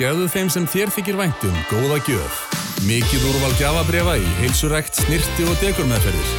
Gefðu 0.00 0.30
þeim 0.32 0.48
sem 0.48 0.64
þér 0.64 0.90
þykir 0.94 1.16
væntum 1.18 1.56
góða 1.68 1.98
gjöf. 2.06 2.36
Mikið 2.88 3.24
úrval 3.28 3.50
gjafabrefa 3.58 4.14
í 4.16 4.30
heilsurækt, 4.38 4.96
snirti 4.96 5.44
og 5.44 5.58
dekurmeðferðir. 5.60 6.30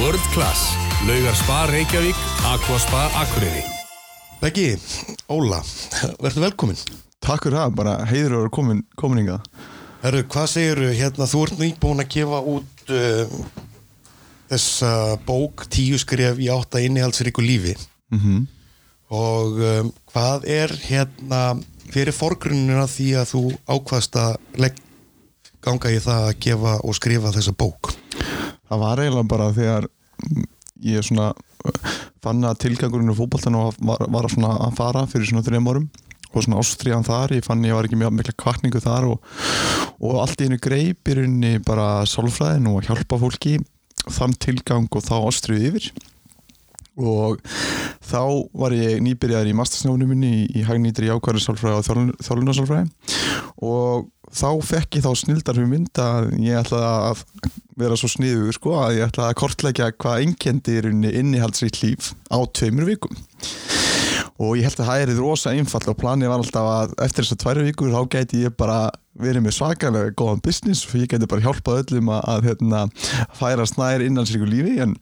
World 0.00 0.24
Class. 0.32 0.64
Laugar 1.06 1.36
Spa 1.38 1.60
Reykjavík, 1.70 2.18
Aqua 2.50 2.80
Spa 2.82 3.04
Akureyri. 3.20 3.62
Beggi, 4.40 4.66
Óla, 5.30 5.60
verður 6.24 6.48
velkomin. 6.48 6.82
Takk 7.22 7.46
fyrir 7.46 7.60
það, 7.60 7.78
bara 7.78 7.94
heiður 8.10 8.34
að 8.34 8.42
vera 8.42 8.54
komin, 8.58 8.82
komin 8.98 9.22
hingað. 9.22 9.46
Herru, 10.02 10.26
hvað 10.34 10.50
segir 10.56 10.84
hérna, 10.98 11.30
þú 11.30 11.46
ert 11.46 11.62
nýbúin 11.62 12.02
að 12.02 12.12
gefa 12.18 12.44
út 12.56 12.94
uh, 12.98 13.40
þessa 14.50 14.92
bók 15.30 15.68
Tíu 15.70 16.02
skref 16.02 16.42
í 16.42 16.50
átta 16.50 16.82
innihaldsríku 16.82 17.46
lífi 17.46 17.78
Mm 18.10 18.48
og 19.08 19.54
um, 19.64 19.86
hvað 20.12 20.42
er 20.52 20.72
hérna 20.84 21.38
fyrir 21.92 22.14
forgrunnina 22.16 22.86
því 22.90 23.08
að 23.20 23.30
þú 23.32 23.42
ákvaðst 23.68 24.18
að 24.20 24.36
ganga 25.64 25.92
í 25.92 26.00
það 26.02 26.26
að 26.28 26.40
gefa 26.44 26.74
og 26.86 26.96
skrifa 26.96 27.32
þessa 27.34 27.54
bók? 27.58 27.92
Það 28.68 28.82
var 28.84 29.02
eiginlega 29.02 29.30
bara 29.32 29.48
þegar 29.56 29.88
ég 30.84 31.06
svona 31.06 31.32
fann 32.22 32.44
að 32.46 32.60
tilgangurinn 32.64 33.10
á 33.10 33.18
fótboltanu 33.18 33.64
var, 33.88 34.04
var 34.10 34.28
svona 34.30 34.52
að 34.68 34.76
fara 34.78 35.06
fyrir 35.10 35.30
svona 35.30 35.44
þrejum 35.46 35.70
árum 35.72 35.88
og 36.28 36.44
svona 36.44 36.60
ástriðan 36.60 37.06
þar, 37.06 37.34
ég 37.38 37.46
fann 37.46 37.64
ég 37.64 37.74
var 37.74 37.88
ekki 37.88 37.98
mjög 37.98 38.14
mikla 38.18 38.34
kvartningu 38.38 38.82
þar 38.84 39.08
og, 39.14 39.32
og 39.98 40.20
allt 40.22 40.42
í 40.42 40.48
hennu 40.48 40.60
greip 40.62 41.08
í 41.08 41.16
rauninni 41.16 41.64
bara 41.64 42.04
sálfræðin 42.08 42.68
og 42.70 42.82
að 42.82 42.90
hjálpa 42.90 43.20
fólki 43.22 43.56
þann 44.08 44.36
tilgang 44.40 44.88
og 44.92 45.04
þá 45.04 45.14
ástriðu 45.18 45.72
yfir 45.72 45.88
og 46.98 47.40
þá 48.08 48.22
var 48.58 48.74
ég 48.76 49.02
nýbyrjaður 49.04 49.50
í 49.52 49.56
mastersnáfnum 49.58 50.12
minni 50.12 50.32
í, 50.42 50.44
í 50.58 50.66
hagnýtri 50.66 51.10
ákvæður 51.12 51.44
sálfræði 51.44 51.78
og 51.78 52.22
þjálfunarsálfræði. 52.26 53.18
Og 53.68 54.08
þá 54.34 54.50
fekk 54.66 54.98
ég 54.98 55.06
þá 55.06 55.12
snildar 55.22 55.60
við 55.60 55.70
mynd 55.72 56.02
að 56.02 56.30
ég 56.44 56.60
ætlaði 56.60 56.90
að 57.12 57.24
vera 57.78 57.98
svo 57.98 58.10
sniður 58.10 58.56
sko 58.56 58.76
að 58.82 58.98
ég 58.98 59.08
ætlaði 59.08 59.32
að 59.32 59.40
kortleggja 59.42 59.90
hvað 59.96 60.24
einkendi 60.24 60.78
er 60.80 60.90
innihaldsrikt 60.90 61.82
líf 61.84 62.12
á 62.28 62.38
tveimur 62.58 62.88
vikum 62.88 63.14
og 64.38 64.54
ég 64.58 64.68
held 64.68 64.78
að 64.78 64.88
það 64.88 65.02
er 65.02 65.12
rosa 65.18 65.52
einfall 65.56 65.84
og 65.90 65.98
planið 65.98 66.30
var 66.30 66.42
alltaf 66.44 66.70
að 66.70 66.96
eftir 67.08 67.26
þessar 67.26 67.42
tværi 67.42 67.68
vikur 67.68 67.94
þá 67.94 68.00
gæti 68.14 68.44
ég 68.44 68.54
bara 68.58 68.80
verið 69.18 69.42
með 69.44 69.56
svakalega 69.56 70.14
góðan 70.18 70.42
business 70.44 70.86
og 70.86 71.00
ég 71.00 71.10
gæti 71.10 71.26
bara 71.30 71.42
hjálpað 71.42 71.80
öllum 71.82 72.12
að, 72.14 72.20
að 72.30 72.44
hérna, 72.46 72.82
færa 73.34 73.66
snær 73.66 74.04
innansríku 74.04 74.46
lífi. 74.46 74.76
En 74.84 74.94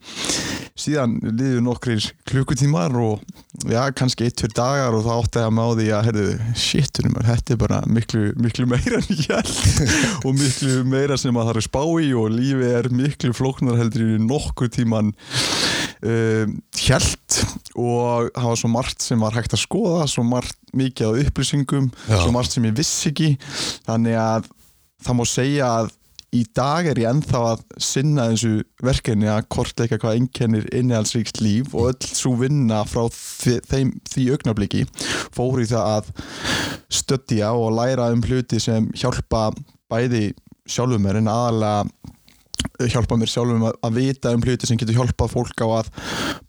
síðan 0.77 1.19
liður 1.25 1.64
nokkrir 1.67 2.07
klukkutímar 2.29 2.97
og 3.01 3.20
já, 3.69 3.81
kannski 3.97 4.27
eitt 4.27 4.41
fyrir 4.41 4.57
dagar 4.57 4.97
og 4.97 5.05
þá 5.05 5.12
átti 5.17 5.41
ég 5.41 5.48
að 5.48 5.55
máði 5.59 5.89
að 5.97 6.09
herðu, 6.11 6.27
shitunum, 6.61 7.19
þetta 7.29 7.55
er 7.55 7.61
bara 7.61 7.83
miklu, 7.89 8.25
miklu 8.41 8.69
meira 8.70 9.01
en 9.01 9.20
ég 9.20 9.31
held 9.33 9.84
og 10.27 10.37
miklu 10.37 10.79
meira 10.89 11.20
sem 11.20 11.37
að 11.37 11.51
það 11.51 11.61
er 11.61 11.69
spá 11.69 11.83
í 11.84 12.12
og 12.17 12.33
lífi 12.33 12.73
er 12.81 12.91
miklu 12.92 13.33
flóknar 13.37 13.81
heldur 13.81 14.05
í 14.17 14.20
nokkur 14.25 14.73
tíman 14.73 15.12
um, 16.06 16.56
held 16.86 17.38
og 17.76 18.30
það 18.32 18.48
var 18.50 18.60
svo 18.62 18.72
margt 18.72 19.04
sem 19.04 19.22
var 19.26 19.36
hægt 19.36 19.56
að 19.56 19.64
skoða 19.64 20.08
svo 20.10 20.24
margt 20.26 20.58
mikið 20.76 21.12
á 21.12 21.18
upplýsingum 21.24 21.90
Já. 22.06 22.18
svo 22.22 22.32
margt 22.34 22.54
sem 22.54 22.66
ég 22.68 22.76
vissi 22.76 23.12
ekki 23.12 23.34
þannig 23.88 24.18
að 24.20 24.50
það 25.06 25.18
má 25.18 25.24
segja 25.28 25.70
að 25.82 25.94
í 26.36 26.42
dag 26.56 26.88
er 26.90 26.98
ég 27.00 27.08
ennþá 27.08 27.42
að 27.52 27.62
sinna 27.80 28.27
þessu 28.32 28.52
verkefni 28.84 29.28
að 29.30 29.46
kortleika 29.52 29.98
hvað 30.02 30.18
einkennir 30.20 30.66
innihaldsríkt 30.74 31.40
líf 31.40 31.74
og 31.74 31.92
öll 31.92 32.08
svo 32.08 32.34
vinna 32.40 32.82
frá 32.88 33.06
þeim, 33.12 33.94
því 34.10 34.27
augnabliki 34.34 34.84
fór 35.36 35.62
í 35.62 35.68
það 35.70 35.92
að 35.94 36.10
stöddja 36.98 37.52
og 37.56 37.77
læra 37.78 38.10
um 38.14 38.24
hluti 38.27 38.60
sem 38.62 38.90
hjálpa 38.98 39.48
bæði 39.92 40.28
sjálfum 40.66 41.06
mér 41.06 41.20
en 41.22 41.30
aðalega 41.30 42.12
hjálpa 42.92 43.18
mér 43.18 43.30
sjálfum 43.30 43.66
að, 43.68 43.76
að 43.86 43.98
vita 44.00 44.32
um 44.36 44.44
hluti 44.44 44.68
sem 44.68 44.78
getur 44.80 44.98
hjálpað 45.00 45.32
fólk 45.32 45.64
á 45.64 45.68
að 45.80 45.90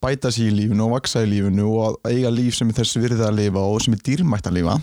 bæta 0.03 0.31
sér 0.33 0.51
í 0.51 0.55
lífinu 0.61 0.87
og 0.87 0.95
vaksa 0.97 1.23
í 1.25 1.31
lífinu 1.31 1.67
og 1.71 1.83
að 1.87 2.13
eiga 2.13 2.33
líf 2.33 2.57
sem 2.57 2.71
er 2.71 2.79
þess 2.79 2.99
virði 2.99 3.25
að 3.27 3.39
lifa 3.41 3.65
og 3.65 3.83
sem 3.83 3.97
er 3.97 4.03
dýrmætt 4.07 4.49
að 4.49 4.57
lifa. 4.59 4.77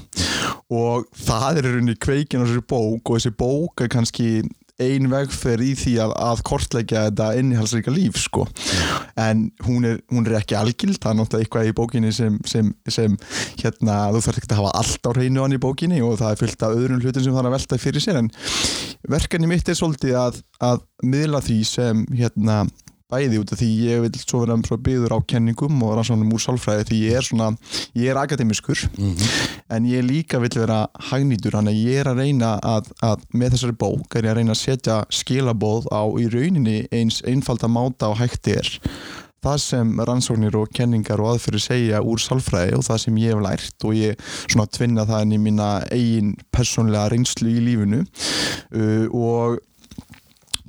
Og 0.75 1.09
það 1.27 1.61
er 1.61 1.69
rauninni 1.69 1.97
kveikin 2.01 2.45
á 2.45 2.47
þessu 2.47 2.65
bók 2.69 3.11
og 3.11 3.19
þessi 3.19 3.35
bók 3.39 3.85
er 3.85 3.93
kannski 3.93 4.29
ein 4.83 5.07
vegferð 5.11 5.63
í 5.69 5.73
því 5.79 5.93
að, 6.03 6.13
að 6.19 6.41
kortleggja 6.49 7.05
þetta 7.07 7.29
innihalsríka 7.39 7.93
líf 7.95 8.19
sko. 8.19 8.47
En 9.21 9.47
hún 9.67 9.87
er, 9.87 10.01
hún 10.11 10.27
er 10.27 10.41
ekki 10.41 10.57
algild 10.59 10.99
það 10.99 11.13
er 11.13 11.19
náttúrulega 11.21 11.47
eitthvað 11.47 11.71
í 11.71 11.75
bókinni 11.79 12.13
sem, 12.15 12.39
sem, 12.49 12.73
sem 12.91 13.15
hérna, 13.61 13.99
þú 14.15 14.25
þarf 14.27 14.41
ekki 14.41 14.51
að 14.51 14.63
hafa 14.63 14.73
allt 14.81 15.07
á 15.07 15.11
hreinu 15.15 15.45
hann 15.45 15.55
í 15.55 15.63
bókinni 15.63 16.03
og 16.03 16.19
það 16.19 16.35
er 16.35 16.41
fyllt 16.43 16.67
af 16.67 16.75
öðrum 16.79 17.03
hlutum 17.05 17.27
sem 17.27 17.37
þarf 17.37 17.51
að 17.51 17.57
velta 17.59 17.81
fyrir 17.85 18.05
sér. 18.05 18.19
En 18.23 18.33
verkefni 19.15 19.51
mitt 19.51 19.71
er 19.71 19.79
svolítið 19.79 20.19
að, 20.19 20.41
að 20.73 20.83
miðla 21.07 21.45
því 21.45 21.61
sem 21.71 22.03
hérna 22.15 22.65
bæði 23.15 23.41
út 23.41 23.55
af 23.55 23.63
því 23.63 23.71
ég 23.87 24.05
vil 24.05 24.13
svo 24.21 24.43
vera 24.43 24.59
svo 24.67 24.79
byggður 24.89 25.17
á 25.17 25.19
kenningum 25.31 25.83
og 25.87 25.97
rannsóknum 25.99 26.35
úr 26.35 26.43
sálfræði 26.43 26.89
því 26.91 27.01
ég 27.07 27.19
er 27.21 27.27
svona, 27.29 27.51
ég 27.95 28.11
er 28.11 28.21
akademiskur 28.21 28.85
en 29.75 29.89
ég 29.89 30.05
líka 30.07 30.41
vil 30.43 30.53
vera 30.55 30.85
hagnýtur, 31.11 31.57
þannig 31.57 31.75
að 31.75 31.83
ég 31.89 32.01
er 32.03 32.11
að 32.11 32.23
reyna 32.23 32.55
að, 32.63 32.91
að 33.05 33.27
með 33.33 33.57
þessari 33.57 33.79
bók 33.85 34.17
er 34.17 34.29
ég 34.29 34.35
að 34.35 34.41
reyna 34.41 34.55
að 34.57 34.63
setja 34.63 35.03
skilabóð 35.13 35.91
á 35.95 36.03
í 36.21 36.31
rauninni 36.33 36.81
eins 36.95 37.21
einfalda 37.29 37.71
máta 37.71 38.11
og 38.13 38.19
hægt 38.21 38.51
er. 38.53 38.71
Það 39.45 39.59
sem 39.61 39.91
rannsóknir 40.09 40.55
og 40.57 40.71
kenningar 40.73 41.21
og 41.21 41.35
aðfyrir 41.35 41.61
segja 41.61 42.01
úr 42.01 42.23
sálfræði 42.23 42.79
og 42.79 42.87
það 42.87 43.01
sem 43.03 43.19
ég 43.21 43.35
hef 43.35 43.43
lært 43.45 43.85
og 43.85 43.99
ég 43.99 44.23
svona 44.47 44.71
tvinna 44.73 45.05
það 45.09 45.27
inn 45.27 45.35
í 45.37 45.41
mína 45.45 45.69
eigin 45.93 46.31
persónlega 46.55 47.11
reynslu 47.13 47.53
í 47.53 47.65
lífinu 47.67 48.01
uh, 48.01 49.07
og 49.13 49.61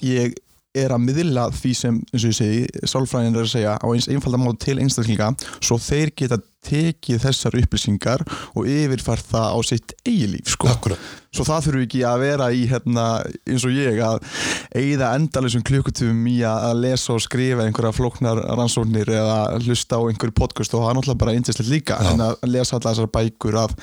ég 0.04 0.36
er 0.76 0.94
að 0.96 1.06
miðla 1.06 1.48
því 1.56 1.74
sem, 1.80 2.00
eins 2.12 2.26
og 2.26 2.34
ég 2.34 2.38
segi, 2.40 2.88
sálfræðin 2.92 3.38
er 3.38 3.46
að 3.46 3.54
segja 3.54 3.78
á 3.80 3.88
eins 3.88 4.10
einfalda 4.12 4.42
mátu 4.42 4.60
til 4.66 4.78
einstaklinga 4.84 5.32
svo 5.60 5.80
þeir 5.82 6.14
geta 6.18 6.42
tekið 6.70 7.22
þessar 7.26 7.60
upplýsingar 7.62 8.26
og 8.56 8.70
yfirfært 8.70 9.30
það 9.32 9.54
á 9.56 9.60
sitt 9.68 9.96
eigi 10.06 10.32
líf 10.34 10.56
sko. 10.56 10.74
Svo 11.36 11.44
það 11.44 11.66
þurfu 11.66 11.84
ekki 11.84 12.02
að 12.08 12.22
vera 12.24 12.46
í 12.56 12.62
hérna, 12.70 13.06
eins 13.44 13.66
og 13.68 13.74
ég 13.76 13.98
að 14.00 14.22
eigða 14.76 15.10
endalisum 15.18 15.66
klukkutum 15.68 16.22
í 16.32 16.38
að 16.48 16.80
lesa 16.80 17.12
og 17.16 17.24
skrifa 17.26 17.66
einhverja 17.66 17.92
flóknar 17.96 18.40
rannsóknir 18.56 19.12
eða 19.12 19.40
hlusta 19.60 20.00
á 20.00 20.08
einhverju 20.08 20.36
podcast 20.38 20.76
og 20.76 20.86
það 20.86 20.92
er 20.92 20.98
náttúrulega 21.00 21.24
bara 21.26 21.36
indislegt 21.36 21.72
líka 21.72 22.00
Já. 22.00 22.12
en 22.14 22.24
að 22.24 22.48
lesa 22.48 22.78
allar 22.78 22.96
þessar 22.96 23.12
bækur 23.18 23.60
að, 23.66 23.76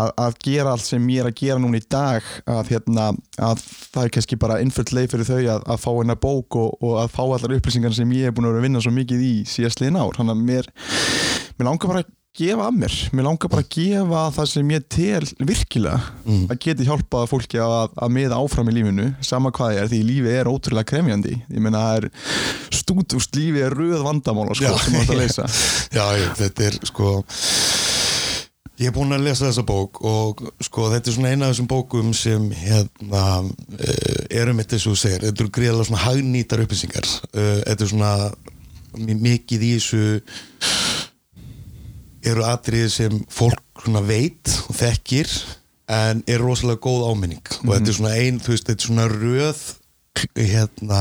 að, 0.00 0.10
að 0.26 0.38
gera 0.48 0.74
allt 0.74 0.88
sem 0.88 1.06
ég 1.14 1.22
er 1.22 1.30
að 1.30 1.38
gera 1.44 1.60
núna 1.62 1.78
í 1.78 1.86
dag 1.94 2.26
að, 2.42 2.74
hérna, 2.74 3.06
að 3.38 3.64
það 3.94 4.02
er 4.02 4.14
kannski 4.18 4.40
bara 4.42 4.58
innföld 4.64 4.94
leið 4.98 5.10
fyrir 5.14 5.30
þau 5.30 5.40
að, 5.40 5.64
að 5.76 5.82
fá 5.86 5.90
hennar 5.92 6.20
bók 6.26 6.58
og, 6.58 6.74
og 6.82 6.98
að 7.04 7.14
fá 7.14 7.22
allar 7.28 7.56
upplýsingar 7.60 7.94
sem 7.94 8.18
ég 8.18 8.30
er 8.30 8.34
búin 8.34 8.50
að 8.50 8.56
vera 8.56 8.64
að 8.64 8.68
vinna 8.68 8.82
svo 8.82 8.94
mikið 8.98 9.24
í 9.24 9.34
síðastliðin 9.48 10.00
ár 10.02 10.18
þannig 10.18 10.34
að 10.34 10.44
mér, 10.50 10.70
mér 11.58 11.68
langar 11.70 11.90
bara 11.92 12.02
að 12.04 12.12
gefa 12.34 12.64
af 12.66 12.74
mér, 12.74 12.94
mér 13.14 13.26
langar 13.28 13.50
bara 13.52 13.62
að 13.62 13.68
gefa 13.76 14.22
það 14.34 14.48
sem 14.50 14.70
ég 14.74 14.86
tel 14.90 15.26
virkilega 15.46 16.00
Mm. 16.24 16.46
að 16.50 16.58
geti 16.64 16.86
hjálpað 16.88 17.28
fólki 17.30 17.58
að, 17.62 17.92
að 18.00 18.10
miða 18.16 18.38
áfram 18.42 18.70
í 18.72 18.74
lífinu, 18.74 19.10
sama 19.22 19.50
hvað 19.54 19.76
er 19.82 19.90
því 19.92 20.00
lífið 20.08 20.38
er 20.40 20.48
ótrúlega 20.50 20.88
kremjandi, 20.88 21.34
ég 21.52 21.60
meina 21.62 21.82
það 21.84 21.98
er 21.98 22.06
stúdust 22.74 23.36
lífið 23.38 23.66
er 23.68 23.76
röð 23.78 24.02
vandamála 24.06 24.56
sko, 24.56 24.66
Já. 24.72 24.78
sem 24.82 24.96
maður 24.96 25.14
að 25.14 25.20
leysa 25.22 25.46
Já, 25.98 26.06
ég, 26.18 26.32
þetta 26.40 26.66
er 26.70 26.78
sko 26.90 27.10
ég 28.82 28.88
er 28.90 28.94
búinn 28.96 29.14
að 29.14 29.22
lesa 29.28 29.46
þessa 29.46 29.62
bók 29.68 30.00
og 30.02 30.40
sko 30.66 30.88
þetta 30.90 31.10
er 31.12 31.14
svona 31.14 31.30
eina 31.30 31.46
af 31.46 31.52
þessum 31.54 31.68
bókum 31.70 32.08
sem 32.18 32.48
hérna 32.58 33.22
uh, 33.44 34.24
eru 34.34 34.56
mitt 34.58 34.72
þess 34.74 34.88
að 34.90 34.98
segir, 35.04 35.26
þetta 35.28 35.44
eru 35.44 35.52
greiðlega 35.54 35.86
svona 35.86 36.02
hagnýtar 36.08 36.64
upplýsingar. 36.64 37.06
Uh, 37.30 37.60
þetta 37.68 37.86
er 37.86 37.92
svona 37.92 38.10
mi- 38.98 39.20
mikið 39.28 39.62
í 39.68 39.70
þessu 39.76 40.02
eru 42.24 42.44
atriði 42.48 42.90
sem 42.92 43.20
fólk 43.32 43.60
veit 44.08 44.48
og 44.68 44.76
þekkir 44.78 45.30
en 45.92 46.22
er 46.30 46.40
rosalega 46.40 46.80
góð 46.80 47.06
áminning. 47.10 47.44
Og 47.64 47.74
þetta 47.74 47.90
er 47.90 47.96
svona 47.98 48.14
ein, 48.16 48.40
þú 48.40 48.54
veist, 48.54 48.68
þetta 48.68 48.80
er 48.80 48.88
svona 48.88 49.08
röð 49.12 49.62
hérna 50.38 51.00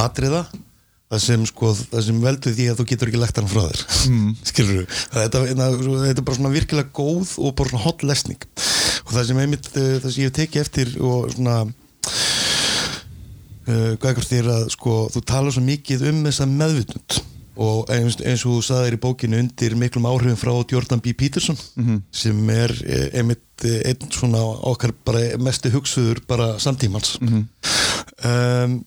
atriða 0.00 0.44
það 1.14 1.20
sem 1.22 1.44
sko, 1.46 1.70
það 1.92 2.02
sem 2.08 2.22
veldur 2.24 2.54
því 2.56 2.66
að 2.70 2.78
þú 2.80 2.86
getur 2.90 3.10
ekki 3.10 3.20
lagt 3.22 3.38
hann 3.38 3.50
frá 3.50 3.62
þér. 3.68 3.84
Mm. 4.04 4.34
skilur 4.44 4.74
þú, 4.82 4.84
þetta, 5.14 5.40
þetta, 5.48 5.66
þetta 6.04 6.20
er 6.20 6.26
bara 6.26 6.36
svona 6.36 6.52
virkilega 6.52 6.90
góð 6.96 7.36
og 7.40 7.54
bara 7.56 7.70
svona 7.70 7.84
hot 7.86 8.02
lesning. 8.04 8.42
Og 9.04 9.14
það 9.14 9.28
sem 9.28 9.40
einmitt, 9.44 9.70
eh, 9.78 9.94
það 10.02 10.10
sem 10.10 10.24
ég 10.24 10.28
hef 10.28 10.36
tekið 10.40 10.64
eftir 10.64 10.92
og 11.00 11.30
svona 11.32 11.56
uh, 13.68 13.92
hvað 13.96 14.10
ekkert 14.10 14.32
þér 14.32 14.50
að 14.58 14.66
sko, 14.74 14.96
þú 15.14 15.24
talar 15.28 15.54
svo 15.54 15.64
mikið 15.64 16.04
um 16.10 16.20
þessa 16.28 16.48
meðvitund 16.50 17.20
og 17.60 17.90
eins, 17.92 18.16
eins 18.22 18.42
og 18.46 18.56
þú 18.56 18.62
saðir 18.66 18.96
í 18.96 19.00
bókinu 19.02 19.38
undir 19.38 19.76
miklum 19.78 20.08
áhrifin 20.10 20.38
frá 20.38 20.52
Jordan 20.70 21.02
B. 21.02 21.14
Peterson 21.14 21.58
sem 22.10 22.50
er 22.50 22.74
eh, 22.82 23.06
einmitt 23.20 23.64
eh, 23.64 23.80
einn 23.90 24.10
svona 24.10 24.42
okkar 24.42 24.94
bara 25.06 25.38
mestu 25.38 25.70
hugsuður 25.70 26.20
bara 26.26 26.58
samtímans. 26.58 27.18
Um, 28.24 28.84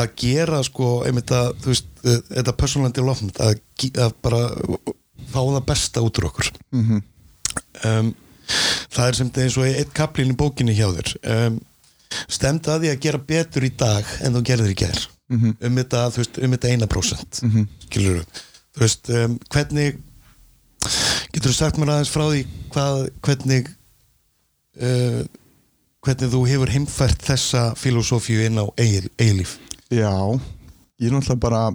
að 0.00 0.14
gera 0.22 0.62
sko 0.64 1.02
einmitt 1.06 1.30
að 1.34 1.54
þú 1.60 1.72
veist, 1.74 1.92
eh, 2.04 2.20
þetta 2.30 2.56
personal 2.56 2.92
development 2.92 3.40
að, 3.40 3.60
að 3.98 4.14
bara 4.22 4.42
fá 5.30 5.40
það 5.40 5.64
besta 5.66 6.02
út 6.04 6.18
úr 6.18 6.30
okkur. 6.30 6.52
Um, 7.84 8.14
það 8.90 9.06
er 9.06 9.18
sem 9.18 9.30
þetta 9.30 9.42
eins 9.44 9.58
og 9.58 9.66
eitt 9.66 9.94
kaplinn 9.94 10.34
í 10.34 10.38
bókinni 10.38 10.74
hjá 10.78 10.88
þér. 10.94 11.14
Um, 11.36 11.60
stemd 12.30 12.68
að 12.68 12.84
því 12.84 12.92
að 12.92 13.02
gera 13.06 13.24
betur 13.34 13.66
í 13.66 13.72
dag 13.78 14.06
en 14.20 14.34
þú 14.34 14.44
gerðir 14.46 14.74
í 14.74 14.78
ger 15.30 15.68
um 15.68 15.80
þetta, 15.80 16.04
þú 16.10 16.22
veist, 16.22 16.38
um 16.38 16.54
þetta 16.56 16.70
eina 16.70 16.86
prósent 16.86 17.42
mm 17.42 17.50
-hmm. 17.50 17.66
þú 18.74 18.80
veist, 18.80 19.10
um, 19.10 19.38
hvernig 19.50 19.98
getur 21.32 21.50
þú 21.50 21.56
sagt 21.56 21.78
mér 21.78 21.92
aðeins 21.94 22.10
frá 22.14 22.24
því 22.28 22.46
hvað, 22.74 23.10
hvernig 23.22 23.68
uh, 24.80 25.22
hvernig 26.00 26.32
þú 26.32 26.46
hefur 26.48 26.70
heimfært 26.70 27.22
þessa 27.22 27.74
filosófíu 27.76 28.46
inn 28.46 28.58
á 28.58 28.66
eigilíf 28.76 29.58
Já, 29.90 30.40
ég 31.00 31.08
er 31.08 31.12
náttúrulega 31.12 31.40
bara 31.42 31.72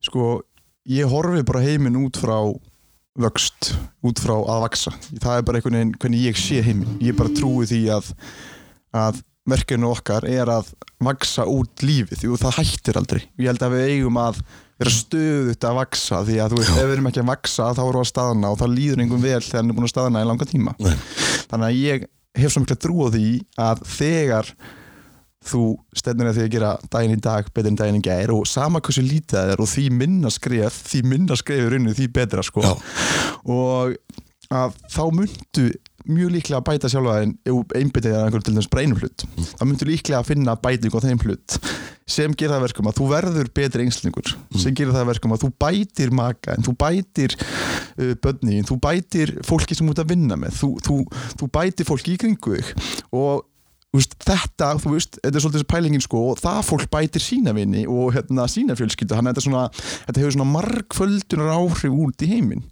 sko, 0.00 0.42
ég 0.88 1.04
horfi 1.04 1.42
bara 1.44 1.60
heiminn 1.60 1.98
út 2.00 2.16
frá 2.16 2.38
vöxt, 3.20 3.74
út 4.00 4.20
frá 4.22 4.36
að 4.38 4.62
vaksa 4.64 4.92
það 5.20 5.36
er 5.36 5.44
bara 5.44 5.58
einhvern 5.58 5.76
veginn 5.76 5.96
hvernig 6.00 6.22
ég 6.24 6.38
sé 6.40 6.62
heiminn. 6.64 6.96
Ég 7.02 7.16
bara 7.18 7.32
trúi 7.36 7.66
því 7.68 7.82
að 7.92 8.12
að 8.96 9.20
verkefni 9.48 9.88
okkar 9.88 10.26
er 10.28 10.50
að 10.52 10.72
vaksa 11.00 11.46
út 11.48 11.84
lífið 11.84 12.26
og 12.30 12.40
það 12.42 12.58
hættir 12.60 12.98
aldrei. 13.00 13.22
Ég 13.40 13.48
held 13.50 13.64
að 13.64 13.76
við 13.76 13.94
eigum 13.94 14.18
að 14.20 14.42
vera 14.80 14.92
stöðut 14.94 15.66
að 15.68 15.78
vaksa 15.80 16.20
því 16.24 16.36
að 16.40 16.52
þú 16.52 16.60
veist, 16.60 16.74
ef 16.74 16.84
við 16.88 16.94
erum 16.96 17.08
ekki 17.10 17.22
að 17.22 17.30
vaksa 17.30 17.70
þá 17.76 17.82
erum 17.84 17.96
við 17.96 18.02
að 18.02 18.10
staðna 18.10 18.50
og 18.52 18.60
þá 18.60 18.66
líður 18.72 19.02
einhvern 19.04 19.24
vel 19.24 19.40
þegar 19.44 19.60
hann 19.60 19.72
er 19.72 19.78
búin 19.78 19.88
að 19.88 19.94
staðna 19.94 20.22
í 20.24 20.28
langa 20.30 20.48
tíma. 20.48 20.76
Nei. 20.80 20.94
þannig 21.50 21.66
að 21.66 21.80
ég 21.80 22.06
hef 22.40 22.52
svo 22.52 22.62
miklu 22.62 22.76
að 22.76 22.84
trúa 22.84 23.08
því 23.16 23.26
að 23.60 23.82
þegar 23.96 24.52
þú 25.50 25.62
stefnir 25.96 26.28
að 26.30 26.36
því 26.36 26.46
að 26.46 26.54
gera 26.54 26.70
daginn 26.92 27.16
í 27.16 27.20
dag 27.24 27.46
betur 27.48 27.70
en 27.72 27.78
daginn 27.80 28.00
í 28.00 28.04
gær 28.04 28.32
og 28.34 28.48
sama 28.48 28.82
hversu 28.84 29.04
lítið 29.04 29.38
það 29.38 29.52
er 29.54 29.62
og 29.64 29.70
því 29.72 29.84
minna 29.96 30.32
skref 30.32 30.80
því 30.90 31.00
minna 31.14 31.38
skref 31.40 31.62
í 31.64 31.70
rauninu 31.72 31.96
því 31.96 32.08
betra 32.20 32.44
sko. 32.44 32.64
Og 33.48 33.94
að 34.50 34.76
þá 34.90 35.02
myndu 35.16 35.70
mjög 36.08 36.34
líklega 36.36 36.60
að 36.60 36.66
bæta 36.70 36.90
sjálfa 36.92 37.20
ef 37.26 37.76
einbyttið 37.76 38.14
er 38.14 38.26
einhverjum 38.26 38.46
til 38.60 38.70
bara 38.72 38.84
einum 38.84 39.00
hlut 39.00 39.26
þá 39.52 39.64
myndu 39.66 39.88
líklega 39.88 40.20
að 40.20 40.30
finna 40.30 40.56
bæting 40.60 40.94
á 40.96 41.00
þeim 41.04 41.24
hlut 41.24 41.58
sem 42.10 42.34
gerir 42.34 42.54
það 42.54 42.58
að 42.58 42.64
verkum 42.66 42.90
að 42.90 42.96
þú 42.98 43.08
verður 43.10 43.50
betri 43.54 43.86
einslingur, 43.86 44.32
sem 44.58 44.74
gerir 44.74 44.94
það 44.94 45.04
að 45.04 45.10
verkum 45.12 45.34
að 45.34 45.44
þú 45.44 45.50
bætir 45.64 46.14
maka, 46.16 46.56
en 46.56 46.66
þú 46.66 46.74
bætir 46.80 47.36
uh, 47.38 48.14
bönni, 48.24 48.62
þú 48.66 48.78
bætir 48.82 49.34
fólki 49.46 49.78
sem 49.78 49.90
ert 49.92 50.02
að 50.02 50.14
vinna 50.14 50.38
með, 50.40 50.56
þú, 50.58 50.72
þú, 50.86 50.98
þú 51.40 51.50
bætir 51.54 51.88
fólki 51.88 52.16
í 52.16 52.20
kringu 52.20 52.56
þig 52.56 52.72
og 53.14 53.46
veist, 53.98 54.14
þetta, 54.22 54.68
þú 54.78 54.92
veist, 54.94 55.18
þetta 55.18 55.34
er 55.34 55.44
svolítið 55.44 55.60
þessi 55.60 55.70
pælingin 55.72 56.04
sko 56.04 56.22
og 56.30 56.38
það 56.40 56.60
fólk 56.68 56.86
bætir 56.92 57.24
sína 57.24 57.54
vinni 57.56 57.86
og 57.90 58.14
hérna 58.14 58.46
sína 58.50 58.76
fjölskyldu, 58.78 59.16
þannig 59.16 59.32
að 59.32 59.40
þetta, 59.40 59.46
svona, 59.48 59.64
þetta 60.06 60.22
hefur 60.22 60.36
svona 60.36 60.50
margföldunar 60.52 61.52
áhrif 61.56 61.98
út 62.06 62.24
í 62.24 62.30
heiminn. 62.30 62.62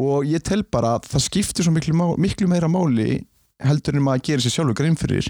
Og 0.00 0.24
ég 0.30 0.44
tel 0.46 0.62
bara 0.64 0.96
að 0.96 1.10
það 1.12 1.26
skiptir 1.26 1.68
svo 1.68 1.74
miklu, 1.76 2.08
miklu 2.16 2.48
meira 2.50 2.70
máli 2.72 3.20
heldur 3.62 3.98
en 3.98 4.04
maður 4.06 4.26
gerir 4.26 4.44
sér 4.44 4.56
sjálfur 4.56 4.78
grein 4.80 4.98
fyrir 4.98 5.28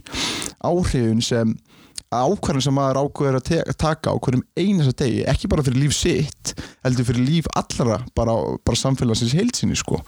áhrifun 0.65 1.21
sem 1.25 1.53
ákvarðan 2.13 2.65
sem 2.65 2.75
maður 2.77 3.03
ákveður 3.07 3.39
að 3.41 3.77
taka 3.81 4.13
á 4.13 4.17
hverjum 4.21 4.45
einasta 4.57 4.95
degi, 5.05 5.23
ekki 5.29 5.49
bara 5.49 5.65
fyrir 5.65 5.81
líf 5.81 5.95
sitt 5.97 6.53
heldur 6.85 7.09
fyrir 7.09 7.25
líf 7.25 7.49
allra 7.57 7.99
bara, 8.17 8.37
bara 8.61 8.79
samfélagsins 8.79 9.35
heilsinni 9.37 9.77
sko. 9.79 10.03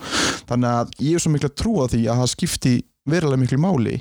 Þannig 0.49 0.69
að 0.71 0.93
ég 1.01 1.17
er 1.17 1.23
svo 1.23 1.33
miklu 1.33 1.49
að 1.49 1.57
trúa 1.61 1.87
því 1.91 2.03
að 2.05 2.21
það 2.21 2.31
skipti 2.35 2.75
verulega 3.09 3.41
miklu 3.41 3.59
máli 3.61 3.95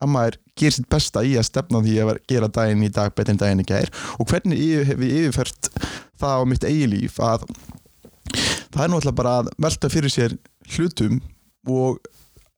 að 0.00 0.12
maður 0.12 0.38
gerir 0.56 0.76
sitt 0.76 0.88
besta 0.92 1.22
í 1.24 1.34
að 1.36 1.48
stefna 1.50 1.82
því 1.84 1.96
að 2.02 2.12
gera 2.30 2.50
daginn 2.58 2.84
í 2.86 2.92
dag 2.92 3.14
betur 3.16 3.34
en 3.34 3.40
daginn 3.42 3.64
í 3.64 3.68
gær. 3.68 3.92
Og 4.20 4.28
hvernig 4.30 4.62
ég 4.62 4.90
hef 4.90 5.02
ég 5.04 5.26
yfirfært 5.26 5.70
það 6.20 6.40
á 6.40 6.42
mitt 6.48 6.68
eigi 6.68 6.90
líf 6.92 7.20
að 7.20 7.46
það 8.72 8.82
er 8.84 8.92
náttúrulega 8.92 9.18
bara 9.20 9.36
að 9.42 9.52
velta 9.66 9.92
fyrir 9.92 10.12
sér 10.12 10.38
hlutum 10.76 11.20
og 11.68 12.00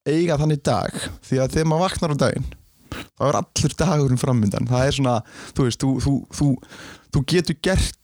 eiga 0.08 0.38
þannig 0.40 0.62
dag. 0.66 0.94
Því 1.26 1.42
að 1.42 1.56
þegar 1.56 1.70
maður 1.72 1.86
vaknar 1.88 2.16
á 2.16 2.22
daginn 2.24 2.48
þá 2.88 3.24
er 3.28 3.38
allur 3.40 3.74
dagurinn 3.82 4.20
framöndan 4.20 4.68
það 4.68 4.86
er 4.86 4.96
svona, 4.96 5.16
þú 5.56 5.66
veist, 5.66 5.82
þú, 5.82 5.90
þú, 6.04 6.14
þú, 6.38 6.48
þú 7.14 7.22
getur 7.34 7.58
gert 7.64 7.97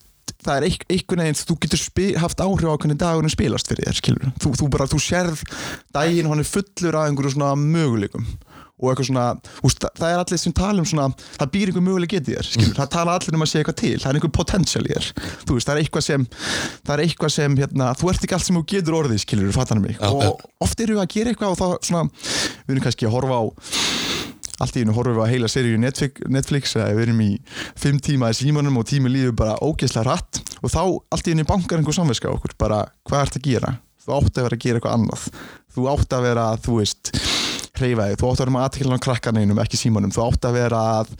það 0.45 0.57
er 0.57 0.67
einhvern 0.69 1.25
veginn, 1.25 1.39
þú 1.51 1.59
getur 1.65 1.85
haft 2.23 2.43
áhrif 2.45 2.69
á 2.69 2.77
hvernig 2.77 3.01
dagurinn 3.01 3.33
spilast 3.33 3.71
fyrir 3.71 3.89
þér, 3.89 4.01
skilur 4.01 4.35
þú, 4.43 4.55
þú 4.61 4.71
bara, 4.75 4.89
þú 4.91 5.01
sérð 5.03 5.45
daginn 5.95 6.31
hann 6.31 6.43
er 6.43 6.49
fullur 6.49 7.01
af 7.01 7.09
einhverju 7.09 7.37
svona 7.37 7.55
möguleikum 7.61 8.29
og 8.75 8.91
eitthvað 8.91 9.07
svona, 9.07 9.25
veist, 9.63 9.85
það 9.97 10.09
er 10.11 10.21
allir 10.21 10.41
sem 10.43 10.55
tala 10.57 10.83
um 10.83 10.89
svona, 10.89 11.07
það 11.39 11.51
býr 11.55 11.71
einhver 11.71 11.85
möguleik 11.87 12.11
getið 12.11 12.35
þér 12.35 12.49
skilur, 12.49 12.73
það 12.81 12.91
tala 12.97 13.15
allir 13.15 13.37
um 13.39 13.45
að 13.47 13.51
segja 13.53 13.63
eitthvað 13.63 13.79
til, 13.81 13.93
það 14.03 14.09
er 14.11 14.19
einhver 14.19 14.33
potential 14.35 14.83
í 14.83 14.91
þér, 14.91 15.11
þú 15.47 15.59
veist, 15.59 15.69
það 15.69 15.75
er 15.75 15.83
eitthvað 15.85 16.07
sem 16.09 16.27
það 16.35 16.95
er 16.97 17.05
eitthvað 17.05 17.35
sem, 17.37 17.59
hérna, 17.63 17.93
þú 18.01 18.11
ert 18.11 18.27
ekki 18.27 18.37
allt 18.37 18.49
sem 18.49 18.59
þú 18.59 18.65
getur 18.75 18.99
orðið, 18.99 19.23
skilur, 19.23 19.53
fattar 19.55 19.81
mig. 19.81 20.01
Og 20.03 20.43
oft 20.67 20.83
erum 20.85 20.99
við 20.99 21.05
að 21.07 21.15
gera 21.15 21.33
eitthvað 21.33 21.55
og 21.55 21.61
þá 21.63 21.87
svona, 21.87 22.25
við 22.67 22.75
erum 22.75 22.85
kannski 22.89 23.09
að 23.09 23.15
horfa 23.15 23.39
á 23.39 23.43
allt 24.63 24.77
í 24.77 24.85
hennu 24.85 24.95
horfum 24.95 25.19
við 25.19 25.25
að 25.25 25.33
heila 25.33 25.51
seríu 25.51 25.81
Netflix, 25.81 26.27
Netflix 26.31 26.77
eða 26.79 26.93
við 26.95 27.07
erum 27.09 27.23
í 27.25 27.31
fimm 27.81 27.99
tíma 28.03 28.31
í 28.31 28.39
símanum 28.39 28.79
og 28.81 28.87
tími 28.91 29.11
líður 29.11 29.35
bara 29.41 29.57
ógeðslega 29.65 30.07
hratt 30.07 30.43
og 30.61 30.71
þá 30.71 30.83
allt 30.85 31.27
í 31.27 31.35
hennu 31.35 31.47
bankar 31.49 31.81
einhver 31.81 31.97
samviska 31.97 32.31
á 32.31 32.35
okkur 32.37 32.55
bara 32.61 32.85
hvað 33.09 33.27
ert 33.27 33.39
að 33.41 33.49
gera? 33.49 33.75
Þú 34.05 34.17
átt 34.19 34.39
að 34.39 34.47
vera 34.47 34.59
að 34.59 34.65
gera 34.67 34.81
eitthvað 34.81 34.97
annað. 34.99 35.29
Þú 35.75 35.87
átt 35.95 36.15
að 36.15 36.27
vera, 36.29 36.49
þú 36.61 36.75
veist 36.77 37.11
hreyfa 37.75 38.09
þig, 38.11 38.19
þú 38.21 38.29
átt 38.29 38.41
að 38.41 38.45
vera 38.45 38.55
með 38.55 38.65
aðteklan 38.69 39.01
á 39.01 39.05
krakkaneinum 39.07 39.61
ekki 39.65 39.79
símanum, 39.81 40.13
þú 40.15 40.27
átt 40.29 40.47
að 40.47 40.59
vera 40.61 40.83
að 41.01 41.15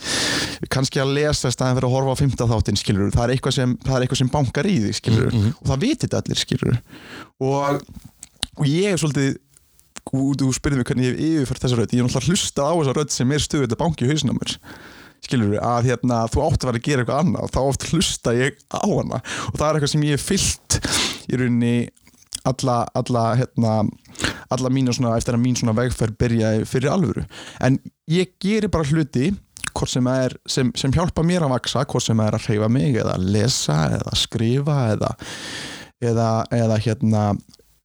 kannski 0.71 1.01
að 1.03 1.15
lesa 1.17 1.51
í 1.51 1.55
staðin 1.55 1.79
fyrir 1.79 1.89
að 1.89 1.95
horfa 1.97 2.15
á 2.15 2.21
fymta 2.21 2.47
þáttinn, 2.51 2.79
skilur 2.79 3.11
það 3.15 3.25
er 3.25 3.33
eitthvað 3.35 3.57
sem, 3.57 3.73
er 3.89 4.05
eitthvað 4.05 4.21
sem 4.21 4.31
bankar 4.31 4.69
í 4.71 4.77
þig, 4.85 4.99
skilur 5.01 5.33
og 5.35 5.65
það 5.73 5.83
vitir 5.83 6.05
þetta 6.05 6.21
allir, 6.23 6.43
skilur 6.45 6.79
og, 7.49 7.83
og 8.61 8.71
ég 8.71 8.95
er 8.95 9.03
svolítið 9.03 9.35
þú 10.11 10.51
spyrir 10.55 10.81
mig 10.81 10.89
hvernig 10.89 11.09
ég 11.09 11.15
hef 11.15 11.25
yfirfært 11.45 11.65
þessa 11.65 11.79
rödd. 11.81 11.95
Ég 11.95 12.03
er 12.03 12.09
náttúrulega 12.09 12.35
hlustað 12.35 12.69
á 12.71 12.75
þessa 12.75 12.97
rödd 12.99 13.15
sem 13.15 13.33
er 13.33 13.45
stöðið 13.45 13.67
þetta 13.67 13.81
banki 13.81 14.05
í 14.05 14.11
hausinn 14.11 14.33
á 14.33 14.37
mér. 14.37 14.55
Skilur 15.25 15.55
að 15.65 15.89
hérna, 15.89 16.23
þú 16.29 16.45
átt 16.45 16.65
að 16.65 16.69
vera 16.69 16.81
að 16.81 16.87
gera 16.89 17.05
eitthvað 17.05 17.21
annað 17.23 17.47
og 17.47 17.53
þá 17.55 17.61
oft 17.65 17.87
hlusta 17.91 18.35
ég 18.37 18.59
á 18.69 18.85
hana. 18.85 19.21
Og 19.49 19.57
það 19.57 19.67
er 19.69 19.79
eitthvað 19.79 19.93
sem 19.95 20.05
ég 20.05 20.19
hef 20.19 20.27
fyllt 20.29 20.79
í 21.31 21.39
rauninni 21.41 21.77
alla, 22.45 22.77
alla, 22.93 23.25
hérna, 23.41 23.73
alla 24.53 24.73
mínu 24.73 24.93
svona, 24.93 25.17
eftir 25.17 25.39
að 25.39 25.45
mín 25.47 25.57
svona 25.57 25.77
vegferð 25.79 26.19
byrjaði 26.21 26.69
fyrir 26.69 26.93
alvöru. 26.93 27.25
En 27.65 27.81
ég 28.13 28.37
geri 28.43 28.69
bara 28.69 28.85
hluti 28.85 29.31
hvort 29.75 29.91
sem, 29.91 30.07
er, 30.07 30.37
sem, 30.47 30.71
sem 30.79 30.93
hjálpa 30.95 31.25
mér 31.27 31.47
að 31.47 31.57
vaksa 31.57 31.83
hvort 31.89 32.05
sem 32.05 32.21
er 32.23 32.37
að 32.37 32.47
hreyfa 32.47 32.69
mig 32.71 32.99
eða 33.01 33.17
lesa 33.19 33.79
eða 33.97 34.15
skrifa 34.19 34.77
eða, 34.93 35.11
eða, 36.05 36.29
eða 36.55 36.79
hérna 36.85 37.25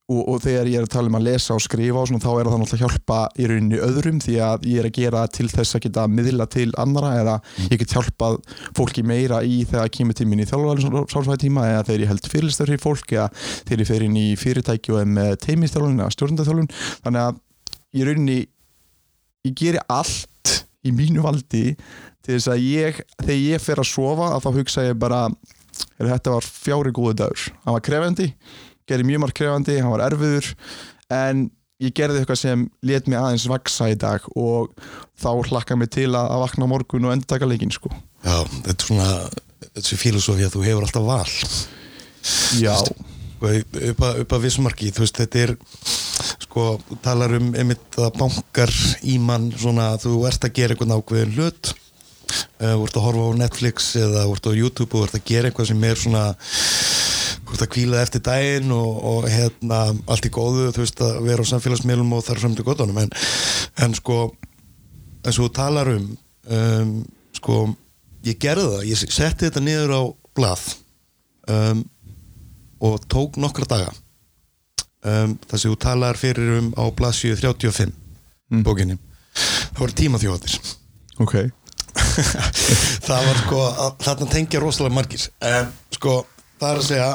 og, 0.10 0.22
og 0.34 0.42
þegar 0.44 0.70
ég 0.70 0.82
er 0.82 0.88
að 0.88 0.94
tala 0.96 1.12
um 1.12 1.18
að 1.20 1.26
lesa 1.28 1.56
og 1.56 1.64
skrifa 1.64 2.02
og 2.02 2.10
svona, 2.10 2.24
þá 2.24 2.30
er 2.32 2.50
það 2.50 2.62
náttúrulega 2.64 2.78
að 2.78 2.94
hjálpa 2.96 3.20
í 3.38 3.50
rauninni 3.50 3.82
öðrum 3.86 4.22
því 4.24 4.38
að 4.46 4.68
ég 4.70 4.82
er 4.82 4.90
að 4.90 4.96
gera 4.98 5.24
það 5.24 5.34
til 5.38 5.48
þess 5.54 5.78
að 5.78 5.84
geta 5.86 6.06
miðla 6.12 6.48
til 6.56 6.68
annara 6.82 7.12
eða 7.20 7.36
ég 7.66 7.82
get 7.84 7.96
hjálpað 7.96 8.40
fólki 8.78 9.06
meira 9.06 9.42
í 9.46 9.62
þegar 9.66 9.86
það 9.86 9.94
kemur 9.98 10.20
tímin 10.20 10.44
í 10.44 10.48
þjálfvæðin 10.50 11.12
sálfæði 11.14 11.44
tíma 11.46 11.68
eða 11.74 11.86
þegar 11.90 12.06
ég 12.06 12.14
held 12.14 12.32
fyrirlistar 12.34 12.72
fyrir 12.72 12.84
fólk 12.84 13.14
eða 13.16 13.28
þegar 13.70 13.84
ég 13.86 13.92
fer 13.92 14.08
inn 14.08 14.20
í 14.20 14.28
fyrirtæki 14.40 14.96
og 14.96 15.04
er 15.04 15.14
með 15.20 15.36
teimistjálfun 15.46 16.02
eða 16.02 16.16
stjórnundaþjálfun 16.18 16.72
þannig 17.06 17.28
að 17.28 17.44
í 17.94 18.10
rauninni 18.10 18.40
ég 19.48 19.56
geri 19.58 19.84
allt 19.88 20.58
í 20.86 20.94
mínu 20.96 21.24
valdi 21.24 21.64
til 22.26 22.36
þess 22.36 22.52
að 22.52 22.66
ég, 22.66 23.00
þegar 23.22 23.40
ég 23.42 23.64
fer 23.64 23.82
að 23.82 23.90
sofa 23.90 24.34
að 24.36 24.46
þá 24.46 24.50
hugsa 24.58 24.86
ég 24.86 25.00
bara 25.00 25.22
er 26.00 26.10
þetta 26.12 26.34
var 26.36 26.48
fjári 26.48 26.92
góðu 26.96 27.16
dagur? 27.22 27.46
Hann 27.64 27.76
var 27.76 27.84
krefandi, 27.86 28.28
gerði 28.90 29.08
mjög 29.10 29.24
margt 29.24 29.38
krefandi 29.40 29.80
hann 29.80 29.94
var 29.94 30.06
erfiður 30.10 30.52
en 31.14 31.48
ég 31.80 31.96
gerði 31.96 32.22
eitthvað 32.22 32.42
sem 32.42 32.66
let 32.86 33.08
mig 33.08 33.20
aðeins 33.20 33.48
vaksa 33.50 33.88
í 33.92 33.98
dag 34.00 34.26
og 34.36 34.74
þá 35.20 35.30
hlakka 35.52 35.78
mig 35.80 35.92
til 35.96 36.10
að, 36.12 36.26
að 36.26 36.44
vakna 36.44 36.68
morgun 36.70 37.08
og 37.08 37.16
endur 37.16 37.30
taka 37.32 37.48
leikinn 37.48 37.72
sko. 37.74 37.92
Já, 38.26 38.44
þetta 38.66 38.76
er 38.76 38.88
svona 38.90 39.12
þessi 39.78 40.00
filosofi 40.00 40.48
að 40.48 40.58
þú 40.58 40.66
hefur 40.68 40.88
alltaf 40.88 41.08
val. 41.08 41.38
Já, 42.60 42.76
upp 43.40 44.04
að, 44.04 44.24
að 44.28 44.44
vissmarki 44.44 44.92
þú 44.92 45.06
veist, 45.06 45.22
þetta 45.22 45.44
er 45.46 45.56
sko, 46.44 46.66
talar 47.06 47.38
um 47.38 47.54
einmitt 47.56 48.00
að 48.00 48.18
bankar 48.20 48.74
í 49.08 49.16
mann 49.24 49.50
svona, 49.56 49.94
þú 50.02 50.26
ert 50.28 50.48
að 50.48 50.58
gera 50.60 50.76
eitthvað 50.76 50.98
ákveðin 50.98 51.36
hlut 51.38 51.72
uh, 51.72 52.74
þú 52.76 52.88
ert 52.88 52.98
að 53.00 53.06
horfa 53.08 53.30
á 53.32 53.40
Netflix 53.44 53.92
eða 54.00 54.26
ert 54.28 54.50
á 54.50 54.52
YouTube 54.52 54.98
og 54.98 55.08
ert 55.08 55.20
að 55.20 55.28
gera 55.32 55.50
eitthvað 55.50 55.72
sem 55.72 55.88
er 55.88 56.02
svona 56.04 56.26
ert 57.56 57.64
að 57.66 57.72
kvíla 57.76 58.02
eftir 58.04 58.22
daginn 58.26 58.72
og, 58.76 58.98
og 59.12 59.28
hérna, 59.32 59.80
allt 60.10 60.26
í 60.28 60.32
góðu 60.34 60.70
þú 60.76 60.84
veist 60.84 61.02
að 61.06 61.20
vera 61.28 61.46
á 61.46 61.52
samfélagsmiðlum 61.52 62.14
og 62.18 62.26
þar 62.28 62.42
fram 62.44 62.56
til 62.58 62.66
gottunum 62.68 63.00
en, 63.04 63.10
en 63.86 63.96
sko 63.98 64.20
eins 65.26 65.38
og 65.40 65.48
þú 65.48 65.50
talar 65.58 65.92
um, 65.94 66.10
um 66.50 66.92
sko, 67.40 67.58
ég 68.28 68.38
gerði 68.42 68.66
það. 68.74 68.86
Ég 68.90 69.02
setti 69.14 69.48
þetta 69.48 69.64
niður 69.64 69.96
á 69.96 70.02
blað 70.36 70.64
um, 71.52 71.84
og 72.84 73.00
tók 73.12 73.38
nokkra 73.40 73.68
daga. 73.70 73.92
Um, 75.00 75.38
þar 75.48 75.60
sem 75.62 75.72
þú 75.72 75.78
talar 75.80 76.18
fyrir 76.20 76.58
um 76.60 76.72
á 76.76 76.84
blaðsíu 76.92 77.38
35 77.40 77.96
Mm. 78.50 78.64
bókinni. 78.66 78.96
Það 79.38 79.78
voru 79.84 79.94
tímaþjóðir 80.00 80.54
ok. 81.22 81.34
Það 83.06 83.26
var 83.28 83.38
sko 83.44 83.60
að- 83.70 84.00
þarna 84.08 84.28
tengja 84.32 84.62
rosalega 84.64 84.96
margir. 84.96 85.26
En 85.46 85.68
sko 85.94 86.16
það 86.60 86.72
er 86.72 86.80
að 86.82 86.88
segja 86.88 87.10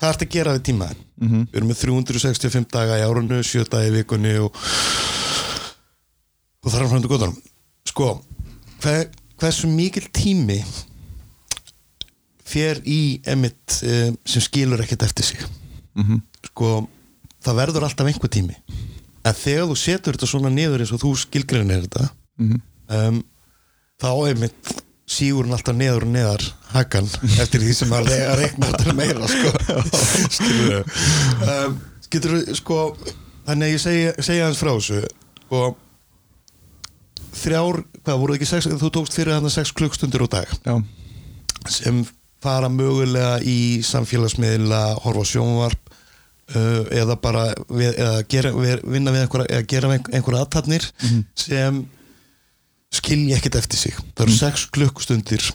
hvað 0.00 0.10
ertu 0.14 0.26
að 0.26 0.32
gera 0.34 0.54
við 0.56 0.62
tímaðin 0.70 1.00
-hmm. 1.20 1.46
við 1.52 1.56
erum 1.60 1.68
með 1.68 1.80
365 1.84 2.66
daga 2.72 2.98
í 2.98 3.04
árunnu 3.06 3.42
7 3.44 3.64
daga 3.70 3.88
í 3.90 3.94
vikunni 3.98 4.34
og, 4.40 4.56
og 6.64 6.72
þar 6.72 6.82
er 6.84 6.88
frændu 6.92 7.08
góðanum 7.10 7.36
sko, 7.90 8.08
hver, 8.82 9.08
hversu 9.40 9.68
mikil 9.68 10.06
tími 10.12 10.60
fer 12.50 12.80
í 12.88 13.20
emitt 13.30 13.80
um, 13.86 14.16
sem 14.26 14.42
skilur 14.42 14.80
ekkert 14.84 15.02
eftir 15.08 15.24
sig 15.24 15.44
Mhm. 15.96 16.20
sko, 16.46 16.88
það 17.42 17.56
verður 17.58 17.84
alltaf 17.84 18.06
einhver 18.06 18.30
tími 18.30 18.54
en 19.24 19.34
þegar 19.34 19.66
þú 19.68 19.76
setur 19.76 20.14
þetta 20.16 20.26
svona 20.30 20.48
niður 20.54 20.80
eins 20.80 20.92
og 20.94 21.00
þú 21.02 21.10
skilgreinir 21.18 21.82
þetta 21.86 22.08
Mhm. 22.38 22.60
um, 22.88 23.22
þá 24.00 24.08
einmitt 24.30 24.82
sígur 25.10 25.46
hann 25.48 25.56
alltaf 25.56 25.74
neður 25.74 26.04
og 26.06 26.12
neðar 26.14 26.44
hakan 26.70 27.08
eftir 27.42 27.64
því 27.64 27.72
sem 27.80 27.94
að 27.96 28.10
re- 28.12 28.26
að 28.30 28.42
reikna 28.44 28.68
þetta 28.70 28.94
meira 28.94 29.30
sko. 29.30 29.50
Skilur 30.36 30.84
um, 31.50 31.78
getur 32.12 32.36
sko 32.58 32.78
þannig 33.48 33.66
að 33.66 33.72
ég 33.74 33.82
segja, 33.82 34.12
segja 34.22 34.46
hans 34.46 34.60
frá 34.62 34.70
þessu 34.76 35.00
sko 35.40 35.62
þrjár, 37.40 37.82
hvað 38.04 38.18
voru 38.22 38.36
ekki 38.36 38.48
sex 38.48 38.66
þú 38.70 38.90
tókst 38.94 39.16
fyrir 39.18 39.36
hann 39.36 39.50
sex 39.52 39.70
klukkstundir 39.76 40.24
á 40.26 40.28
dag? 40.30 40.50
Já, 40.66 40.74
sem 41.70 42.02
fara 42.42 42.70
mögulega 42.72 43.38
í 43.46 43.80
samfélagsmiðla 43.86 44.80
horfa 45.04 45.26
sjónvarp 45.28 45.90
uh, 46.54 46.84
eða 46.96 47.16
bara 47.22 47.48
við, 47.68 47.90
eða 48.00 48.22
gera, 48.32 48.52
við, 48.56 48.84
vinna 48.94 49.14
við 49.14 49.26
einhverja 49.26 49.50
eða 49.58 49.66
gera 49.74 49.92
einhverja, 49.98 50.42
aðtatnir 50.46 50.86
sem 51.38 51.82
skilja 52.94 53.38
ekkert 53.38 53.60
eftir 53.60 53.78
sig. 53.78 53.98
Það 54.14 54.24
eru 54.26 54.36
sex 54.36 54.66
klukkustundir 54.74 55.50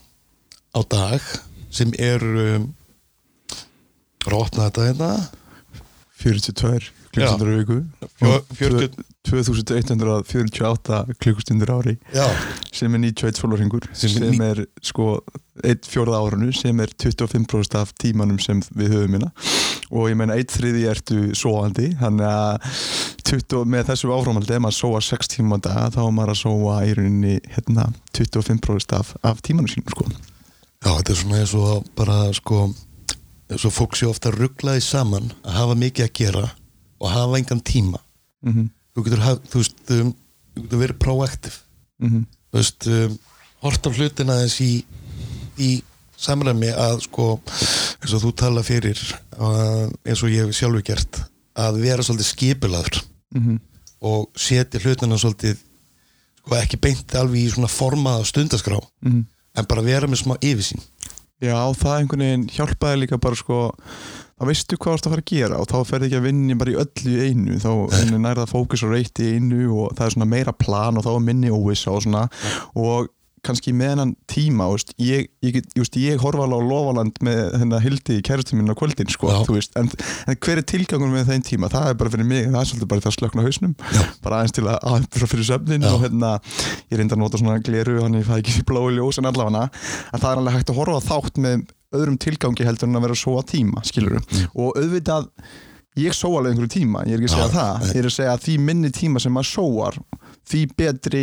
á 0.76 0.80
dag 0.92 1.26
sem 1.74 1.92
eru 2.00 2.46
um, 2.56 2.70
opna 4.32 4.70
þetta 4.70 4.88
hérna. 4.90 5.10
42 6.24 6.92
klukkustundir 7.12 7.52
á 7.52 7.56
viku. 7.60 7.80
Fjö- 8.16 8.32
og 8.32 8.56
40 8.60 9.15
2148 9.26 11.16
klukkustundir 11.22 11.72
á 11.74 11.76
ári 11.80 11.96
já, 12.14 12.26
sem 12.72 12.94
er 12.94 13.02
91 13.02 13.40
sólarhingur 13.42 13.88
Sem 13.94 14.14
sem, 14.14 14.42
er 14.46 14.66
sko 14.86 15.20
1 15.64 15.88
fjórða 15.90 16.20
árunu 16.22 16.52
sem 16.54 16.80
er 16.84 16.92
25% 16.94 17.78
af 17.80 17.94
tímanum 18.02 18.40
sem 18.44 18.62
við 18.76 18.94
höfum 18.96 19.16
hérna. 19.16 19.32
Og 19.94 20.10
ég 20.12 20.18
meina 20.20 20.36
1 20.38 20.52
þriði 20.52 20.86
ertu 20.92 21.20
sóandi 21.38 21.92
þannig 22.00 22.28
að 22.28 22.80
20, 23.26 23.66
með 23.72 23.90
þessu 23.90 24.12
áframaldi 24.14 24.58
ef 24.58 24.64
maður 24.66 24.80
sóa 24.80 25.02
6 25.08 25.32
tíma 25.36 25.58
á 25.58 25.66
dag 25.66 25.96
þá 25.96 26.02
er 26.06 26.16
maður 26.18 26.34
að 26.36 26.42
sóa 26.42 26.80
í 26.86 26.96
rauninni 26.98 27.38
hérna 27.56 27.88
25% 28.18 28.98
af, 29.00 29.16
af 29.26 29.42
tímanum 29.46 29.72
sínum 29.72 29.96
sko. 29.96 30.10
Já, 30.86 30.92
þetta 30.92 31.14
er 31.16 31.22
svona 31.22 31.42
eins 31.42 31.56
og 31.58 31.88
bara 31.98 32.20
sko 32.36 32.68
eins 33.50 33.66
og 33.66 33.74
fólk 33.74 33.98
sé 33.98 34.10
ofta 34.10 34.34
rugglaði 34.34 34.84
saman 34.84 35.32
að 35.46 35.60
hafa 35.62 35.78
mikið 35.82 36.10
að 36.10 36.16
gera 36.20 36.48
og 37.00 37.14
hafa 37.14 37.40
engan 37.40 37.64
tíma. 37.66 38.02
Mm 38.46 38.72
þú 38.96 39.04
getur, 39.06 39.20
haf, 39.26 39.40
þú 39.52 39.62
veist, 39.62 39.92
um, 39.92 40.14
þú 40.56 40.62
getur 40.64 40.80
verið 40.86 41.00
proaktiv 41.00 41.60
-hmm. 42.02 42.26
þú 42.52 42.58
veist, 42.62 42.88
um, 42.88 43.18
hort 43.62 43.88
á 43.88 43.90
hlutina 43.90 44.34
þess 44.44 44.62
í, 44.62 44.84
í 45.58 45.84
samræmi 46.18 46.72
að 46.72 47.02
sko 47.04 47.40
eins 48.02 48.14
og 48.14 48.22
þú 48.24 48.32
tala 48.36 48.64
fyrir 48.64 49.00
uh, 49.40 49.90
eins 50.06 50.24
og 50.24 50.30
ég 50.30 50.46
hef 50.46 50.56
sjálfur 50.56 50.82
gert 50.84 51.22
að 51.56 51.82
vera 51.82 52.04
svolítið 52.04 52.32
skipilaður 52.34 53.04
Mhm. 53.36 53.60
og 54.02 54.30
setja 54.38 54.80
hlutina 54.80 55.18
svolítið 55.18 55.58
sko 56.46 56.56
ekki 56.56 56.78
beint 56.80 57.16
alveg 57.16 57.36
í 57.48 57.50
svona 57.52 57.68
formaða 57.68 58.24
stundaskrá 58.26 58.80
Mhm. 59.04 59.26
en 59.56 59.66
bara 59.66 59.82
vera 59.82 60.08
með 60.08 60.24
smá 60.24 60.36
yfirsýn 60.42 60.80
Já, 61.42 61.52
það 61.74 62.00
einhvern 62.00 62.20
veginn 62.20 62.48
hjálpaði 62.48 63.00
líka 63.00 63.18
bara 63.20 63.36
sko 63.36 63.76
þá 64.36 64.48
veistu 64.50 64.78
hvað 64.78 64.92
þú 64.92 64.98
ert 64.98 65.08
að 65.08 65.14
fara 65.14 65.24
að 65.26 65.32
gera 65.32 65.60
og 65.62 65.68
þá 65.72 65.78
ferði 65.90 66.10
ekki 66.10 66.20
að 66.20 66.26
vinni 66.30 66.60
bara 66.60 66.74
í 66.74 66.80
öllu 66.84 67.12
í 67.16 67.28
einu. 67.30 67.60
Þá 67.64 67.72
veginn 67.94 68.24
nærða 68.26 68.48
fókus 68.52 68.84
og 68.84 68.96
reyti 68.96 69.30
í 69.30 69.36
einu 69.40 69.68
og 69.72 69.94
það 69.96 70.08
er 70.08 70.16
svona 70.18 70.32
meira 70.32 70.56
plan 70.56 71.00
og 71.00 71.06
þá 71.06 71.14
er 71.14 71.28
minni 71.30 71.54
óvissa 71.54 71.94
og 71.96 72.04
svona. 72.04 72.26
Og 72.76 73.12
kannski 73.46 73.74
með 73.78 73.92
hennan 73.94 74.12
tíma 74.32 74.68
veist, 74.72 74.92
ég, 75.02 75.28
ég, 75.46 75.60
ég, 75.78 75.90
ég 76.02 76.22
horfa 76.24 76.46
alveg 76.48 76.64
á 76.66 76.70
lofaland 76.70 77.20
með 77.26 77.58
hennar 77.62 77.84
hildi 77.84 78.18
í 78.20 78.24
kæristum 78.26 78.60
minn 78.60 78.74
á 78.74 78.78
kvöldin 78.78 79.12
sko, 79.12 79.30
veist, 79.52 79.76
en, 79.80 79.92
en 80.26 80.40
hver 80.42 80.62
er 80.62 80.66
tilgangun 80.66 81.14
með 81.14 81.30
þeim 81.30 81.46
tíma, 81.46 81.70
það 81.70 81.92
er 81.92 82.00
bara 82.00 82.14
fyrir 82.16 82.30
mig 82.30 82.48
það 82.48 82.60
er 82.62 82.70
svolítið 82.72 82.92
bara 82.94 83.06
það 83.06 83.12
að 83.12 83.18
slökna 83.20 83.46
hausnum. 83.46 83.76
Já. 83.86 84.02
bara 84.26 84.42
aðeins 84.42 84.58
til 84.58 84.66
að 84.66 84.80
aðeins 84.82 85.32
fyrir 85.36 85.50
söfnin 85.52 85.86
Já. 85.86 85.92
og 85.94 86.06
hérna, 86.06 86.34
ég 86.90 87.02
reynda 87.02 87.18
að 87.18 87.22
nota 87.22 87.42
svona 87.42 87.62
gleru 87.70 88.00
hann 88.02 88.18
ég 88.18 88.26
fæ 88.28 88.40
ekki 88.40 88.66
blái 88.66 88.98
ljós 88.98 89.22
en 89.22 89.30
allavega. 89.30 89.68
Að 90.10 90.26
það 90.26 90.32
er 90.32 90.42
alveg 90.42 90.58
hægt 90.58 90.74
að 90.74 90.82
horfa 90.82 91.02
á 91.02 91.08
þátt 91.12 91.44
með 91.46 91.68
öðrum 92.00 92.18
tilgangi 92.22 92.68
heldur 92.68 92.90
en 92.92 93.00
að 93.00 93.08
vera 93.08 93.18
að 93.18 93.24
sóa 93.26 93.46
tíma 93.50 93.84
skilur 93.88 94.20
og 94.20 94.76
auðvitað 94.80 95.30
ég 95.96 96.12
sóa 96.12 96.42
alveg 96.42 96.52
einhverju 96.52 96.74
tíma, 96.76 97.06
ég 97.08 97.16
er 97.16 97.22
ekki 97.24 97.30
að 97.32 97.36
segja 97.38 97.48
Já, 97.48 97.56
það. 97.56 97.86
ég 97.96 98.00
er 98.02 98.08
að 98.10 98.16
segja 98.18 98.32
að 98.36 98.42
því 98.46 98.56
minni 98.68 98.90
tíma 98.92 99.22
sem 99.24 99.32
maður 99.32 99.52
sóar 99.54 100.00
því 100.46 100.62
betri 100.78 101.22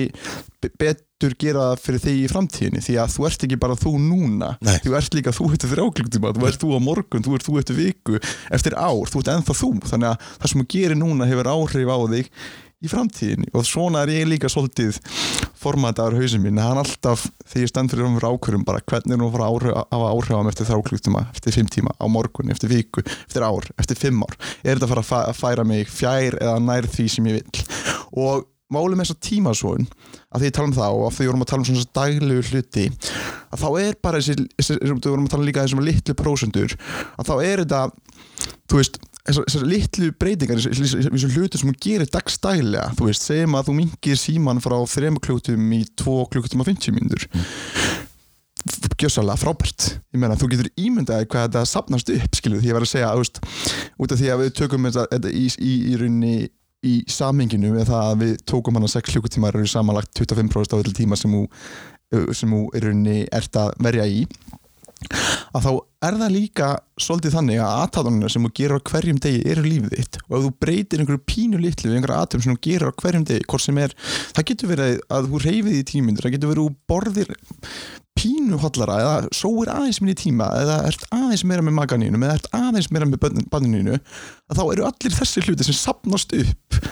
be- 0.62 0.70
betur 0.80 1.34
gera 1.38 1.66
það 1.68 1.82
fyrir 1.84 2.00
þig 2.02 2.16
í 2.22 2.30
framtíðinni. 2.32 2.80
Því 2.82 2.94
að 2.98 3.12
þú 3.14 3.26
ert 3.28 3.44
ekki 3.46 3.58
bara 3.62 3.76
þú 3.78 3.92
núna. 4.02 4.48
Nei. 4.64 4.78
þú 4.82 4.96
ert 4.98 5.14
líka 5.14 5.34
þú 5.36 5.50
eftir 5.52 5.70
þrjáklugtíma 5.74 6.32
þú 6.34 6.48
ert 6.48 6.64
þú 6.64 6.70
á 6.74 6.80
morgun, 6.82 7.22
þú 7.22 7.36
ert 7.36 7.46
þú 7.46 7.58
eftir 7.60 7.78
viku 7.78 8.16
eftir 8.50 8.74
ár, 8.80 9.04
þú 9.12 9.20
ert 9.22 9.30
ennþá 9.36 9.54
þú. 9.60 9.70
Þannig 9.92 10.08
að 10.08 10.26
það 10.40 10.50
sem 10.54 10.64
þú 10.64 10.66
gerir 10.74 10.98
núna 10.98 11.28
hefur 11.30 11.52
áhrif 11.52 11.92
á 11.92 11.98
þig 12.16 12.32
í 12.82 12.90
framtíðinni. 12.90 13.48
Og 13.54 13.64
svona 13.68 14.02
er 14.04 14.12
ég 14.16 14.28
líka 14.30 14.50
svolítið 14.52 14.98
formataður 15.62 16.16
hausinn 16.18 16.42
mín, 16.42 16.58
hann 16.58 16.80
alltaf 16.80 17.28
þegar 17.46 17.62
ég 17.62 17.70
stend 17.70 17.92
fyrir 17.92 18.08
fyrir 18.16 18.28
ákvörum 18.34 18.64
bara 18.66 18.80
hvernig 18.82 19.14
er 19.14 19.20
nú 19.20 19.28
að 19.28 19.36
fara 19.36 19.46
að 19.46 19.52
áhrif, 19.54 19.74
að 19.78 19.92
hafa 19.94 20.08
áhrif 20.12 20.32
á 20.34 20.42
mig 20.42 20.52
eftir 20.52 20.68
þrjáklugtíma 20.72 21.20
eftir 21.30 21.54
fimm 21.54 21.68
tíma, 21.70 21.92
á 22.02 22.06
morgun, 22.10 22.50
eftir 22.50 22.72
viku 22.72 23.04
eftir 23.06 23.46
ár, 23.46 23.68
eftir 23.78 24.00
fimm 24.00 24.24
ár? 24.26 24.34
Er 24.64 24.74
þetta 24.74 24.88
að 24.88 24.94
fara 24.96 25.04
að 25.04 25.10
fæ- 25.12 25.28
að 25.28 25.38
færa 25.38 25.66
mig 25.68 25.92
fjær 25.92 26.38
eða 26.40 26.56
nær 26.66 26.88
því 26.90 27.06
sem 27.14 27.28
ég 27.30 27.38
vil 27.38 27.62
og 28.18 28.48
málið 28.72 28.96
með 28.98 29.04
þess 29.06 29.14
að 29.14 29.22
tímasvon 29.28 29.86
að 30.32 30.40
því 30.42 30.48
ég 30.50 30.54
tala 30.56 30.70
um 30.70 30.76
það 30.80 30.98
og 30.98 31.06
af 31.06 31.14
því 31.14 31.22
við 31.22 31.30
vorum 31.30 31.44
að 31.46 31.50
tala 31.52 31.62
um 31.62 31.68
svona 31.68 31.94
daglegu 32.00 32.44
hluti 32.50 32.84
að 33.52 33.62
þá 33.62 33.68
er 33.84 33.96
bara 34.02 34.18
þessi, 34.22 34.46
þessi 34.58 34.76
við 34.82 35.08
vorum 35.12 35.26
að 35.28 35.34
tala 35.36 35.46
líka 35.46 35.64
þessum 35.66 35.84
litlu 35.86 36.14
prósendur 36.18 36.74
að 37.20 37.28
þá 37.28 37.34
er 37.44 37.62
þetta 37.62 37.82
þú 38.72 38.80
veist, 38.80 38.96
þessar, 39.28 39.66
litlu 39.68 40.10
breytingar 40.18 40.60
þessar 40.62 41.34
hluti 41.36 41.60
sem 41.60 41.70
hún 41.70 41.78
gerir 41.82 42.10
dagstælega 42.10 42.88
þú 42.98 43.08
veist, 43.08 43.26
segjum 43.26 43.58
að 43.58 43.68
þú 43.68 43.76
minkir 43.78 44.18
síman 44.20 44.62
frá 44.62 44.78
3 44.80 45.12
klukkutum 45.18 45.76
í 45.76 45.82
2 46.02 46.16
klukkutum 46.32 46.64
og 46.64 46.70
50 46.70 46.96
mínútur. 46.96 47.28
Gjössalega 49.02 49.40
frábært. 49.40 49.88
Ég 50.14 50.20
meina 50.22 50.38
þú 50.38 50.52
getur 50.52 50.68
ímyndaði 50.78 51.26
hvað 51.30 51.48
þetta 51.48 51.62
sapnast 51.66 52.10
upp 52.14 52.36
skiluð 52.38 52.62
því 52.62 52.70
ég 52.70 52.76
var 52.76 52.86
að 52.86 52.92
segja 52.92 53.14
veist, 53.18 53.40
út 53.98 54.14
af 54.14 54.20
því 54.20 54.28
að 54.30 54.42
við 54.44 54.52
tökum 54.60 54.90
þetta, 54.90 55.32
í, 55.32 55.46
í, 55.58 55.72
í 55.90 55.96
rauninni 55.98 56.34
í 56.82 56.96
samhenginu 57.10 57.72
með 57.76 57.92
það 57.92 58.08
að 58.08 58.22
við 58.24 58.32
tókum 58.50 58.78
hana 58.78 58.90
6 58.90 59.12
klukkutímar 59.12 59.58
samanlagt 59.70 60.18
25% 60.18 60.74
af 60.74 60.82
öll 60.82 60.94
tíma 60.96 61.18
sem 61.18 61.34
þú 61.34 62.62
í 62.74 62.82
rauninni 62.82 63.18
ert 63.30 63.58
að 63.58 63.70
verja 63.86 64.06
í 64.10 64.24
að 65.52 65.66
þá 65.66 65.70
er 66.08 66.18
það 66.20 66.34
líka 66.34 66.68
svolítið 67.00 67.36
þannig 67.36 67.62
að 67.62 67.80
aðtáðunina 67.82 68.30
sem 68.32 68.46
þú 68.46 68.52
gerir 68.58 68.76
á 68.78 68.86
hverjum 68.90 69.22
degi 69.22 69.42
eru 69.52 69.64
lífið 69.66 69.96
þitt. 69.96 70.20
Og 70.28 70.36
ef 70.38 70.44
þú 70.46 70.52
breytir 70.64 71.02
einhverju 71.02 71.24
pínu 71.32 71.62
litlu 71.62 71.90
við 71.90 71.98
einhverja 71.98 72.20
aðtöfum 72.22 72.46
sem 72.46 72.56
þú 72.56 72.62
gerir 72.68 72.92
á 72.92 72.98
hverjum 73.02 73.26
degi 73.30 73.48
hvort 73.48 73.66
sem 73.66 73.82
er, 73.82 73.96
það 74.36 74.48
getur 74.52 74.72
verið 74.72 75.02
að 75.12 75.32
þú 75.32 75.42
reyfið 75.46 75.78
í 75.78 75.88
tímyndur, 75.92 76.26
það 76.26 76.36
getur 76.36 76.52
verið 76.52 76.62
að 76.62 76.70
þú 76.70 76.92
borðir 76.92 77.34
pínu 78.18 78.58
hollara 78.60 78.98
eða 79.00 79.30
sóir 79.34 79.70
aðeins 79.72 80.02
minni 80.02 80.14
tíma 80.18 80.50
eða 80.60 80.82
ert 80.90 81.06
aðeins 81.14 81.44
meira 81.48 81.64
með 81.64 81.78
maganínum 81.78 82.26
eða 82.26 82.36
ert 82.38 82.48
aðeins 82.58 82.90
meira 82.92 83.08
með 83.08 83.22
banninu 83.50 83.96
að 83.96 84.58
þá 84.58 84.62
eru 84.66 84.86
allir 84.88 85.16
þessi 85.16 85.44
hluti 85.46 85.66
sem 85.68 85.78
sapnast 85.78 86.34
upp 86.36 86.82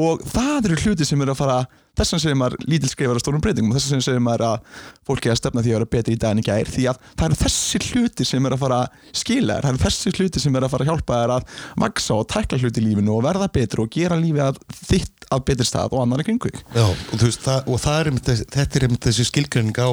og 0.00 0.22
það 0.30 0.70
eru 0.70 0.80
hluti 0.84 1.06
sem 1.06 1.22
eru 1.22 1.34
að 1.34 1.40
fara 1.40 1.60
þess 1.98 2.14
að 2.16 2.22
segir 2.22 2.38
maður 2.38 2.64
lítil 2.70 2.88
skrifar 2.88 3.18
á 3.18 3.22
stórum 3.22 3.42
breytingum 3.44 3.72
og 3.72 3.76
þess 3.76 3.92
að 3.96 4.04
segir 4.06 4.22
maður 4.24 4.44
að 4.46 4.84
fólki 5.08 5.28
er 5.28 5.34
að 5.34 5.40
stefna 5.40 5.64
því 5.64 5.72
að 5.72 5.76
vera 5.76 5.88
betri 5.94 6.14
í 6.14 6.20
daginn 6.20 6.40
í 6.40 6.44
gær 6.46 6.70
því 6.70 6.84
að 6.90 7.00
það 7.10 7.24
eru 7.26 7.38
þessi 7.40 7.80
hluti 7.88 8.26
sem 8.28 8.46
eru 8.46 8.56
að 8.56 8.62
fara 8.62 8.78
að 8.84 9.16
skila 9.20 9.56
þér, 9.56 9.66
það 9.66 9.72
eru 9.74 9.82
þessi 9.84 10.12
hluti 10.16 10.42
sem 10.44 10.56
eru 10.56 10.68
að 10.68 10.74
fara 10.74 10.86
að 10.86 10.92
hjálpa 10.92 11.20
þér 11.20 11.34
að 11.36 11.56
vaksa 11.84 12.16
og 12.16 12.28
tækla 12.30 12.60
hluti 12.62 12.80
í 12.80 12.86
lífinu 12.86 13.16
og 13.16 13.24
verða 13.26 13.50
betri 13.58 13.84
og 13.84 13.90
gera 13.96 14.20
lífi 14.20 14.44
að 14.46 14.60
þitt 14.78 15.26
að 15.30 15.42
betri 15.50 15.66
stað 15.68 15.94
og 15.94 16.04
annar 16.04 16.24
kringu 16.26 16.50
þig. 16.50 16.62
Já, 16.74 16.86
og, 16.90 17.18
veist, 17.20 17.42
það, 17.44 17.68
og 17.70 17.82
það 17.84 17.98
er 17.98 18.10
einmitt, 18.10 18.30
þetta 18.56 18.78
er 18.78 18.86
einmitt 18.86 19.06
þessi 19.06 19.26
skilgreining 19.28 19.78
á 19.78 19.90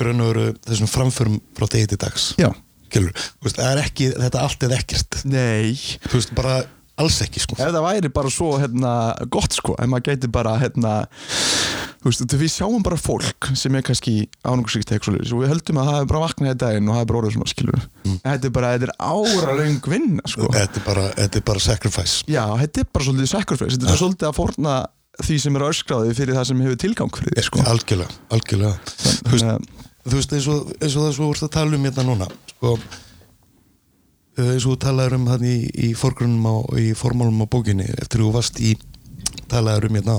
veru 0.00 0.46
þessum 0.66 0.90
framförum 0.90 1.36
frá 1.58 1.68
degi 1.70 1.92
til 1.92 2.00
dags 2.02 2.32
Já. 2.40 2.48
Skilur, 2.86 3.12
þú 3.12 3.46
veist, 3.46 3.60
það 3.60 3.70
er 3.70 3.82
ekki, 3.82 4.08
þetta 4.14 4.42
allt 4.42 4.66
eða 4.66 4.80
ekkert 4.80 5.20
Nei, 5.26 5.76
þú 6.06 6.18
veist, 6.18 6.34
bara 6.38 6.56
alls 7.02 7.18
ekki 7.24 7.42
sko. 7.42 7.58
ef 7.60 7.72
það 7.74 7.84
væri 7.84 8.10
bara 8.14 8.32
svo 8.32 8.54
hérna, 8.60 8.92
gott 9.32 9.56
sko, 9.56 9.76
ef 9.76 9.90
maður 9.90 10.10
gæti 10.10 10.30
bara 10.32 10.56
hérna, 10.60 10.94
veist, 12.04 12.24
við 12.40 12.52
sjáum 12.52 12.84
bara 12.86 12.98
fólk 13.00 13.50
sem 13.58 13.76
er 13.76 13.84
kannski 13.86 14.26
eitthvað 14.46 15.20
og 15.20 15.42
við 15.42 15.52
höldum 15.52 15.80
að 15.82 15.90
það 15.90 16.00
er 16.00 16.10
bara 16.12 16.24
vaknað 16.24 16.54
í 16.54 16.58
daginn 16.64 16.90
og 16.90 16.96
það 16.96 17.04
er 17.04 17.10
bara 17.10 17.22
orðið 17.22 17.36
svona 17.36 17.52
skilur 17.52 17.80
mm. 17.84 18.18
þetta 18.24 18.50
er 18.50 18.54
bara, 18.58 18.74
þetta 18.74 18.90
er 18.90 18.94
áralöng 19.12 19.90
vinna 19.92 20.34
sko. 20.34 20.50
þetta, 20.56 20.82
er 20.82 20.86
bara, 20.88 21.06
þetta 21.20 21.40
er 21.40 21.46
bara 21.52 21.64
sacrifice 21.66 22.28
já, 22.30 22.44
þetta 22.64 22.84
er 22.84 22.92
bara 22.92 23.08
svolítið 23.08 23.32
sacrifice 23.32 23.76
þetta 23.78 23.92
er 23.92 24.02
svolítið 24.04 24.30
að 24.30 24.38
forna 24.40 24.76
því 25.16 25.40
sem 25.40 25.56
er 25.56 25.64
öskráði 25.70 26.14
fyrir 26.16 26.36
það 26.36 26.48
sem 26.50 26.62
hefur 26.64 26.80
tilgang 26.80 27.16
fyrir 27.16 27.36
því 27.36 27.46
sko. 27.46 27.64
algjörlega, 27.72 28.20
algjörlega 28.36 28.76
þú 28.86 29.32
veist, 29.32 29.46
Þannig 29.46 29.52
að- 29.56 29.84
þú 30.06 30.20
veist 30.20 30.36
eins, 30.36 30.48
og, 30.52 30.70
eins 30.76 30.94
og 30.96 31.06
það 31.06 31.14
svo 31.16 31.28
úrst 31.32 31.46
að 31.46 31.54
tala 31.56 31.76
um 31.76 31.86
hérna 31.88 32.04
núna 32.06 32.28
sko, 32.52 32.76
eins 34.36 34.66
og 34.66 34.74
þú 34.74 34.78
talaður 34.84 35.16
um 35.18 35.28
hann 35.30 35.44
í, 35.48 35.56
í 35.88 35.92
forgrunum 35.96 36.44
á, 36.44 36.56
í 36.80 36.90
formálum 36.98 37.44
á 37.44 37.46
bókinni 37.48 37.86
eftir 37.96 38.20
þú 38.24 38.32
varst 38.34 38.60
í 38.60 38.74
talaður 39.50 39.88
um 39.88 39.96
hérna 39.98 40.16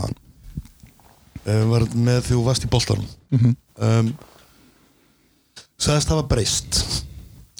uh, 1.47 1.63
var 1.71 1.85
með 1.93 2.23
þegar 2.23 2.31
þú 2.31 2.45
varst 2.47 2.65
í 2.65 2.71
boltanum. 2.71 3.11
Mhm. 3.35 3.55
um, 3.87 4.13
sagðist 5.77 6.09
hafa 6.09 6.25
breyst 6.25 6.79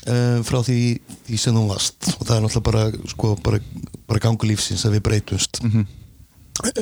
um, 0.09 0.41
frá 0.47 0.61
því, 0.65 0.79
því 1.27 1.39
sem 1.41 1.57
þú 1.57 1.65
varst. 1.69 2.09
Og 2.17 2.23
það 2.25 2.35
er 2.37 2.45
náttúrulega 2.45 2.67
bara, 2.71 3.11
sko, 3.13 3.33
bara, 3.45 3.59
bara 4.09 4.23
gangu 4.23 4.49
lífsins 4.49 4.85
að 4.87 4.97
við 4.97 5.05
breytumst. 5.09 5.61
Mhm. 5.63 5.85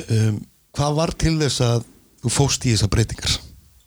um, 0.06 0.40
hvað 0.76 0.98
var 1.02 1.12
til 1.20 1.36
þess 1.40 1.62
að 1.66 1.84
þú 2.24 2.32
fóst 2.34 2.66
í 2.66 2.74
þessar 2.74 2.94
breytingar? 2.96 3.36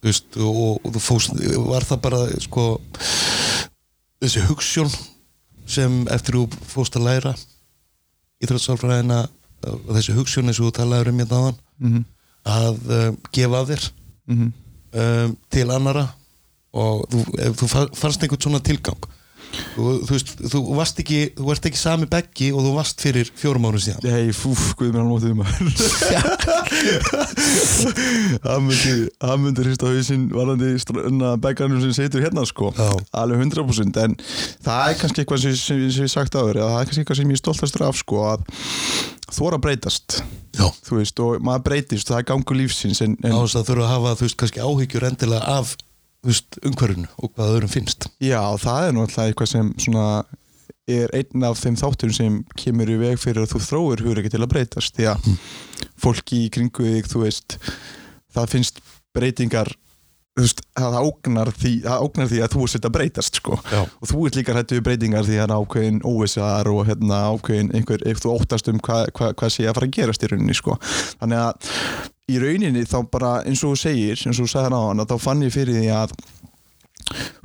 Veist, 0.04 0.36
og, 0.38 0.78
og 0.84 0.92
þú 0.94 1.00
fóst 1.02 1.32
var 1.66 1.82
það 1.88 2.02
bara 2.04 2.20
sko 2.44 2.64
þessi 4.22 4.44
hugssjón 4.46 4.92
sem 5.68 6.00
eftir 6.14 6.34
þú 6.38 6.46
fóst 6.72 6.96
að 6.98 7.04
læra 7.08 7.34
íþróttsálfræðina 8.44 9.18
og 9.68 9.90
þessi 9.96 10.14
hugssjón 10.16 10.48
eins 10.50 10.60
og 10.62 10.68
þú 10.70 10.74
talaður 10.78 11.10
um 11.12 11.18
hérna 11.22 11.40
áðan 11.42 11.58
Mhm. 11.78 12.04
að 12.48 12.78
uh, 12.90 13.16
gefa 13.32 13.60
af 13.60 13.68
þér 13.68 13.90
Mhm. 14.28 14.52
um, 14.92 15.36
til 15.50 15.70
annara 15.70 16.06
og 16.72 17.06
þú, 17.10 17.24
þú 17.58 17.68
fa- 17.68 17.90
fannst 17.94 18.22
einhvern 18.22 18.40
svona 18.42 18.60
tilgang 18.62 18.98
þú, 19.74 19.84
þú 20.06 20.12
veist, 20.12 20.32
þú 20.52 20.60
varst 20.76 21.00
ekki 21.02 21.20
þú 21.38 21.46
varst 21.48 21.68
ekki 21.70 21.80
sami 21.80 22.08
beggi 22.10 22.50
og 22.54 22.64
þú 22.66 22.72
varst 22.76 23.02
fyrir 23.04 23.30
fjórum 23.38 23.68
árum 23.68 23.82
síðan 23.82 24.08
Hei, 24.12 24.32
fúf, 24.36 24.62
guð 24.78 24.92
mér 24.94 25.00
hann 25.02 25.12
mótið 25.12 25.34
maður 25.38 25.58
Það 28.44 28.58
myndi 28.66 28.94
Það 29.18 29.36
myndi 29.44 29.66
hrista 29.66 29.92
hausinn 29.92 30.26
varandi 30.32 30.72
beggarnum 31.44 31.82
sem 31.84 31.94
situr 31.96 32.24
hérna 32.24 32.44
sko 32.48 32.72
Já. 32.76 32.90
Alveg 33.22 33.44
100% 33.46 34.02
en 34.04 34.16
það 34.64 34.82
er 34.92 34.98
kannski 35.02 35.24
eitthvað 35.24 35.44
sem, 35.46 35.56
sem, 35.58 35.86
sem 35.94 36.08
ég 36.08 36.12
sagt 36.12 36.38
áður 36.38 36.62
það 36.62 36.80
er 36.80 36.90
kannski 36.90 37.04
eitthvað 37.04 37.22
sem 37.22 37.32
ég 37.34 37.42
stoltastur 37.42 37.86
af 37.88 37.98
sko 38.00 38.24
að 38.34 38.46
þóra 39.34 39.58
breytast 39.62 40.20
Já. 40.58 40.66
þú 40.86 41.00
veist 41.00 41.20
og 41.22 41.42
maður 41.44 41.66
breytist 41.68 42.08
það 42.10 42.22
er 42.22 42.28
gangu 42.32 42.56
lífsins 42.56 43.02
en, 43.04 43.18
á 43.22 43.28
en 43.28 43.36
þess 43.42 43.58
að 43.60 43.68
þurfa 43.70 43.84
að 43.86 43.92
hafa 43.94 44.16
þú 44.18 44.26
veist 44.26 44.38
kannski 44.42 44.64
áhyggjur 44.64 45.08
endilega 45.10 45.58
af 45.58 45.76
umhverfinu 46.26 47.08
og 47.18 47.32
hvað 47.32 47.54
öðrum 47.54 47.72
finnst. 47.72 48.08
Já 48.22 48.40
það 48.60 48.88
er 48.88 48.96
náttúrulega 48.96 49.32
eitthvað 49.32 49.52
sem 49.52 49.72
svona 49.78 50.06
er 50.88 51.12
einn 51.16 51.44
af 51.44 51.60
þeim 51.60 51.76
þátturum 51.78 52.16
sem 52.16 52.38
kemur 52.58 52.90
í 52.90 52.96
veg 53.00 53.20
fyrir 53.20 53.44
að 53.44 53.52
þú 53.54 53.64
þróir 53.66 54.04
hugur 54.04 54.22
ekki 54.22 54.32
til 54.34 54.42
að 54.42 54.52
breytast 54.54 54.96
því 54.96 55.10
að 55.12 55.28
fólki 56.00 56.46
í 56.46 56.52
kringu 56.54 56.94
þig 56.96 57.10
þú 57.12 57.24
veist 57.26 57.58
það 58.34 58.54
finnst 58.54 58.80
breytingar 59.16 59.70
veist, 60.38 60.62
það 60.76 60.98
ágnar 61.00 61.50
því, 61.56 61.72
því 61.82 62.42
að 62.44 62.52
þú 62.54 62.66
ert 62.68 62.86
að 62.86 62.94
breytast 62.94 63.40
sko. 63.40 63.58
Og 64.00 64.10
þú 64.10 64.26
ert 64.28 64.38
líka 64.38 64.54
hættu 64.56 64.78
við 64.78 64.84
breytingar 64.86 65.26
því 65.26 65.40
að 65.42 65.54
ákveðin 65.56 66.02
óvissar 66.06 66.70
og 66.72 66.84
hérna 66.88 67.24
ákveðin 67.32 67.72
einhver, 67.76 68.04
ef 68.08 68.22
þú 68.22 68.36
óttast 68.36 68.70
um 68.70 68.78
hvað 68.84 69.10
hva, 69.18 69.32
hva 69.34 69.50
sé 69.52 69.66
að 69.66 69.78
fara 69.78 69.90
að 69.90 69.96
gerast 69.98 70.24
í 70.24 70.30
rauninni 70.30 70.56
sko. 70.56 70.78
Þannig 71.18 71.42
að 71.42 71.74
í 72.28 72.40
rauninni 72.42 72.84
þá 72.88 72.98
bara 73.12 73.38
eins 73.44 73.62
og 73.64 73.74
þú 73.74 73.80
segir, 73.84 74.18
eins 74.18 74.38
og 74.38 74.44
þú 74.44 74.52
sagðir 74.52 74.76
á 74.76 74.80
hann 74.84 75.06
þá 75.08 75.16
fann 75.22 75.46
ég 75.46 75.54
fyrir 75.54 75.80
því 75.80 75.88
að 75.96 76.12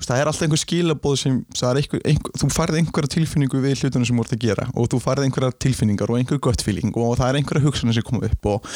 það 0.03 0.17
er 0.19 0.29
alltaf 0.29 0.45
einhver 0.45 0.59
skilabóð 0.59 1.15
sem 1.21 1.37
er 1.63 1.79
einhver, 1.79 2.01
einhver, 2.09 2.35
þú 2.41 2.49
farið 2.51 2.79
einhverja 2.81 3.11
tilfinningu 3.15 3.61
við 3.63 3.83
hlutunum 3.83 4.07
sem 4.09 4.19
þú 4.19 4.25
ert 4.25 4.35
að 4.35 4.43
gera 4.43 4.67
og 4.73 4.89
þú 4.91 4.99
farið 5.05 5.27
einhverja 5.29 5.57
tilfinningar 5.65 6.11
og 6.11 6.19
einhver 6.19 6.41
gött 6.43 6.65
feeling 6.65 6.91
og 6.99 7.15
það 7.19 7.29
er 7.29 7.39
einhverja 7.39 7.63
hugsanir 7.63 7.97
sem 7.97 8.07
koma 8.07 8.27
upp 8.27 8.49
og, 8.51 8.69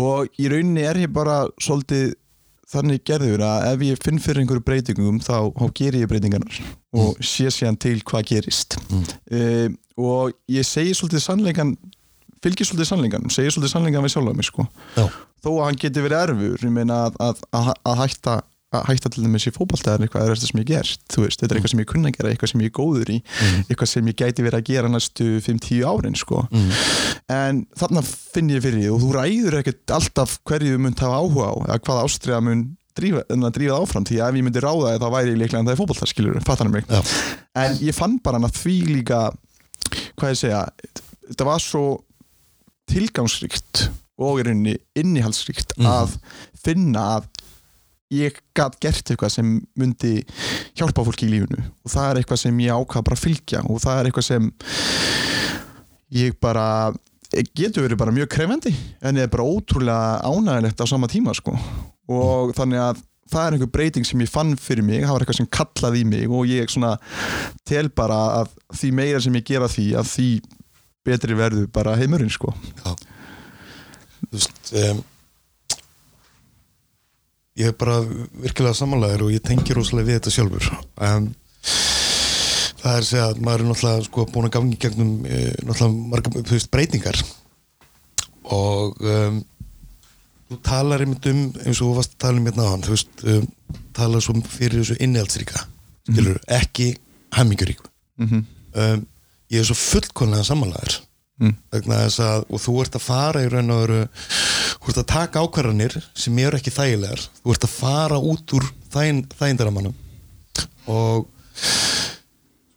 og 0.00 0.40
í 0.40 0.48
rauninni 0.52 0.86
er 0.88 1.02
ég 1.04 1.12
bara 1.12 1.42
svolítið 1.60 2.14
þannig 2.72 3.04
gerður 3.04 3.44
að 3.44 3.66
ef 3.68 3.86
ég 3.90 4.04
finn 4.06 4.20
fyrir 4.22 4.42
einhverju 4.42 4.64
breytingum 4.64 5.20
þá, 5.20 5.50
þá 5.52 5.66
ger 5.76 5.98
ég 5.98 6.08
breytingarnar 6.08 6.60
og 6.96 7.18
sé 7.20 7.50
síðan 7.52 7.76
til 7.80 7.98
hvað 8.08 8.30
gerist 8.30 8.78
mm. 8.88 9.76
og 10.00 10.32
ég 10.52 10.64
segi 10.64 10.94
svolítið 10.96 11.26
sannleikan 11.26 11.74
fylgir 12.42 12.68
svolítið 12.68 12.90
sannleikan, 12.92 13.28
segir 13.32 13.54
svolítið 13.54 13.74
sannleikan 13.76 14.06
við 14.06 14.14
sjálf 14.16 14.38
mig 14.38 14.48
sko. 14.48 14.66
Þó 15.42 15.50
að 15.56 15.66
hann 15.66 15.82
geti 15.82 16.02
verið 16.04 16.24
erfur 16.28 16.66
ég 16.66 16.74
meina 16.74 17.04
að, 17.08 17.20
að, 17.28 17.44
að, 17.58 17.70
að 17.90 18.02
hætta 18.02 18.40
að 18.72 18.86
hætta 18.88 19.10
til 19.12 19.24
dæmis 19.26 19.44
í 19.44 19.52
fótballtæðar 19.52 20.04
eitthvað 20.06 20.22
er 20.30 20.38
þetta 20.38 20.48
sem 20.48 20.60
ég 20.62 20.68
gert 20.70 21.02
þú 21.12 21.24
veist, 21.26 21.40
þetta 21.42 21.52
er 21.52 21.58
eitthvað 21.58 21.72
sem 21.74 21.80
ég 21.82 21.88
kunna 21.90 22.12
gera, 22.14 22.30
eitthvað 22.32 22.50
sem 22.52 22.62
ég 22.62 22.70
er 22.70 22.76
góður 22.78 23.10
í 23.12 23.16
eitthvað 23.66 23.90
sem 23.90 24.06
ég 24.08 24.16
gæti 24.16 24.46
verið 24.46 24.58
að 24.62 24.68
gera 24.70 24.92
næstu 24.92 25.26
5-10 25.44 25.82
árin 25.90 26.16
sko. 26.16 26.44
En 27.32 27.58
þarna 27.76 28.02
finn 28.08 28.48
ég 28.52 28.64
fyrir 28.64 28.80
því 28.80 28.92
og 28.94 29.02
þú 29.02 29.10
ræður 29.18 29.58
ekkert 29.60 29.94
alltaf 29.98 30.38
hverju 30.48 30.72
þú 30.72 30.80
munt 30.86 31.04
hafa 31.04 31.20
áhuga 31.20 31.50
á 31.52 31.54
eða 31.66 31.78
hvaða 31.84 32.06
ástriða 32.08 32.40
mun 32.48 32.64
drífa, 32.96 33.24
en 33.32 33.44
að 33.48 33.54
drífa 33.58 33.76
áfram 33.82 34.08
því 34.08 34.18
að 34.20 34.32
ef 34.32 34.40
ég 34.40 34.46
myndi 34.48 34.64
ráða 34.64 34.96
það 35.00 35.14
væri 35.18 35.36
líklega 35.36 35.60
en 35.60 35.68
það 35.68 35.74
er 35.74 35.80
fótballtæðar 35.82 36.12
skilur, 36.12 36.40
fattar 36.48 36.72
mig? 36.72 36.88
Já. 36.88 37.00
en 37.60 37.78
ég 37.84 37.96
fann 37.96 38.18
bara 38.24 38.40
hann 38.40 38.48
að 38.48 38.58
því 38.60 38.78
líka 38.88 39.20
hvað 40.16 40.32
ég 40.32 40.40
segja 40.40 40.64
þetta 41.28 41.48
var 41.48 41.60
svo 41.64 41.84
tilgangsríkt 42.92 43.86
og 44.22 44.40
í 44.40 44.46
rauninni 44.46 44.76
innihaldsríkt 44.98 45.76
að 45.80 46.16
finna 46.62 47.04
að 47.16 47.30
ég 48.12 48.36
gæt 48.56 48.76
gert 48.82 49.12
eitthvað 49.12 49.32
sem 49.32 49.54
myndi 49.78 50.18
hjálpa 50.76 51.04
fólki 51.06 51.26
í 51.26 51.32
lífinu. 51.32 51.62
Og 51.84 51.94
það 51.94 52.10
er 52.10 52.20
eitthvað 52.20 52.42
sem 52.42 52.60
ég 52.60 52.76
ákvað 52.76 53.06
bara 53.08 53.18
að 53.18 53.24
fylgja 53.24 53.62
og 53.64 53.80
það 53.82 54.00
er 54.00 54.10
eitthvað 54.10 54.28
sem 54.28 54.50
ég 56.12 56.36
bara 56.42 56.66
getur 57.56 57.86
verið 57.86 58.00
bara 58.02 58.12
mjög 58.12 58.28
krefendi 58.34 58.74
en 59.00 59.16
ég 59.16 59.24
er 59.24 59.32
bara 59.32 59.46
ótrúlega 59.48 60.20
ánægilegt 60.28 60.84
á 60.84 60.86
sama 60.88 61.08
tíma 61.08 61.32
sko. 61.36 61.56
Og 62.12 62.52
þannig 62.58 62.82
að 62.84 63.00
það 63.32 63.46
er 63.46 63.56
einhver 63.56 63.72
breyting 63.72 64.04
sem 64.04 64.20
ég 64.20 64.30
fann 64.30 64.56
fyrir 64.60 64.84
mig 64.84 65.06
það 65.06 65.14
var 65.14 65.24
eitthvað 65.24 65.38
sem 65.40 65.52
kallaði 65.56 66.02
í 66.02 66.08
mig 66.10 66.26
og 66.28 66.50
ég 66.50 66.72
svona 66.72 66.96
tel 67.68 67.86
bara 67.96 68.18
að 68.42 68.52
því 68.76 68.90
meira 68.98 69.22
sem 69.24 69.38
ég 69.38 69.46
gera 69.48 69.70
því 69.72 69.86
að 69.96 70.10
því 70.10 70.28
betri 71.06 71.36
verður 71.38 71.68
bara 71.72 71.96
heimurinn 71.98 72.32
sko. 72.32 72.54
Já. 72.82 72.94
þú 74.22 74.32
veist 74.36 74.72
um, 74.80 75.02
ég 77.58 77.70
er 77.70 77.76
bara 77.78 78.00
virkilega 78.02 78.78
samanlegaður 78.78 79.26
og 79.26 79.34
ég 79.34 79.44
tengi 79.44 79.76
rosalega 79.76 80.08
við 80.08 80.20
þetta 80.20 80.34
sjálfur. 80.36 80.68
Um, 80.96 81.30
það 82.82 82.92
er 82.92 82.98
að 82.98 83.08
segja 83.10 83.28
að 83.28 83.40
maður 83.44 83.64
er 83.64 83.70
náttúrulega 83.70 84.08
sko, 84.08 84.26
búin 84.32 84.48
að 84.48 84.54
gangi 84.58 84.80
gegnum 84.86 85.14
uh, 85.26 85.48
náttúrulega 85.66 86.12
marga 86.14 86.44
veist, 86.52 86.70
breytingar. 86.72 87.22
Og 88.52 88.96
um, 89.06 89.42
þú 90.52 90.58
talar 90.66 91.02
einmitt 91.02 91.28
um 91.30 91.44
eins 91.64 91.80
og 91.80 91.86
þú 91.86 91.92
varst 91.98 92.16
að 92.16 92.24
tala 92.26 92.40
um 92.40 92.48
hérna 92.48 92.66
á 92.68 92.72
hann 92.72 92.84
þú 92.84 92.96
veist, 92.96 93.22
um, 93.24 93.46
talar 93.96 94.24
svo 94.24 94.34
fyrir 94.52 94.82
þessu 94.82 94.98
innihaldsríka 95.00 95.64
skilur, 96.10 96.40
ekki 96.50 96.92
hemminguríku 97.36 97.88
mm 98.20 98.44
um, 98.72 99.06
ég 99.52 99.60
er 99.60 99.68
svo 99.68 99.78
fullkonlega 99.78 100.48
samanlegaður 100.48 101.00
Mm. 101.42 101.56
vegna 101.72 102.02
þess 102.04 102.20
að 102.22 102.44
og 102.52 102.60
þú 102.62 102.72
ert 102.82 102.96
að 102.98 103.02
fara 103.02 103.40
í 103.42 103.48
raun 103.50 103.72
og 103.72 103.80
veru 103.82 104.00
þú 104.12 104.90
ert 104.92 105.00
að 105.00 105.08
taka 105.10 105.40
ákvarðanir 105.42 105.96
sem 106.14 106.38
eru 106.38 106.58
ekki 106.58 106.74
þægilegar. 106.74 107.22
Þú 107.40 107.54
ert 107.54 107.66
að 107.66 107.72
fara 107.72 108.18
út 108.20 108.54
úr 108.58 108.66
þægin, 108.92 109.22
þægindaramannum 109.40 109.96
og 110.92 111.26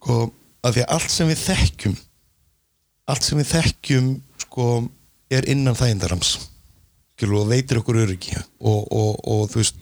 sko, 0.00 0.18
að 0.64 0.78
því 0.78 0.82
að 0.82 0.92
allt 0.96 1.14
sem 1.14 1.30
við 1.30 1.42
þekkjum 1.44 1.96
allt 3.06 3.28
sem 3.28 3.38
við 3.42 3.52
þekkjum 3.52 4.10
sko, 4.46 4.66
er 5.30 5.48
innan 5.52 5.78
þægindarams 5.78 6.36
og 7.26 7.46
veitir 7.48 7.78
okkur 7.80 7.96
öryggi. 8.02 8.34
Og, 8.60 8.82
og, 8.92 9.12
og 9.24 9.46
þú 9.48 9.62
veist 9.62 9.78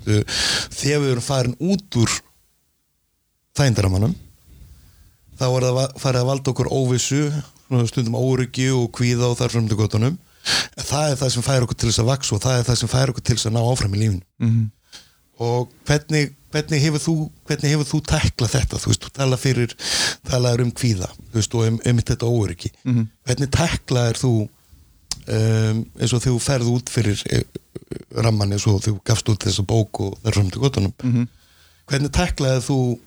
þegar 0.77 1.01
við 1.03 1.15
erum 1.15 1.25
farin 1.25 1.57
út 1.59 1.99
úr 1.99 2.13
þægindaramannum 3.59 4.13
þá 5.45 5.49
er 5.61 5.67
það 5.69 5.97
farið 6.03 6.21
að 6.25 6.31
valda 6.33 6.51
okkur 6.55 6.71
óvissu 6.75 7.23
stundum 7.89 8.15
óryggi 8.21 8.69
og 8.75 8.91
kvíða 8.95 9.31
og 9.33 9.39
þar 9.41 9.55
til 9.69 9.77
gotunum 9.79 10.17
en 10.77 10.85
það 10.85 11.11
er 11.11 11.17
það 11.23 11.31
sem 11.35 11.43
fær 11.47 11.65
okkur 11.65 11.77
til 11.81 11.89
þess 11.91 12.01
að 12.03 12.09
vaksa 12.13 12.35
og 12.37 12.43
það 12.45 12.59
er 12.59 12.67
það 12.69 12.81
sem 12.81 12.89
fær 12.93 13.13
okkur 13.13 13.25
til 13.25 13.37
þess 13.39 13.49
að 13.49 13.55
ná 13.57 13.63
áfram 13.73 13.95
í 13.95 14.01
lífinu 14.03 14.23
-hmm. 14.41 14.67
og 15.41 15.71
hvernig, 15.89 16.35
hvernig 16.53 16.81
hefur 16.85 17.01
þú 17.07 17.15
hvernig 17.49 17.71
hefur 17.73 17.89
þú 17.93 18.01
tæklað 18.13 18.53
þetta 18.55 18.81
þú 18.83 18.91
veist, 18.93 19.05
þú 19.05 19.11
tala 19.17 19.37
fyrir, 19.37 19.77
talaður 20.29 20.63
um 20.67 20.73
kvíða 20.73 21.09
þú 21.33 21.35
veist, 21.41 21.55
og 21.55 21.67
um, 21.67 21.81
um 21.87 21.99
þetta 21.99 22.27
óryggi 22.27 22.71
Mhm. 22.85 23.09
hvernig 23.27 23.51
tæklaðir 23.51 24.21
þú 24.21 24.33
um, 25.29 25.85
eins 26.01 26.13
og 26.13 26.23
þú 26.23 26.39
ferð 26.41 26.69
út 26.75 26.91
fyrir 26.93 27.23
eh, 27.33 27.43
ramman 28.23 28.53
eins 28.53 28.67
og 28.67 28.83
þú 28.85 28.99
gafst 29.05 29.29
út 29.29 29.45
þessa 29.45 29.65
bók 29.65 30.01
og 30.01 30.19
þar 30.23 30.33
til 30.51 30.61
gotunum 30.61 30.93
Mhm. 31.03 31.27
hvernig 31.89 32.11
tæklaðir 32.13 32.63
þú 32.69 32.99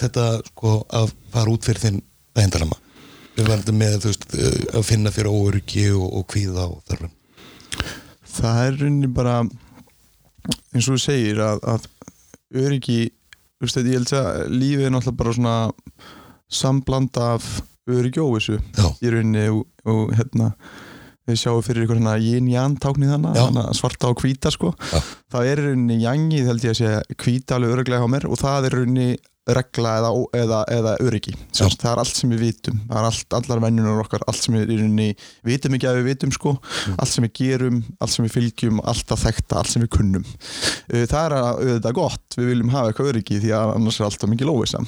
þetta 0.00 0.28
sko 0.50 0.78
að 0.94 1.12
fara 1.34 1.54
út 1.54 1.66
fyrir 1.66 1.82
þinn 1.82 2.00
þægindarama 2.34 2.80
við 3.34 3.50
verðum 3.50 3.80
með 3.80 3.98
veist 4.08 4.26
eh, 4.38 4.62
að 4.74 4.86
finna 4.88 5.12
fyrir 5.14 5.34
óryggi 5.34 5.88
og, 5.94 6.06
og 6.20 6.26
kvíða 6.30 6.68
og 6.70 6.80
þar 6.88 7.04
fram 7.04 7.14
það 8.34 8.62
er 8.64 8.80
rauninni 8.80 9.10
bara 9.14 9.36
eins 10.74 10.88
og 10.88 10.96
þú 10.96 11.02
segir 11.02 11.42
að, 11.42 11.62
að 11.74 11.86
öryggi 12.64 12.98
þú 13.10 13.66
veist, 13.66 13.78
ég 13.80 13.94
held 13.98 14.16
að 14.18 14.40
lífið 14.54 14.88
er 14.88 14.94
náttúrulega 14.94 15.20
bara 15.20 15.36
svona 15.38 15.56
sambland 16.54 17.20
af 17.22 17.46
öryggi 17.90 18.22
og 18.22 18.34
óvissu 18.34 18.58
í 18.58 19.12
rauninni 19.12 19.46
og, 19.52 19.64
og 19.88 20.14
hérna 20.16 20.52
við 21.24 21.38
sjáum 21.40 21.62
fyrir 21.64 21.86
ykkur 21.86 21.98
hérna 21.98 22.18
yin-yang 22.20 22.74
táknið 22.82 23.14
hana, 23.14 23.62
svarta 23.72 24.10
og 24.12 24.20
hvíta 24.20 24.50
sko. 24.52 24.74
Já. 24.90 24.98
það 25.32 25.50
er 25.50 25.62
rauninni 25.68 26.00
yangið 26.02 26.50
held 26.50 26.66
ég 26.66 26.74
að 26.74 26.80
sé 26.82 27.22
hvíta 27.22 27.56
alveg 27.56 27.78
öruglega 27.78 28.04
á 28.04 28.12
mér 28.12 28.26
og 28.28 28.40
það 28.40 28.68
er 28.68 28.76
rauninni 28.78 29.08
regla 29.44 29.96
eða, 30.00 30.10
eða, 30.40 30.60
eða 30.72 30.94
öryggi. 31.04 31.34
Sérst, 31.52 31.82
það 31.82 31.90
er 31.92 32.02
allt 32.04 32.20
sem 32.20 32.32
við 32.32 32.44
vitum. 32.46 32.78
Það 32.88 33.00
er 33.00 33.08
allt, 33.10 33.36
allar 33.38 33.62
venjunar 33.66 34.04
okkar, 34.04 34.24
allt 34.30 34.40
sem 34.40 34.56
við 34.56 34.72
í 34.74 35.08
vitum 35.44 35.76
ekki 35.76 35.90
að 35.90 36.00
við 36.00 36.08
vitum 36.12 36.32
sko. 36.34 36.54
Allt 36.94 37.12
sem 37.12 37.26
við 37.26 37.34
gerum, 37.40 37.82
allt 37.98 38.14
sem 38.14 38.24
við 38.24 38.36
fylgjum 38.38 38.80
allt 38.84 39.12
að 39.12 39.26
þekta, 39.26 39.60
allt 39.60 39.74
sem 39.74 39.84
við 39.84 39.92
kunnum. 39.98 40.24
Það 40.88 41.20
er 41.20 41.36
að 41.38 41.50
auðvitað 41.50 41.98
gott, 42.00 42.38
við 42.38 42.50
viljum 42.52 42.72
hafa 42.72 42.92
eitthvað 42.92 43.12
öryggi 43.12 43.42
því 43.42 43.54
að 43.58 43.74
annars 43.76 44.00
er 44.00 44.08
alltaf 44.08 44.32
mikið 44.32 44.50
lóvisa 44.50 44.82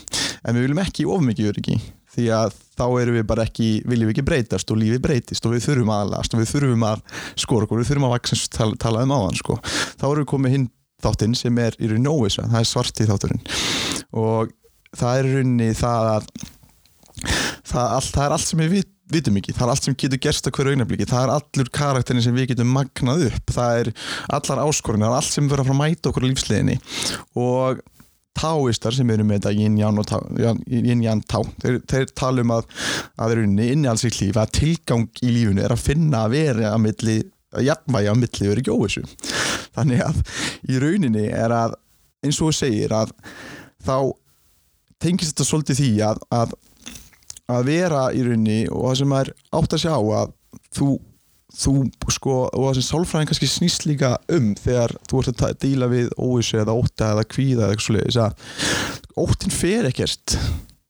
en 0.47 0.57
við 0.57 0.67
viljum 0.67 0.83
ekki 0.83 1.07
of 1.11 1.25
mikið 1.27 1.51
öryggi 1.53 1.79
því 2.17 2.29
að 2.33 2.55
þá 2.79 2.85
erum 3.03 3.19
við 3.19 3.27
bara 3.29 3.45
ekki 3.47 3.69
viljum 3.89 4.09
við 4.09 4.15
ekki 4.15 4.27
breytast 4.31 4.73
og 4.73 4.81
lífið 4.81 5.03
breytist 5.05 5.47
og 5.47 5.57
við 5.57 5.67
þurfum 5.67 5.93
aðlast 5.93 6.35
og 6.35 6.43
við 6.43 6.53
þurfum 6.55 6.87
að 6.89 7.03
skora 7.37 7.69
okkur, 7.69 7.83
við 7.83 7.91
þurfum 7.91 8.09
að 8.09 8.15
vaksa 8.17 8.39
tala, 8.57 8.79
tala 8.81 9.05
um 9.05 9.15
áðan 9.17 9.41
sko, 9.41 9.59
þá 10.01 10.07
erum 10.09 10.23
við 10.23 10.31
komið 10.33 10.57
hinn 10.57 10.69
þáttinn 11.05 11.37
sem 11.37 11.59
er 11.61 11.77
í 11.77 11.91
rauninni 11.91 12.13
óvisa, 12.13 12.47
það 12.49 12.63
er 12.63 12.71
svarti 12.71 13.09
þátturinn 13.11 13.43
og 14.17 14.53
það 14.97 15.19
er 15.21 15.29
í 15.29 15.33
rauninni 15.37 15.73
það 15.77 16.13
að 16.13 16.29
það, 17.67 17.83
allt, 17.87 18.13
það 18.13 18.23
er 18.27 18.37
allt 18.37 18.47
sem 18.47 18.63
við 18.63 18.73
vit, 18.77 18.93
vitum 19.13 19.41
ekki, 19.41 19.55
það 19.57 19.67
er 19.67 19.73
allt 19.75 19.89
sem 19.89 19.99
getur 20.03 20.23
gerst 20.27 20.49
á 20.49 20.51
hverju 20.51 20.75
augnabliki, 20.75 21.09
það 21.09 21.27
er 21.27 21.35
allur 21.37 21.73
karakterin 21.79 22.25
sem 22.25 22.37
við 22.37 22.53
getum 22.53 22.73
magnað 22.75 23.29
upp, 23.31 23.53
það 23.55 23.83
er 23.83 23.93
allar 24.39 24.65
áskorunar, 24.65 25.19
allt 25.19 25.31
sem 25.31 25.51
verður 25.51 25.77
að 25.77 25.81
mæta 25.83 26.11
okkur 26.11 26.27
á 26.27 26.29
lífsliðinni 26.31 26.81
og 27.43 27.85
táistar 28.37 28.93
sem 28.93 29.11
eru 29.15 29.25
með 29.25 29.47
þetta 29.47 29.53
yin-yang 29.57 31.23
tá, 31.25 31.41
þeir, 31.63 31.79
þeir 31.89 32.11
tala 32.19 32.45
um 32.45 32.53
að 32.59 32.67
að 33.23 33.37
rauninni 33.39 33.71
inni 33.73 33.89
alls 33.89 34.05
í 34.05 34.13
lífi 34.13 34.43
að 34.43 34.53
tilgang 34.59 35.07
í 35.25 35.33
lífunu 35.33 35.65
er 35.65 35.73
að 35.73 35.85
finna 35.87 36.27
að 36.27 36.37
vera 36.37 36.73
að 36.75 36.83
milli 36.85 37.17
að 37.57 37.69
jafnvægi 37.71 38.11
að 38.11 38.21
milli 38.21 38.51
verið 38.51 38.63
ekki 38.63 38.75
óvissu. 38.75 39.05
Þannig 39.77 40.03
að 40.05 40.21
í 40.69 40.81
rauninni 40.83 41.27
er 41.33 41.55
að 41.57 41.77
eins 42.27 42.41
og 42.41 42.51
þú 42.51 42.59
segir 42.59 42.95
að 42.97 43.15
þá 43.87 43.99
tengist 45.03 45.35
þetta 45.35 45.47
svolítið 45.51 45.81
því 45.83 45.91
að, 46.09 46.23
að 46.35 46.57
að 47.53 47.69
vera 47.69 48.07
í 48.15 48.25
rauninni 48.27 48.63
og 48.73 48.89
það 48.89 48.99
sem 49.01 49.15
er 49.21 49.31
átt 49.59 49.77
að 49.77 49.83
sjá 49.85 49.93
að 49.95 50.33
þú, 50.75 50.89
þú 51.55 51.75
sko 52.17 52.39
og 52.49 52.65
það 52.65 52.79
sem 52.79 52.87
sálfræðin 52.89 53.31
kannski 53.31 53.51
snýst 53.51 53.87
líka 53.87 54.13
um 54.35 54.53
þegar 54.59 54.97
þú 55.07 55.23
ert 55.23 55.45
að 55.47 55.59
díla 55.63 55.91
við 55.93 56.11
óvissu 56.19 56.61
eða 56.63 56.77
ótta 56.81 57.13
eða 57.15 57.27
kvíða 57.31 57.67
eða 57.67 57.77
eitthvað 57.77 57.87
svoleiðis 57.87 58.21
að 58.25 59.23
óttin 59.27 59.55
fer 59.55 59.91
ekkert 59.91 60.39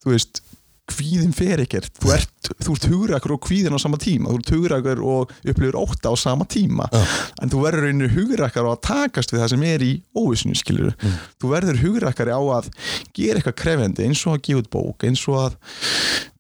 þú 0.03 0.15
veist 0.15 0.43
kvíðin 0.87 1.35
fer 1.35 1.63
ekkert. 1.65 1.91
Þú 1.99 2.13
ert, 2.15 2.51
þú 2.63 2.77
ert 2.77 2.89
hugrakur 2.93 3.35
og 3.37 3.43
kvíðin 3.47 3.75
á 3.75 3.81
sama 3.83 3.99
tíma. 4.01 4.31
Þú 4.31 4.39
ert 4.41 4.53
hugrakur 4.55 5.03
og 5.03 5.33
upplifur 5.43 5.81
ótta 5.81 6.13
á 6.13 6.15
sama 6.19 6.47
tíma. 6.47 6.87
Já. 6.93 7.03
en 7.43 7.51
þú 7.53 7.63
verður 7.65 7.89
einu 7.91 8.09
hugrakkar 8.11 8.67
á 8.67 8.71
að 8.73 8.81
takast 8.87 9.33
við 9.33 9.43
það 9.43 9.51
sem 9.53 9.65
er 9.69 9.83
í 9.85 9.91
óvissinu 10.17 10.57
skilur 10.57 10.95
þú 11.43 11.51
verður 11.53 11.81
hugrakkari 11.83 12.33
á 12.33 12.41
að 12.57 12.69
gera 13.17 13.41
eitthvað 13.41 13.57
krefendi 13.61 14.07
eins 14.07 14.23
og 14.27 14.37
að 14.37 14.43
gefa 14.49 14.63
út 14.63 14.71
bók 14.73 15.07
eins 15.09 15.23
og 15.31 15.39
að 15.43 15.57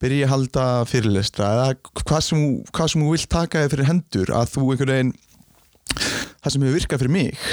byrja 0.02 0.26
að 0.28 0.32
halda 0.32 0.66
fyrirlestra 0.90 1.50
eða 1.56 1.68
hvað 2.02 2.24
sem, 2.28 2.44
hvað 2.72 2.92
sem 2.92 3.04
þú 3.04 3.12
vilt 3.14 3.30
taka 3.36 3.64
þig 3.64 3.74
fyrir 3.74 3.90
hendur 3.90 4.34
að 4.40 4.52
þú 4.54 4.66
einhvern 4.72 4.94
veginn 4.94 5.14
það 5.96 6.54
sem 6.54 6.66
hefur 6.66 6.78
virkað 6.80 7.02
fyrir 7.04 7.16
mig 7.16 7.48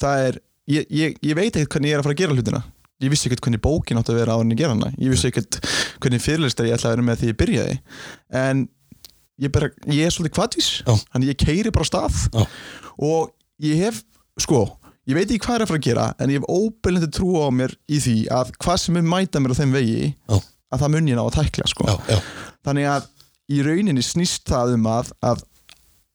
það 0.00 0.26
er, 0.28 0.40
ég, 0.76 0.86
ég, 1.02 1.18
ég 1.30 1.38
veit 1.38 1.50
ekkert 1.54 1.74
hvernig 1.76 1.92
ég 1.92 1.98
er 1.98 2.02
að 2.04 2.08
fara 2.08 2.16
að 2.18 2.22
gera 2.22 2.38
hlutina 2.38 2.62
ég 3.00 3.12
vissi 3.12 3.28
ekkert 3.30 3.44
hvernig 3.46 3.62
bókin 3.64 4.00
átti 4.00 4.12
að 4.14 4.20
vera 4.20 4.36
á 4.36 4.40
henni 4.40 4.56
að 4.56 4.62
gera 4.62 4.74
hana 4.74 4.90
ég 4.96 5.14
vissi 5.14 5.30
ekkert 5.30 5.60
hvernig 6.02 6.24
fyrirlestra 6.24 6.68
ég 6.68 6.76
ætla 6.76 6.90
að 6.90 6.96
vera 6.96 7.06
með 7.08 7.22
því 7.22 7.30
ég 7.30 7.38
byrjaði 7.40 7.76
en 8.42 8.62
ég, 9.40 9.52
bara, 9.54 9.70
ég 9.88 10.04
er 10.06 10.14
svolítið 10.14 10.36
kvatvís 10.36 10.70
Já. 10.84 10.92
þannig 11.14 11.32
ég 11.32 11.40
keiri 11.44 11.72
bara 11.74 11.88
stað 11.88 12.20
Já. 12.34 12.44
og 13.00 13.32
ég 13.64 13.82
hef, 13.86 14.02
sko 14.40 14.64
ég 15.08 15.16
veit 15.16 15.26
ekki 15.30 15.42
hvað 15.46 15.56
er 15.58 15.64
að 15.64 15.72
fara 15.72 15.80
að 15.80 15.86
gera 15.88 16.06
en 16.20 16.32
ég 16.34 16.40
hef 16.42 16.52
óbyrlandi 16.52 17.10
trú 17.16 17.32
á 17.40 17.48
mér 17.54 17.74
í 17.90 18.00
því 18.04 18.16
að 18.36 18.52
hvað 18.60 18.82
sem 18.84 19.00
er 19.00 19.08
mæta 19.14 19.42
mér 19.42 19.56
á 19.56 19.60
þeim 19.60 19.76
vegi 19.76 20.10
Já. 20.12 20.36
að 20.36 20.82
það 20.84 20.94
mun 20.94 21.10
ég 21.10 21.18
ná 21.18 21.24
að 21.24 21.36
tækla 21.38 21.70
sko. 21.72 21.88
já, 21.88 21.96
já, 22.14 22.18
þannig 22.68 22.90
að 22.94 23.08
í 23.50 23.62
rauninni 23.66 24.04
snýst 24.06 24.44
það 24.50 24.76
um 24.76 24.90
að 24.92 25.12
að, 25.26 25.44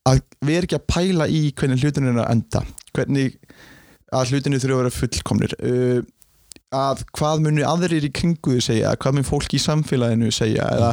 að 0.08 0.22
vera 0.46 0.68
ekki 0.70 0.78
að 0.78 0.90
pæla 0.94 1.28
í 1.28 1.42
hvernig 1.58 1.82
hlutinu 1.82 2.14
er 2.14 2.22
að 2.24 2.32
enda 2.38 2.62
hvernig 2.96 3.40
að 4.16 4.32
hlutinu 4.32 4.62
þurfa 4.62 4.78
að 4.78 4.84
vera 4.84 4.96
fullkomnir 5.00 5.56
uh, 5.60 6.00
að 6.74 7.06
hvað 7.16 7.44
muni 7.46 7.64
aðrir 7.68 8.08
í 8.08 8.12
kringu 8.16 8.58
þau 8.58 8.66
segja, 8.72 8.96
hvað 8.98 9.20
mun 9.20 9.28
fólk 9.28 9.54
í 9.56 9.62
samfélaginu 9.62 10.32
segja 10.34 10.66
eða, 10.76 10.92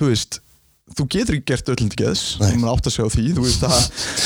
þú 0.00 0.10
veist 0.12 0.40
þú 0.96 1.04
getur 1.10 1.34
ekki 1.36 1.50
gert 1.50 1.70
öllum 1.74 1.88
til 1.92 1.98
geðs 2.04 2.20
þú 2.38 2.50
mun 2.60 2.70
átt 2.72 2.86
að 2.88 2.94
segja 2.94 3.08
á 3.10 3.14
því, 3.16 3.24
þú 3.36 3.44
veist 3.44 3.64
það 3.64 3.78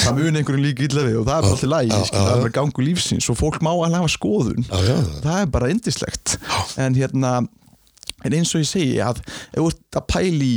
það 0.05 0.19
mun 0.21 0.41
einhverjum 0.41 0.65
líka 0.67 0.85
illa 0.87 1.05
við 1.07 1.17
og 1.23 1.29
það 1.29 1.37
er 1.37 1.41
bara 1.41 1.51
Já, 1.51 1.55
alltaf 1.57 1.71
lægi, 1.73 1.91
já, 1.91 2.03
það 2.11 2.21
já, 2.21 2.27
er 2.27 2.35
já. 2.37 2.43
bara 2.45 2.57
gangu 2.59 2.85
lífsins 2.87 3.31
og 3.33 3.39
fólk 3.41 3.59
má 3.65 3.71
að 3.73 3.97
hafa 3.97 4.11
skoðun. 4.13 4.67
Já, 4.69 4.83
já, 4.91 4.99
það 5.25 5.39
er 5.41 5.49
bara 5.57 5.71
indislegt 5.73 6.35
en 6.85 6.99
hérna 7.01 7.33
en 8.29 8.37
eins 8.37 8.53
og 8.55 8.61
ég 8.61 8.69
segi 8.69 9.01
að 9.01 9.23
ef 9.25 9.57
þú 9.57 9.67
ert 9.73 9.99
að 10.03 10.07
pæli 10.13 10.53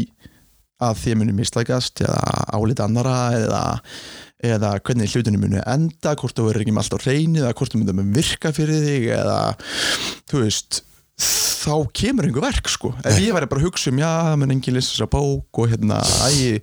að 0.83 0.99
þið 1.05 1.17
muni 1.21 1.35
mislækast 1.37 2.03
eða 2.03 2.21
álita 2.59 2.83
annara 2.89 3.17
eða, 3.39 3.63
eða 4.43 4.73
hvernig 4.83 5.11
hlutinu 5.13 5.39
muni 5.39 5.61
enda 5.63 6.15
hvort 6.19 6.35
þú 6.35 6.49
verður 6.49 6.65
ekki 6.65 6.75
með 6.75 6.83
allt 6.83 6.97
á 6.97 7.05
reyni 7.07 7.43
eða 7.43 7.53
hvort 7.59 7.73
þú 7.73 7.81
myndum 7.81 8.15
virka 8.15 8.51
fyrir 8.55 8.83
þig 8.87 9.05
eða 9.17 9.37
þú 10.31 10.43
veist 10.43 10.83
þá 11.63 11.75
kemur 11.95 12.25
einhver 12.27 12.43
verk 12.43 12.67
sko. 12.67 12.89
Ef 13.07 13.19
ég 13.23 13.31
væri 13.35 13.47
bara 13.47 13.61
að 13.61 13.67
hugsa 13.69 13.91
um 13.93 13.99
já, 14.01 14.07
það 14.27 14.39
mun 14.41 14.53
engin 14.55 14.75
lesa 14.75 14.89
þessa 14.91 15.05
bók 15.13 15.59
og 15.63 15.69
hérna, 15.71 15.99
æ, 16.27 16.57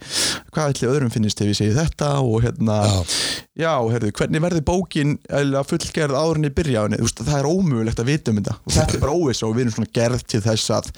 hvað 0.53 0.73
ætli 0.75 0.89
öðrum 0.91 1.13
finnist 1.15 1.41
ef 1.41 1.49
ég 1.49 1.57
segi 1.57 1.77
þetta 1.79 2.11
og 2.21 2.43
hérna 2.45 2.77
Já. 2.85 2.99
já, 3.63 3.71
heyrðu, 3.95 4.11
hvernig 4.19 4.43
verður 4.45 4.65
bókin 4.69 5.15
eða 5.41 5.63
fullgerð 5.71 6.19
áður 6.19 6.41
en 6.43 6.49
ég 6.51 6.57
byrja 6.59 6.83
á 6.83 6.85
henni? 6.85 6.99
Þú 7.01 7.07
veist, 7.09 7.23
það 7.31 7.39
er 7.39 7.49
ómögulegt 7.49 8.03
að 8.03 8.11
vita 8.11 8.35
um 8.35 8.41
þetta. 8.43 8.57
Og 8.61 8.75
þetta 8.77 8.99
er 8.99 9.05
bara 9.07 9.15
óviss 9.17 9.43
og 9.47 9.55
við 9.57 9.65
erum 9.65 9.77
svona 9.79 9.93
gerð 10.01 10.27
til 10.35 10.43
þess 10.45 10.75
að 10.77 10.91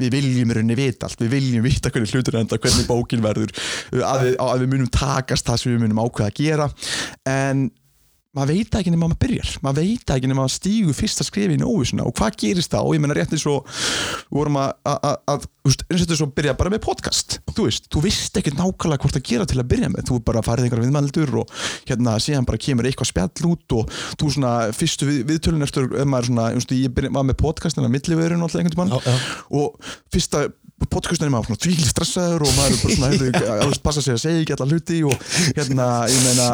við 0.00 0.16
viljum 0.16 0.54
rauninni 0.56 0.78
vita 0.80 1.10
allt. 1.10 1.20
Við 1.20 1.34
viljum 1.36 1.66
vita 1.68 1.92
hvernig 1.92 2.14
hlutur 2.16 2.38
enda, 2.40 2.60
hvernig 2.64 2.88
bókin 2.88 3.26
verður 3.26 3.52
að 4.00 4.24
við, 4.30 4.38
að 4.46 4.64
við 4.64 4.72
munum 4.76 4.90
takast 4.94 5.50
það 5.50 5.60
sem 5.64 5.74
við 5.76 5.84
munum 5.84 6.00
ákveða 6.06 6.32
að 6.32 6.40
gera. 6.40 6.70
En 7.28 7.68
maður 8.36 8.54
veit 8.54 8.76
ekki 8.78 8.92
nema 8.92 9.08
að 9.08 9.10
maður 9.10 9.22
byrjar. 9.24 9.52
Maður 9.64 9.86
veit 9.86 10.12
ekki 10.14 10.28
nema 10.30 10.44
að 10.46 10.52
stígu 10.54 10.92
fyrsta 10.94 11.24
skrifi 11.26 11.56
í 11.58 11.66
óvissuna 11.66 12.04
og 12.06 12.14
hvað 12.18 12.36
gerist 12.44 12.70
þá, 12.70 12.78
og 12.84 12.92
ég 12.94 13.02
menna 13.02 13.16
rétt 13.18 13.32
eins 13.34 13.46
og 13.50 13.66
vorum 14.30 14.58
að, 14.60 14.68
að, 14.86 14.98
að, 15.08 15.16
að 15.34 15.48
eins 15.66 15.80
og 15.96 16.04
þetta 16.04 16.18
svo 16.20 16.28
byrja 16.36 16.54
bara 16.60 16.70
með 16.70 16.82
podcast. 16.84 17.40
Þú 17.50 17.66
veist, 17.66 17.88
þú 17.90 18.04
veist 18.04 18.38
ekki 18.38 18.54
nákvæmlega 18.54 19.02
hvort 19.02 19.18
að 19.18 19.26
gera 19.32 19.48
til 19.50 19.58
að 19.58 19.68
byrja 19.72 19.90
með, 19.90 20.06
þú 20.10 20.20
bara 20.30 20.44
farið 20.46 20.68
einhverja 20.68 20.86
viðmældur 20.86 21.34
og 21.42 21.56
hérna 21.90 22.14
síðan 22.22 22.46
bara 22.46 22.62
kemur 22.62 22.88
eitthvað 22.88 23.10
spjall 23.10 23.50
út 23.50 23.76
og 23.80 23.98
þú 24.14 24.32
svona 24.36 24.54
fyrstu 24.78 25.10
við, 25.10 25.20
viðtölun 25.32 25.66
eftir, 25.66 25.90
ef 25.90 26.10
maður 26.10 26.30
svona, 26.30 26.48
ég 26.54 26.94
byrja, 26.94 27.12
var 27.18 27.26
með 27.26 27.40
podcastina 27.42 27.90
milliverun 27.90 28.44
og 28.44 28.48
alltaf 28.48 28.62
einhvern 28.62 28.76
tímann. 28.78 28.94
Já, 28.94 29.10
já. 29.10 29.34
og 29.58 29.92
fyrsta 30.14 30.46
er 30.80 31.32
maður 31.32 31.50
svona 31.50 31.62
tvíkil 31.64 31.88
stressaður 31.88 32.44
og 32.46 32.52
maður 32.56 32.74
er 32.74 32.82
bara 32.82 32.96
svona 32.96 33.12
hefur, 33.14 33.48
alveg 33.64 33.80
passa 33.84 34.04
sig 34.04 34.16
að 34.16 34.22
segja 34.24 34.42
ekki 34.44 34.56
alla 34.56 34.68
hluti 34.70 35.00
og 35.06 35.24
hérna, 35.56 35.88
ég 36.10 36.26
meina 36.26 36.48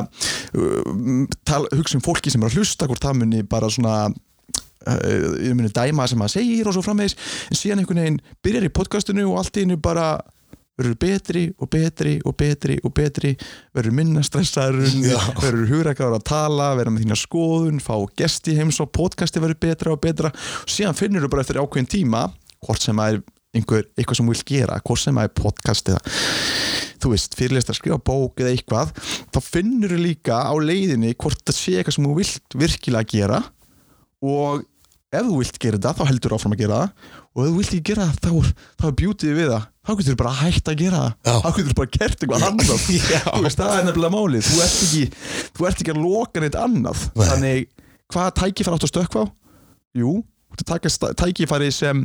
uh, 0.59 1.75
hugsa 1.77 1.99
um 1.99 2.05
fólki 2.05 2.33
sem 2.33 2.43
er 2.43 2.51
að 2.51 2.61
hlusta 2.61 2.89
hvort 2.91 3.03
það 3.03 3.21
muni 3.23 3.43
bara 3.47 3.71
svona 3.73 3.97
uh, 4.11 5.35
ég 5.41 5.57
muni 5.57 5.73
dæma 5.73 6.09
sem 6.09 6.21
maður 6.21 6.39
segir 6.39 6.71
og 6.71 6.77
svo 6.77 6.87
framvegis 6.87 7.19
en 7.51 7.61
síðan 7.61 7.83
einhvern 7.83 8.03
veginn 8.03 8.25
byrjar 8.45 8.69
í 8.69 8.73
podcastinu 8.81 9.29
og 9.31 9.43
allt 9.43 9.61
í 9.61 9.67
hennu 9.67 9.79
bara 9.83 10.17
verður 10.77 10.97
betri 11.01 11.45
og 11.57 11.71
betri 11.73 12.17
og 12.29 12.35
betri 12.37 12.77
og 12.85 12.93
betri 12.97 13.33
verður 13.77 13.95
minna 13.97 14.25
stressaður 14.27 14.83
Já. 15.09 15.17
verður 15.41 15.71
hugrækkaður 15.73 16.19
að 16.19 16.27
tala 16.29 16.73
verður 16.77 16.97
með 16.97 17.07
þína 17.07 17.21
skoðun, 17.21 17.81
fá 17.81 17.95
gesti 18.19 18.57
heims 18.59 18.83
og 18.85 18.93
podcasti 18.97 19.41
verður 19.43 19.63
betra 19.69 19.95
og 19.95 20.03
betra 20.05 20.33
og 20.35 20.75
síðan 20.75 20.99
finnur 20.99 21.25
þú 21.25 21.33
bara 21.33 21.47
eftir 21.47 21.63
ákveðin 21.63 21.91
tíma 21.97 22.27
hvort 22.67 22.85
sem 22.85 23.01
er 23.07 23.23
einhver, 23.59 23.89
eitthvað 23.97 24.21
sem 24.21 24.29
þú 24.29 24.35
vilt 24.37 24.47
gera 24.53 24.79
hvort 24.85 25.03
sem 25.03 25.19
það 25.21 25.29
er 25.29 25.35
podcast 25.41 25.91
eða 25.93 26.15
þú 27.03 27.13
veist, 27.13 27.37
fyrirlest 27.39 27.73
að 27.73 27.79
skrifa 27.81 27.99
bók 28.11 28.41
eða 28.43 28.55
eitthvað 28.55 28.95
þá 29.35 29.39
finnur 29.45 29.93
þú 29.97 30.01
líka 30.05 30.39
á 30.49 30.55
leiðinni 30.57 31.13
hvort 31.19 31.43
það 31.47 31.59
sé 31.61 31.77
eitthvað 31.81 31.99
sem 31.99 32.09
þú 32.09 32.17
vilt 32.21 32.59
virkilega 32.63 33.11
gera 33.13 33.43
og 34.27 34.65
ef 35.17 35.23
þú 35.29 35.37
vilt 35.39 35.59
gera 35.63 35.79
þetta, 35.79 35.93
þá 35.97 36.09
heldur 36.11 36.33
þú 36.35 36.39
áfram 36.41 36.55
að 36.57 36.63
gera 36.65 36.79
það 36.83 37.15
og 37.37 37.43
ef 37.45 37.49
þú 37.51 37.57
vilt 37.61 37.73
ekki 37.77 37.87
gera 37.91 38.07
það, 38.09 38.17
þá 38.25 38.53
þá 38.81 38.87
er 38.89 38.95
beautyð 39.01 39.35
við 39.37 39.51
það. 39.53 39.65
Þá 39.87 39.91
getur 40.01 40.15
þú 40.17 40.19
bara 40.19 40.31
hægt 40.41 40.69
að 40.73 40.79
gera 40.81 41.01
það. 41.03 41.43
Þá 41.45 41.49
getur 41.57 41.69
þú 41.71 41.77
bara 41.79 41.91
gert 41.97 42.23
eitthvað 42.25 42.45
annað. 42.47 42.87
Þú 43.37 43.43
veist, 43.45 43.61
það 43.61 43.75
er 43.77 43.85
nefnilega 43.87 44.15
málið. 44.17 44.47
Þú 44.49 44.63
ert 44.65 44.79
ekki, 44.87 45.03
þú 45.59 45.69
ert 45.69 45.83
ekki 45.85 45.93
að 45.93 46.01
loka 46.03 46.43
neitt 46.43 46.57
annað. 46.59 47.05
Nei. 47.15 47.27
þannig, 47.29 47.69
hvað 48.15 48.33
tækifæri 48.41 48.79
áttu 48.81 48.89
að 48.89 48.93
stökkva 48.95 49.23
á? 49.23 49.27
Jú, 50.01 50.15
þú 50.59 50.67
taka 50.73 50.91
sta- 50.97 51.13
tækifæri 51.23 51.71
sem 51.77 52.03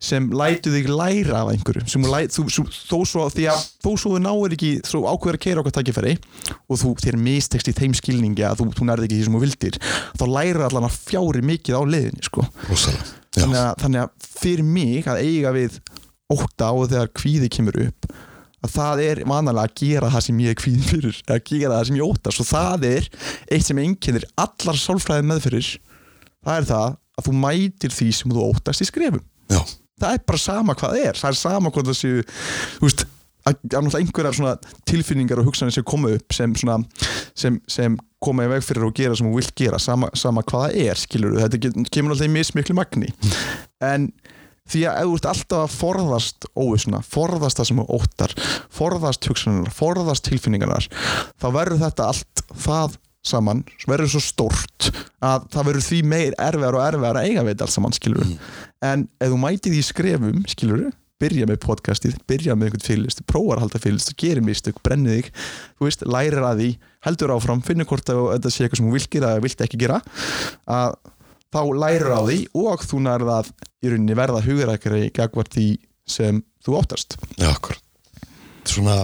sem 0.00 0.30
lætu 0.32 0.72
þig 0.72 0.88
læra 0.88 1.42
af 1.42 1.50
einhverju 1.52 2.00
læt, 2.08 2.32
þú, 2.32 2.46
þú, 2.48 2.64
þó 2.72 2.96
svo 3.04 3.26
því 3.34 3.46
að 3.52 3.64
þó 3.84 3.90
svo 4.00 4.14
þú 4.14 4.22
náir 4.24 4.56
ekki, 4.56 4.70
þú 4.88 5.02
ákveður 5.10 5.36
að 5.36 5.42
keira 5.44 5.62
okkar 5.62 5.76
tækifæri 5.76 6.14
og 6.56 6.80
þú 6.80 6.94
þér 7.04 7.18
mistekst 7.20 7.68
í 7.68 7.76
þeim 7.76 7.96
skilningi 7.98 8.46
að 8.48 8.62
þú, 8.62 8.68
þú 8.78 8.88
nærði 8.88 9.08
ekki 9.08 9.18
því 9.18 9.26
sem 9.26 9.36
þú 9.36 9.42
vildir 9.44 9.78
þá 10.16 10.24
læra 10.32 10.70
allan 10.70 10.88
að 10.88 10.96
fjári 11.10 11.44
mikið 11.50 11.76
á 11.76 11.82
leiðinni 11.84 12.24
sko. 12.30 12.46
þannig, 13.36 13.60
að, 13.60 13.70
þannig 13.84 14.02
að 14.06 14.32
fyrir 14.40 14.66
mig 14.72 15.10
að 15.10 15.22
eiga 15.26 15.54
við 15.58 15.78
ótta 16.30 16.72
og 16.72 16.90
þegar 16.90 17.14
kvíði 17.20 17.52
kemur 17.52 17.80
upp 17.84 18.10
að 18.60 18.72
það 18.74 19.02
er 19.04 19.20
vanalega 19.28 19.68
að 19.68 19.76
gera 19.80 20.10
það 20.12 20.24
sem 20.26 20.40
ég 20.44 20.52
er 20.52 20.58
kvíðin 20.60 20.88
fyrir 20.90 21.20
að 21.32 21.44
gera 21.48 21.76
það 21.78 21.86
sem 21.88 22.00
ég 22.00 22.08
óttast. 22.08 22.42
Og 22.42 22.48
það 22.50 22.86
er 22.90 23.06
eitt 23.48 23.66
sem 23.66 23.80
einkennir 23.80 24.26
allar 24.40 24.80
sálfræði 24.80 25.28
meðfyrir 25.30 25.70
það 26.44 26.56
er 26.56 26.68
það 26.70 26.88
að 26.90 27.28
þú 27.28 27.36
mætir 27.44 27.94
því 27.96 28.08
sem 28.16 28.34
þú 28.34 28.48
óttast 28.48 28.84
í 28.84 28.88
skrefum. 28.88 29.24
Já, 29.50 29.60
það 30.00 30.18
er 30.18 30.26
bara 30.32 30.42
sama 30.42 30.76
hvað 30.76 30.94
það 30.94 31.08
er. 31.08 31.20
Það 31.20 31.32
er 31.32 31.40
sama 31.40 31.72
hvað 31.74 31.90
það 31.90 31.98
séu 32.00 32.24
veist, 32.80 33.06
að, 33.48 33.60
að 33.78 33.98
einhverjar 34.00 34.70
tilfinningar 34.88 35.42
og 35.42 35.50
hugsanir 35.50 35.76
sem 35.76 35.86
koma 35.86 36.14
upp 36.16 36.36
sem, 36.36 36.56
svona, 36.58 36.80
sem, 37.38 37.60
sem 37.70 37.98
koma 38.20 38.46
í 38.46 38.52
veg 38.52 38.66
fyrir 38.66 38.88
og 38.88 38.96
gera 38.96 39.16
sem 39.16 39.30
þú 39.30 39.38
vilt 39.38 39.54
gera. 39.58 39.80
Sama, 39.82 40.10
sama 40.18 40.44
hvað 40.46 40.66
það 40.66 40.82
er, 40.88 41.00
skilur 41.04 41.38
þetta 41.40 41.88
kemur 41.92 42.14
alltaf 42.14 42.28
í 42.28 42.34
mismiklu 42.34 42.76
magni. 42.78 43.12
En 43.84 44.10
því 44.70 44.86
að 44.86 45.00
þú 45.02 45.18
ert 45.18 45.28
alltaf 45.32 45.64
að 45.64 45.76
forðast 45.76 46.48
óvissuna, 46.54 47.02
forðast 47.06 47.60
það 47.60 47.70
sem 47.70 47.80
þú 47.80 47.98
óttar 47.98 48.34
forðast 48.76 49.30
hugsanir, 49.30 49.72
forðast 49.74 50.26
tilfinningarnar 50.28 50.86
þá 51.40 51.48
verður 51.56 51.82
þetta 51.86 52.10
allt 52.12 52.44
það 52.66 52.98
saman, 53.26 53.64
verður 53.88 54.14
svo 54.14 54.22
stórt 54.24 54.88
að 55.20 55.44
það 55.52 55.68
verður 55.68 55.86
því 55.86 56.00
meir 56.08 56.36
erfiðar 56.40 56.78
og 56.78 56.86
erfiðar 56.86 57.20
að 57.20 57.28
eiga 57.28 57.44
við 57.44 57.52
þetta 57.52 57.66
allt 57.66 57.76
saman, 57.76 57.96
skilur 57.96 58.22
en 58.90 59.04
ef 59.20 59.32
þú 59.32 59.40
mætið 59.42 59.76
í 59.76 59.84
skrefum, 59.84 60.42
skilur 60.48 60.86
byrja 61.20 61.44
með 61.48 61.58
podcastið, 61.66 62.16
byrja 62.30 62.56
með 62.56 62.70
einhvern 62.70 62.86
fyrirlist 62.86 63.22
prófar 63.28 63.60
að 63.60 63.66
halda 63.66 63.80
fyrirlist, 63.82 64.14
gerir 64.16 64.44
mistök, 64.44 64.80
brennið 64.80 65.18
þig 65.18 65.30
þú 65.76 65.88
veist, 65.88 66.04
lærir 66.08 66.46
að 66.48 66.62
því, 66.62 66.68
heldur 67.04 67.34
áfram 67.34 67.60
finnur 67.66 67.88
hvort 67.90 68.12
að 68.12 68.22
þetta 68.38 68.52
sé 68.54 68.64
eitthvað 68.64 68.80
sem 68.80 68.88
þú 68.88 68.94
vilt 68.96 69.10
gera 69.12 69.34
eða 69.34 69.44
vilt 69.44 69.64
ekki 69.66 69.80
gera 69.82 70.00
að 70.64 70.96
þá 71.50 71.60
lærir 71.82 72.14
á 72.14 72.20
því 72.24 72.38
og 72.62 72.86
þú 72.86 73.02
nærða 73.04 73.38
að 73.42 73.52
í 73.84 73.92
rauninni 73.92 74.16
verða 74.16 74.44
hugurækari 74.46 75.12
gagvart 75.16 75.52
því 75.56 75.68
sem 76.08 76.40
þú 76.64 76.80
óttast 76.80 77.18
já, 77.36 77.50
akkur 77.50 77.76
svona 78.68 79.02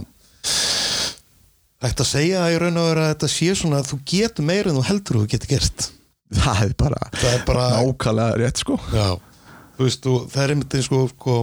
Ætti 1.84 2.02
að 2.02 2.08
segja 2.08 2.46
í 2.48 2.56
raun 2.60 2.80
og 2.80 2.88
vera 2.88 3.04
að 3.04 3.12
þetta 3.12 3.28
sé 3.28 3.50
svona 3.58 3.82
að 3.82 3.90
þú 3.90 3.98
getur 4.08 4.46
meira 4.48 4.72
en 4.72 4.78
þú 4.78 4.84
heldur 4.88 5.18
að 5.18 5.24
þú 5.26 5.30
getur 5.34 5.50
gert. 5.52 5.88
Það 6.36 6.62
er 6.64 6.74
bara 6.80 7.00
það 7.12 7.34
er 7.34 7.42
bara, 7.46 7.66
nákvæmlega 7.76 8.38
rétt 8.40 8.62
sko. 8.62 8.78
Já. 8.90 9.08
Þú 9.76 9.84
veist, 9.84 10.08
og 10.08 10.24
það 10.32 10.42
er 10.42 10.52
einmitt 10.54 10.76
eins 10.78 10.88
og 10.96 11.10
sko, 11.12 11.34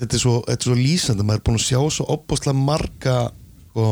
þetta 0.00 0.16
er 0.16 0.22
svo, 0.22 0.34
þetta 0.46 0.64
er 0.64 0.70
svo 0.70 0.76
lýsandi 0.78 1.26
maður 1.26 1.40
er 1.42 1.44
búin 1.48 1.58
að 1.60 1.66
sjá 1.66 1.80
svo 1.92 2.06
opbúslega 2.14 2.56
marga 2.58 3.16
sko, 3.68 3.90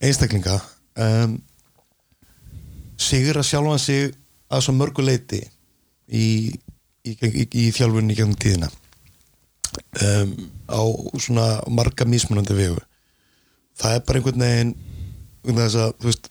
einstaklinga 0.00 0.58
um, 1.00 1.38
sigur 3.00 3.40
að 3.40 3.48
sjálfan 3.48 3.82
sig 3.82 4.12
að 4.52 4.66
svo 4.66 4.76
mörgu 4.76 5.06
leiti 5.06 5.40
í, 5.40 6.26
í, 7.08 7.16
í, 7.16 7.48
í 7.48 7.66
þjálfunni 7.74 8.18
gegnum 8.18 8.36
tíðina 8.40 8.68
um, 10.04 10.36
á 10.68 10.82
svona 11.16 11.48
marga 11.72 12.06
mismunandi 12.08 12.60
vegu 12.60 12.78
það 13.80 13.96
er 13.96 14.04
bara 14.06 14.20
einhvern 14.20 14.44
veginn 14.46 14.74
vegna 15.46 15.64
þess 15.66 15.80
að, 15.84 15.96
þú 16.00 16.10
veist 16.10 16.30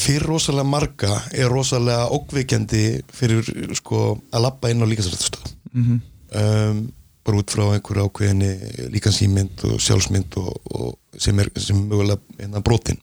fyrir 0.00 0.28
rosalega 0.30 0.70
marga 0.70 1.16
er 1.36 1.50
rosalega 1.52 2.06
ókveikjandi 2.16 2.84
fyrir 3.12 3.74
sko 3.76 4.04
að 4.30 4.46
lappa 4.46 4.70
inn 4.72 4.80
á 4.80 4.90
líkansrættastöð 4.90 5.52
mm 5.74 6.00
um, 6.30 6.88
bara 7.24 7.40
út 7.42 7.52
frá 7.52 7.66
einhverju 7.74 8.06
ákveðinni 8.08 8.50
líkansýmynd 8.94 9.64
og 9.68 9.80
sjálfsmynd 9.84 10.36
og, 10.40 10.54
og 10.72 11.20
sem 11.20 11.38
er 11.42 11.50
sem 11.60 11.76
mögulega 11.76 12.20
hérna 12.38 12.62
brotin. 12.64 13.00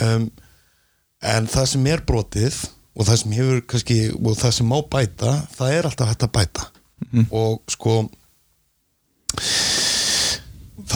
Um, 0.00 0.28
en 1.26 1.48
það 1.50 1.66
sem 1.72 1.88
er 1.90 2.04
brotið 2.06 2.60
og 2.96 3.08
það 3.08 3.20
sem 3.22 3.34
hefur 3.36 3.64
kannski 3.72 3.98
og 4.14 4.38
það 4.38 4.54
sem 4.60 4.70
má 4.70 4.78
bæta, 4.94 5.32
það 5.56 5.74
er 5.74 5.88
alltaf 5.90 6.12
hægt 6.12 6.26
að 6.28 6.34
bæta. 6.38 6.68
Og 7.34 7.58
sko 7.72 7.96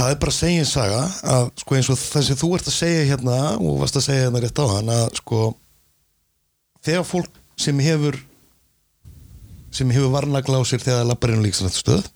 það 0.00 0.14
er 0.14 0.20
bara 0.20 0.32
að 0.32 0.38
segja 0.38 0.60
en 0.62 0.68
saga 0.68 1.00
að 1.34 1.50
sko 1.60 1.76
eins 1.76 1.90
og 1.92 1.98
það 2.00 2.26
sem 2.26 2.38
þú 2.40 2.48
ert 2.56 2.70
að 2.70 2.76
segja 2.78 3.08
hérna 3.10 3.36
og 3.58 3.80
varst 3.82 3.98
að 4.00 4.06
segja 4.06 4.24
hérna 4.26 4.40
rétt 4.44 4.62
á 4.62 4.66
hann 4.70 4.92
að 4.94 5.06
sko 5.20 5.40
þegar 6.86 7.06
fólk 7.08 7.40
sem 7.60 7.82
hefur 7.84 8.16
sem 9.74 9.92
hefur 9.92 10.14
varnagla 10.14 10.62
á 10.62 10.64
sér 10.64 10.82
þegar 10.82 11.02
það 11.02 11.10
lappar 11.10 11.34
inn 11.34 11.44
á 11.44 11.46
líksanættustöð 11.46 12.08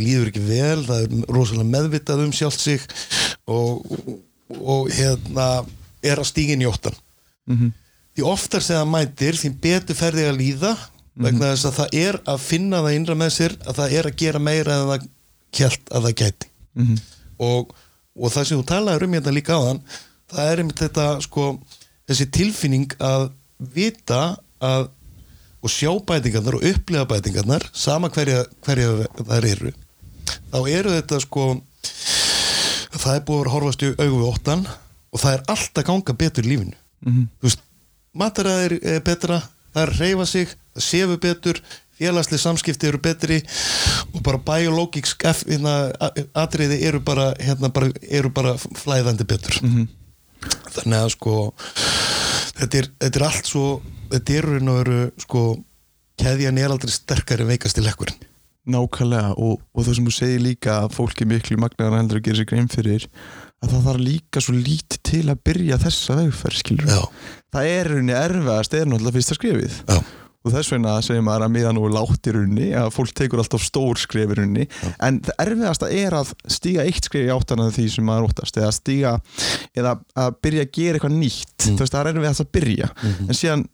líður 0.00 0.30
ekki 0.32 0.42
vel, 0.42 0.80
það 0.88 1.04
er 1.04 1.28
rosalega 1.36 1.70
meðvitað 1.70 2.24
um 2.24 2.32
sjálft 2.34 2.62
sig 2.64 2.86
og, 3.46 3.84
og 4.58 4.88
hérna 4.90 5.48
er 6.02 6.18
að 6.18 6.30
stíga 6.32 6.56
inn 6.56 6.64
í 6.64 6.70
óttan 6.70 6.96
því 8.14 8.26
oftar 8.32 8.64
sem 8.64 8.80
það 8.80 8.90
mætir 8.94 9.38
því 9.38 9.52
betur 9.60 10.00
ferði 10.00 10.26
að 10.30 10.40
líða 10.40 10.72
vegna 11.14 11.52
þess 11.52 11.68
að 11.68 11.76
það 11.78 11.94
er 12.00 12.20
að 12.26 12.40
finna 12.48 12.82
það 12.82 12.96
innra 12.96 13.14
með 13.14 13.30
sér 13.36 13.58
að 13.68 13.78
það 13.82 13.96
er 14.00 14.10
að 14.10 14.18
gera 14.24 14.42
meira 14.42 14.80
en 14.80 14.90
það 14.90 15.06
kjælt 15.54 15.94
að 15.94 16.08
það 16.08 16.18
gæti 16.24 16.53
og, 17.38 17.74
og 18.16 18.30
það 18.32 18.44
sem 18.48 18.58
þú 18.60 18.64
talaður 18.66 19.04
um 19.06 19.14
hérna 19.16 19.32
líka 19.34 19.56
þann 19.60 19.80
það 20.34 20.50
er 20.52 20.58
einmitt 20.62 20.82
þetta 20.82 21.06
sko 21.22 21.46
þessi 22.08 22.26
tilfinning 22.30 22.94
að 23.00 23.30
vita 23.74 24.36
að 24.60 24.88
og 25.64 25.70
sjá 25.72 25.90
bætingarnar 26.04 26.54
og 26.58 26.64
upplifa 26.68 27.06
bætingarnar 27.08 27.62
sama 27.72 28.08
hverja, 28.12 28.44
hverja 28.66 29.06
þær 29.24 29.44
eru 29.48 29.72
þá 30.52 30.58
eru 30.68 30.90
þetta 30.98 31.20
sko 31.24 31.44
það 32.94 33.14
er 33.18 33.24
búið 33.26 33.40
að 33.46 33.52
horfast 33.54 33.82
í 33.84 33.90
augu 33.98 34.18
við 34.20 34.28
óttan 34.30 34.66
og 35.14 35.20
það 35.22 35.32
er 35.38 35.42
alltaf 35.54 35.84
ganga 35.88 36.12
betur 36.24 36.44
lífinu 36.48 36.76
Mhm. 37.04 37.24
þú 37.40 37.44
veist, 37.48 37.60
mataræðir 38.16 38.72
er 38.82 39.00
betra 39.04 39.36
það 39.74 39.82
er 39.82 39.90
reyfa 39.98 40.24
sig, 40.26 40.48
það 40.74 40.84
séfu 40.86 41.16
betur 41.20 41.58
félagslega 41.98 42.42
samskipti 42.42 42.88
eru 42.90 43.00
betri 43.02 43.40
og 44.12 44.22
bara 44.26 44.40
biológisk 44.42 45.24
hérna, 45.24 45.74
atriði 46.34 46.80
eru 46.88 47.00
bara, 47.04 47.32
hérna, 47.40 47.70
bara, 47.74 47.90
eru 48.10 48.32
bara 48.34 48.56
flæðandi 48.58 49.26
betur. 49.28 49.60
Þannig 50.74 50.98
að 51.00 51.10
sko 51.14 51.36
þetta 52.58 52.82
er, 52.82 52.90
þetta 53.06 53.20
er 53.20 53.26
allt 53.28 53.48
svo 53.48 53.66
þetta 54.12 54.38
eru 54.40 54.60
veru 54.60 55.00
sko 55.24 55.42
keðjan 56.20 56.60
er 56.60 56.70
aldrei 56.70 56.92
sterkari 56.94 57.46
veikast 57.48 57.80
í 57.80 57.84
lekkurinn. 57.84 58.30
Nákvæmlega 58.64 59.34
og, 59.36 59.58
og 59.76 59.84
það 59.84 59.96
sem 59.98 60.06
þú 60.08 60.12
segir 60.16 60.40
líka 60.40 60.78
að 60.84 60.94
fólk 60.96 61.18
er 61.20 61.28
miklu 61.28 61.58
magnaðar 61.60 61.98
heldur 62.00 62.20
að 62.22 62.28
gera 62.28 62.38
sér 62.38 62.46
grein 62.48 62.70
fyrir 62.72 63.04
að 63.64 63.74
það 63.74 63.86
þarf 63.88 64.04
líka 64.06 64.42
svo 64.44 64.54
lítið 64.56 65.00
til 65.04 65.24
að 65.32 65.42
byrja 65.48 65.80
þessa 65.82 66.16
vegferð 66.20 66.60
skilur 66.62 66.92
já, 66.94 67.00
það 67.52 67.70
er 67.74 67.90
rauninni 67.90 68.16
erfiðast 68.16 68.76
er 68.78 68.88
náttúrulega 68.88 69.16
fyrsta 69.18 69.36
skrifið 69.38 69.76
já, 69.84 69.98
og 70.44 70.52
þess 70.52 70.72
vegna 70.74 70.94
segir 71.04 71.24
maður 71.24 71.46
að 71.46 71.54
miðan 71.54 71.80
og 71.80 71.92
látt 71.94 72.28
í 72.28 72.34
rauninni 72.36 72.70
að 72.76 72.90
fólk 72.94 73.14
tekur 73.16 73.40
alltaf 73.40 73.64
stór 73.64 74.00
skrif 74.00 74.32
í 74.34 74.38
rauninni 74.38 74.66
en 75.02 75.20
það 75.24 75.40
erfiðasta 75.46 75.90
er 75.96 76.16
að 76.18 76.34
stíga 76.52 76.84
eitt 76.84 77.08
skrif 77.08 77.24
í 77.24 77.32
áttan 77.32 77.64
af 77.64 77.72
því 77.78 77.86
sem 77.94 78.08
maður 78.08 78.28
óttast 78.28 78.60
eða 78.60 78.72
stíga 78.76 79.14
eða 79.74 79.96
að 80.20 80.36
byrja 80.44 80.66
að 80.66 80.74
gera 80.76 80.98
eitthvað 80.98 81.16
nýtt. 81.16 81.56
Þú 81.64 81.78
veist 81.80 81.94
það 81.96 82.02
er 82.02 82.12
erfiðast 82.12 82.44
að 82.44 82.52
byrja. 82.58 82.90
En 83.24 83.38
síðan 83.38 83.64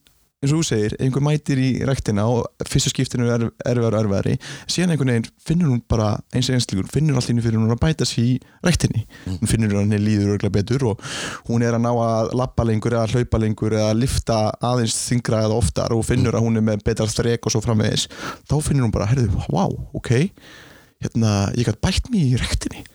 eins 0.40 0.55
og 0.55 0.62
þú 0.62 0.64
segir, 0.64 0.94
einhver 1.05 1.20
mætir 1.20 1.59
í 1.61 1.68
ræktina 1.85 2.24
og 2.33 2.64
fyrsta 2.64 2.88
skiptinu 2.88 3.26
er 3.29 3.42
erfiðar 3.68 3.96
og 3.98 4.07
erfiðari 4.07 4.37
síðan 4.64 4.94
einhvern 4.94 5.12
veginn 5.12 5.26
finnur 5.44 5.68
hún 5.68 5.83
bara 5.85 6.14
eins 6.33 6.48
og 6.48 6.57
einslíkur, 6.57 6.87
finnur 6.88 7.18
allt 7.20 7.29
inni 7.29 7.44
fyrir 7.44 7.61
hún 7.61 7.74
að 7.74 7.83
bæta 7.83 8.07
sér 8.09 8.24
í 8.24 8.33
ræktinni, 8.64 9.05
hún 9.26 9.50
finnur 9.50 9.76
hann 9.76 9.92
líður 9.92 10.38
örgla 10.38 10.53
betur 10.55 10.87
og 10.94 11.05
hún 11.50 11.64
er 11.66 11.76
að 11.76 11.85
ná 11.85 11.90
að 11.92 12.33
lappa 12.40 12.64
lengur 12.64 12.96
eða 12.96 13.11
hlaupa 13.12 13.42
lengur 13.42 13.76
eða 13.76 13.92
lifta 13.98 14.38
aðeins 14.64 14.96
þingra 15.11 15.42
eða 15.44 15.61
oftar 15.61 15.92
og 15.96 16.07
finnur 16.09 16.38
að 16.38 16.46
hún 16.46 16.57
er 16.57 16.64
með 16.70 16.87
betra 16.88 17.09
þrek 17.11 17.44
og 17.44 17.53
svo 17.53 17.61
framvegis 17.66 18.09
þá 18.48 18.57
finnur 18.64 18.88
hún 18.88 18.96
bara, 18.96 19.11
herðu, 19.12 19.29
wow, 19.53 19.76
ok 20.00 20.14
hérna, 21.05 21.50
ég 21.53 21.68
gæti 21.68 21.85
bætt 21.85 22.09
mér 22.14 22.33
í 22.33 22.40
ræktinni 22.40 22.87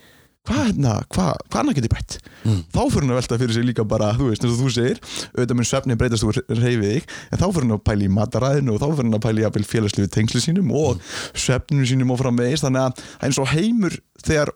hvað 0.48 0.62
hérna, 0.70 0.94
hvað 1.14 1.42
hva 1.50 1.62
annað 1.62 1.78
get 1.78 1.88
ég 1.88 1.94
bætt? 1.96 2.18
Þá 2.46 2.82
fyrir 2.82 3.06
hún 3.06 3.14
að 3.14 3.20
velta 3.20 3.40
fyrir 3.42 3.56
sig 3.58 3.68
líka 3.68 3.86
bara 3.90 4.12
þú 4.18 4.30
veist, 4.32 4.46
eins 4.46 4.56
og 4.56 4.62
þú 4.62 4.74
segir, 4.76 5.02
auðvitað 5.34 5.60
mun 5.60 5.70
svefni 5.70 6.00
breytast 6.00 6.26
þú 6.26 6.34
reyfið 6.62 6.90
þig, 6.96 7.14
en 7.32 7.42
þá 7.42 7.46
fyrir 7.46 7.68
hún 7.68 7.78
að 7.78 7.86
pæla 7.90 8.06
í 8.06 8.12
mataræðinu 8.16 8.76
og 8.76 8.82
þá 8.82 8.88
fyrir 8.88 9.08
hún 9.10 9.20
að 9.20 9.26
pæla 9.26 9.46
í 9.66 9.70
félagslegu 9.72 10.12
tengslu 10.16 10.44
sínum 10.44 10.74
og 10.76 11.06
svefninu 11.34 11.88
sínum 11.90 12.14
og 12.14 12.22
framvegis, 12.22 12.66
þannig 12.66 12.86
að 12.86 13.06
eins 13.28 13.42
og 13.42 13.50
heimur 13.54 13.98
þegar 14.26 14.52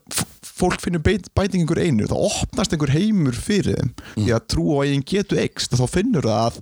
fólk 0.59 0.81
finnur 0.81 1.03
bæting 1.03 1.61
einhver 1.63 1.81
einu, 1.83 2.07
þá 2.09 2.15
opnast 2.17 2.73
einhver 2.73 2.93
heimur 2.93 3.35
fyrir 3.37 3.77
þeim, 3.79 3.91
því 4.15 4.33
að 4.35 4.45
trú 4.51 4.65
og 4.75 4.85
eigin 4.85 5.05
getu 5.07 5.39
eikst, 5.39 5.75
þá 5.75 5.85
finnur 5.91 6.27
það 6.27 6.45
að 6.45 6.59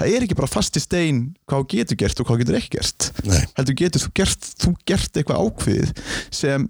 það 0.00 0.14
er 0.14 0.26
ekki 0.26 0.38
bara 0.38 0.50
fasti 0.50 0.82
stein 0.82 1.20
hvað 1.50 1.66
getur 1.74 2.00
gert 2.00 2.22
og 2.22 2.30
hvað 2.30 2.42
getur 2.42 2.58
ekki 2.60 2.72
gert 2.78 3.10
Nei. 3.28 3.42
heldur 3.58 3.78
getur 3.82 4.04
þú 4.06 4.12
gert, 4.20 4.50
þú 4.64 4.72
gert 4.88 5.20
eitthvað 5.20 5.44
ákveðið 5.44 5.92
sem 6.40 6.66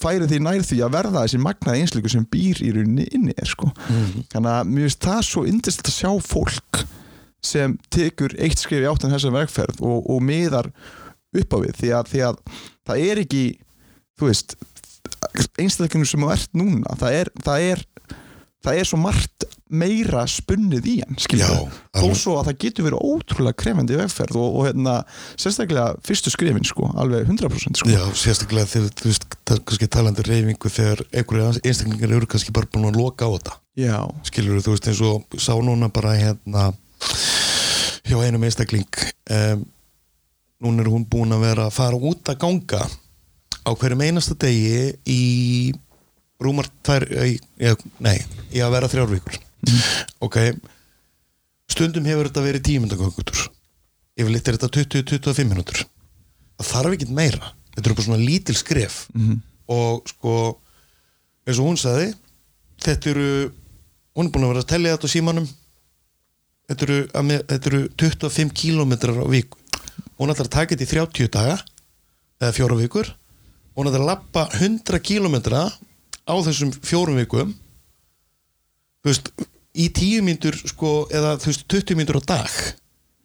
færi 0.00 0.28
því 0.28 0.40
nær 0.44 0.64
því 0.66 0.78
að 0.84 0.94
verða 0.98 1.24
þessi 1.24 1.40
magnaði 1.40 1.82
einsleikur 1.84 2.12
sem 2.12 2.26
býr 2.32 2.60
í 2.62 2.72
rauninni 2.74 3.06
inni 3.16 3.34
er 3.36 3.48
sko. 3.48 3.70
þannig 4.32 4.52
að 4.52 4.70
mér 4.72 4.86
finnst 4.86 5.06
það 5.08 5.20
svo 5.30 5.44
indislegt 5.48 5.90
að 5.90 5.98
sjá 5.98 6.10
fólk 6.26 6.82
sem 7.46 7.76
tekur 7.94 8.34
eitt 8.42 8.58
skrif 8.58 8.82
í 8.82 8.88
áttan 8.90 9.12
þessa 9.14 9.32
vegferð 9.34 9.82
og, 9.86 10.08
og 10.10 10.22
miðar 10.24 10.70
upp 11.36 11.52
á 11.52 11.58
við 11.62 11.76
því 11.80 11.92
að, 11.96 12.10
því 12.12 12.24
að 12.26 12.40
það 12.86 13.04
er 13.06 13.22
ekki 13.22 13.44
þú 14.16 14.30
veist 14.30 14.56
einstakinu 15.60 16.08
sem 16.08 16.22
þú 16.24 16.32
ert 16.32 16.56
núna 16.56 16.96
það 17.00 17.18
er, 17.20 17.30
það 17.44 17.66
er 17.70 17.84
það 18.64 18.80
er 18.80 18.88
svo 18.88 18.98
margt 19.00 19.46
meira 19.66 20.22
spunnið 20.30 20.86
í 20.86 20.94
hann 21.02 21.18
alveg. 21.18 22.16
svo 22.18 22.36
að 22.38 22.48
það 22.48 22.58
getur 22.62 22.86
verið 22.86 23.06
ótrúlega 23.10 23.58
krefandi 23.62 23.98
vegferð 23.98 24.38
og, 24.38 24.58
og 24.60 24.66
hérna, 24.68 24.94
sérstaklega 25.34 25.86
fyrstu 26.06 26.30
skrifin 26.30 26.66
sko, 26.66 26.90
alveg 26.94 27.26
100% 27.26 27.80
sko. 27.82 27.90
já, 27.90 28.02
sérstaklega 28.14 28.70
þegar 28.70 28.92
þú 29.00 29.10
veist, 29.10 29.26
kannski 29.50 29.88
talandi 29.90 30.26
reyfingu 30.26 30.72
þegar 30.72 31.02
einhverju 31.10 31.62
einstaklingar 31.62 32.16
eru 32.18 32.30
kannski 32.30 32.54
bara 32.54 32.70
búin 32.72 32.90
að 32.92 33.00
loka 33.02 33.26
á 33.26 33.30
þetta 33.34 33.56
já, 33.82 33.96
skilur 34.30 34.62
þú 34.62 34.76
veist 34.76 34.90
eins 34.92 35.02
og 35.06 35.40
sá 35.42 35.54
núna 35.58 35.90
bara 35.94 36.14
hérna 36.18 36.68
hjá 38.06 38.20
einum 38.22 38.46
einstakling 38.46 39.02
um, 39.34 39.66
núna 40.62 40.84
er 40.84 40.92
hún 40.94 41.08
búin 41.10 41.34
að 41.34 41.42
vera 41.48 41.66
að 41.66 41.74
fara 41.76 41.98
út 41.98 42.30
að 42.30 42.38
ganga 42.46 42.86
á 43.66 43.70
hverjum 43.74 44.06
einasta 44.06 44.38
degi 44.38 44.94
í 45.10 45.22
rúmar 46.42 46.68
í, 47.26 47.36
í, 47.36 47.74
nei, 48.04 48.16
í 48.52 48.62
að 48.64 48.74
vera 48.76 48.90
þrjár 48.92 49.12
vikur. 49.16 49.38
Ok 50.24 50.40
stundum 51.66 52.06
hefur 52.06 52.28
þetta 52.28 52.44
verið 52.44 52.62
tímyndagangutur 52.68 53.40
yfirleitt 54.16 54.48
er 54.48 54.56
þetta 54.56 54.68
20-25 54.78 55.48
minútur 55.50 55.80
það 56.56 56.70
þarf 56.70 56.96
ekki 56.96 57.08
meira. 57.12 57.52
Þetta 57.74 57.88
eru 57.90 57.96
bara 57.98 58.06
svona 58.06 58.22
lítil 58.24 58.56
skref. 58.56 58.94
Og 59.68 60.08
sko 60.08 60.34
eins 61.46 61.58
og 61.60 61.68
hún 61.68 61.76
sagði 61.80 62.12
þetta 62.84 63.10
eru 63.12 63.28
hún 64.16 64.28
er 64.28 64.32
búin 64.32 64.46
að 64.46 64.52
vera 64.54 64.64
að 64.64 64.70
tellja 64.72 64.94
þetta 64.96 65.10
á 65.10 65.14
símanum. 65.14 65.48
Þetta 66.66 66.86
eru, 66.86 66.98
þetta 67.52 67.70
eru 67.70 67.82
25 68.02 68.54
kílómetrar 68.56 69.20
á 69.20 69.26
viku. 69.28 69.58
Hún 70.16 70.32
ætlar 70.32 70.48
að 70.48 70.54
taka 70.56 70.74
þetta 70.74 70.86
í 70.86 70.92
30 70.94 71.32
daga 71.36 71.58
eða 72.40 72.54
fjóra 72.56 72.78
vikur. 72.80 73.12
Hún 73.76 73.90
ætlar 73.90 74.06
að 74.06 74.10
lappa 74.14 74.46
100 74.56 75.02
kílómetra 75.04 75.66
á 76.26 76.34
þessum 76.46 76.72
fjórum 76.82 77.18
vikum 77.20 77.54
þú 79.02 79.12
veist 79.12 79.30
í 79.76 79.88
10 79.92 80.24
mínútur 80.26 80.56
sko 80.58 80.92
eða 81.14 81.36
þú 81.40 81.52
veist 81.52 81.66
20 81.70 81.98
mínútur 81.98 82.20
á 82.20 82.28
dag. 82.32 82.54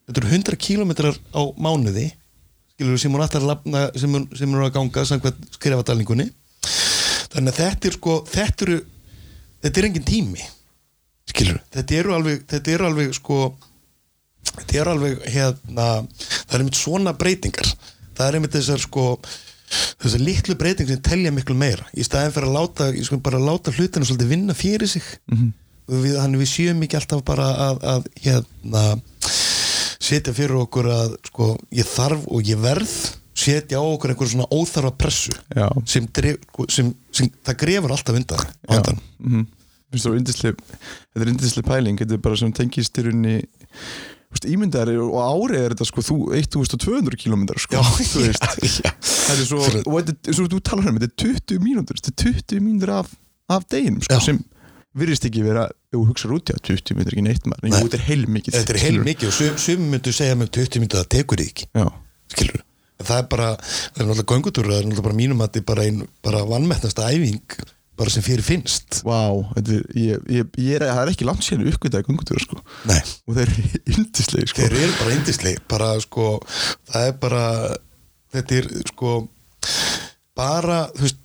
Þetta 0.08 0.22
eru 0.22 0.32
100 0.36 0.60
kílómetrar 0.60 1.18
á 1.32 1.42
mánuði 1.56 2.12
skilur 2.76 3.00
sem 3.02 3.14
hún 3.14 3.24
ætlar 3.24 3.44
að 3.44 3.52
lapna 3.52 3.82
sem 3.96 4.12
hún, 4.12 4.28
sem 4.36 4.50
hún 4.50 4.60
er 4.60 4.68
að 4.68 4.76
ganga 4.78 5.06
samkvæmt 5.06 5.58
skrifadalningunni 5.58 6.30
þannig 7.32 7.52
að 7.52 7.60
þetta 7.60 7.88
er 7.88 7.98
sko 7.98 8.16
þetta 8.28 8.66
eru 8.66 8.78
þetta 9.62 9.82
er 9.82 9.88
engin 9.88 10.08
tími 10.08 10.48
skilur 11.30 11.60
þetta 11.72 12.00
eru 12.00 12.16
alveg 12.18 12.48
þetta 12.50 12.74
eru 12.74 12.88
alveg 12.90 13.14
sko 13.16 13.38
þetta 14.50 14.80
eru 14.82 14.96
alveg 14.96 15.22
hérna 15.32 15.88
það 16.08 16.56
er 16.56 16.64
einmitt 16.64 16.80
svona 16.80 17.16
breytingar. 17.18 17.70
Það 18.18 18.28
er 18.28 18.38
einmitt 18.38 18.56
þessar 18.58 18.82
sko 18.84 19.06
þessar 20.02 20.24
litlu 20.26 20.58
breyting 20.60 20.90
sem 20.90 21.02
telja 21.06 21.32
miklu 21.34 21.56
meira 21.58 21.88
í 21.94 22.06
staðin 22.06 22.36
fyrir 22.36 22.50
að 22.52 22.58
láta, 22.58 22.90
sko 23.06 23.20
bara 23.24 23.42
láta 23.42 23.74
hlutinu 23.76 24.08
svolítið 24.08 24.34
vinna 24.34 24.58
fyrir 24.58 24.90
sig 24.90 25.04
-hmm. 25.32 25.54
við, 25.88 26.18
þannig 26.20 26.44
við 26.44 26.52
séum 26.56 26.84
ekki 26.84 27.00
alltaf 27.00 27.24
bara 27.28 27.48
að, 27.70 27.82
að 27.96 28.12
hérna 28.26 28.86
setja 30.02 30.34
fyrir 30.34 30.60
okkur 30.66 30.92
að 30.92 31.18
sko 31.30 31.56
ég 31.72 31.88
þarf 31.88 32.28
og 32.28 32.44
ég 32.48 32.60
verð 32.60 32.96
setja 33.42 33.80
á 33.80 33.86
okkur 33.86 34.14
einhver 34.14 34.30
svona 34.30 34.50
óþarfa 34.52 34.92
pressu 34.98 35.34
sem, 35.86 36.06
dref, 36.14 36.38
sem, 36.70 36.92
sem 37.12 37.30
það 37.46 37.60
grefur 37.64 37.96
alltaf 37.96 38.16
undan, 38.20 38.46
á 38.68 38.72
undan. 38.78 39.02
mm 39.20 39.50
Þetta 39.92 41.26
er 41.26 41.30
yndisleg 41.34 41.66
pæling, 41.68 41.98
þetta 42.00 42.16
er 42.16 42.22
bara 42.24 42.38
sem 42.40 42.52
tengist 42.56 42.96
í 42.96 43.04
rauninni 43.04 43.42
ímyndar 44.52 44.92
og 44.96 45.18
árið 45.22 45.66
er 45.66 45.74
þetta 45.76 45.88
sko 45.90 46.04
þú 46.06 46.18
1200 46.38 47.20
km 47.20 47.44
sko, 47.62 47.82
þú 48.00 48.24
veist. 48.26 48.48
þetta 48.48 49.36
er 49.36 49.44
svo, 49.48 49.60
og 49.62 50.00
þetta, 50.00 50.36
svo 50.38 50.48
þú 50.52 50.62
talar 50.66 50.90
um 50.92 50.98
þetta 51.00 51.10
er 51.12 51.16
20 51.26 51.62
mínútur, 51.66 52.00
þetta 52.00 52.14
er 52.14 52.40
20 52.42 52.64
mínútur 52.64 52.94
af, 52.96 53.12
af 53.52 53.68
deginum 53.72 54.02
sko, 54.08 54.20
sem 54.24 54.42
virðist 54.98 55.28
ekki 55.30 55.44
vera, 55.46 55.68
ef 55.92 55.96
þú 56.00 56.06
hugsaður 56.10 56.38
út 56.40 56.52
já, 56.52 56.58
20 56.72 56.98
mínútur 56.98 57.12
er 57.12 57.18
ekki 57.18 57.28
neitt 57.28 57.48
maður, 57.48 57.68
en 57.70 57.78
þetta 57.78 58.00
er 58.00 58.08
heilmikið 58.10 58.58
þetta 58.58 58.76
er 58.76 58.82
heil 58.86 59.00
mikið 59.06 59.30
og 59.30 59.38
sum, 59.38 59.62
sum 59.68 59.86
myndu 59.94 60.16
segja 60.16 60.40
með 60.40 60.52
20 60.60 60.84
myndu 60.84 60.98
að 61.00 61.06
það 61.06 61.12
tekur 61.18 61.44
þig 61.44 61.54
ekki 61.54 61.70
skilur 62.36 62.66
það 63.02 63.18
er 63.18 63.30
bara, 63.32 63.52
það 63.62 64.02
er 64.02 64.10
náttúrulega 64.10 64.34
göngutúr 64.36 64.68
það 64.68 64.80
er 64.80 64.88
náttúrulega 64.88 65.06
bara 65.08 65.20
mínum 65.22 65.40
að 65.42 65.48
þetta 65.48 65.62
er 65.62 65.68
bara 65.72 65.86
ein 65.90 66.02
bara 66.26 66.42
vannmettnasta 66.50 67.08
æfing 67.12 67.56
bara 68.02 68.10
sem 68.14 68.24
fyrir 68.26 68.44
finnst. 68.46 69.02
Vá, 69.08 69.20
þetta 69.56 69.78
ég, 70.02 70.26
ég, 70.34 70.52
ég 70.58 70.76
er, 70.80 70.88
það 70.90 71.02
er 71.06 71.12
ekki 71.14 71.28
langt 71.30 71.46
síðan 71.46 71.70
uppgötaði 71.72 72.08
gungutúra 72.10 72.42
sko, 72.44 72.60
nei, 72.90 73.00
og 73.30 73.38
þeir 73.38 73.54
eru 73.54 73.82
yndislega 73.96 74.52
sko, 74.52 74.62
þeir 74.66 74.78
eru 74.82 74.98
bara 75.00 75.16
indisleg 75.20 75.62
bara 75.72 75.90
sko, 76.04 76.28
það 76.92 77.08
er 77.12 77.18
bara 77.24 77.44
þetta 78.36 78.60
er 78.62 78.70
sko 78.92 79.16
bara, 80.42 80.80
þú 80.98 81.06
veist 81.08 81.20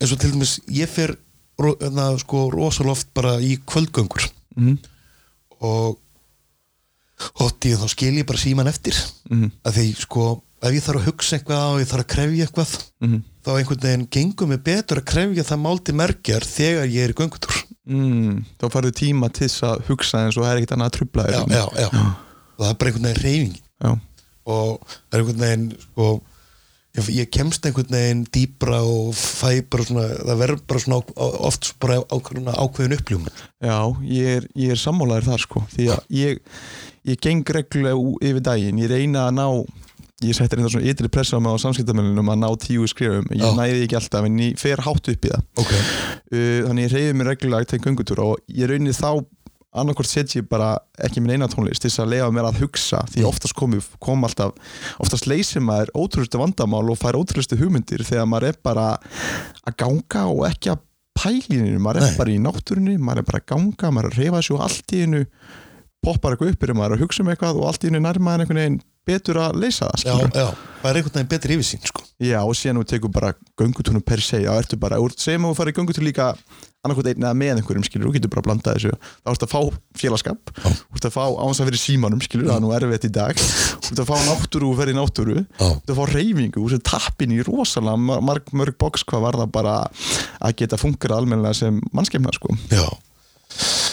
eins 0.00 0.12
og 0.14 0.20
til 0.22 0.30
dæmis, 0.32 0.54
ég 0.72 0.88
fer 0.88 1.10
ro- 1.60 1.76
hérna, 1.80 2.06
sko, 2.22 2.46
rosaloft 2.54 3.10
bara 3.14 3.34
í 3.44 3.58
kvöldgöngur. 3.68 4.30
Mhm. 4.56 4.78
og 5.60 5.98
því 7.60 7.74
þá 7.76 7.88
skil 7.92 8.14
ég 8.16 8.24
bara 8.26 8.38
síman 8.40 8.68
eftir. 8.70 8.96
Mhm. 9.30 9.50
að 9.68 9.74
því 9.76 9.88
sko 10.00 10.22
ef 10.62 10.72
ég 10.72 10.82
þarf 10.84 11.00
að 11.00 11.08
hugsa 11.10 11.36
eitthvað 11.36 11.66
og 11.74 11.80
ég 11.82 11.88
þarf 11.90 12.04
að 12.04 12.10
krefja 12.14 12.46
eitthvað 12.46 12.72
Mhm. 13.00 13.20
Þá 13.40 13.50
einhvern 13.56 13.84
veginn 13.84 14.08
gengum 14.12 14.52
mig 14.52 14.62
betur 14.64 15.00
að 15.00 15.08
krefja 15.10 15.46
það 15.48 15.62
mál 15.64 15.78
til 15.84 15.96
merkjar 15.96 16.46
þegar 16.46 16.90
ég 16.92 17.06
er 17.06 17.14
í 17.14 17.18
göngutúr. 17.20 17.60
Mm, 17.90 18.42
þá 18.60 18.66
farðu 18.70 18.92
tíma 19.00 19.30
til 19.32 19.48
þess 19.48 19.64
að 19.66 19.86
hugsa 19.88 20.24
eins 20.26 20.36
og 20.38 20.44
það 20.44 20.50
er 20.52 20.58
ekkert 20.60 20.74
annað 20.76 20.90
að 20.90 20.96
trubla 20.98 21.22
já, 21.26 21.38
já, 21.50 21.62
já. 21.80 21.88
og 21.90 22.60
það 22.60 22.68
er 22.68 22.76
bara 22.82 22.90
einhvern 22.90 23.06
veginn 23.08 23.22
reyfing 23.24 23.56
já. 23.56 23.90
og 24.52 24.92
það 24.92 25.16
er 25.16 25.22
einhvern 25.22 25.42
veginn 25.42 25.64
sko, 25.80 26.06
ég, 26.98 27.08
ég 27.16 27.32
kemst 27.34 27.66
einhvern 27.66 27.96
veginn 27.96 28.22
dýbra 28.36 28.82
og 28.84 29.08
fæ 29.16 29.64
bara 29.72 29.88
svona 29.88 30.06
það 30.20 30.42
verður 30.44 30.62
bara 30.70 30.84
svona 30.84 31.00
oft 31.48 31.72
bara 31.82 31.98
ákveðin, 32.04 32.52
ákveðin 32.52 32.96
uppljóma 33.00 33.34
Já, 33.40 33.78
ég 34.12 34.36
er, 34.36 34.48
ég 34.60 34.76
er 34.76 34.82
sammálaður 34.84 35.32
þar 35.32 35.44
sko 35.48 35.64
því 35.72 35.90
að 35.96 36.16
ég, 36.20 36.40
ég 37.10 37.22
geng 37.26 37.54
reglulega 37.58 38.14
yfir 38.30 38.46
daginn, 38.52 38.84
ég 38.84 38.92
reyna 38.92 39.26
að 39.30 39.38
ná 39.40 39.46
ég 40.24 40.36
setti 40.36 40.58
reynda 40.58 40.70
svona 40.72 40.90
ytri 40.92 41.10
pressa 41.12 41.38
á 41.38 41.40
mig 41.40 41.54
á 41.54 41.62
samskiptamennunum 41.62 42.32
að 42.32 42.40
ná 42.42 42.48
tíu 42.60 42.86
skrifum, 42.90 43.28
ég 43.32 43.42
Já. 43.42 43.52
næði 43.56 43.84
ekki 43.86 43.98
alltaf 44.00 44.28
en 44.28 44.40
ég 44.44 44.60
fer 44.60 44.82
hátt 44.84 45.12
upp 45.12 45.28
í 45.28 45.32
það. 45.32 45.44
Ok, 45.62 45.74
uh, 45.74 46.58
þannig 46.68 46.86
ég 46.88 46.96
reyði 46.96 47.18
mér 47.18 47.30
reglulega 47.32 47.70
til 47.72 47.82
göngutúr 47.84 48.24
og 48.26 48.42
ég 48.52 48.70
raunir 48.70 48.96
þá 48.96 49.12
annarkvort 49.70 50.10
set 50.10 50.32
ég 50.34 50.46
bara 50.50 50.72
ekki 50.98 51.22
minn 51.22 51.36
eina 51.36 51.48
tónlist 51.50 51.82
til 51.84 51.90
þess 51.90 52.02
að 52.02 52.12
leifa 52.14 52.30
mér 52.34 52.48
að 52.48 52.60
hugsa 52.64 53.04
því 53.12 53.24
oftast 53.28 53.54
kom, 53.58 53.76
kom 54.02 54.26
alltaf 54.26 54.56
oftast 55.02 55.28
leysir 55.30 55.62
maður 55.62 55.92
ótrúlustu 55.94 56.40
vandamál 56.40 56.88
og 56.90 56.98
fær 56.98 57.18
ótrúlustu 57.20 57.58
hugmyndir 57.60 58.02
þegar 58.06 58.26
maður 58.30 58.48
er 58.50 58.58
bara 58.66 58.86
að 58.98 59.76
ganga 59.78 60.24
og 60.32 60.42
ekki 60.50 60.72
að 60.74 60.82
pælinu, 61.20 61.78
maður 61.82 62.02
er 62.02 62.08
Nei. 62.08 62.18
bara 62.18 62.34
í 62.34 62.40
náttúrunni 62.42 62.96
maður 62.98 63.22
er 63.22 63.28
bara 63.30 63.42
að 63.42 63.48
ganga, 63.52 63.92
maður 63.94 64.10
er 64.10 64.16
að 64.16 64.22
reyfa 64.24 64.42
sig 64.42 64.56
og 64.56 64.64
allt 64.66 64.96
í 64.96 65.02
einu 65.06 65.22
poppar 66.00 66.34
eitthvað 66.34 66.54
upp 66.54 66.66
er 66.66 66.74
maður 66.80 66.96
að 66.96 67.04
hugsa 67.04 67.22
um 67.22 67.30
eitthvað 67.30 67.60
og 67.60 67.70
allt 67.70 67.84
í 67.84 67.92
einu 67.92 68.02
nær 68.02 68.18
maður 68.18 68.46
einhvern 68.46 68.62
veginn 68.64 68.80
betur 69.10 69.42
að 69.44 69.60
leysa 69.64 69.90
það 69.90 69.96
já, 69.98 70.02
skilurðu. 70.06 70.44
já 70.44 70.48
það 70.80 70.90
er 70.90 70.98
einhvern 71.00 71.18
veginn 71.18 71.32
betri 71.34 71.58
yfirsýn 71.58 71.84
sko 71.90 72.06
Já, 72.20 72.42
og 72.44 72.52
síðan 72.52 72.82
þú 72.82 72.88
tekur 72.90 73.12
bara 73.14 73.30
göngutúnum 73.56 74.02
per 74.04 74.20
se, 74.20 74.42
þá 74.44 74.52
ertu 74.60 74.76
bara, 74.76 74.98
segjum 75.16 75.46
að 75.48 75.54
þú 75.54 75.56
farið 75.56 75.76
göngutúr 75.78 76.04
líka 76.04 76.26
annarkot 76.84 77.08
einn 77.08 77.24
eða 77.24 77.36
með 77.36 77.60
einhverjum, 77.60 77.84
skilur, 77.86 78.08
þú 78.10 78.12
getur 78.18 78.30
bara 78.34 78.42
að 78.42 78.46
blanda 78.48 78.74
þessu 78.76 78.92
þá 78.92 79.30
ertu 79.32 79.46
að 79.46 79.52
fá 79.54 79.78
félagskap 80.02 80.52
Já. 80.52 80.68
þú 80.68 80.98
ertu 81.00 81.08
að 81.08 81.14
fá 81.16 81.24
áns 81.46 81.60
að 81.60 81.68
vera 81.70 81.78
í 81.78 81.80
símanum, 81.80 82.20
skilur, 82.24 82.46
það 82.50 82.58
er 82.58 82.64
nú 82.66 82.72
erfitt 82.76 83.08
í 83.08 83.12
dag 83.16 83.40
þú 83.40 83.88
ertu 83.90 84.04
að 84.04 84.10
fá 84.10 84.16
náttúru 84.28 84.70
og 84.74 84.84
í 84.84 84.96
náttúru 85.00 85.36
Já. 85.40 85.44
þú 85.56 85.70
ertu 85.78 85.94
að 85.96 86.00
fá 86.02 86.04
reyfingu, 86.12 86.60
þú 86.60 86.68
ertu 86.68 86.88
tappin 86.92 87.34
í 87.36 87.40
rosalega 87.48 88.00
mar- 88.04 88.24
marg, 88.30 88.52
mörg 88.52 88.76
box, 88.84 89.04
hvað 89.08 89.24
var 89.28 89.40
það 89.40 89.52
bara 89.56 89.76
að 90.44 90.56
geta 90.60 90.80
fungerað 90.80 91.22
almennilega 91.24 91.60
sem 91.62 91.80
mannskemna, 91.96 92.36
sko 92.36 92.52
já 92.68 92.84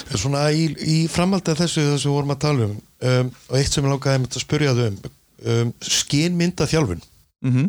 En 0.07 0.21
svona 0.21 0.45
í, 0.55 0.69
í 0.77 0.97
framhaldi 1.11 1.53
af 1.53 1.61
þessu 1.63 1.83
þessu 1.93 2.13
vorum 2.13 2.33
að 2.35 2.43
tala 2.45 2.69
um, 2.69 2.77
um 3.11 3.31
og 3.49 3.59
eitt 3.59 3.73
sem 3.73 3.85
ég 3.85 3.91
langaði 3.91 4.29
að 4.29 4.41
spyrja 4.43 4.75
þau 4.77 4.87
um, 4.87 4.97
um 5.53 5.75
skynmynda 5.83 6.69
þjálfun 6.69 7.03
mm 7.45 7.67